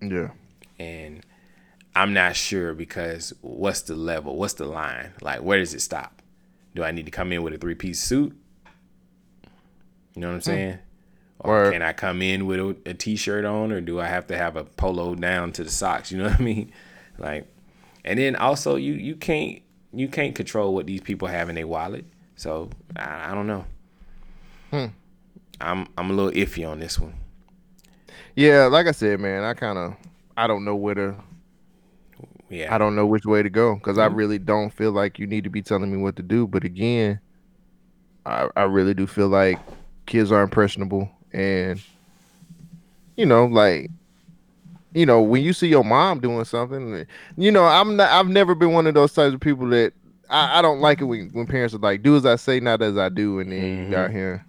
Yeah. 0.00 0.30
and 0.78 1.24
I'm 1.94 2.12
not 2.12 2.36
sure 2.36 2.74
because 2.74 3.32
what's 3.40 3.82
the 3.82 3.96
level? 3.96 4.36
What's 4.36 4.54
the 4.54 4.66
line? 4.66 5.12
Like, 5.20 5.42
where 5.42 5.58
does 5.58 5.74
it 5.74 5.80
stop? 5.80 6.22
Do 6.74 6.84
I 6.84 6.90
need 6.90 7.06
to 7.06 7.10
come 7.10 7.32
in 7.32 7.42
with 7.42 7.54
a 7.54 7.58
three 7.58 7.74
piece 7.74 8.00
suit? 8.00 8.36
You 10.14 10.20
know 10.20 10.28
what 10.28 10.34
I'm 10.34 10.40
hmm. 10.40 10.44
saying? 10.44 10.78
Or 11.40 11.50
Word. 11.50 11.72
can 11.72 11.82
I 11.82 11.92
come 11.92 12.20
in 12.20 12.46
with 12.46 12.58
a, 12.58 12.76
a 12.86 12.94
t-shirt 12.94 13.44
on, 13.44 13.70
or 13.70 13.80
do 13.80 14.00
I 14.00 14.06
have 14.06 14.26
to 14.26 14.36
have 14.36 14.56
a 14.56 14.64
polo 14.64 15.14
down 15.14 15.52
to 15.52 15.64
the 15.64 15.70
socks? 15.70 16.10
You 16.10 16.18
know 16.18 16.24
what 16.24 16.40
I 16.40 16.42
mean? 16.42 16.72
Like, 17.16 17.46
and 18.04 18.18
then 18.18 18.36
also 18.36 18.76
you 18.76 18.94
you 18.94 19.16
can't 19.16 19.60
you 19.92 20.08
can't 20.08 20.34
control 20.34 20.74
what 20.74 20.86
these 20.86 21.00
people 21.00 21.28
have 21.28 21.48
in 21.48 21.54
their 21.54 21.66
wallet. 21.66 22.04
So 22.36 22.70
I, 22.96 23.32
I 23.32 23.34
don't 23.34 23.46
know. 23.46 23.64
Hmm. 24.70 24.86
I'm 25.60 25.86
I'm 25.96 26.10
a 26.10 26.12
little 26.12 26.32
iffy 26.32 26.68
on 26.68 26.78
this 26.80 26.98
one. 26.98 27.14
Yeah, 28.36 28.66
like 28.66 28.86
I 28.86 28.92
said, 28.92 29.18
man, 29.20 29.42
I 29.42 29.54
kind 29.54 29.78
of, 29.78 29.94
I 30.36 30.46
don't 30.46 30.64
know 30.64 30.76
where 30.76 30.94
to. 30.94 31.14
Yeah. 32.50 32.74
I 32.74 32.78
don't 32.78 32.94
know 32.94 33.04
which 33.06 33.26
way 33.26 33.42
to 33.42 33.50
go 33.50 33.74
because 33.74 33.98
I 33.98 34.08
Mhm. 34.08 34.16
really 34.16 34.38
don't 34.38 34.70
feel 34.70 34.92
like 34.92 35.18
you 35.18 35.26
need 35.26 35.44
to 35.44 35.50
be 35.50 35.60
telling 35.62 35.90
me 35.90 35.98
what 35.98 36.16
to 36.16 36.22
do. 36.22 36.46
But 36.46 36.64
again, 36.64 37.20
I 38.24 38.48
I 38.56 38.62
really 38.64 38.94
do 38.94 39.06
feel 39.06 39.28
like 39.28 39.58
kids 40.06 40.30
are 40.32 40.42
impressionable, 40.42 41.10
and 41.32 41.82
you 43.16 43.26
know, 43.26 43.46
like 43.46 43.90
you 44.94 45.04
know, 45.04 45.20
when 45.20 45.42
you 45.42 45.52
see 45.52 45.68
your 45.68 45.84
mom 45.84 46.18
doing 46.20 46.44
something, 46.44 47.04
you 47.36 47.50
know, 47.52 47.64
I'm 47.64 47.96
not. 47.96 48.10
I've 48.10 48.28
never 48.28 48.54
been 48.54 48.72
one 48.72 48.86
of 48.86 48.94
those 48.94 49.12
types 49.12 49.34
of 49.34 49.40
people 49.40 49.68
that 49.68 49.92
I, 50.30 50.58
I 50.58 50.62
don't 50.62 50.80
like 50.80 51.00
it 51.00 51.04
when 51.04 51.30
when 51.30 51.46
parents 51.46 51.74
are 51.74 51.78
like, 51.78 52.02
"Do 52.02 52.16
as 52.16 52.26
I 52.26 52.36
say, 52.36 52.60
not 52.60 52.82
as 52.82 52.96
I 52.98 53.08
do," 53.08 53.38
and 53.40 53.50
then 53.52 53.90
you 53.90 53.96
out 53.96 54.10
here. 54.10 54.44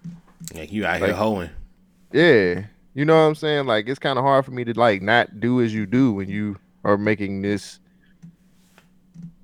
Yeah, 0.54 0.64
you 0.64 0.86
out 0.86 0.98
here 0.98 1.08
Like- 1.08 1.16
hoeing. 1.16 1.50
Yeah. 2.12 2.64
You 2.96 3.06
know 3.06 3.14
what 3.16 3.22
I'm 3.28 3.36
saying? 3.36 3.66
Like 3.68 3.88
it's 3.88 4.00
kind 4.00 4.18
of 4.18 4.26
hard 4.26 4.44
for 4.46 4.52
me 4.52 4.64
to 4.66 4.74
like 4.78 5.02
not 5.02 5.40
do 5.40 5.62
as 5.62 5.74
you 5.74 5.86
do 5.86 6.12
when 6.12 6.28
you 6.28 6.58
are 6.84 6.98
making 6.98 7.42
this 7.44 7.80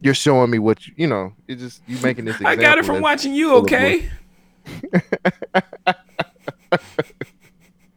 you're 0.01 0.13
showing 0.15 0.49
me 0.51 0.59
what 0.59 0.85
you, 0.87 0.93
you 0.97 1.07
know, 1.07 1.33
it's 1.47 1.61
just 1.61 1.81
you 1.87 1.97
making 2.01 2.25
this 2.25 2.41
I 2.43 2.55
got 2.55 2.77
it 2.79 2.85
from 2.85 3.01
watching 3.01 3.33
you, 3.33 3.55
okay? 3.57 4.09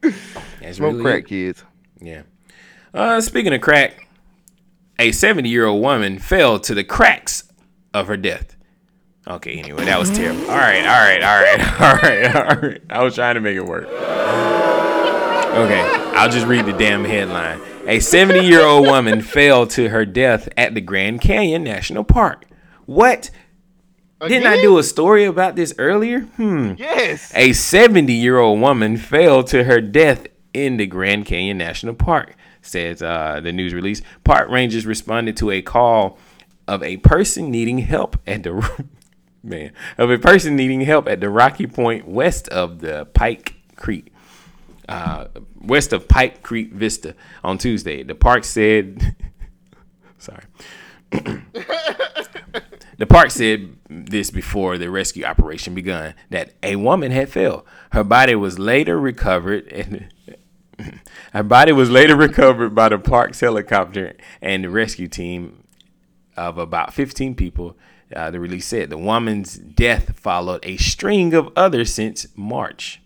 That's 0.02 0.76
Smoke 0.76 0.92
really 0.92 1.02
crack, 1.02 1.22
it. 1.24 1.28
kids. 1.28 1.64
Yeah. 2.00 2.22
Uh, 2.94 3.20
speaking 3.20 3.52
of 3.52 3.60
crack, 3.60 4.06
a 4.98 5.12
70 5.12 5.48
year 5.48 5.66
old 5.66 5.82
woman 5.82 6.18
fell 6.18 6.58
to 6.60 6.74
the 6.74 6.84
cracks 6.84 7.44
of 7.94 8.06
her 8.06 8.16
death. 8.16 8.56
Okay, 9.26 9.58
anyway, 9.58 9.84
that 9.84 9.98
was 9.98 10.10
terrible. 10.10 10.42
All 10.50 10.56
right, 10.56 10.86
all 10.86 11.04
right, 11.04 11.22
all 11.22 11.42
right, 11.42 11.80
all 11.80 11.96
right, 11.96 12.36
all 12.36 12.68
right. 12.68 12.82
I 12.88 13.02
was 13.02 13.14
trying 13.14 13.34
to 13.34 13.40
make 13.40 13.56
it 13.56 13.64
work. 13.64 13.86
Okay, 13.86 15.80
I'll 16.16 16.30
just 16.30 16.46
read 16.46 16.66
the 16.66 16.72
damn 16.72 17.04
headline. 17.04 17.60
A 17.86 18.00
70 18.00 18.46
year 18.46 18.62
old 18.62 18.86
woman 18.86 19.22
fell 19.22 19.66
to 19.68 19.88
her 19.88 20.04
death 20.04 20.48
at 20.56 20.74
the 20.74 20.80
Grand 20.80 21.20
Canyon 21.20 21.64
National 21.64 22.04
Park. 22.04 22.46
What? 22.86 23.30
Didn't 24.20 24.46
I 24.46 24.60
do 24.60 24.78
a 24.78 24.82
story 24.82 25.24
about 25.24 25.56
this 25.56 25.74
earlier? 25.78 26.20
Hmm. 26.20 26.74
Yes. 26.76 27.32
A 27.34 27.52
70 27.52 28.12
year 28.12 28.38
old 28.38 28.60
woman 28.60 28.96
fell 28.96 29.42
to 29.44 29.64
her 29.64 29.80
death 29.80 30.26
in 30.52 30.76
the 30.76 30.86
Grand 30.86 31.26
Canyon 31.26 31.58
National 31.58 31.94
Park, 31.94 32.34
says 32.62 33.02
uh, 33.02 33.40
the 33.42 33.52
news 33.52 33.72
release. 33.72 34.02
Park 34.24 34.50
rangers 34.50 34.86
responded 34.86 35.36
to 35.38 35.50
a 35.50 35.62
call 35.62 36.18
of 36.68 36.82
a 36.82 36.98
person 36.98 37.50
needing 37.50 37.78
help 37.78 38.18
at 38.26 38.42
the 38.44 38.84
man 39.42 39.72
of 39.96 40.10
a 40.10 40.18
person 40.18 40.54
needing 40.54 40.82
help 40.82 41.08
at 41.08 41.20
the 41.20 41.30
Rocky 41.30 41.66
Point 41.66 42.06
west 42.06 42.48
of 42.48 42.80
the 42.80 43.06
Pipe 43.06 43.50
Creek. 43.74 44.12
Uh, 44.88 45.26
west 45.60 45.92
of 45.92 46.08
Pipe 46.08 46.42
Creek 46.42 46.72
Vista 46.72 47.14
on 47.44 47.58
Tuesday. 47.58 48.02
The 48.02 48.14
park 48.14 48.44
said, 48.44 49.16
sorry. 50.18 50.44
the 51.10 53.06
park 53.06 53.30
said 53.30 53.76
this 53.88 54.30
before 54.30 54.78
the 54.78 54.90
rescue 54.90 55.24
operation 55.24 55.74
begun 55.74 56.14
that 56.30 56.54
a 56.62 56.76
woman 56.76 57.10
had 57.10 57.28
fell. 57.28 57.66
Her 57.92 58.04
body 58.04 58.34
was 58.34 58.58
later 58.58 58.98
recovered 58.98 59.70
and 59.72 60.08
her 61.32 61.42
body 61.42 61.72
was 61.72 61.90
later 61.90 62.16
recovered 62.16 62.74
by 62.74 62.88
the 62.88 62.98
park's 62.98 63.40
helicopter 63.40 64.14
and 64.40 64.64
the 64.64 64.70
rescue 64.70 65.08
team 65.08 65.64
of 66.38 66.56
about 66.56 66.94
15 66.94 67.34
people. 67.34 67.76
Uh, 68.14 68.30
the 68.30 68.40
release 68.40 68.66
said 68.66 68.88
the 68.88 68.96
woman's 68.96 69.58
death 69.58 70.18
followed 70.18 70.60
a 70.62 70.78
string 70.78 71.34
of 71.34 71.50
others 71.56 71.92
since 71.92 72.26
March. 72.36 73.02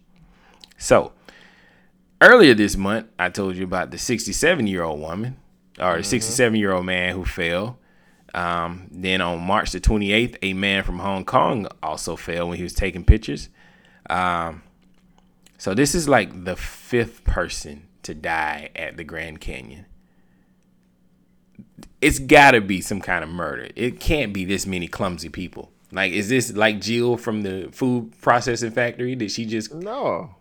So, 0.79 1.13
earlier 2.21 2.55
this 2.55 2.77
month, 2.77 3.09
I 3.19 3.31
told 3.31 3.57
you 3.57 3.65
about 3.65 3.91
the 3.91 3.99
67 3.99 4.67
year 4.67 4.83
old 4.85 5.01
woman 5.01 5.39
or 5.81 5.97
the 5.97 6.05
67 6.05 6.55
year 6.55 6.73
old 6.73 6.87
man 6.87 7.15
who 7.15 7.25
fell. 7.25 7.79
Um, 8.35 8.89
then 8.91 9.21
on 9.21 9.41
March 9.41 9.73
the 9.73 9.81
28th, 9.81 10.37
a 10.41 10.53
man 10.55 10.85
from 10.85 11.01
Hong 11.01 11.25
Kong 11.25 11.67
also 11.83 12.17
fell 12.17 12.49
when 12.49 12.59
he 12.59 12.63
was 12.63 12.73
taking 12.73 13.05
pictures. 13.05 13.49
Um, 14.09 14.63
so 15.59 15.75
this 15.75 15.95
is 15.95 16.09
like 16.09 16.45
the 16.45 16.57
fifth 16.57 17.25
person 17.25 17.89
to 18.05 18.15
die 18.15 18.71
at 18.75 18.97
the 18.97 19.05
Grand 19.05 19.41
Canyon. 19.41 19.87
It's 22.03 22.19
got 22.19 22.51
to 22.51 22.61
be 22.61 22.81
some 22.83 23.01
kind 23.01 23.24
of 23.24 23.31
murder. 23.31 23.69
It 23.77 24.01
can't 24.01 24.35
be 24.35 24.45
this 24.45 24.66
many 24.66 24.89
clumsy 24.89 25.29
people. 25.31 25.70
Like, 25.93 26.12
is 26.12 26.29
this 26.29 26.53
like 26.53 26.81
Jill 26.81 27.16
from 27.16 27.43
the 27.43 27.69
food 27.73 28.12
processing 28.20 28.73
factory? 28.73 29.15
Did 29.15 29.31
she 29.31 29.47
just 29.47 29.73
No. 29.73 30.35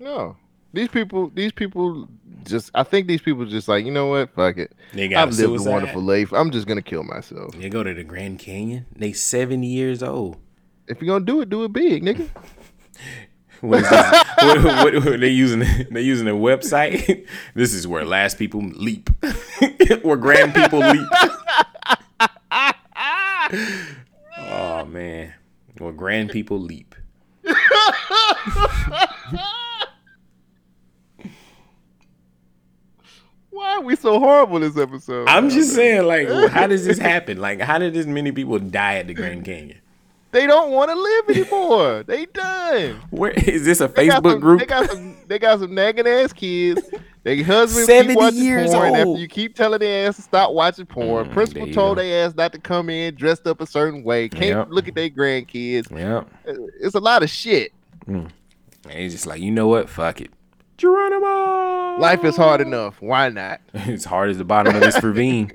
No. 0.00 0.36
These 0.72 0.88
people, 0.88 1.30
these 1.34 1.52
people 1.52 2.08
just, 2.44 2.70
I 2.74 2.82
think 2.82 3.06
these 3.06 3.20
people 3.20 3.44
just 3.44 3.68
like, 3.68 3.84
you 3.84 3.90
know 3.90 4.06
what? 4.06 4.34
Fuck 4.34 4.56
it. 4.56 4.72
They 4.94 5.08
got 5.08 5.28
I've 5.28 5.38
a 5.38 5.46
lived 5.46 5.66
a 5.66 5.70
wonderful 5.70 6.00
life. 6.00 6.32
I'm 6.32 6.50
just 6.50 6.66
to 6.76 6.82
kill 6.82 7.02
myself. 7.02 7.52
they 7.54 7.68
go 7.68 7.82
to 7.82 7.92
the 7.92 8.02
Grand 8.02 8.38
Canyon? 8.38 8.86
They 8.96 9.12
70 9.12 9.66
years 9.66 10.02
old. 10.02 10.38
If 10.88 11.02
you're 11.02 11.18
to 11.18 11.24
do 11.26 11.40
it, 11.42 11.50
do 11.50 11.64
it 11.64 11.72
big, 11.72 12.02
nigga. 12.02 12.28
What 13.62 13.84
is 13.84 13.90
that? 13.90 14.26
what, 14.38 14.94
what, 14.94 15.04
what, 15.04 15.20
they 15.20 15.28
using? 15.28 15.60
They 15.90 16.02
using 16.02 16.26
a 16.26 16.32
website. 16.32 17.26
This 17.54 17.74
is 17.74 17.86
where 17.86 18.04
last 18.04 18.38
people 18.38 18.60
leap, 18.60 19.08
where 20.02 20.16
grand 20.16 20.54
people 20.54 20.80
leap. 20.80 21.08
oh 24.38 24.84
man, 24.86 25.34
where 25.78 25.92
grand 25.92 26.30
people 26.30 26.58
leap. 26.58 26.94
Why 33.50 33.76
are 33.76 33.80
we 33.82 33.94
so 33.96 34.18
horrible 34.18 34.58
this 34.60 34.76
episode? 34.76 35.28
I'm 35.28 35.50
just 35.50 35.74
saying, 35.74 36.06
like, 36.06 36.28
how 36.50 36.66
does 36.66 36.84
this 36.84 36.98
happen? 36.98 37.38
Like, 37.38 37.60
how 37.60 37.78
did 37.78 37.94
this 37.94 38.06
many 38.06 38.32
people 38.32 38.58
die 38.58 38.96
at 38.96 39.06
the 39.06 39.14
Grand 39.14 39.44
Canyon? 39.44 39.78
They 40.32 40.46
don't 40.46 40.70
want 40.72 40.90
to 40.90 40.96
live 40.96 41.28
anymore. 41.30 42.02
they 42.04 42.24
done. 42.26 43.00
Where 43.10 43.30
is 43.32 43.64
this 43.64 43.80
a 43.80 43.88
They 43.88 44.08
Facebook 44.08 44.32
some- 44.32 44.40
group? 44.40 44.60
They 44.60 44.66
got 44.66 44.90
some. 44.90 45.16
They 45.28 45.38
got 45.38 45.60
some 45.60 45.74
nagging 45.74 46.06
ass 46.06 46.32
kids. 46.32 46.80
They 47.22 47.40
husbands 47.42 47.86
keep 47.88 48.16
watching 48.16 48.40
years 48.42 48.70
porn 48.72 48.88
old. 48.88 48.96
after 48.96 49.20
you 49.20 49.28
keep 49.28 49.54
telling 49.54 49.78
their 49.78 50.08
ass 50.08 50.16
to 50.16 50.22
stop 50.22 50.52
watching 50.52 50.86
porn. 50.86 51.28
Mm, 51.28 51.32
Principal 51.32 51.70
told 51.72 51.98
their 51.98 52.26
ass 52.26 52.34
not 52.34 52.52
to 52.54 52.58
come 52.58 52.90
in 52.90 53.14
dressed 53.14 53.46
up 53.46 53.60
a 53.60 53.66
certain 53.66 54.02
way. 54.02 54.28
Can't 54.28 54.42
Yep. 54.42 54.66
look 54.70 54.88
at 54.88 54.94
their 54.96 55.08
grandkids. 55.08 55.88
Yeah, 55.96 56.24
uh, 56.50 56.54
It's 56.80 56.96
a 56.96 57.00
lot 57.00 57.22
of 57.22 57.30
shit. 57.30 57.72
Mm. 58.08 58.28
and 58.88 58.92
he's 58.98 59.12
just 59.12 59.26
like, 59.26 59.40
you 59.40 59.52
know 59.52 59.68
what? 59.68 59.88
Fuck 59.88 60.20
it. 60.20 60.30
Geronimo. 60.78 61.98
Life 62.00 62.24
is 62.24 62.36
hard 62.36 62.60
enough. 62.60 63.00
Why 63.00 63.28
not? 63.28 63.60
it's 63.74 64.04
hard 64.04 64.30
as 64.30 64.38
the 64.38 64.44
bottom 64.44 64.74
of 64.74 64.80
this 64.80 65.00
ravine. 65.02 65.52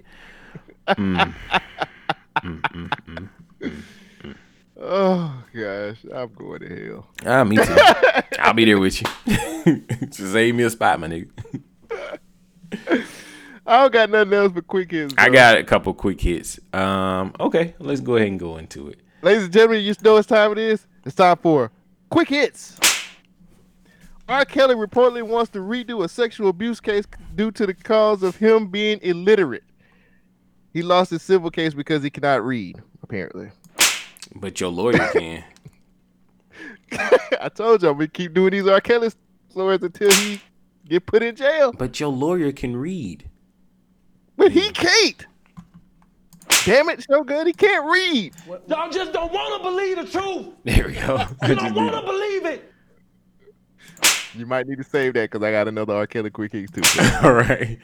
Mm. 0.87 1.33
mm, 2.43 2.61
mm 2.61 3.83
Oh 4.79 5.43
gosh, 5.53 5.97
I'm 6.13 6.33
going 6.33 6.59
to 6.59 6.85
hell. 6.85 7.07
Ah, 7.25 7.43
me 7.43 7.55
too. 7.57 7.75
I'll 8.39 8.53
be 8.53 8.65
there 8.65 8.79
with 8.79 9.01
you. 9.01 9.07
Just 10.01 10.31
save 10.31 10.53
me 10.53 10.63
a 10.63 10.69
spot, 10.69 10.99
my 10.99 11.07
nigga. 11.07 11.29
I 13.65 13.81
don't 13.81 13.91
got 13.91 14.09
nothing 14.09 14.33
else 14.33 14.51
but 14.51 14.67
quick 14.67 14.91
hits. 14.91 15.15
I 15.17 15.29
got 15.29 15.57
a 15.57 15.63
couple 15.63 15.93
quick 15.93 16.21
hits. 16.21 16.59
Um, 16.73 17.33
okay, 17.39 17.73
let's 17.79 18.01
go 18.01 18.17
ahead 18.17 18.29
and 18.29 18.39
go 18.39 18.57
into 18.57 18.87
it. 18.89 18.99
Ladies 19.23 19.45
and 19.45 19.53
gentlemen, 19.53 19.83
you 19.83 19.93
know 20.03 20.13
what 20.13 20.27
time 20.27 20.51
it 20.51 20.59
is? 20.59 20.85
It's 21.05 21.15
time 21.15 21.37
for 21.37 21.71
quick 22.09 22.29
hits. 22.29 22.79
R. 24.29 24.45
Kelly 24.45 24.75
reportedly 24.75 25.23
wants 25.23 25.51
to 25.51 25.59
redo 25.59 26.03
a 26.03 26.09
sexual 26.09 26.49
abuse 26.49 26.79
case 26.79 27.05
due 27.35 27.49
to 27.51 27.65
the 27.65 27.73
cause 27.73 28.23
of 28.23 28.35
him 28.35 28.67
being 28.67 28.99
illiterate. 29.01 29.63
He 30.71 30.83
lost 30.83 31.11
his 31.11 31.23
civil 31.23 31.49
case 31.49 31.73
because 31.73 32.03
he 32.03 32.09
cannot 32.09 32.45
read, 32.45 32.79
apparently. 33.01 33.49
But 34.39 34.59
your 34.61 34.69
lawyer 34.69 35.07
can. 35.14 35.43
I 37.41 37.49
told 37.49 37.84
y'all 37.84 37.93
we 37.93 38.07
keep 38.07 38.34
doing 38.34 38.51
these 38.51 38.68
R. 38.68 38.80
Kelly 38.81 39.09
stories 39.49 39.81
until 39.81 40.11
he 40.11 40.41
get 40.88 41.05
put 41.05 41.23
in 41.23 41.35
jail. 41.35 41.73
But 41.73 41.99
your 41.99 42.09
lawyer 42.09 42.51
can 42.51 42.76
read. 42.76 43.30
But 44.35 44.51
he 44.51 44.69
can't. 44.69 45.26
Damn 46.65 46.89
it, 46.89 47.03
so 47.09 47.23
good 47.23 47.47
he 47.47 47.53
can't 47.53 47.89
read. 47.89 48.34
Y'all 48.68 48.89
just 48.89 49.11
don't 49.11 49.31
want 49.31 49.61
to 49.61 49.69
believe 49.69 49.97
the 49.97 50.19
truth. 50.19 50.53
There 50.64 50.88
we 50.88 50.93
go. 50.93 51.26
You 51.47 51.55
don't 51.55 51.73
want 51.73 51.95
to 51.95 52.01
believe 52.01 52.45
it. 52.45 52.73
You 54.35 54.45
might 54.45 54.68
need 54.68 54.77
to 54.77 54.84
save 54.84 55.14
that 55.14 55.31
because 55.31 55.43
I 55.43 55.51
got 55.51 55.68
another 55.68 55.95
R. 55.95 56.05
Kelly 56.05 56.30
quick 56.30 56.51
hits 56.51 56.72
too. 56.72 56.81
All 57.23 57.34
right. 57.34 57.80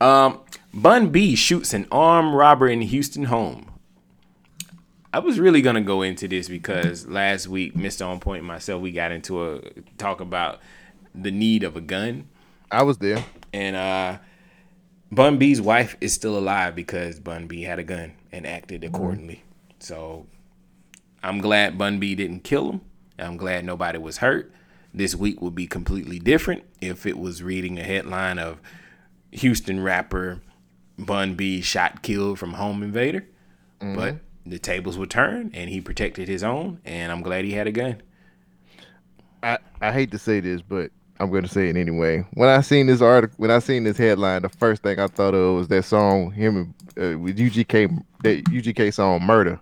Um, 0.00 0.40
Bun 0.72 1.10
B 1.10 1.34
shoots 1.34 1.74
an 1.74 1.88
armed 1.90 2.34
robber 2.34 2.68
in 2.68 2.80
Houston 2.82 3.24
home. 3.24 3.70
I 5.12 5.18
was 5.20 5.38
really 5.38 5.62
gonna 5.62 5.80
go 5.80 6.02
into 6.02 6.28
this 6.28 6.48
because 6.48 7.06
last 7.06 7.48
week, 7.48 7.74
Mr. 7.74 8.06
On 8.06 8.20
Point 8.20 8.40
and 8.40 8.46
myself, 8.48 8.82
we 8.82 8.92
got 8.92 9.12
into 9.12 9.44
a 9.44 9.60
talk 9.98 10.20
about 10.20 10.60
the 11.14 11.30
need 11.30 11.62
of 11.62 11.76
a 11.76 11.80
gun. 11.80 12.28
I 12.70 12.82
was 12.82 12.98
there. 12.98 13.24
And 13.52 13.76
uh 13.76 14.18
Bun 15.10 15.38
B's 15.38 15.60
wife 15.60 15.96
is 16.00 16.12
still 16.12 16.36
alive 16.36 16.74
because 16.74 17.20
Bun 17.20 17.46
B 17.46 17.62
had 17.62 17.78
a 17.78 17.84
gun 17.84 18.12
and 18.32 18.46
acted 18.46 18.82
accordingly. 18.84 19.42
So 19.78 20.26
I'm 21.22 21.38
glad 21.38 21.78
Bun 21.78 21.98
B 22.00 22.14
didn't 22.14 22.40
kill 22.40 22.70
him. 22.72 22.80
I'm 23.18 23.36
glad 23.36 23.64
nobody 23.64 23.98
was 23.98 24.18
hurt. 24.18 24.52
This 24.92 25.14
week 25.14 25.40
would 25.40 25.54
be 25.54 25.66
completely 25.66 26.18
different 26.18 26.64
if 26.80 27.06
it 27.06 27.18
was 27.18 27.42
reading 27.42 27.78
a 27.78 27.82
headline 27.84 28.38
of 28.38 28.60
Houston 29.30 29.80
rapper 29.82 30.40
Bun 30.98 31.34
B 31.34 31.60
shot 31.60 32.02
killed 32.02 32.38
from 32.38 32.54
home 32.54 32.82
invader. 32.82 33.26
But 33.78 34.16
the 34.46 34.58
tables 34.58 34.96
were 34.96 35.06
turned 35.06 35.54
and 35.54 35.68
he 35.70 35.80
protected 35.80 36.28
his 36.28 36.42
own 36.42 36.80
and 36.84 37.10
I'm 37.12 37.22
glad 37.22 37.44
he 37.44 37.52
had 37.52 37.66
a 37.66 37.72
gun. 37.72 38.00
I, 39.42 39.58
I 39.80 39.92
hate 39.92 40.10
to 40.12 40.18
say 40.18 40.40
this, 40.40 40.62
but 40.62 40.90
I'm 41.18 41.30
going 41.30 41.42
to 41.42 41.48
say 41.48 41.68
it 41.68 41.76
anyway. 41.76 42.24
When 42.34 42.48
I 42.48 42.60
seen 42.60 42.86
this 42.86 43.00
article, 43.00 43.34
when 43.38 43.50
I 43.50 43.58
seen 43.58 43.84
this 43.84 43.96
headline, 43.96 44.42
the 44.42 44.48
first 44.48 44.82
thing 44.82 44.98
I 44.98 45.06
thought 45.06 45.34
of 45.34 45.56
was 45.56 45.68
that 45.68 45.84
song 45.84 46.30
him 46.32 46.74
uh, 47.00 47.18
with 47.18 47.38
UGK, 47.38 48.02
that 48.22 48.44
UGK 48.44 48.92
song 48.92 49.22
"Murder." 49.22 49.60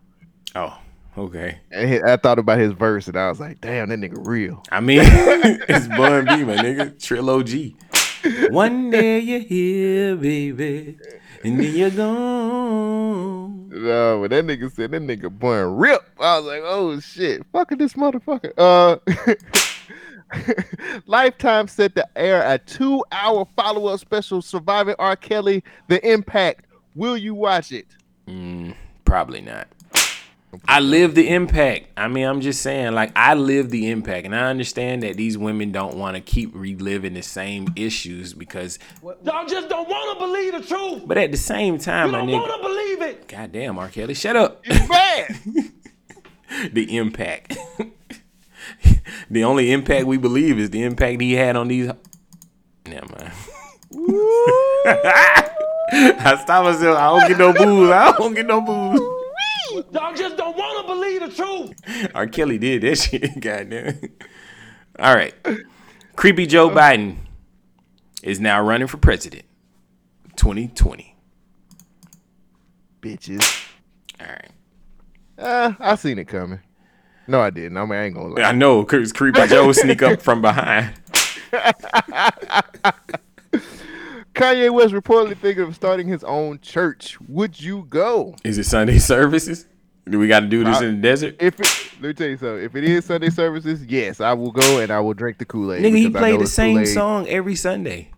Oh, 0.54 0.76
okay. 1.18 1.58
And 1.70 1.88
he- 1.90 2.02
I 2.02 2.16
thought 2.16 2.38
about 2.38 2.58
his 2.58 2.72
verse, 2.72 3.08
and 3.08 3.16
I 3.16 3.28
was 3.28 3.40
like, 3.40 3.60
"Damn, 3.60 3.88
that 3.90 3.98
nigga 4.00 4.26
real." 4.26 4.62
I 4.70 4.80
mean, 4.80 5.00
it's 5.04 5.86
Bun 5.88 6.24
B, 6.24 6.44
my 6.44 6.56
nigga. 6.56 7.00
Trill 7.02 7.30
OG. 7.30 8.50
One 8.52 8.90
day 8.90 9.20
you're 9.20 9.40
here, 9.40 10.16
baby, 10.16 10.96
and 11.44 11.60
then 11.60 11.74
you're 11.74 11.90
gone. 11.90 13.68
No, 13.68 14.20
when 14.20 14.30
that 14.30 14.44
nigga 14.46 14.72
said 14.72 14.90
that 14.92 15.02
nigga 15.02 15.30
born 15.30 15.76
rip, 15.76 16.02
I 16.18 16.38
was 16.38 16.46
like, 16.46 16.62
"Oh 16.64 16.98
shit, 17.00 17.44
fucking 17.52 17.78
this 17.78 17.94
motherfucker." 17.94 18.52
Uh, 18.56 18.96
Lifetime 21.06 21.68
set 21.68 21.94
to 21.96 22.06
air 22.16 22.42
a 22.50 22.58
two-hour 22.58 23.46
follow-up 23.56 24.00
special 24.00 24.42
surviving 24.42 24.96
R. 24.98 25.16
Kelly, 25.16 25.62
The 25.88 26.04
Impact. 26.10 26.66
Will 26.94 27.16
you 27.16 27.34
watch 27.34 27.72
it? 27.72 27.86
Mm, 28.26 28.74
probably 29.04 29.40
not. 29.40 29.68
I 30.66 30.80
live 30.80 31.14
the 31.14 31.28
impact. 31.28 31.88
I 31.96 32.08
mean, 32.08 32.26
I'm 32.26 32.40
just 32.40 32.62
saying, 32.62 32.92
like, 32.92 33.12
I 33.16 33.34
live 33.34 33.70
the 33.70 33.90
impact, 33.90 34.26
and 34.26 34.34
I 34.34 34.50
understand 34.50 35.02
that 35.02 35.16
these 35.16 35.38
women 35.38 35.72
don't 35.72 35.96
want 35.96 36.16
to 36.16 36.20
keep 36.20 36.50
reliving 36.54 37.14
the 37.14 37.22
same 37.22 37.68
issues 37.76 38.34
because. 38.34 38.78
Y'all 39.02 39.46
just 39.46 39.68
don't 39.68 39.88
want 39.88 40.18
to 40.18 40.24
believe 40.24 40.52
the 40.52 40.62
truth. 40.62 41.02
But 41.06 41.18
at 41.18 41.30
the 41.30 41.36
same 41.36 41.78
time, 41.78 42.08
you 42.08 42.12
don't 42.12 42.30
want 42.30 42.62
to 42.62 42.68
believe 42.68 43.02
it. 43.02 43.28
Goddamn, 43.28 43.78
R. 43.78 43.88
Kelly, 43.88 44.14
shut 44.14 44.36
up. 44.36 44.60
It's 44.64 44.88
bad. 44.88 45.36
the 46.72 46.96
impact. 46.96 47.56
the 49.30 49.44
only 49.44 49.72
impact 49.72 50.06
we 50.06 50.16
believe 50.16 50.58
is 50.58 50.70
the 50.70 50.82
impact 50.82 51.20
he 51.20 51.34
had 51.34 51.56
on 51.56 51.68
these. 51.68 51.90
Never 52.86 53.06
mind. 53.18 53.32
I 55.92 56.40
stop 56.42 56.64
myself. 56.64 56.98
I 56.98 57.18
don't 57.18 57.28
get 57.28 57.38
no 57.38 57.52
booze. 57.52 57.90
I 57.90 58.12
don't 58.12 58.34
get 58.34 58.46
no 58.46 58.60
booze. 58.60 59.13
Y'all 59.92 60.14
just 60.14 60.36
don't 60.36 60.56
want 60.56 60.86
to 60.86 60.94
believe 60.94 61.20
the 61.20 61.28
truth. 61.28 62.10
R. 62.14 62.26
Kelly 62.26 62.58
did 62.58 62.82
that 62.82 62.96
shit. 62.98 63.40
Goddamn. 63.40 64.00
All 64.98 65.14
right. 65.14 65.34
Creepy 66.16 66.46
Joe 66.46 66.70
Biden 66.70 67.16
is 68.22 68.40
now 68.40 68.62
running 68.62 68.86
for 68.86 68.98
president. 68.98 69.44
2020. 70.36 71.16
Bitches. 73.00 73.66
All 74.20 74.26
right. 74.26 74.50
Uh, 75.36 75.72
I 75.80 75.94
seen 75.96 76.18
it 76.18 76.28
coming. 76.28 76.60
No, 77.26 77.40
I 77.40 77.50
didn't. 77.50 77.76
I 77.76 77.84
mean, 77.84 77.92
I 77.92 78.04
ain't 78.04 78.14
gonna 78.14 78.34
lie. 78.34 78.42
I 78.42 78.52
know, 78.52 78.82
because 78.82 79.12
Creepy 79.12 79.46
Joe 79.46 79.72
sneak 79.72 80.02
up 80.02 80.20
from 80.22 80.42
behind. 80.42 80.94
Kanye 84.34 84.72
West 84.72 84.92
reportedly 84.92 85.36
thinking 85.36 85.62
of 85.62 85.74
starting 85.74 86.08
his 86.08 86.24
own 86.24 86.58
church. 86.60 87.18
Would 87.28 87.60
you 87.60 87.86
go? 87.88 88.34
Is 88.44 88.58
it 88.58 88.64
Sunday 88.64 88.98
services? 88.98 89.66
Do 90.10 90.18
we 90.18 90.28
got 90.28 90.40
to 90.40 90.46
do 90.46 90.64
this 90.64 90.82
in 90.82 90.96
the 90.96 91.02
desert? 91.02 91.36
If 91.40 91.58
it, 91.58 91.92
let 92.02 92.08
me 92.08 92.12
tell 92.12 92.26
you 92.26 92.36
something. 92.36 92.62
If 92.62 92.76
it 92.76 92.84
is 92.84 93.06
Sunday 93.06 93.30
services, 93.30 93.84
yes, 93.86 94.20
I 94.20 94.34
will 94.34 94.50
go 94.50 94.80
and 94.80 94.90
I 94.90 95.00
will 95.00 95.14
drink 95.14 95.38
the 95.38 95.46
Kool 95.46 95.72
Aid. 95.72 95.82
Nigga, 95.82 95.96
he 95.96 96.10
played 96.10 96.40
the 96.40 96.46
same 96.46 96.84
song 96.84 97.26
every 97.28 97.54
Sunday. 97.54 98.10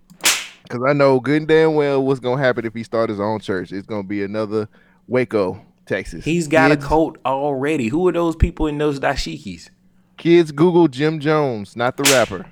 Because 0.64 0.82
I 0.84 0.94
know 0.94 1.20
good 1.20 1.42
and 1.42 1.48
damn 1.48 1.74
well 1.76 2.02
what's 2.02 2.18
gonna 2.18 2.42
happen 2.42 2.64
if 2.66 2.74
he 2.74 2.82
start 2.82 3.08
his 3.08 3.20
own 3.20 3.38
church. 3.38 3.70
It's 3.70 3.86
gonna 3.86 4.02
be 4.02 4.24
another 4.24 4.68
Waco, 5.06 5.64
Texas. 5.84 6.24
He's 6.24 6.48
got 6.48 6.70
kids, 6.72 6.84
a 6.84 6.88
cult 6.88 7.18
already. 7.24 7.86
Who 7.86 8.08
are 8.08 8.12
those 8.12 8.34
people 8.34 8.66
in 8.66 8.78
those 8.78 8.98
dashikis? 8.98 9.70
Kids 10.16 10.50
Google 10.50 10.88
Jim 10.88 11.20
Jones, 11.20 11.76
not 11.76 11.96
the 11.96 12.02
rapper. 12.04 12.46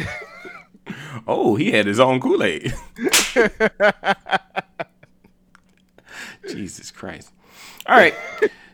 oh, 1.26 1.56
he 1.56 1.72
had 1.72 1.86
his 1.86 2.00
own 2.00 2.20
Kool 2.20 2.42
Aid. 2.42 2.74
Jesus 6.48 6.90
Christ. 6.90 7.32
All 7.86 7.96
right. 7.96 8.14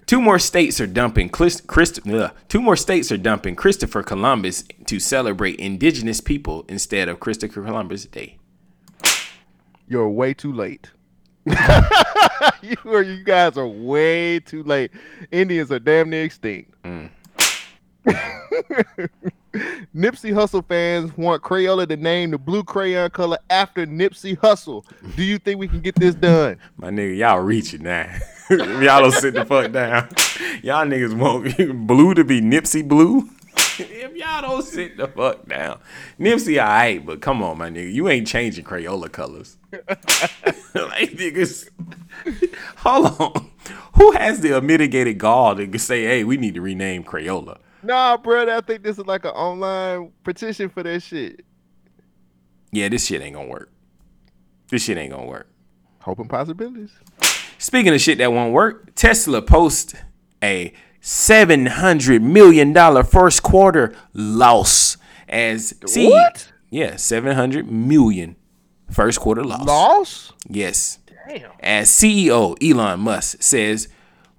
Two 0.07 0.21
more 0.21 0.39
states 0.39 0.81
are 0.81 0.87
dumping 0.87 1.29
Christ, 1.31 1.67
Christ, 1.67 2.01
ugh. 2.07 2.31
two 2.49 2.61
more 2.61 2.77
states 2.77 3.11
are 3.11 3.17
dumping 3.17 3.57
Christopher 3.57 4.03
Columbus 4.03 4.65
to 4.87 5.01
celebrate 5.01 5.57
indigenous 5.57 6.21
people 6.21 6.65
instead 6.69 7.09
of 7.09 7.19
Christopher 7.21 7.63
Columbus 7.63 8.05
Day. 8.07 8.37
You're 9.89 10.11
way 10.11 10.35
too 10.35 10.53
late. 10.53 10.91
you 11.47 11.55
are 12.87 13.03
you 13.03 13.25
guys 13.25 13.57
are 13.57 13.67
way 13.67 14.41
too 14.41 14.63
late. 14.63 14.91
Indians 15.31 15.73
are 15.73 15.79
damn 15.79 16.11
near 16.11 16.25
extinct. 16.25 16.73
Mm. 16.83 17.11
Nipsey 19.95 20.33
Hussle 20.33 20.67
fans 20.67 21.17
want 21.17 21.43
Crayola 21.43 21.87
to 21.87 21.97
name 21.97 22.31
the 22.31 22.39
blue 22.39 22.65
crayon 22.65 23.11
color 23.11 23.39
after 23.51 23.87
Nipsey 23.87 24.39
Hussle. 24.39 24.85
Do 25.15 25.23
you 25.23 25.39
think 25.39 25.61
we 25.61 25.69
can 25.69 25.81
get 25.81 25.95
this 25.97 26.15
done? 26.15 26.59
My 26.77 26.89
nigga, 26.89 27.19
y'all 27.19 27.41
reaching 27.41 27.83
now. 27.83 28.11
y'all 28.51 29.03
don't 29.03 29.13
sit 29.13 29.35
the 29.35 29.45
fuck 29.45 29.73
down. 29.73 30.09
Y'all 30.63 30.87
niggas 30.87 31.17
want 31.17 31.87
blue 31.87 32.15
to 32.15 32.25
be 32.25 32.41
Nipsey 32.41 32.87
blue. 32.87 33.29
if 33.79 34.15
y'all 34.15 34.43
don't 34.43 34.65
sit 34.65 34.97
the 34.97 35.09
fuck 35.09 35.47
down. 35.47 35.81
Nipsey 36.21 36.61
alright, 36.61 37.05
but 37.05 37.21
come 37.21 37.43
on, 37.43 37.59
my 37.59 37.69
nigga. 37.69 37.93
You 37.93 38.09
ain't 38.09 38.27
changing 38.27 38.65
Crayola 38.65 39.11
colors. 39.11 39.57
like 39.73 41.13
niggas. 41.17 41.69
Hold 42.77 43.21
on. 43.21 43.51
Who 43.95 44.13
has 44.13 44.41
the 44.41 44.61
mitigated 44.61 45.19
gall 45.19 45.57
to 45.57 45.79
say, 45.79 46.05
hey, 46.05 46.25
we 46.25 46.37
need 46.37 46.55
to 46.55 46.61
rename 46.61 47.03
Crayola? 47.03 47.59
Nah, 47.83 48.17
bro, 48.17 48.57
I 48.57 48.61
think 48.61 48.83
this 48.83 48.99
is 48.99 49.07
like 49.07 49.25
an 49.25 49.33
online 49.33 50.13
petition 50.25 50.69
for 50.69 50.83
that 50.83 51.03
shit. 51.03 51.45
Yeah, 52.71 52.89
this 52.89 53.07
shit 53.07 53.21
ain't 53.21 53.35
gonna 53.35 53.49
work. 53.49 53.71
This 54.69 54.85
shit 54.85 54.97
ain't 54.97 55.13
gonna 55.13 55.27
work. 55.27 55.49
Hoping 56.01 56.29
possibilities. 56.29 56.91
Speaking 57.59 57.95
of 57.95 58.01
shit 58.01 58.19
that 58.19 58.33
won't 58.33 58.53
work, 58.53 58.95
Tesla 58.95 59.43
post 59.43 59.95
a 60.43 60.73
seven 61.01 61.67
hundred 61.67 62.23
million 62.23 62.73
dollar 62.73 63.05
first 63.05 63.43
quarter 63.43 63.95
loss 64.15 64.97
as 65.29 65.75
see 65.87 66.09
what? 66.09 66.53
Yeah, 66.71 66.97
seven 66.97 67.35
hundred 67.37 67.71
million 67.71 68.37
first 68.91 69.21
quarter 69.21 69.45
loss. 69.45 69.67
Loss? 69.67 70.33
Yes. 70.49 70.99
Damn. 71.29 71.53
As 71.61 71.89
CEO 71.89 72.57
Elon 72.63 73.01
Musk 73.01 73.43
says, 73.43 73.89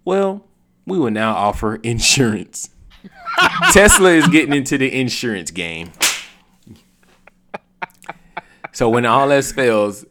well, 0.03 0.45
we 0.85 0.97
will 0.97 1.11
now 1.11 1.33
offer 1.33 1.75
insurance. 1.83 2.69
Tesla 3.71 4.11
is 4.11 4.27
getting 4.27 4.53
into 4.53 4.77
the 4.77 4.93
insurance 4.93 5.51
game. 5.51 5.91
So 8.71 8.89
when 8.89 9.05
all 9.05 9.31
else 9.31 9.51
fails, 9.51 10.05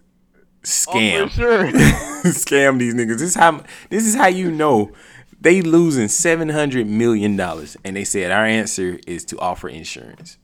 scam, 0.62 1.28
scam 2.24 2.78
these 2.78 2.94
niggas. 2.94 3.18
This 3.18 3.22
is 3.22 3.34
how 3.34 3.64
this 3.90 4.06
is 4.06 4.14
how 4.14 4.28
you 4.28 4.50
know 4.50 4.92
they 5.40 5.62
losing 5.62 6.08
seven 6.08 6.48
hundred 6.48 6.86
million 6.86 7.36
dollars, 7.36 7.76
and 7.84 7.96
they 7.96 8.04
said 8.04 8.30
our 8.30 8.46
answer 8.46 9.00
is 9.06 9.24
to 9.26 9.38
offer 9.38 9.68
insurance. 9.68 10.38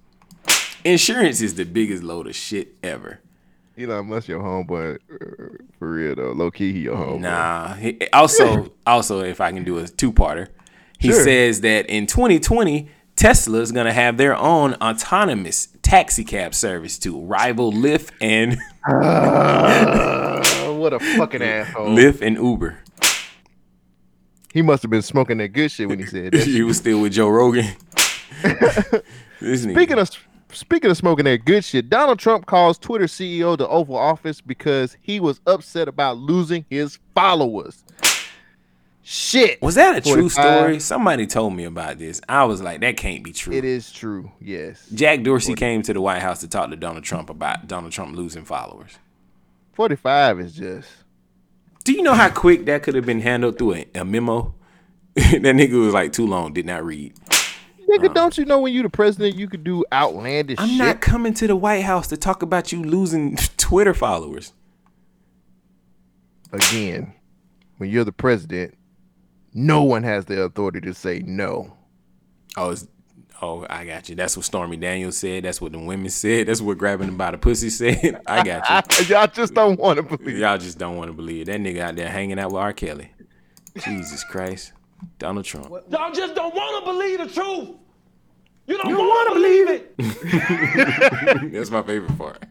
Insurance 0.85 1.41
is 1.41 1.55
the 1.55 1.65
biggest 1.65 2.03
load 2.03 2.27
of 2.27 2.35
shit 2.35 2.75
ever. 2.83 3.21
Elon 3.79 4.09
Musk 4.09 4.27
your 4.27 4.41
homeboy 4.41 4.97
uh, 4.97 5.65
for 5.79 5.91
real 5.93 6.17
though. 6.17 6.33
Low 6.33 6.51
key, 6.51 6.73
he 6.73 6.81
your 6.81 6.97
homeboy. 6.97 7.21
Nah. 7.21 7.75
He, 7.75 7.99
also, 8.13 8.73
also, 8.85 9.21
if 9.21 9.41
I 9.41 9.53
can 9.53 9.63
do 9.63 9.79
a 9.79 9.87
two-parter, 9.87 10.49
he 10.99 11.09
Sure. 11.13 11.23
says 11.25 11.61
that 11.63 11.87
in 11.87 12.07
2020, 12.07 12.89
Tesla 13.17 13.59
is 13.61 13.73
gonna 13.73 13.93
have 13.93 14.17
their 14.17 14.37
own 14.37 14.75
autonomous 14.75 15.69
taxi 15.83 16.25
cab 16.25 16.55
service 16.55 16.99
to 16.99 17.19
rival 17.21 17.73
Lyft 17.73 18.11
and 18.21 18.59
Uh, 18.87 20.73
what 20.75 20.93
a 20.93 20.99
fucking 21.01 21.43
asshole. 21.43 21.89
Lyft 21.89 22.21
and 22.23 22.37
Uber. 22.37 22.79
He 24.53 24.63
must 24.63 24.83
have 24.83 24.91
been 24.91 25.03
smoking 25.03 25.39
that 25.39 25.49
good 25.49 25.71
shit 25.71 25.89
when 25.89 25.99
he 25.99 26.07
said 26.07 26.33
that. 26.33 26.43
he 26.47 26.63
was 26.63 26.79
still 26.79 27.01
with 27.01 27.13
Joe 27.13 27.29
Rogan. 27.29 27.67
Speaking 29.41 29.99
of 29.99 30.11
speaking 30.53 30.91
of 30.91 30.97
smoking 30.97 31.25
that 31.27 31.45
good 31.45 31.65
shit, 31.65 31.89
Donald 31.91 32.19
Trump 32.19 32.47
calls 32.47 32.79
Twitter 32.79 33.05
CEO 33.07 33.57
the 33.57 33.69
Oval 33.69 33.97
Office 33.97 34.41
because 34.41 34.97
he 35.01 35.21
was 35.21 35.41
upset 35.47 35.87
about 35.89 36.17
losing 36.19 36.65
his 36.71 36.99
followers. 37.15 37.85
Shit. 39.11 39.63
Was 39.63 39.77
that 39.77 39.97
a 39.97 40.01
true 40.03 40.29
story? 40.29 40.79
Somebody 40.81 41.27
told 41.27 41.55
me 41.55 41.65
about 41.65 41.97
this. 41.97 42.21
I 42.29 42.45
was 42.45 42.61
like, 42.61 42.83
that 42.83 42.99
can't 42.99 43.25
be 43.25 43.33
true. 43.33 43.55
It 43.55 43.65
is 43.65 43.91
true. 43.91 44.31
Yes. 44.39 44.87
Jack 44.93 45.23
Dorsey 45.23 45.55
came 45.55 45.81
to 45.85 45.95
the 45.95 46.01
White 46.03 46.21
House 46.21 46.41
to 46.41 46.49
talk 46.49 46.69
to 46.69 46.77
Donald 46.77 47.05
Trump 47.05 47.31
about 47.31 47.67
Donald 47.67 47.91
Trump 47.91 48.15
losing 48.15 48.45
followers. 48.45 48.99
45 49.73 50.41
is 50.41 50.55
just 50.55 50.91
Do 51.85 51.95
you 51.95 52.03
know 52.03 52.13
how 52.13 52.29
quick 52.29 52.67
that 52.67 52.83
could 52.83 52.95
have 52.97 53.07
been 53.07 53.23
handled 53.23 53.57
through 53.57 53.77
a, 53.77 53.87
a 53.95 54.05
memo? 54.05 54.55
that 55.15 55.41
nigga 55.41 55.83
was 55.83 55.95
like 55.95 56.13
too 56.13 56.27
long, 56.27 56.53
did 56.53 56.67
not 56.67 56.85
read. 56.85 57.15
Nigga, 57.89 58.09
um, 58.09 58.13
don't 58.13 58.37
you 58.37 58.45
know 58.45 58.61
when 58.61 58.75
you 58.75 58.83
the 58.83 58.91
president 58.91 59.37
you 59.37 59.49
could 59.49 59.65
do 59.65 59.87
outlandish 59.91 60.59
I'm 60.59 60.69
shit? 60.69 60.79
not 60.79 61.01
coming 61.01 61.33
to 61.33 61.47
the 61.47 61.57
White 61.57 61.85
House 61.85 62.09
to 62.09 62.19
talk 62.19 62.43
about 62.43 62.73
you 62.73 62.83
losing 62.85 63.37
Twitter 63.57 63.95
followers. 63.95 64.53
Again, 66.53 67.15
when 67.79 67.89
you're 67.89 68.05
the 68.05 68.13
president, 68.13 68.75
no 69.59 69.83
one 69.83 70.05
has 70.05 70.25
the 70.25 70.43
authority 70.43 70.81
to 70.83 70.95
say 70.95 71.19
no. 71.19 71.77
Oh, 72.57 72.71
it's, 72.71 72.87
oh, 73.43 73.67
I 73.69 73.85
got 73.85 74.09
you. 74.09 74.15
That's 74.15 74.37
what 74.37 74.47
Stormy 74.47 74.77
Daniels 74.77 75.17
said. 75.17 75.45
That's 75.45 75.61
what 75.61 75.73
the 75.73 75.81
women 75.81 76.11
said. 76.11 76.47
That's 76.47 76.61
what 76.61 76.79
grabbing 76.79 77.09
them 77.09 77.17
by 77.17 77.33
the 77.33 77.39
pussy 77.39 77.69
said. 77.69 78.21
I 78.27 78.45
got 78.45 79.01
you. 79.01 79.07
Y'all 79.15 79.27
just 79.27 79.55
don't 79.55 79.79
want 79.79 79.97
to 79.97 80.17
believe. 80.17 80.39
Y'all 80.39 80.59
just 80.59 80.79
don't 80.79 80.97
want 80.97 81.09
to 81.09 81.13
believe 81.13 81.47
that 81.47 81.61
nigga 81.61 81.81
out 81.81 81.97
there 81.97 82.09
hanging 82.09 82.39
out 82.39 82.53
with 82.53 82.63
R. 82.63 82.73
Kelly. 82.73 83.11
Jesus 83.79 84.25
Christ, 84.25 84.73
Donald 85.19 85.45
Trump. 85.45 85.71
Y'all 85.91 86.13
just 86.13 86.35
don't 86.35 86.55
want 86.55 86.85
to 86.85 86.93
believe 86.93 87.19
the 87.19 87.27
truth. 87.27 87.77
You 88.69 88.77
don't, 88.77 88.95
want 88.95 89.29
to 89.29 89.35
believe 89.35 89.69
it. 89.71 91.53
That's 91.53 91.71
my 91.71 91.83
favorite 91.83 92.19
part. 92.19 92.45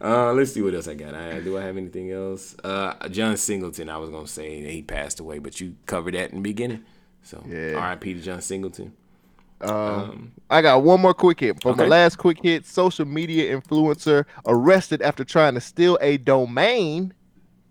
Uh, 0.00 0.32
let's 0.32 0.52
see 0.52 0.62
what 0.62 0.74
else 0.74 0.86
I 0.86 0.94
got. 0.94 1.12
I, 1.12 1.40
do 1.40 1.58
I 1.58 1.62
have 1.62 1.76
anything 1.76 2.12
else? 2.12 2.54
Uh, 2.62 3.08
John 3.08 3.36
Singleton. 3.36 3.88
I 3.88 3.96
was 3.96 4.08
gonna 4.10 4.28
say 4.28 4.62
he 4.62 4.82
passed 4.82 5.18
away, 5.18 5.40
but 5.40 5.60
you 5.60 5.74
covered 5.86 6.14
that 6.14 6.30
in 6.30 6.36
the 6.36 6.42
beginning. 6.42 6.84
So 7.22 7.42
Yeah. 7.48 7.74
R.I.P. 7.74 8.14
to 8.14 8.20
John 8.20 8.40
Singleton. 8.40 8.92
Um, 9.60 10.32
I 10.50 10.62
got 10.62 10.84
one 10.84 11.00
more 11.00 11.14
quick 11.14 11.40
hit. 11.40 11.60
For 11.62 11.74
my 11.74 11.82
okay. 11.82 11.90
last 11.90 12.16
quick 12.16 12.38
hit, 12.42 12.64
social 12.64 13.04
media 13.04 13.58
influencer 13.58 14.24
arrested 14.46 15.02
after 15.02 15.24
trying 15.24 15.54
to 15.54 15.60
steal 15.60 15.98
a 16.00 16.18
domain 16.18 17.12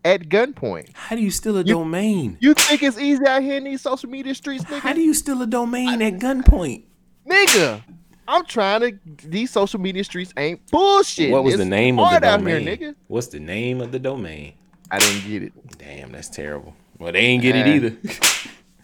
at 0.04 0.24
gunpoint. 0.30 0.90
How 0.94 1.16
do 1.16 1.22
you 1.22 1.32
steal 1.32 1.56
a 1.58 1.60
You- 1.62 1.76
domain? 1.76 2.38
You 2.42 2.56
think 2.56 2.84
it's 2.84 2.98
easy 3.00 3.26
out 3.26 3.42
here 3.42 3.58
in 3.58 3.64
these 3.64 3.82
social 3.82 4.10
media 4.10 4.36
streets, 4.36 4.66
nigga? 4.66 4.80
How 4.80 4.94
do 4.94 5.02
you 5.02 5.14
steal 5.14 5.42
a 5.42 5.48
domain 5.48 6.02
at 6.02 6.16
gunpoint? 6.16 6.84
Nigga, 7.27 7.81
I'm 8.27 8.45
trying 8.45 8.81
to. 8.81 8.99
These 9.27 9.52
social 9.52 9.80
media 9.80 10.03
streets 10.03 10.34
ain't 10.38 10.65
bullshit. 10.72 11.31
What 11.31 11.43
was 11.43 11.56
It's 11.56 11.64
the 11.64 11.69
name 11.69 11.99
of 11.99 12.11
the 12.11 12.19
domain? 12.19 12.65
here, 12.65 12.77
nigga? 12.77 12.95
What's 13.07 13.27
the 13.27 13.39
name 13.39 13.81
of 13.81 13.91
the 13.91 13.99
domain? 13.99 14.53
I 14.91 14.99
didn't 14.99 15.27
get 15.27 15.43
it. 15.43 15.77
Damn, 15.77 16.11
that's 16.11 16.30
terrible. 16.30 16.76
Well, 16.99 17.11
they 17.11 17.19
ain't 17.19 17.41
get 17.41 17.56
it 17.56 17.68
either. 17.68 17.95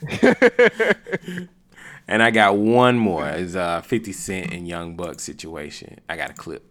and 2.07 2.23
I 2.23 2.31
got 2.31 2.57
one 2.57 2.97
more. 2.97 3.27
It's 3.30 3.55
uh 3.55 3.81
50 3.81 4.11
Cent 4.11 4.51
and 4.53 4.68
Young 4.68 4.95
Buck 4.95 5.19
situation. 5.19 5.99
I 6.09 6.18
got 6.18 6.31
a 6.31 6.34
clip. 6.34 6.65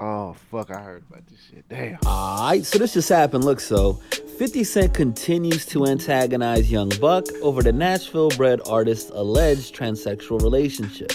Oh 0.00 0.36
fuck! 0.50 0.70
I 0.70 0.80
heard 0.80 1.02
about 1.10 1.26
this 1.26 1.40
shit. 1.50 1.68
Damn. 1.68 1.98
Alright, 2.06 2.64
so 2.64 2.78
this 2.78 2.94
just 2.94 3.08
happened. 3.08 3.44
Look, 3.44 3.58
so 3.58 3.94
50 4.38 4.62
Cent 4.62 4.94
continues 4.94 5.66
to 5.66 5.86
antagonize 5.86 6.70
Young 6.70 6.90
Buck 7.00 7.26
over 7.42 7.62
the 7.62 7.72
Nashville 7.72 8.30
bred 8.30 8.60
artist's 8.68 9.10
alleged 9.10 9.74
transsexual 9.74 10.40
relationship. 10.40 11.12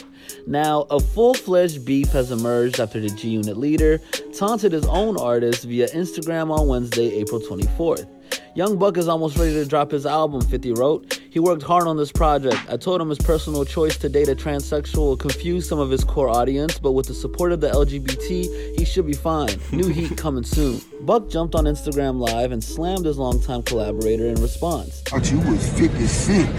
Now, 0.47 0.81
a 0.89 0.99
full 0.99 1.33
fledged 1.33 1.85
beef 1.85 2.09
has 2.09 2.31
emerged 2.31 2.81
after 2.81 2.99
the 2.99 3.09
G 3.09 3.29
Unit 3.29 3.55
leader 3.55 3.99
taunted 4.35 4.73
his 4.73 4.85
own 4.85 5.17
artist 5.17 5.63
via 5.63 5.87
Instagram 5.89 6.51
on 6.51 6.67
Wednesday, 6.67 7.13
April 7.15 7.39
24th. 7.39 8.09
Young 8.55 8.77
Buck 8.77 8.97
is 8.97 9.07
almost 9.07 9.35
ready 9.35 9.53
to 9.53 9.65
drop 9.65 9.89
his 9.89 10.05
album, 10.05 10.39
50 10.39 10.73
wrote. 10.73 11.19
He 11.31 11.39
worked 11.39 11.63
hard 11.63 11.87
on 11.87 11.97
this 11.97 12.11
project. 12.11 12.59
I 12.69 12.77
told 12.77 13.01
him 13.01 13.09
his 13.09 13.17
personal 13.17 13.65
choice 13.65 13.97
to 13.97 14.09
date 14.09 14.29
a 14.29 14.35
transsexual 14.35 14.97
will 14.97 15.17
confuse 15.17 15.67
some 15.67 15.79
of 15.79 15.89
his 15.89 16.03
core 16.03 16.29
audience, 16.29 16.77
but 16.77 16.91
with 16.91 17.07
the 17.07 17.15
support 17.15 17.51
of 17.51 17.61
the 17.61 17.71
LGBT, 17.71 18.77
he 18.77 18.85
should 18.85 19.07
be 19.07 19.13
fine. 19.13 19.59
New 19.71 19.87
heat 19.87 20.15
coming 20.17 20.43
soon. 20.43 20.79
Buck 21.01 21.31
jumped 21.31 21.55
on 21.55 21.65
Instagram 21.65 22.19
Live 22.19 22.51
and 22.51 22.63
slammed 22.63 23.05
his 23.05 23.17
longtime 23.17 23.63
collaborator 23.63 24.27
in 24.27 24.35
response. 24.35 25.01
thought 25.01 25.31
you 25.31 25.39
was 25.39 25.67
50 25.79 26.05
Cent. 26.05 26.55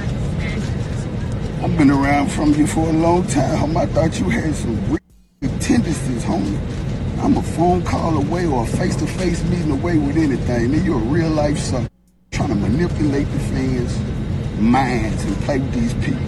I've 1.63 1.79
been 1.79 1.93
around 1.93 2.29
from 2.29 2.55
you 2.55 2.67
for 2.67 2.89
a 2.89 2.93
long 2.93 3.25
time. 3.29 3.77
I 3.77 3.87
thought 3.87 4.19
you 4.19 4.29
had 4.31 4.53
some 4.57 4.77
real 4.91 5.61
tendencies, 5.61 6.25
homie. 6.25 6.84
I'm 7.25 7.39
a 7.39 7.43
phone 7.43 7.83
call 7.83 8.19
away 8.19 8.45
or 8.45 8.65
a 8.65 8.67
face-to-face 8.67 9.45
meeting 9.45 9.71
away 9.71 9.97
with 9.97 10.19
anything. 10.19 10.73
Then 10.73 10.85
you're 10.85 11.01
a 11.01 11.05
real 11.05 11.31
life 11.31 11.57
sucker. 11.57 11.89
Trying 12.33 12.51
to 12.51 12.55
manipulate 12.55 13.27
the 13.31 13.39
fans' 13.39 13.99
minds 14.61 15.25
and 15.25 15.35
play 15.37 15.59
with 15.59 15.73
these 15.73 15.95
people. 15.95 16.21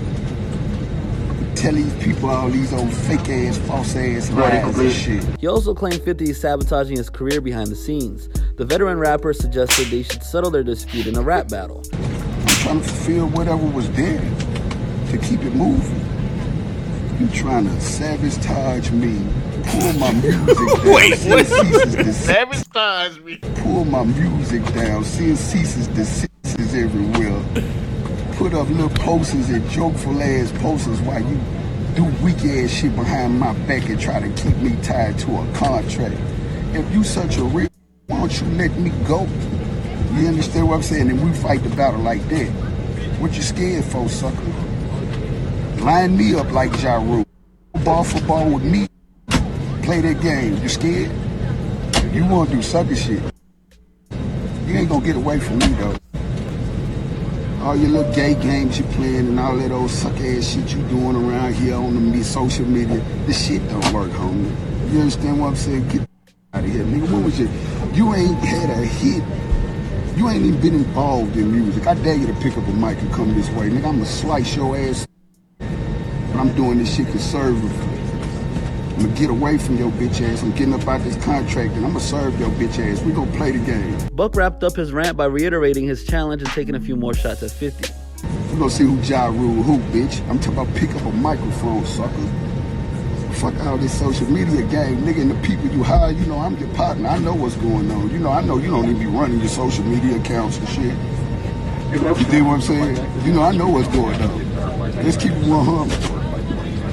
Tell 1.55 1.75
these 1.75 1.93
people 2.03 2.31
all 2.31 2.49
these 2.49 2.73
old 2.73 2.91
fake 2.91 3.29
ass, 3.29 3.59
false 3.59 3.95
ass 3.95 4.31
lies 4.31 4.79
and 4.79 4.91
shit. 4.91 5.39
He 5.39 5.47
also 5.47 5.75
claimed 5.75 6.01
50 6.01 6.31
is 6.31 6.41
sabotaging 6.41 6.97
his 6.97 7.11
career 7.11 7.43
behind 7.43 7.69
the 7.69 7.77
scenes. 7.77 8.31
The 8.57 8.65
veteran 8.65 8.99
rapper 8.99 9.35
suggested 9.35 9.89
they 9.89 10.03
should 10.03 10.23
settle 10.23 10.51
their 10.51 10.65
dispute 10.65 11.07
in 11.07 11.17
a 11.17 11.23
rap 11.23 11.51
battle. 11.51 11.83
I'm 11.93 12.47
trying 12.47 12.81
to 12.81 12.89
fulfill 12.89 13.27
whatever 13.29 13.67
was 13.67 13.91
there 13.91 14.21
to 15.11 15.19
keep 15.19 15.43
it 15.43 15.55
moving. 15.55 16.07
You 17.21 17.29
trying 17.35 17.67
to 17.67 17.81
sabotage 17.83 18.91
me, 18.93 19.23
pull 19.67 19.93
my 19.99 20.13
music 20.13 20.47
down. 20.47 20.95
Wait, 20.95 21.17
seeing 21.17 21.31
what? 21.35 21.47
ceases 21.47 21.95
and 21.95 22.05
desist. 22.07 22.27
Sabotage 22.27 23.19
me. 23.21 23.37
Pull 23.37 23.85
my 23.85 24.05
music 24.05 24.65
down, 24.75 25.05
seeing 25.05 25.37
ceases 25.37 25.89
desists 25.89 26.75
everywhere. 26.75 27.43
Put 28.37 28.55
up 28.55 28.69
little 28.69 28.91
posters 28.91 29.49
and 29.51 29.69
jokeful 29.71 30.23
ass 30.23 30.53
posters 30.61 31.01
while 31.03 31.23
you 31.23 31.39
do 31.95 32.05
weak 32.23 32.37
ass 32.45 32.71
shit 32.71 32.95
behind 32.95 33.41
my 33.41 33.53
back 33.67 33.89
and 33.89 33.99
try 33.99 34.21
to 34.21 34.29
keep 34.43 34.57
me 34.59 34.77
tied 34.83 35.19
to 35.21 35.37
a 35.39 35.53
contract. 35.55 36.17
If 36.75 36.93
you 36.93 37.03
such 37.03 37.39
a 37.39 37.45
real, 37.45 37.69
why 38.07 38.19
don't 38.19 38.41
you 38.41 38.47
let 38.57 38.73
me 38.79 38.91
go? 39.07 39.27
You 40.15 40.29
understand 40.29 40.69
what 40.69 40.77
I'm 40.77 40.83
saying? 40.83 41.11
And 41.11 41.25
we 41.25 41.33
fight 41.37 41.63
the 41.63 41.71
battle 41.71 42.01
like 42.01 42.27
that. 42.29 42.49
What 43.21 43.35
you 43.35 43.43
scared 43.43 43.85
for, 43.85 44.09
sucker? 44.09 44.53
Line 45.83 46.17
me 46.17 46.35
up 46.35 46.51
like 46.53 46.81
Ja 46.83 46.97
Rule. 46.97 47.25
Ball 47.85 48.05
for 48.05 48.21
ball 48.27 48.51
with 48.51 48.65
me. 48.65 48.89
Play 49.87 50.01
that 50.01 50.21
game. 50.21 50.61
You 50.65 50.69
scared? 50.69 51.13
You 52.13 52.25
wanna 52.25 52.51
do 52.51 52.61
sucker 52.61 52.97
shit. 52.97 53.23
You 54.67 54.75
ain't 54.75 54.89
gonna 54.89 55.07
get 55.07 55.15
away 55.15 55.39
from 55.39 55.59
me 55.59 55.69
though. 55.79 55.97
All 57.63 57.77
your 57.77 57.91
little 57.91 58.13
gay 58.13 58.35
games 58.35 58.81
you 58.81 58.85
playing 58.97 59.29
and 59.29 59.39
all 59.39 59.57
that 59.57 59.71
old 59.71 59.93
suck 59.93 60.19
ass 60.19 60.55
shit 60.55 60.75
you 60.75 60.83
doing 60.89 61.15
around 61.15 61.55
here 61.55 61.77
on 61.77 62.11
the 62.11 62.25
social 62.25 62.67
media, 62.67 63.01
this 63.27 63.47
shit 63.47 63.65
don't 63.69 63.93
work, 63.93 64.11
homie. 64.11 64.51
You 64.93 65.03
understand 65.03 65.41
what 65.41 65.51
I'm 65.51 65.57
saying? 65.57 65.87
Get 65.87 66.01
out 66.53 66.65
of 66.65 66.69
here, 66.69 66.83
nigga. 66.83 67.09
What 67.09 67.23
was 67.23 67.39
your? 67.39 67.49
You 67.95 68.13
ain't 68.13 68.39
had 68.39 68.69
a 68.69 68.85
hit. 68.85 69.23
You 70.19 70.29
ain't 70.29 70.45
even 70.47 70.61
been 70.61 70.75
involved 70.75 71.37
in 71.37 71.53
music. 71.53 71.87
I 71.87 71.95
dare 71.95 72.17
you 72.17 72.27
to 72.27 72.35
pick 72.41 72.59
up 72.59 72.67
a 72.67 72.73
mic 72.73 72.99
and 72.99 73.13
come 73.13 73.33
this 73.35 73.49
way, 73.51 73.71
nigga. 73.71 73.87
I'ma 73.87 74.05
slice 74.05 74.57
your 74.57 74.77
ass. 74.77 75.07
But 75.61 76.41
I'm 76.41 76.53
doing 76.57 76.79
this 76.79 76.93
shit 76.97 77.07
conservatively. 77.07 77.96
I'm 78.97 79.03
gonna 79.03 79.15
get 79.15 79.29
away 79.29 79.59
from 79.59 79.77
your 79.77 79.91
bitch 79.91 80.23
ass. 80.23 80.43
I'm 80.43 80.53
getting 80.53 80.73
up 80.73 80.89
out 80.89 81.03
this 81.03 81.23
contract 81.23 81.75
and 81.75 81.85
I'm 81.85 81.93
gonna 81.93 82.01
serve 82.01 82.41
your 82.41 82.49
bitch 82.51 82.79
ass. 82.79 83.03
We 83.03 83.13
gonna 83.13 83.31
play 83.33 83.51
the 83.51 83.59
game. 83.59 84.09
Buck 84.13 84.35
wrapped 84.35 84.65
up 84.65 84.75
his 84.75 84.91
rant 84.91 85.19
by 85.19 85.27
reiterating 85.27 85.87
his 85.87 86.07
challenge 86.07 86.41
and 86.41 86.51
taking 86.53 86.75
a 86.75 86.81
few 86.81 86.97
more 86.97 87.13
shots 87.13 87.43
at 87.43 87.51
50. 87.51 87.93
We 88.53 88.59
gonna 88.59 88.71
see 88.71 88.85
who 88.85 88.99
Ja 89.03 89.27
Rule 89.27 89.63
who, 89.63 89.79
bitch. 89.93 90.27
I'm 90.31 90.39
talking 90.39 90.59
about 90.59 90.75
pick 90.77 90.95
up 90.95 91.03
a 91.03 91.13
microphone, 91.13 91.85
sucker. 91.85 92.27
Fuck 93.35 93.63
all 93.67 93.77
this 93.77 93.99
social 93.99 94.31
media 94.31 94.63
game, 94.63 95.03
nigga, 95.03 95.21
and 95.21 95.31
the 95.31 95.47
people 95.47 95.67
you 95.67 95.83
hire, 95.83 96.11
you 96.11 96.25
know 96.25 96.39
I'm 96.39 96.57
your 96.57 96.71
partner. 96.71 97.07
I 97.07 97.19
know 97.19 97.35
what's 97.35 97.57
going 97.57 97.91
on. 97.91 98.09
You 98.11 98.19
know, 98.19 98.31
I 98.31 98.41
know 98.41 98.57
you 98.57 98.71
don't 98.71 98.85
even 98.87 98.99
be 98.99 99.05
running 99.05 99.41
your 99.41 99.49
social 99.51 99.85
media 99.85 100.17
accounts 100.17 100.57
and 100.57 100.69
shit. 100.71 100.95
You 101.93 102.01
dig 102.31 102.43
what 102.43 102.55
I'm 102.55 102.61
saying? 102.63 103.27
You 103.27 103.35
know, 103.35 103.43
I 103.43 103.53
know 103.53 103.69
what's 103.69 103.89
going 103.89 104.21
on. 104.23 105.05
Let's 105.05 105.19
keep 105.19 105.33
it 105.33 105.47
100. 105.47 106.26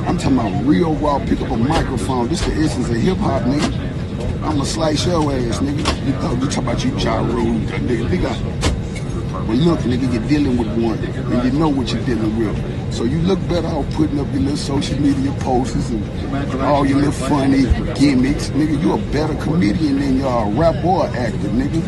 I'm 0.05 0.17
talking 0.17 0.37
about 0.37 0.65
real 0.65 0.95
raw, 0.95 1.19
pick 1.19 1.41
up 1.41 1.49
a 1.49 1.57
microphone. 1.57 2.27
This 2.27 2.41
the 2.45 2.53
essence 2.53 2.89
of 2.89 2.95
hip 2.95 3.17
hop, 3.17 3.43
nigga. 3.43 4.43
I'ma 4.43 4.63
slice 4.63 5.05
your 5.05 5.31
ass, 5.31 5.59
nigga. 5.59 6.05
You 6.05 6.13
know, 6.13 6.43
you 6.43 6.49
talk 6.49 6.63
about 6.63 6.83
you 6.83 6.91
Ja 6.97 7.19
Rule, 7.19 7.59
nigga. 7.59 8.09
nigga. 8.09 9.47
Well, 9.47 9.57
look, 9.57 9.79
nigga, 9.81 10.13
you're 10.13 10.27
dealing 10.27 10.57
with 10.57 10.67
one, 10.83 10.99
and 10.99 11.43
you 11.53 11.57
know 11.57 11.69
what 11.69 11.91
you're 11.91 12.05
dealing 12.05 12.37
with. 12.37 12.93
So 12.93 13.05
you 13.05 13.17
look 13.19 13.39
better 13.47 13.67
off 13.67 13.89
putting 13.93 14.19
up 14.19 14.27
your 14.33 14.41
little 14.41 14.57
social 14.57 14.99
media 14.99 15.31
posts 15.39 15.89
and 15.89 16.61
all 16.61 16.85
your 16.85 16.97
little 16.97 17.11
funny 17.13 17.63
gimmicks. 17.97 18.49
Nigga, 18.49 18.81
you 18.81 18.93
a 18.93 18.97
better 19.11 19.35
comedian 19.35 19.99
than 19.99 20.17
you 20.17 20.27
are 20.27 20.47
a 20.47 20.51
rap 20.51 20.83
or 20.83 21.07
actor, 21.07 21.37
nigga. 21.37 21.81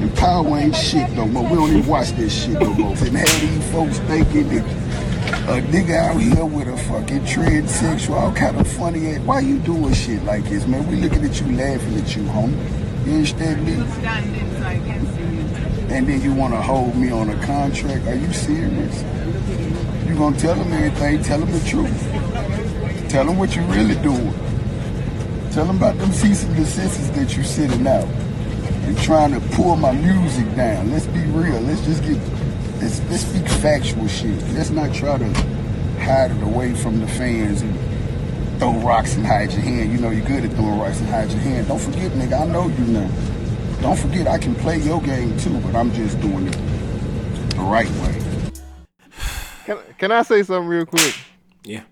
And 0.00 0.14
power 0.16 0.58
ain't 0.58 0.74
shit 0.74 1.10
no 1.12 1.26
more. 1.26 1.42
We 1.44 1.56
don't 1.56 1.70
even 1.70 1.86
watch 1.86 2.10
this 2.12 2.44
shit 2.44 2.54
no 2.60 2.72
more. 2.74 2.92
And 2.92 3.16
have 3.16 3.40
these 3.40 3.70
folks 3.72 3.98
thinking 4.00 4.48
that 4.48 4.87
a 5.28 5.60
nigga 5.60 5.96
out 5.96 6.20
here 6.20 6.44
with 6.44 6.68
a 6.68 6.76
fucking 6.76 7.20
transsexual, 7.20 8.14
all 8.14 8.32
kind 8.32 8.58
of 8.58 8.66
funny 8.66 9.10
ass. 9.10 9.20
Why 9.20 9.40
you 9.40 9.58
doing 9.58 9.92
shit 9.94 10.22
like 10.24 10.44
this, 10.44 10.66
man? 10.66 10.86
We 10.88 10.96
looking 10.96 11.24
at 11.24 11.40
you, 11.40 11.52
laughing 11.56 11.96
at 11.96 12.16
you, 12.16 12.22
homie. 12.24 13.06
You 13.06 13.12
understand 13.14 13.64
me? 13.64 13.72
And 15.94 16.06
then 16.06 16.20
you 16.20 16.34
want 16.34 16.54
to 16.54 16.60
hold 16.60 16.96
me 16.96 17.10
on 17.10 17.30
a 17.30 17.46
contract? 17.46 18.06
Are 18.06 18.14
you 18.14 18.32
serious? 18.32 19.02
You 20.06 20.16
gonna 20.16 20.38
tell 20.38 20.54
them 20.54 20.72
everything? 20.72 21.22
Tell 21.22 21.40
them 21.40 21.52
the 21.52 21.60
truth. 21.68 23.10
Tell 23.10 23.24
them 23.24 23.38
what 23.38 23.56
you 23.56 23.62
really 23.62 23.96
doing. 24.02 24.34
Tell 25.52 25.66
them 25.66 25.76
about 25.76 25.96
them 25.98 26.12
cease 26.12 26.44
and 26.44 26.54
desists 26.56 27.10
that 27.10 27.36
you 27.36 27.42
sitting 27.42 27.86
out 27.86 28.04
and 28.04 28.98
trying 28.98 29.32
to 29.32 29.40
pull 29.54 29.76
my 29.76 29.92
music 29.92 30.54
down. 30.54 30.90
Let's 30.90 31.06
be 31.06 31.20
real. 31.20 31.60
Let's 31.60 31.84
just 31.84 32.02
get 32.02 32.18
let's, 32.80 33.00
let's 33.10 33.26
speak 33.26 33.48
factual 33.48 34.08
shit. 34.08 34.42
Let's 34.52 34.70
not 34.70 34.94
try 34.94 35.18
to 35.18 35.32
hide 36.00 36.30
it 36.30 36.42
away 36.42 36.74
from 36.74 37.00
the 37.00 37.08
fans 37.08 37.62
and 37.62 37.78
throw 38.58 38.72
rocks 38.80 39.14
and 39.14 39.26
hide 39.26 39.52
your 39.52 39.62
hand. 39.62 39.92
You 39.92 39.98
know 39.98 40.10
you're 40.10 40.26
good 40.26 40.44
at 40.44 40.52
throwing 40.52 40.78
rocks 40.78 41.00
and 41.00 41.08
hide 41.08 41.30
your 41.30 41.40
hand. 41.40 41.68
Don't 41.68 41.80
forget, 41.80 42.12
nigga, 42.12 42.40
I 42.40 42.46
know 42.46 42.68
you 42.68 42.84
now. 42.86 43.10
Don't 43.80 43.98
forget 43.98 44.26
I 44.26 44.38
can 44.38 44.54
play 44.56 44.78
your 44.78 45.00
game 45.00 45.36
too, 45.38 45.58
but 45.60 45.74
I'm 45.74 45.92
just 45.92 46.20
doing 46.20 46.48
it 46.48 46.58
the 47.50 47.60
right 47.60 47.90
way. 47.90 48.52
Can, 49.64 49.78
can 49.98 50.12
I 50.12 50.22
say 50.22 50.42
something 50.42 50.68
real 50.68 50.86
quick? 50.86 51.14
Yeah. 51.64 51.82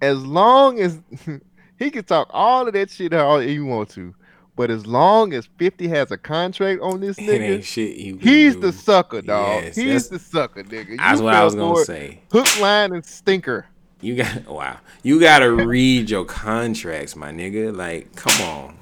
As 0.00 0.24
long 0.24 0.78
as 0.78 1.00
he 1.78 1.90
can 1.90 2.04
talk 2.04 2.28
all 2.30 2.66
of 2.66 2.74
that 2.74 2.90
shit 2.90 3.12
out 3.12 3.26
all 3.26 3.40
he 3.40 3.58
want 3.58 3.90
to, 3.90 4.14
but 4.56 4.70
as 4.70 4.86
long 4.86 5.34
as 5.34 5.46
50 5.58 5.86
has 5.88 6.10
a 6.10 6.16
contract 6.16 6.80
on 6.80 7.00
this 7.00 7.18
It 7.18 7.22
nigga, 7.22 7.62
shit 7.62 7.96
you 7.96 8.16
he's 8.16 8.54
do. 8.54 8.62
the 8.62 8.72
sucker, 8.72 9.20
dog. 9.20 9.64
Yes, 9.64 9.76
he's 9.76 10.08
the 10.08 10.18
sucker, 10.18 10.64
nigga. 10.64 10.96
That's 10.96 11.20
what 11.20 11.34
I 11.34 11.44
was 11.44 11.54
gonna 11.54 11.84
say. 11.84 12.20
Hook, 12.32 12.60
line, 12.60 12.92
and 12.92 13.04
stinker. 13.04 13.66
You 14.00 14.16
got 14.16 14.46
wow. 14.46 14.78
You 15.02 15.20
gotta 15.20 15.50
read 15.52 16.10
your 16.10 16.24
contracts, 16.24 17.14
my 17.14 17.30
nigga. 17.32 17.76
Like, 17.76 18.14
come 18.16 18.40
on. 18.46 18.76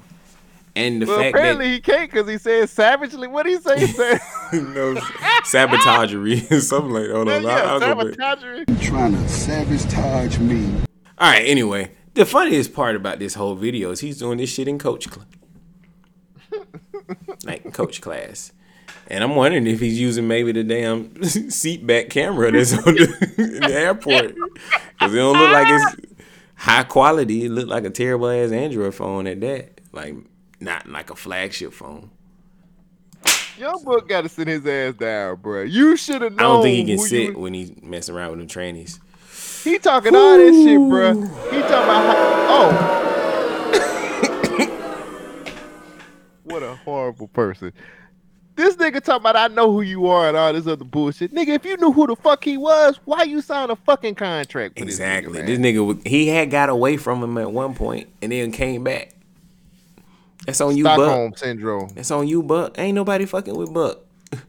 And 0.77 1.01
the 1.01 1.05
well, 1.05 1.19
fact 1.19 1.35
apparently 1.35 1.71
he 1.71 1.79
can't 1.79 2.11
because 2.11 2.27
he 2.29 2.37
said 2.37 2.69
savagely. 2.69 3.27
What 3.29 3.45
he 3.45 3.57
say? 3.57 3.79
He 3.79 3.87
said, 3.93 4.19
that 4.51 4.61
no 4.73 4.95
sabotagery, 5.45 6.61
something 6.61 6.91
like. 6.91 7.09
Hold 7.09 7.29
on, 7.29 7.43
yeah, 7.43 7.49
I'll, 7.49 7.67
I'll 7.83 7.95
go 7.95 7.95
back. 7.95 8.39
sabotagery. 8.39 8.69
You 8.69 8.87
trying 8.87 9.13
to 9.13 9.29
sabotage 9.29 10.37
me. 10.39 10.65
All 11.17 11.31
right. 11.31 11.45
Anyway, 11.45 11.91
the 12.13 12.25
funniest 12.25 12.73
part 12.73 12.95
about 12.97 13.19
this 13.19 13.35
whole 13.35 13.55
video 13.55 13.91
is 13.91 14.01
he's 14.01 14.17
doing 14.19 14.37
this 14.37 14.49
shit 14.49 14.67
in 14.67 14.77
coach, 14.77 15.07
cl- 15.09 15.25
like 15.29 15.44
coach 17.75 18.01
class, 18.01 18.51
and 19.07 19.23
I'm 19.23 19.35
wondering 19.35 19.67
if 19.67 19.79
he's 19.79 19.99
using 19.99 20.27
maybe 20.27 20.51
the 20.51 20.63
damn 20.63 21.23
seat 21.51 21.85
back 21.85 22.09
camera 22.09 22.51
that's 22.51 22.73
on 22.73 22.83
the, 22.95 23.33
in 23.37 23.59
the 23.61 23.73
airport 23.73 24.35
because 24.35 25.13
it 25.13 25.17
don't 25.17 25.37
look 25.37 25.51
like 25.51 25.67
it's 25.69 25.95
high 26.55 26.83
quality. 26.83 27.45
It 27.45 27.51
looked 27.51 27.69
like 27.69 27.85
a 27.85 27.89
terrible 27.89 28.29
ass 28.29 28.51
Android 28.51 28.95
phone 28.95 29.27
at 29.27 29.41
that, 29.41 29.81
like 29.91 30.15
not 30.59 30.87
like 30.89 31.09
a 31.11 31.15
flagship 31.15 31.73
phone. 31.73 32.09
Young 33.57 33.81
Buck 33.85 34.07
got 34.09 34.21
to 34.21 34.29
sit 34.29 34.47
his 34.49 34.65
ass 34.67 34.95
down, 34.95 35.37
bro. 35.37 35.61
You 35.63 35.95
should 35.95 36.21
have 36.21 36.33
I 36.37 36.41
don't 36.43 36.61
think 36.61 36.75
he 36.75 36.95
can 36.95 36.97
sit 37.03 37.21
you- 37.29 37.37
when 37.39 37.53
he's 37.53 37.71
messing 37.81 38.13
around 38.15 38.31
with 38.31 38.39
them 38.39 38.47
trannies. 38.47 38.99
He 39.63 39.79
talking 39.79 40.15
all 40.15 40.37
that 40.37 40.51
shit, 40.53 40.77
bro. 40.89 41.13
He 41.13 41.61
talking 41.61 41.67
about 41.67 42.05
how, 42.05 42.47
oh, 42.49 43.14
what 46.55 46.63
a 46.63 46.75
horrible 46.77 47.27
person. 47.27 47.73
This 48.55 48.77
nigga 48.77 49.01
talking 49.03 49.21
about 49.21 49.35
I 49.35 49.47
know 49.53 49.69
who 49.71 49.81
you 49.81 50.07
are 50.07 50.29
and 50.29 50.37
all 50.37 50.53
this 50.53 50.65
other 50.65 50.85
bullshit. 50.85 51.33
Nigga, 51.33 51.49
if 51.49 51.65
you 51.65 51.75
knew 51.75 51.91
who 51.91 52.07
the 52.07 52.15
fuck 52.15 52.43
he 52.45 52.55
was, 52.57 52.97
why 53.03 53.23
you 53.23 53.41
sign 53.41 53.69
a 53.69 53.75
fucking 53.75 54.15
contract 54.15 54.75
with 54.79 54.83
Exactly. 54.87 55.41
this 55.41 55.59
nigga? 55.59 55.63
This 55.63 55.75
nigga, 55.99 56.07
he 56.07 56.27
had 56.29 56.49
got 56.49 56.69
away 56.69 56.95
from 56.95 57.21
him 57.21 57.37
at 57.37 57.51
one 57.51 57.75
point 57.75 58.07
and 58.21 58.31
then 58.31 58.53
came 58.53 58.85
back. 58.85 59.11
That's 60.45 60.61
on 60.61 60.77
you, 60.77 60.83
Stockholm 60.85 61.31
Buck. 61.31 61.39
syndrome. 61.39 61.89
That's 61.95 62.11
on 62.11 62.27
you, 62.29 62.41
Buck. 62.43 62.77
Ain't 62.79 62.95
nobody 62.95 63.25
fucking 63.25 63.55
with 63.57 63.73
Buck. 63.73 63.99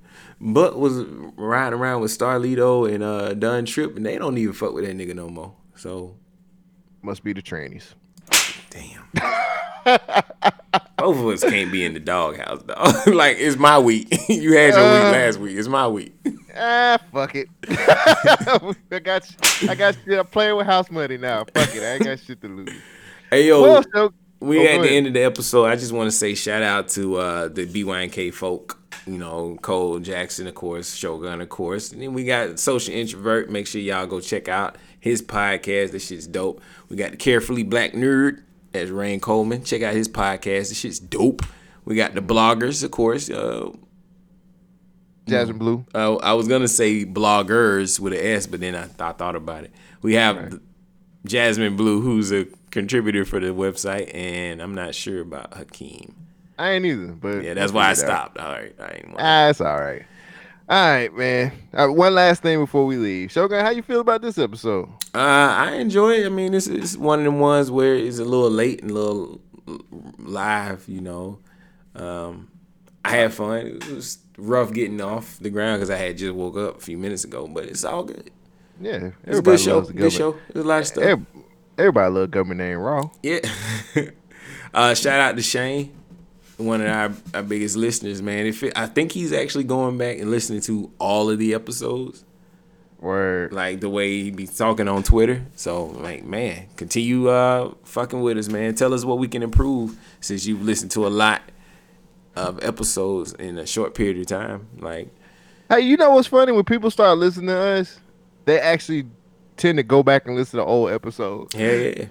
Buck 0.41 0.77
was 0.77 1.03
riding 1.37 1.77
around 1.79 2.03
with 2.03 2.17
Starlito 2.17 2.89
and 2.93 3.03
uh 3.03 3.35
Don 3.35 3.65
Trip, 3.65 3.97
and 3.97 4.07
they 4.07 4.19
don't 4.19 4.39
even 4.39 4.53
fuck 4.55 4.73
with 4.73 4.85
that 4.85 4.97
nigga 4.97 5.15
no 5.17 5.29
more. 5.29 5.53
So 5.75 6.15
Must 7.03 7.25
be 7.25 7.33
the 7.33 7.43
trannies. 7.43 7.95
Both 10.99 11.17
of 11.19 11.27
us 11.27 11.43
can't 11.43 11.71
be 11.71 11.85
in 11.85 11.95
the 11.95 12.01
doghouse, 12.01 12.63
dog. 12.63 13.07
like 13.15 13.37
it's 13.39 13.57
my 13.57 13.79
week. 13.79 14.09
you 14.29 14.55
had 14.57 14.75
your 14.75 14.93
week 14.93 15.03
Uh. 15.05 15.13
last 15.13 15.39
week. 15.39 15.57
It's 15.57 15.69
my 15.69 15.87
week. 15.89 16.15
Ah, 16.59 16.99
fuck 17.13 17.35
it. 17.35 17.49
I 17.69 18.99
got 19.03 19.37
I 19.69 19.75
got 19.75 19.97
shit. 20.05 20.19
I'm 20.19 20.27
playing 20.27 20.57
with 20.57 20.67
house 20.67 20.91
money 20.91 21.17
now. 21.19 21.45
Fuck 21.55 21.75
it. 21.75 21.83
I 21.83 21.95
ain't 21.95 22.05
got 22.05 22.19
shit 22.21 22.41
to 22.41 22.49
lose. 22.49 22.71
Hey 23.31 23.49
yo, 23.49 23.63
Well, 23.63 23.85
so- 23.95 24.13
we 24.41 24.59
Oh, 24.59 24.71
at 24.71 24.83
the 24.83 24.91
end 24.91 25.07
of 25.07 25.15
the 25.15 25.23
episode. 25.23 25.65
I 25.65 25.77
just 25.77 25.93
want 25.93 26.09
to 26.09 26.17
say 26.17 26.35
shout 26.35 26.63
out 26.63 26.89
to 26.91 27.17
uh, 27.17 27.49
the 27.49 27.67
BYNK 27.67 28.35
folk. 28.35 28.79
You 29.07 29.19
know, 29.19 29.57
Cole 29.63 29.99
Jackson, 30.01 30.47
of 30.47 30.55
course, 30.55 30.95
Shogun, 30.95 31.41
of 31.41 31.49
course. 31.49 31.93
And 31.93 32.03
then 32.03 32.13
we 32.13 32.25
got 32.25 32.59
Social 32.59 32.93
Introvert. 32.93 33.49
Make 33.49 33.67
sure 33.67 33.81
y'all 33.81 34.07
go 34.07 34.21
check 34.21 34.49
out 34.49 34.77
his 35.01 35.23
podcast. 35.23 35.93
This 35.93 36.07
shit's 36.09 36.27
dope. 36.27 36.61
We 36.89 36.97
got 36.97 37.13
the 37.13 37.17
Carefully 37.17 37.63
Black 37.63 37.93
Nerd. 37.93 38.43
That's 38.79 38.91
Rain 38.91 39.21
Coleman. 39.21 39.65
Check 39.65 39.83
out 39.83 39.95
his 39.95 40.09
podcast. 40.09 40.69
This 40.69 40.79
shit's 40.79 40.99
dope. 40.99 41.43
We 41.85 41.95
got 41.97 42.15
the 42.15 42.21
bloggers, 42.21 42.83
of 42.85 42.91
course. 42.91 43.31
Uh, 43.31 43.71
Jasmine 45.29 45.59
Blue. 45.59 45.85
uh, 45.95 46.17
I 46.17 46.35
was 46.35 46.47
gonna 46.47 46.69
say 46.69 47.05
bloggers 47.05 47.99
with 47.99 48.13
an 48.13 48.21
S, 48.21 48.47
but 48.47 48.61
then 48.61 48.75
I, 48.77 48.85
I 49.01 49.13
thought 49.13 49.35
about 49.35 49.65
it. 49.65 49.73
We 50.03 50.15
have 50.15 50.61
Jasmine 51.25 51.77
Blue, 51.77 52.01
who's 52.01 52.33
a 52.33 52.47
contributor 52.71 53.25
for 53.25 53.41
the 53.41 53.49
website, 53.49 54.15
and 54.15 54.63
I'm 54.63 54.75
not 54.75 54.95
sure 54.95 55.21
about 55.23 55.55
Hakeem. 55.55 56.15
I 56.59 56.71
ain't 56.73 56.87
either, 56.87 57.09
but 57.09 57.43
Yeah, 57.43 57.55
that's 57.55 57.73
why 57.73 57.87
I 57.87 57.91
out. 57.91 57.97
stopped. 57.97 58.39
All 58.39 58.53
right, 58.53 58.75
I 58.81 58.87
ain't. 58.95 59.15
Ah, 59.19 59.49
it's 59.49 59.61
all 59.61 59.79
right. 59.81 60.05
All 60.69 60.77
right, 60.91 61.15
man. 61.15 61.53
Uh, 61.73 61.87
one 61.89 62.15
last 62.15 62.43
thing 62.43 62.59
before 62.59 62.87
we 62.87 62.97
leave. 62.97 63.31
Shogun, 63.31 63.65
how 63.65 63.71
you 63.71 63.83
feel 63.83 64.01
about 64.01 64.21
this 64.21 64.37
episode? 64.37 64.89
Uh, 65.15 65.19
I 65.19 65.75
enjoy 65.77 66.15
it. 66.23 66.27
I 66.27 66.29
mean, 66.29 66.53
this 66.53 66.67
is 66.67 66.99
one 66.99 67.21
of 67.21 67.25
them 67.25 67.39
ones 67.39 67.71
where 67.71 67.95
it's 67.95 68.19
a 68.19 68.25
little 68.25 68.51
late 68.51 68.83
and 68.83 68.91
a 68.91 68.95
little 68.95 69.41
live. 70.19 70.85
You 70.89 71.01
know, 71.03 71.39
um, 71.95 72.51
I 73.05 73.11
had 73.11 73.33
fun. 73.33 73.59
It 73.67 73.89
was 73.91 74.19
rough 74.39 74.73
getting 74.73 75.01
off 75.01 75.39
the 75.39 75.51
ground 75.51 75.79
because 75.79 75.91
I 75.91 75.97
had 75.99 76.19
just 76.19 76.35
woke 76.35 76.57
up 76.57 76.79
a 76.79 76.81
few 76.81 76.99
minutes 76.99 77.23
ago, 77.23 77.47
but 77.47 77.65
it's 77.67 77.85
all 77.85 78.03
good. 78.03 78.31
Yeah, 78.81 79.11
It's 79.25 79.39
a 79.39 79.43
good 79.43 79.61
show. 79.61 79.77
loves 79.77 79.89
the 79.89 79.95
Good 79.95 80.13
show. 80.13 80.37
There's 80.53 80.65
a 80.65 80.69
lot 80.69 80.81
of 80.81 80.87
stuff. 80.89 81.05
Every- 81.05 81.27
Everybody 81.79 82.11
love 82.15 82.31
government 82.31 82.59
name 82.59 82.79
raw. 82.79 83.11
Yeah. 83.23 83.39
uh, 84.75 84.95
shout 84.95 85.21
out 85.21 85.37
to 85.37 85.43
Shane, 85.43 85.96
one 86.57 86.81
of 86.81 86.89
our, 86.89 87.13
our 87.35 87.43
biggest 87.43 87.77
listeners, 87.77 88.23
man. 88.23 88.47
If 88.47 88.63
it, 88.63 88.73
I 88.77 88.87
think 88.87 89.13
he's 89.13 89.33
actually 89.33 89.65
going 89.65 89.99
back 89.99 90.19
and 90.19 90.31
listening 90.31 90.61
to 90.63 90.91
all 90.99 91.31
of 91.31 91.39
the 91.39 91.55
episodes. 91.55 92.25
Word. 92.99 93.53
Like 93.53 93.81
the 93.81 93.91
way 93.91 94.23
he 94.23 94.31
be 94.31 94.47
talking 94.47 94.89
on 94.89 95.03
Twitter. 95.03 95.45
So 95.55 95.85
like, 95.85 96.25
man, 96.25 96.67
continue 96.77 97.29
uh 97.29 97.75
fucking 97.85 98.23
with 98.23 98.39
us, 98.39 98.49
man. 98.49 98.75
Tell 98.75 98.95
us 98.95 99.05
what 99.05 99.19
we 99.19 99.29
can 99.29 99.43
improve 99.43 99.99
since 100.21 100.47
you've 100.47 100.63
listened 100.63 100.91
to 100.93 101.07
a 101.07 101.09
lot 101.09 101.43
of 102.35 102.63
episodes 102.65 103.35
in 103.35 103.59
a 103.59 103.67
short 103.67 103.95
period 103.95 104.19
of 104.19 104.27
time. 104.27 104.67
Like, 104.79 105.11
Hey, 105.69 105.81
you 105.81 105.97
know 105.99 106.11
what's 106.13 106.29
funny? 106.29 106.53
When 106.53 106.65
people 106.65 106.91
start 106.91 107.19
listening 107.19 107.49
to 107.49 107.59
us, 107.59 107.99
they 108.47 108.59
actually 108.61 109.07
tend 109.57 109.77
to 109.79 109.83
go 109.83 110.03
back 110.03 110.27
and 110.27 110.35
listen 110.37 110.59
to 110.59 110.65
old 110.65 110.91
episodes. 110.91 111.55
yeah, 111.55 111.73
yeah. 111.73 112.05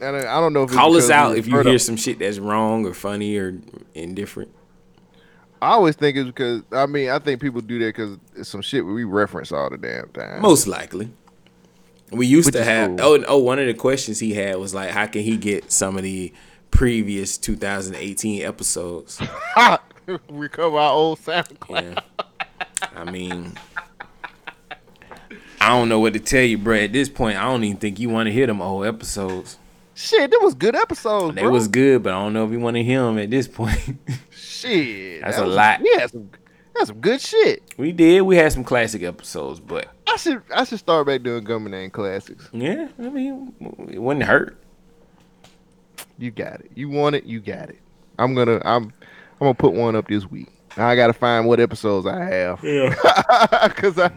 And 0.00 0.16
I 0.16 0.40
don't 0.40 0.52
know 0.52 0.64
if 0.64 0.70
Call 0.70 0.96
us 0.96 1.08
out 1.10 1.36
if 1.36 1.46
you 1.46 1.60
hear 1.62 1.74
of- 1.74 1.82
some 1.82 1.96
shit 1.96 2.18
that's 2.18 2.38
wrong 2.38 2.84
or 2.86 2.92
funny 2.94 3.36
or 3.36 3.58
indifferent. 3.94 4.50
I 5.62 5.70
always 5.70 5.96
think 5.96 6.16
it's 6.18 6.26
because 6.26 6.62
I 6.70 6.84
mean 6.86 7.08
I 7.08 7.18
think 7.18 7.40
people 7.40 7.62
do 7.62 7.78
that 7.78 7.86
because 7.86 8.18
it's 8.36 8.48
some 8.48 8.60
shit 8.60 8.84
we 8.84 9.04
reference 9.04 9.52
all 9.52 9.70
the 9.70 9.78
damn 9.78 10.08
time. 10.10 10.42
Most 10.42 10.66
likely. 10.66 11.10
We 12.12 12.26
used 12.26 12.46
Which 12.46 12.54
to 12.56 12.64
have 12.64 12.98
cool. 12.98 13.00
oh 13.00 13.24
oh 13.26 13.38
one 13.38 13.58
of 13.58 13.66
the 13.66 13.74
questions 13.74 14.18
he 14.20 14.34
had 14.34 14.56
was 14.56 14.74
like 14.74 14.90
how 14.90 15.06
can 15.06 15.22
he 15.22 15.36
get 15.38 15.72
some 15.72 15.96
of 15.96 16.02
the 16.02 16.32
previous 16.70 17.38
2018 17.38 18.42
episodes? 18.44 19.20
recover 20.28 20.76
our 20.76 20.92
old 20.92 21.20
SoundCloud. 21.20 22.02
I 22.94 23.10
mean 23.10 23.54
I 25.58 25.70
don't 25.70 25.88
know 25.88 25.98
what 26.00 26.12
to 26.12 26.20
tell 26.20 26.42
you, 26.42 26.58
bro. 26.58 26.76
At 26.76 26.92
this 26.92 27.08
point, 27.08 27.38
I 27.38 27.44
don't 27.44 27.64
even 27.64 27.78
think 27.78 27.98
you 27.98 28.08
want 28.08 28.26
to 28.26 28.32
hear 28.32 28.46
them 28.46 28.60
old 28.62 28.86
episodes. 28.86 29.58
Shit, 29.98 30.30
that 30.30 30.40
was 30.42 30.54
good 30.54 30.76
episodes, 30.76 31.34
They 31.36 31.40
bro. 31.42 31.50
was 31.50 31.68
good, 31.68 32.02
but 32.02 32.12
I 32.12 32.22
don't 32.22 32.34
know 32.34 32.44
if 32.44 32.52
you 32.52 32.60
want 32.60 32.76
to 32.76 32.84
hear 32.84 33.00
them 33.02 33.18
at 33.18 33.30
this 33.30 33.48
point. 33.60 33.98
shit. 34.30 35.22
That's 35.22 35.36
that 35.38 35.42
a 35.42 35.46
was- 35.46 35.56
lot. 35.56 35.80
We 35.80 35.90
had 35.98 36.10
some 36.10 36.30
that's 36.74 36.88
some 36.88 37.00
good 37.00 37.20
shit. 37.22 37.62
we 37.78 37.92
did. 37.92 38.20
We 38.20 38.36
had 38.36 38.52
some 38.52 38.62
classic 38.62 39.02
episodes, 39.02 39.58
but 39.60 39.88
I 40.06 40.16
should 40.16 40.42
I 40.54 40.64
should 40.64 40.78
start 40.78 41.06
back 41.06 41.22
doing 41.22 41.42
government 41.44 41.72
name 41.74 41.88
classics. 41.90 42.48
yeah, 42.52 42.88
I 42.98 43.08
mean, 43.08 43.54
it 43.90 43.98
wouldn't 44.00 44.26
hurt. 44.26 44.58
You 46.18 46.30
got 46.30 46.60
it. 46.60 46.70
You 46.74 46.88
want 46.90 47.16
it, 47.16 47.24
you 47.24 47.40
got 47.40 47.70
it. 47.70 47.78
I'm 48.18 48.34
gonna 48.34 48.60
I'm 48.64 48.84
I'm 48.84 48.92
gonna 49.40 49.54
put 49.54 49.72
one 49.72 49.96
up 49.96 50.08
this 50.08 50.30
week. 50.30 50.48
I 50.76 50.94
gotta 50.96 51.14
find 51.14 51.46
what 51.46 51.58
episodes 51.60 52.06
I 52.06 52.22
have. 52.24 52.62
Yeah. 52.62 52.94
Cause 53.76 53.98
I 53.98 54.10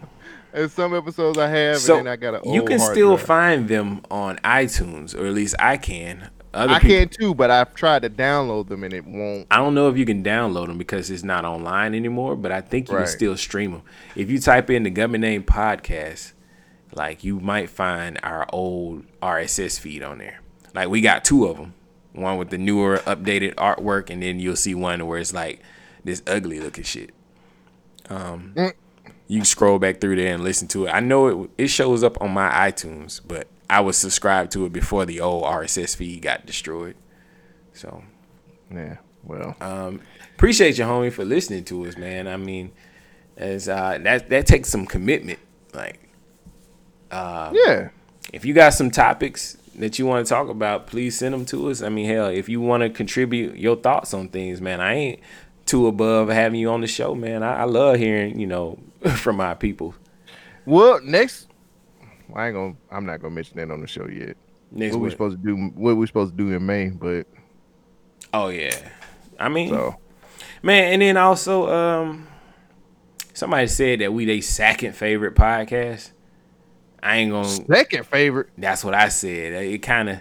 there's 0.52 0.72
some 0.74 0.94
episodes 0.96 1.38
I 1.38 1.48
have 1.48 1.78
So 1.78 1.98
and 1.98 2.08
then 2.08 2.14
I 2.14 2.16
got 2.16 2.46
a 2.46 2.50
you 2.50 2.64
can 2.64 2.80
still 2.80 3.16
drive. 3.16 3.26
find 3.28 3.68
them 3.68 4.02
on 4.12 4.38
iTunes, 4.38 5.16
or 5.16 5.26
at 5.26 5.34
least 5.34 5.56
I 5.60 5.78
can. 5.78 6.30
Other 6.52 6.74
I 6.74 6.80
people, 6.80 6.96
can 6.98 7.10
too, 7.10 7.36
but 7.36 7.52
I've 7.52 7.76
tried 7.76 8.02
to 8.02 8.10
download 8.10 8.70
them 8.70 8.84
and 8.84 8.92
it 8.92 9.06
won't. 9.06 9.46
I 9.52 9.58
don't 9.58 9.76
know 9.76 9.88
if 9.90 9.98
you 9.98 10.06
can 10.06 10.24
download 10.24 10.66
them 10.68 10.80
because 10.80 11.12
it's 11.12 11.24
not 11.24 11.46
online 11.46 11.94
anymore, 11.94 12.36
but 12.36 12.52
I 12.52 12.62
think 12.62 12.90
you 12.90 12.96
Right. 12.96 13.04
can 13.06 13.08
still 13.12 13.38
stream 13.38 13.72
them. 13.74 13.82
If 14.16 14.32
you 14.32 14.40
type 14.40 14.70
in 14.72 14.82
the 14.84 14.90
government 14.90 15.22
name 15.22 15.44
podcast, 15.44 16.34
like 16.96 17.24
you 17.24 17.40
might 17.40 17.70
find 17.70 18.20
our 18.24 18.48
old 18.52 19.06
RSS 19.22 19.78
feed 19.80 20.02
on 20.02 20.18
there. 20.18 20.40
Like 20.74 20.90
we 20.90 21.02
got 21.02 21.24
two 21.24 21.46
of 21.46 21.58
them, 21.58 21.76
one 22.14 22.38
with 22.40 22.50
the 22.50 22.58
newer, 22.58 22.98
updated 23.06 23.54
artwork, 23.56 24.10
and 24.10 24.24
then 24.24 24.40
you'll 24.40 24.56
see 24.56 24.74
one 24.74 25.06
where 25.06 25.20
it's 25.20 25.34
like 25.34 25.62
this 26.04 26.24
ugly 26.26 26.60
looking 26.60 26.84
shit. 26.84 27.12
Um, 28.10 28.54
Mm. 28.56 28.74
You 29.30 29.38
can 29.38 29.46
scroll 29.46 29.80
back 29.80 30.02
through 30.02 30.18
there 30.18 30.34
and 30.34 30.44
listen 30.44 30.68
to 30.70 30.88
it. 30.88 30.90
I 30.90 31.00
know 31.00 31.28
it 31.44 31.50
it 31.58 31.68
shows 31.68 32.04
up 32.04 32.20
on 32.22 32.32
my 32.32 32.50
iTunes, 32.50 33.22
but 33.26 33.48
I 33.70 33.80
was 33.80 33.96
subscribed 33.96 34.52
to 34.54 34.66
it 34.66 34.74
before 34.74 35.06
the 35.06 35.22
old 35.22 35.44
RSS 35.46 35.96
feed 35.96 36.22
got 36.24 36.46
destroyed. 36.46 36.96
So 37.74 38.04
Yeah. 38.74 38.98
Well. 39.24 39.56
um, 39.62 40.02
appreciate 40.36 40.78
you, 40.78 40.84
homie, 40.86 41.14
for 41.14 41.24
listening 41.24 41.64
to 41.66 41.86
us, 41.86 41.96
man. 41.96 42.28
I 42.28 42.36
mean, 42.38 42.72
as 43.38 43.70
uh, 43.70 43.98
that 44.02 44.30
that 44.30 44.46
takes 44.48 44.70
some 44.70 44.86
commitment. 44.86 45.40
Like, 45.74 46.00
uh, 47.12 47.52
Yeah. 47.54 47.90
if 48.34 48.46
you 48.46 48.54
got 48.54 48.74
some 48.74 48.90
topics 48.92 49.58
that 49.76 50.00
you 50.00 50.06
want 50.06 50.26
to 50.26 50.30
talk 50.30 50.50
about, 50.50 50.88
please 50.88 51.18
send 51.18 51.34
them 51.34 51.46
to 51.46 51.70
us. 51.70 51.82
I 51.82 51.90
mean, 51.90 52.08
hell, 52.08 52.28
if 52.28 52.50
you 52.50 52.60
want 52.62 52.82
to 52.82 52.90
contribute 52.90 53.58
your 53.58 53.76
thoughts 53.76 54.14
on 54.14 54.30
things, 54.30 54.60
man, 54.62 54.82
I 54.82 54.94
ain't 54.96 55.20
too 55.70 55.88
above 55.88 56.30
having 56.30 56.60
you 56.60 56.70
on 56.70 56.82
the 56.82 56.88
show, 56.88 57.14
man. 57.14 57.44
I, 57.44 57.62
I 57.62 57.64
love 57.66 57.98
hearing, 57.98 58.40
you 58.40 58.48
know, 58.48 58.80
from 59.16 59.40
our 59.40 59.56
people. 59.56 59.94
Well, 60.66 61.00
next 61.04 61.48
I 62.36 62.48
ain't 62.48 62.56
gonna 62.56 62.76
I'm 62.92 63.06
not 63.06 63.22
gonna 63.22 63.34
mention 63.34 63.58
that 63.58 63.72
on 63.72 63.82
the 63.82 63.88
show 63.88 64.08
yet. 64.08 64.38
Next 64.72 64.94
what 64.94 65.02
we 65.02 65.08
what? 65.08 65.12
supposed 65.12 65.38
to 65.38 65.44
do 65.44 65.56
what 65.76 65.96
we 65.98 66.06
supposed 66.08 66.38
to 66.38 66.38
do 66.38 66.56
in 66.56 66.66
May, 66.66 66.90
but 66.90 67.28
Oh 68.34 68.50
yeah, 68.50 68.76
I 69.40 69.50
mean, 69.50 69.70
so 69.70 69.96
man, 70.62 70.94
and 70.94 71.02
then 71.02 71.18
also, 71.18 71.70
um, 71.70 72.28
somebody 73.34 73.68
said 73.68 74.00
that 74.00 74.14
we 74.14 74.26
they 74.26 74.42
second 74.42 74.96
favorite 74.96 75.36
podcast. 75.36 76.12
I 77.02 77.18
ain't 77.18 77.32
gonna 77.32 77.48
second 77.48 78.06
favorite. 78.06 78.50
That's 78.58 78.84
what 78.84 78.94
I 78.94 79.10
said. 79.10 79.54
It 79.64 79.80
kind 79.80 80.10
of, 80.10 80.20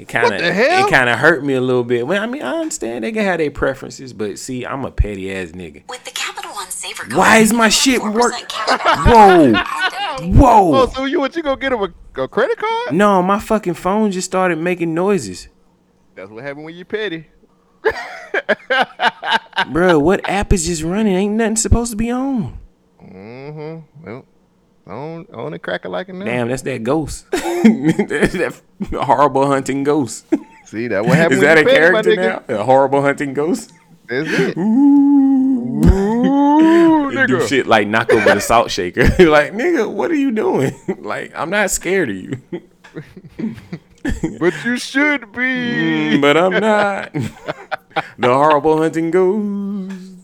it 0.00 0.08
kind 0.08 0.32
of, 0.32 0.40
it 0.40 0.88
kind 0.88 1.10
of 1.10 1.18
hurt 1.18 1.44
me 1.44 1.52
a 1.52 1.60
little 1.60 1.84
bit. 1.84 2.06
Well, 2.06 2.22
I 2.22 2.24
mean, 2.24 2.40
I 2.40 2.52
understand 2.52 3.04
they 3.04 3.12
can 3.12 3.22
have 3.22 3.36
their 3.36 3.50
preferences, 3.50 4.14
but 4.14 4.38
see, 4.38 4.64
I'm 4.64 4.86
a 4.86 4.90
petty 4.90 5.30
ass 5.30 5.50
nigga. 5.50 5.86
With 5.90 6.02
the 6.06 6.10
Capital 6.10 6.52
One 6.52 6.70
Saver 6.70 7.02
card, 7.02 7.12
Why 7.12 7.36
is 7.36 7.52
my 7.52 7.68
shit 7.68 8.02
work? 8.02 8.32
Whoa, 8.70 9.52
whoa. 9.52 10.74
Oh, 10.74 10.90
so 10.94 11.04
you 11.04 11.20
what 11.20 11.36
you 11.36 11.42
gonna 11.42 11.60
get 11.60 11.72
him 11.72 11.82
a, 11.82 12.22
a 12.22 12.28
credit 12.28 12.56
card? 12.56 12.94
No, 12.94 13.22
my 13.22 13.38
fucking 13.38 13.74
phone 13.74 14.10
just 14.10 14.24
started 14.24 14.56
making 14.56 14.94
noises. 14.94 15.48
That's 16.14 16.30
what 16.30 16.44
happened 16.44 16.64
when 16.64 16.74
you 16.74 16.86
petty. 16.86 17.26
Bro, 19.70 19.98
what 19.98 20.26
app 20.26 20.54
is 20.54 20.64
just 20.64 20.82
running? 20.82 21.14
Ain't 21.14 21.34
nothing 21.34 21.56
supposed 21.56 21.90
to 21.90 21.96
be 21.98 22.10
on. 22.10 22.58
Mm-hmm. 23.02 24.06
Well, 24.06 24.24
on 24.86 25.26
on 25.32 25.52
the 25.52 25.58
cracker 25.58 25.88
like 25.88 26.08
it 26.08 26.14
now. 26.14 26.24
Damn, 26.24 26.48
that's 26.48 26.62
that 26.62 26.82
ghost. 26.82 27.26
that's 27.32 28.32
that 28.32 28.60
horrible 28.92 29.46
hunting 29.46 29.84
ghost. 29.84 30.26
See 30.66 30.88
that 30.88 31.04
what 31.04 31.16
happened? 31.16 31.34
Is 31.34 31.40
that 31.40 31.58
a 31.58 31.64
character 31.64 32.16
now? 32.16 32.42
A 32.48 32.64
horrible 32.64 33.02
hunting 33.02 33.34
ghost? 33.34 33.72
That's 34.08 34.28
it. 34.28 34.56
Ooh, 34.58 35.80
They 37.14 37.26
do 37.26 37.46
shit 37.46 37.66
like 37.66 37.86
knock 37.88 38.12
over 38.12 38.34
the 38.34 38.40
salt 38.40 38.70
shaker. 38.70 39.02
like, 39.24 39.52
nigga, 39.52 39.90
what 39.92 40.10
are 40.10 40.16
you 40.16 40.30
doing? 40.32 40.74
like, 40.98 41.32
I'm 41.34 41.50
not 41.50 41.70
scared 41.70 42.10
of 42.10 42.16
you. 42.16 42.40
but 44.38 44.54
you 44.64 44.78
should 44.78 45.32
be. 45.32 45.38
Mm, 45.38 46.20
but 46.20 46.36
I'm 46.36 46.52
not. 46.52 47.12
the 48.18 48.28
horrible 48.28 48.78
hunting 48.78 49.10
ghost. 49.10 50.19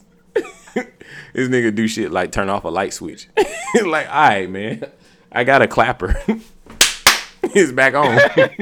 This 1.37 1.51
nigga 1.51 1.75
do 1.75 1.87
shit 1.87 2.11
like 2.13 2.33
turn 2.33 2.49
off 2.49 2.65
a 2.65 2.69
light 2.69 2.95
switch. 2.95 3.29
like, 3.85 4.09
all 4.09 4.29
right, 4.29 4.49
man. 4.49 4.91
I 5.31 5.45
got 5.45 5.61
a 5.61 5.69
clapper. 5.69 6.19
it's 7.43 7.73
back 7.73 7.93
on. 7.93 8.07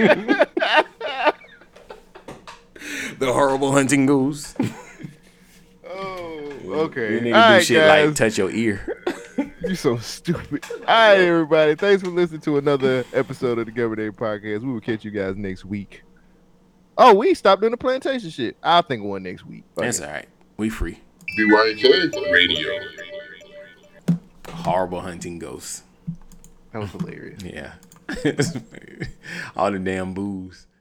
the 3.21 3.33
horrible 3.33 3.71
hunting 3.71 4.07
goose. 4.07 4.57
Oh, 5.89 6.53
okay. 6.67 7.21
This 7.21 7.23
nigga 7.23 7.35
All 7.37 7.49
do 7.49 7.55
right, 7.55 7.65
shit 7.65 7.77
guys. 7.77 8.07
like 8.09 8.17
touch 8.17 8.39
your 8.39 8.51
ear. 8.51 8.85
You 9.65 9.77
so 9.77 9.97
stupid. 9.99 10.65
All 10.73 10.85
right, 10.85 11.21
everybody. 11.21 11.77
Thanks 11.77 12.03
for 12.03 12.11
listening 12.11 12.41
to 12.41 12.59
another 12.59 13.05
episode 13.13 13.61
of 13.61 13.67
the 13.67 13.73
Government 13.73 14.03
Name 14.03 14.13
Podcast. 14.15 14.63
We 14.63 14.73
will 14.73 14.81
catch 14.81 15.05
you 15.05 15.13
guys 15.13 15.37
next 15.37 15.65
week. 15.65 16.03
Oh, 16.99 17.15
we 17.15 17.35
stopped 17.35 17.61
doing 17.61 17.71
the 17.71 17.77
plantation 17.77 18.31
shit. 18.31 18.57
I'll 18.65 18.83
think 18.83 19.05
of 19.05 19.09
one 19.09 19.23
next 19.23 19.47
week. 19.47 19.63
Fuck 19.77 19.85
That's 19.85 20.01
all 20.01 20.09
right. 20.09 20.29
We 20.57 20.71
free. 20.71 21.03
BYK 21.36 22.31
Radio. 22.32 22.81
Horrible 24.48 25.01
hunting 25.01 25.39
ghosts. 25.40 25.82
That 26.73 26.81
was 26.81 26.90
hilarious. 26.93 27.43
Yeah. 27.43 27.73
All 29.56 29.73
the 29.73 29.78
damn 29.81 30.15
booze. 30.15 30.66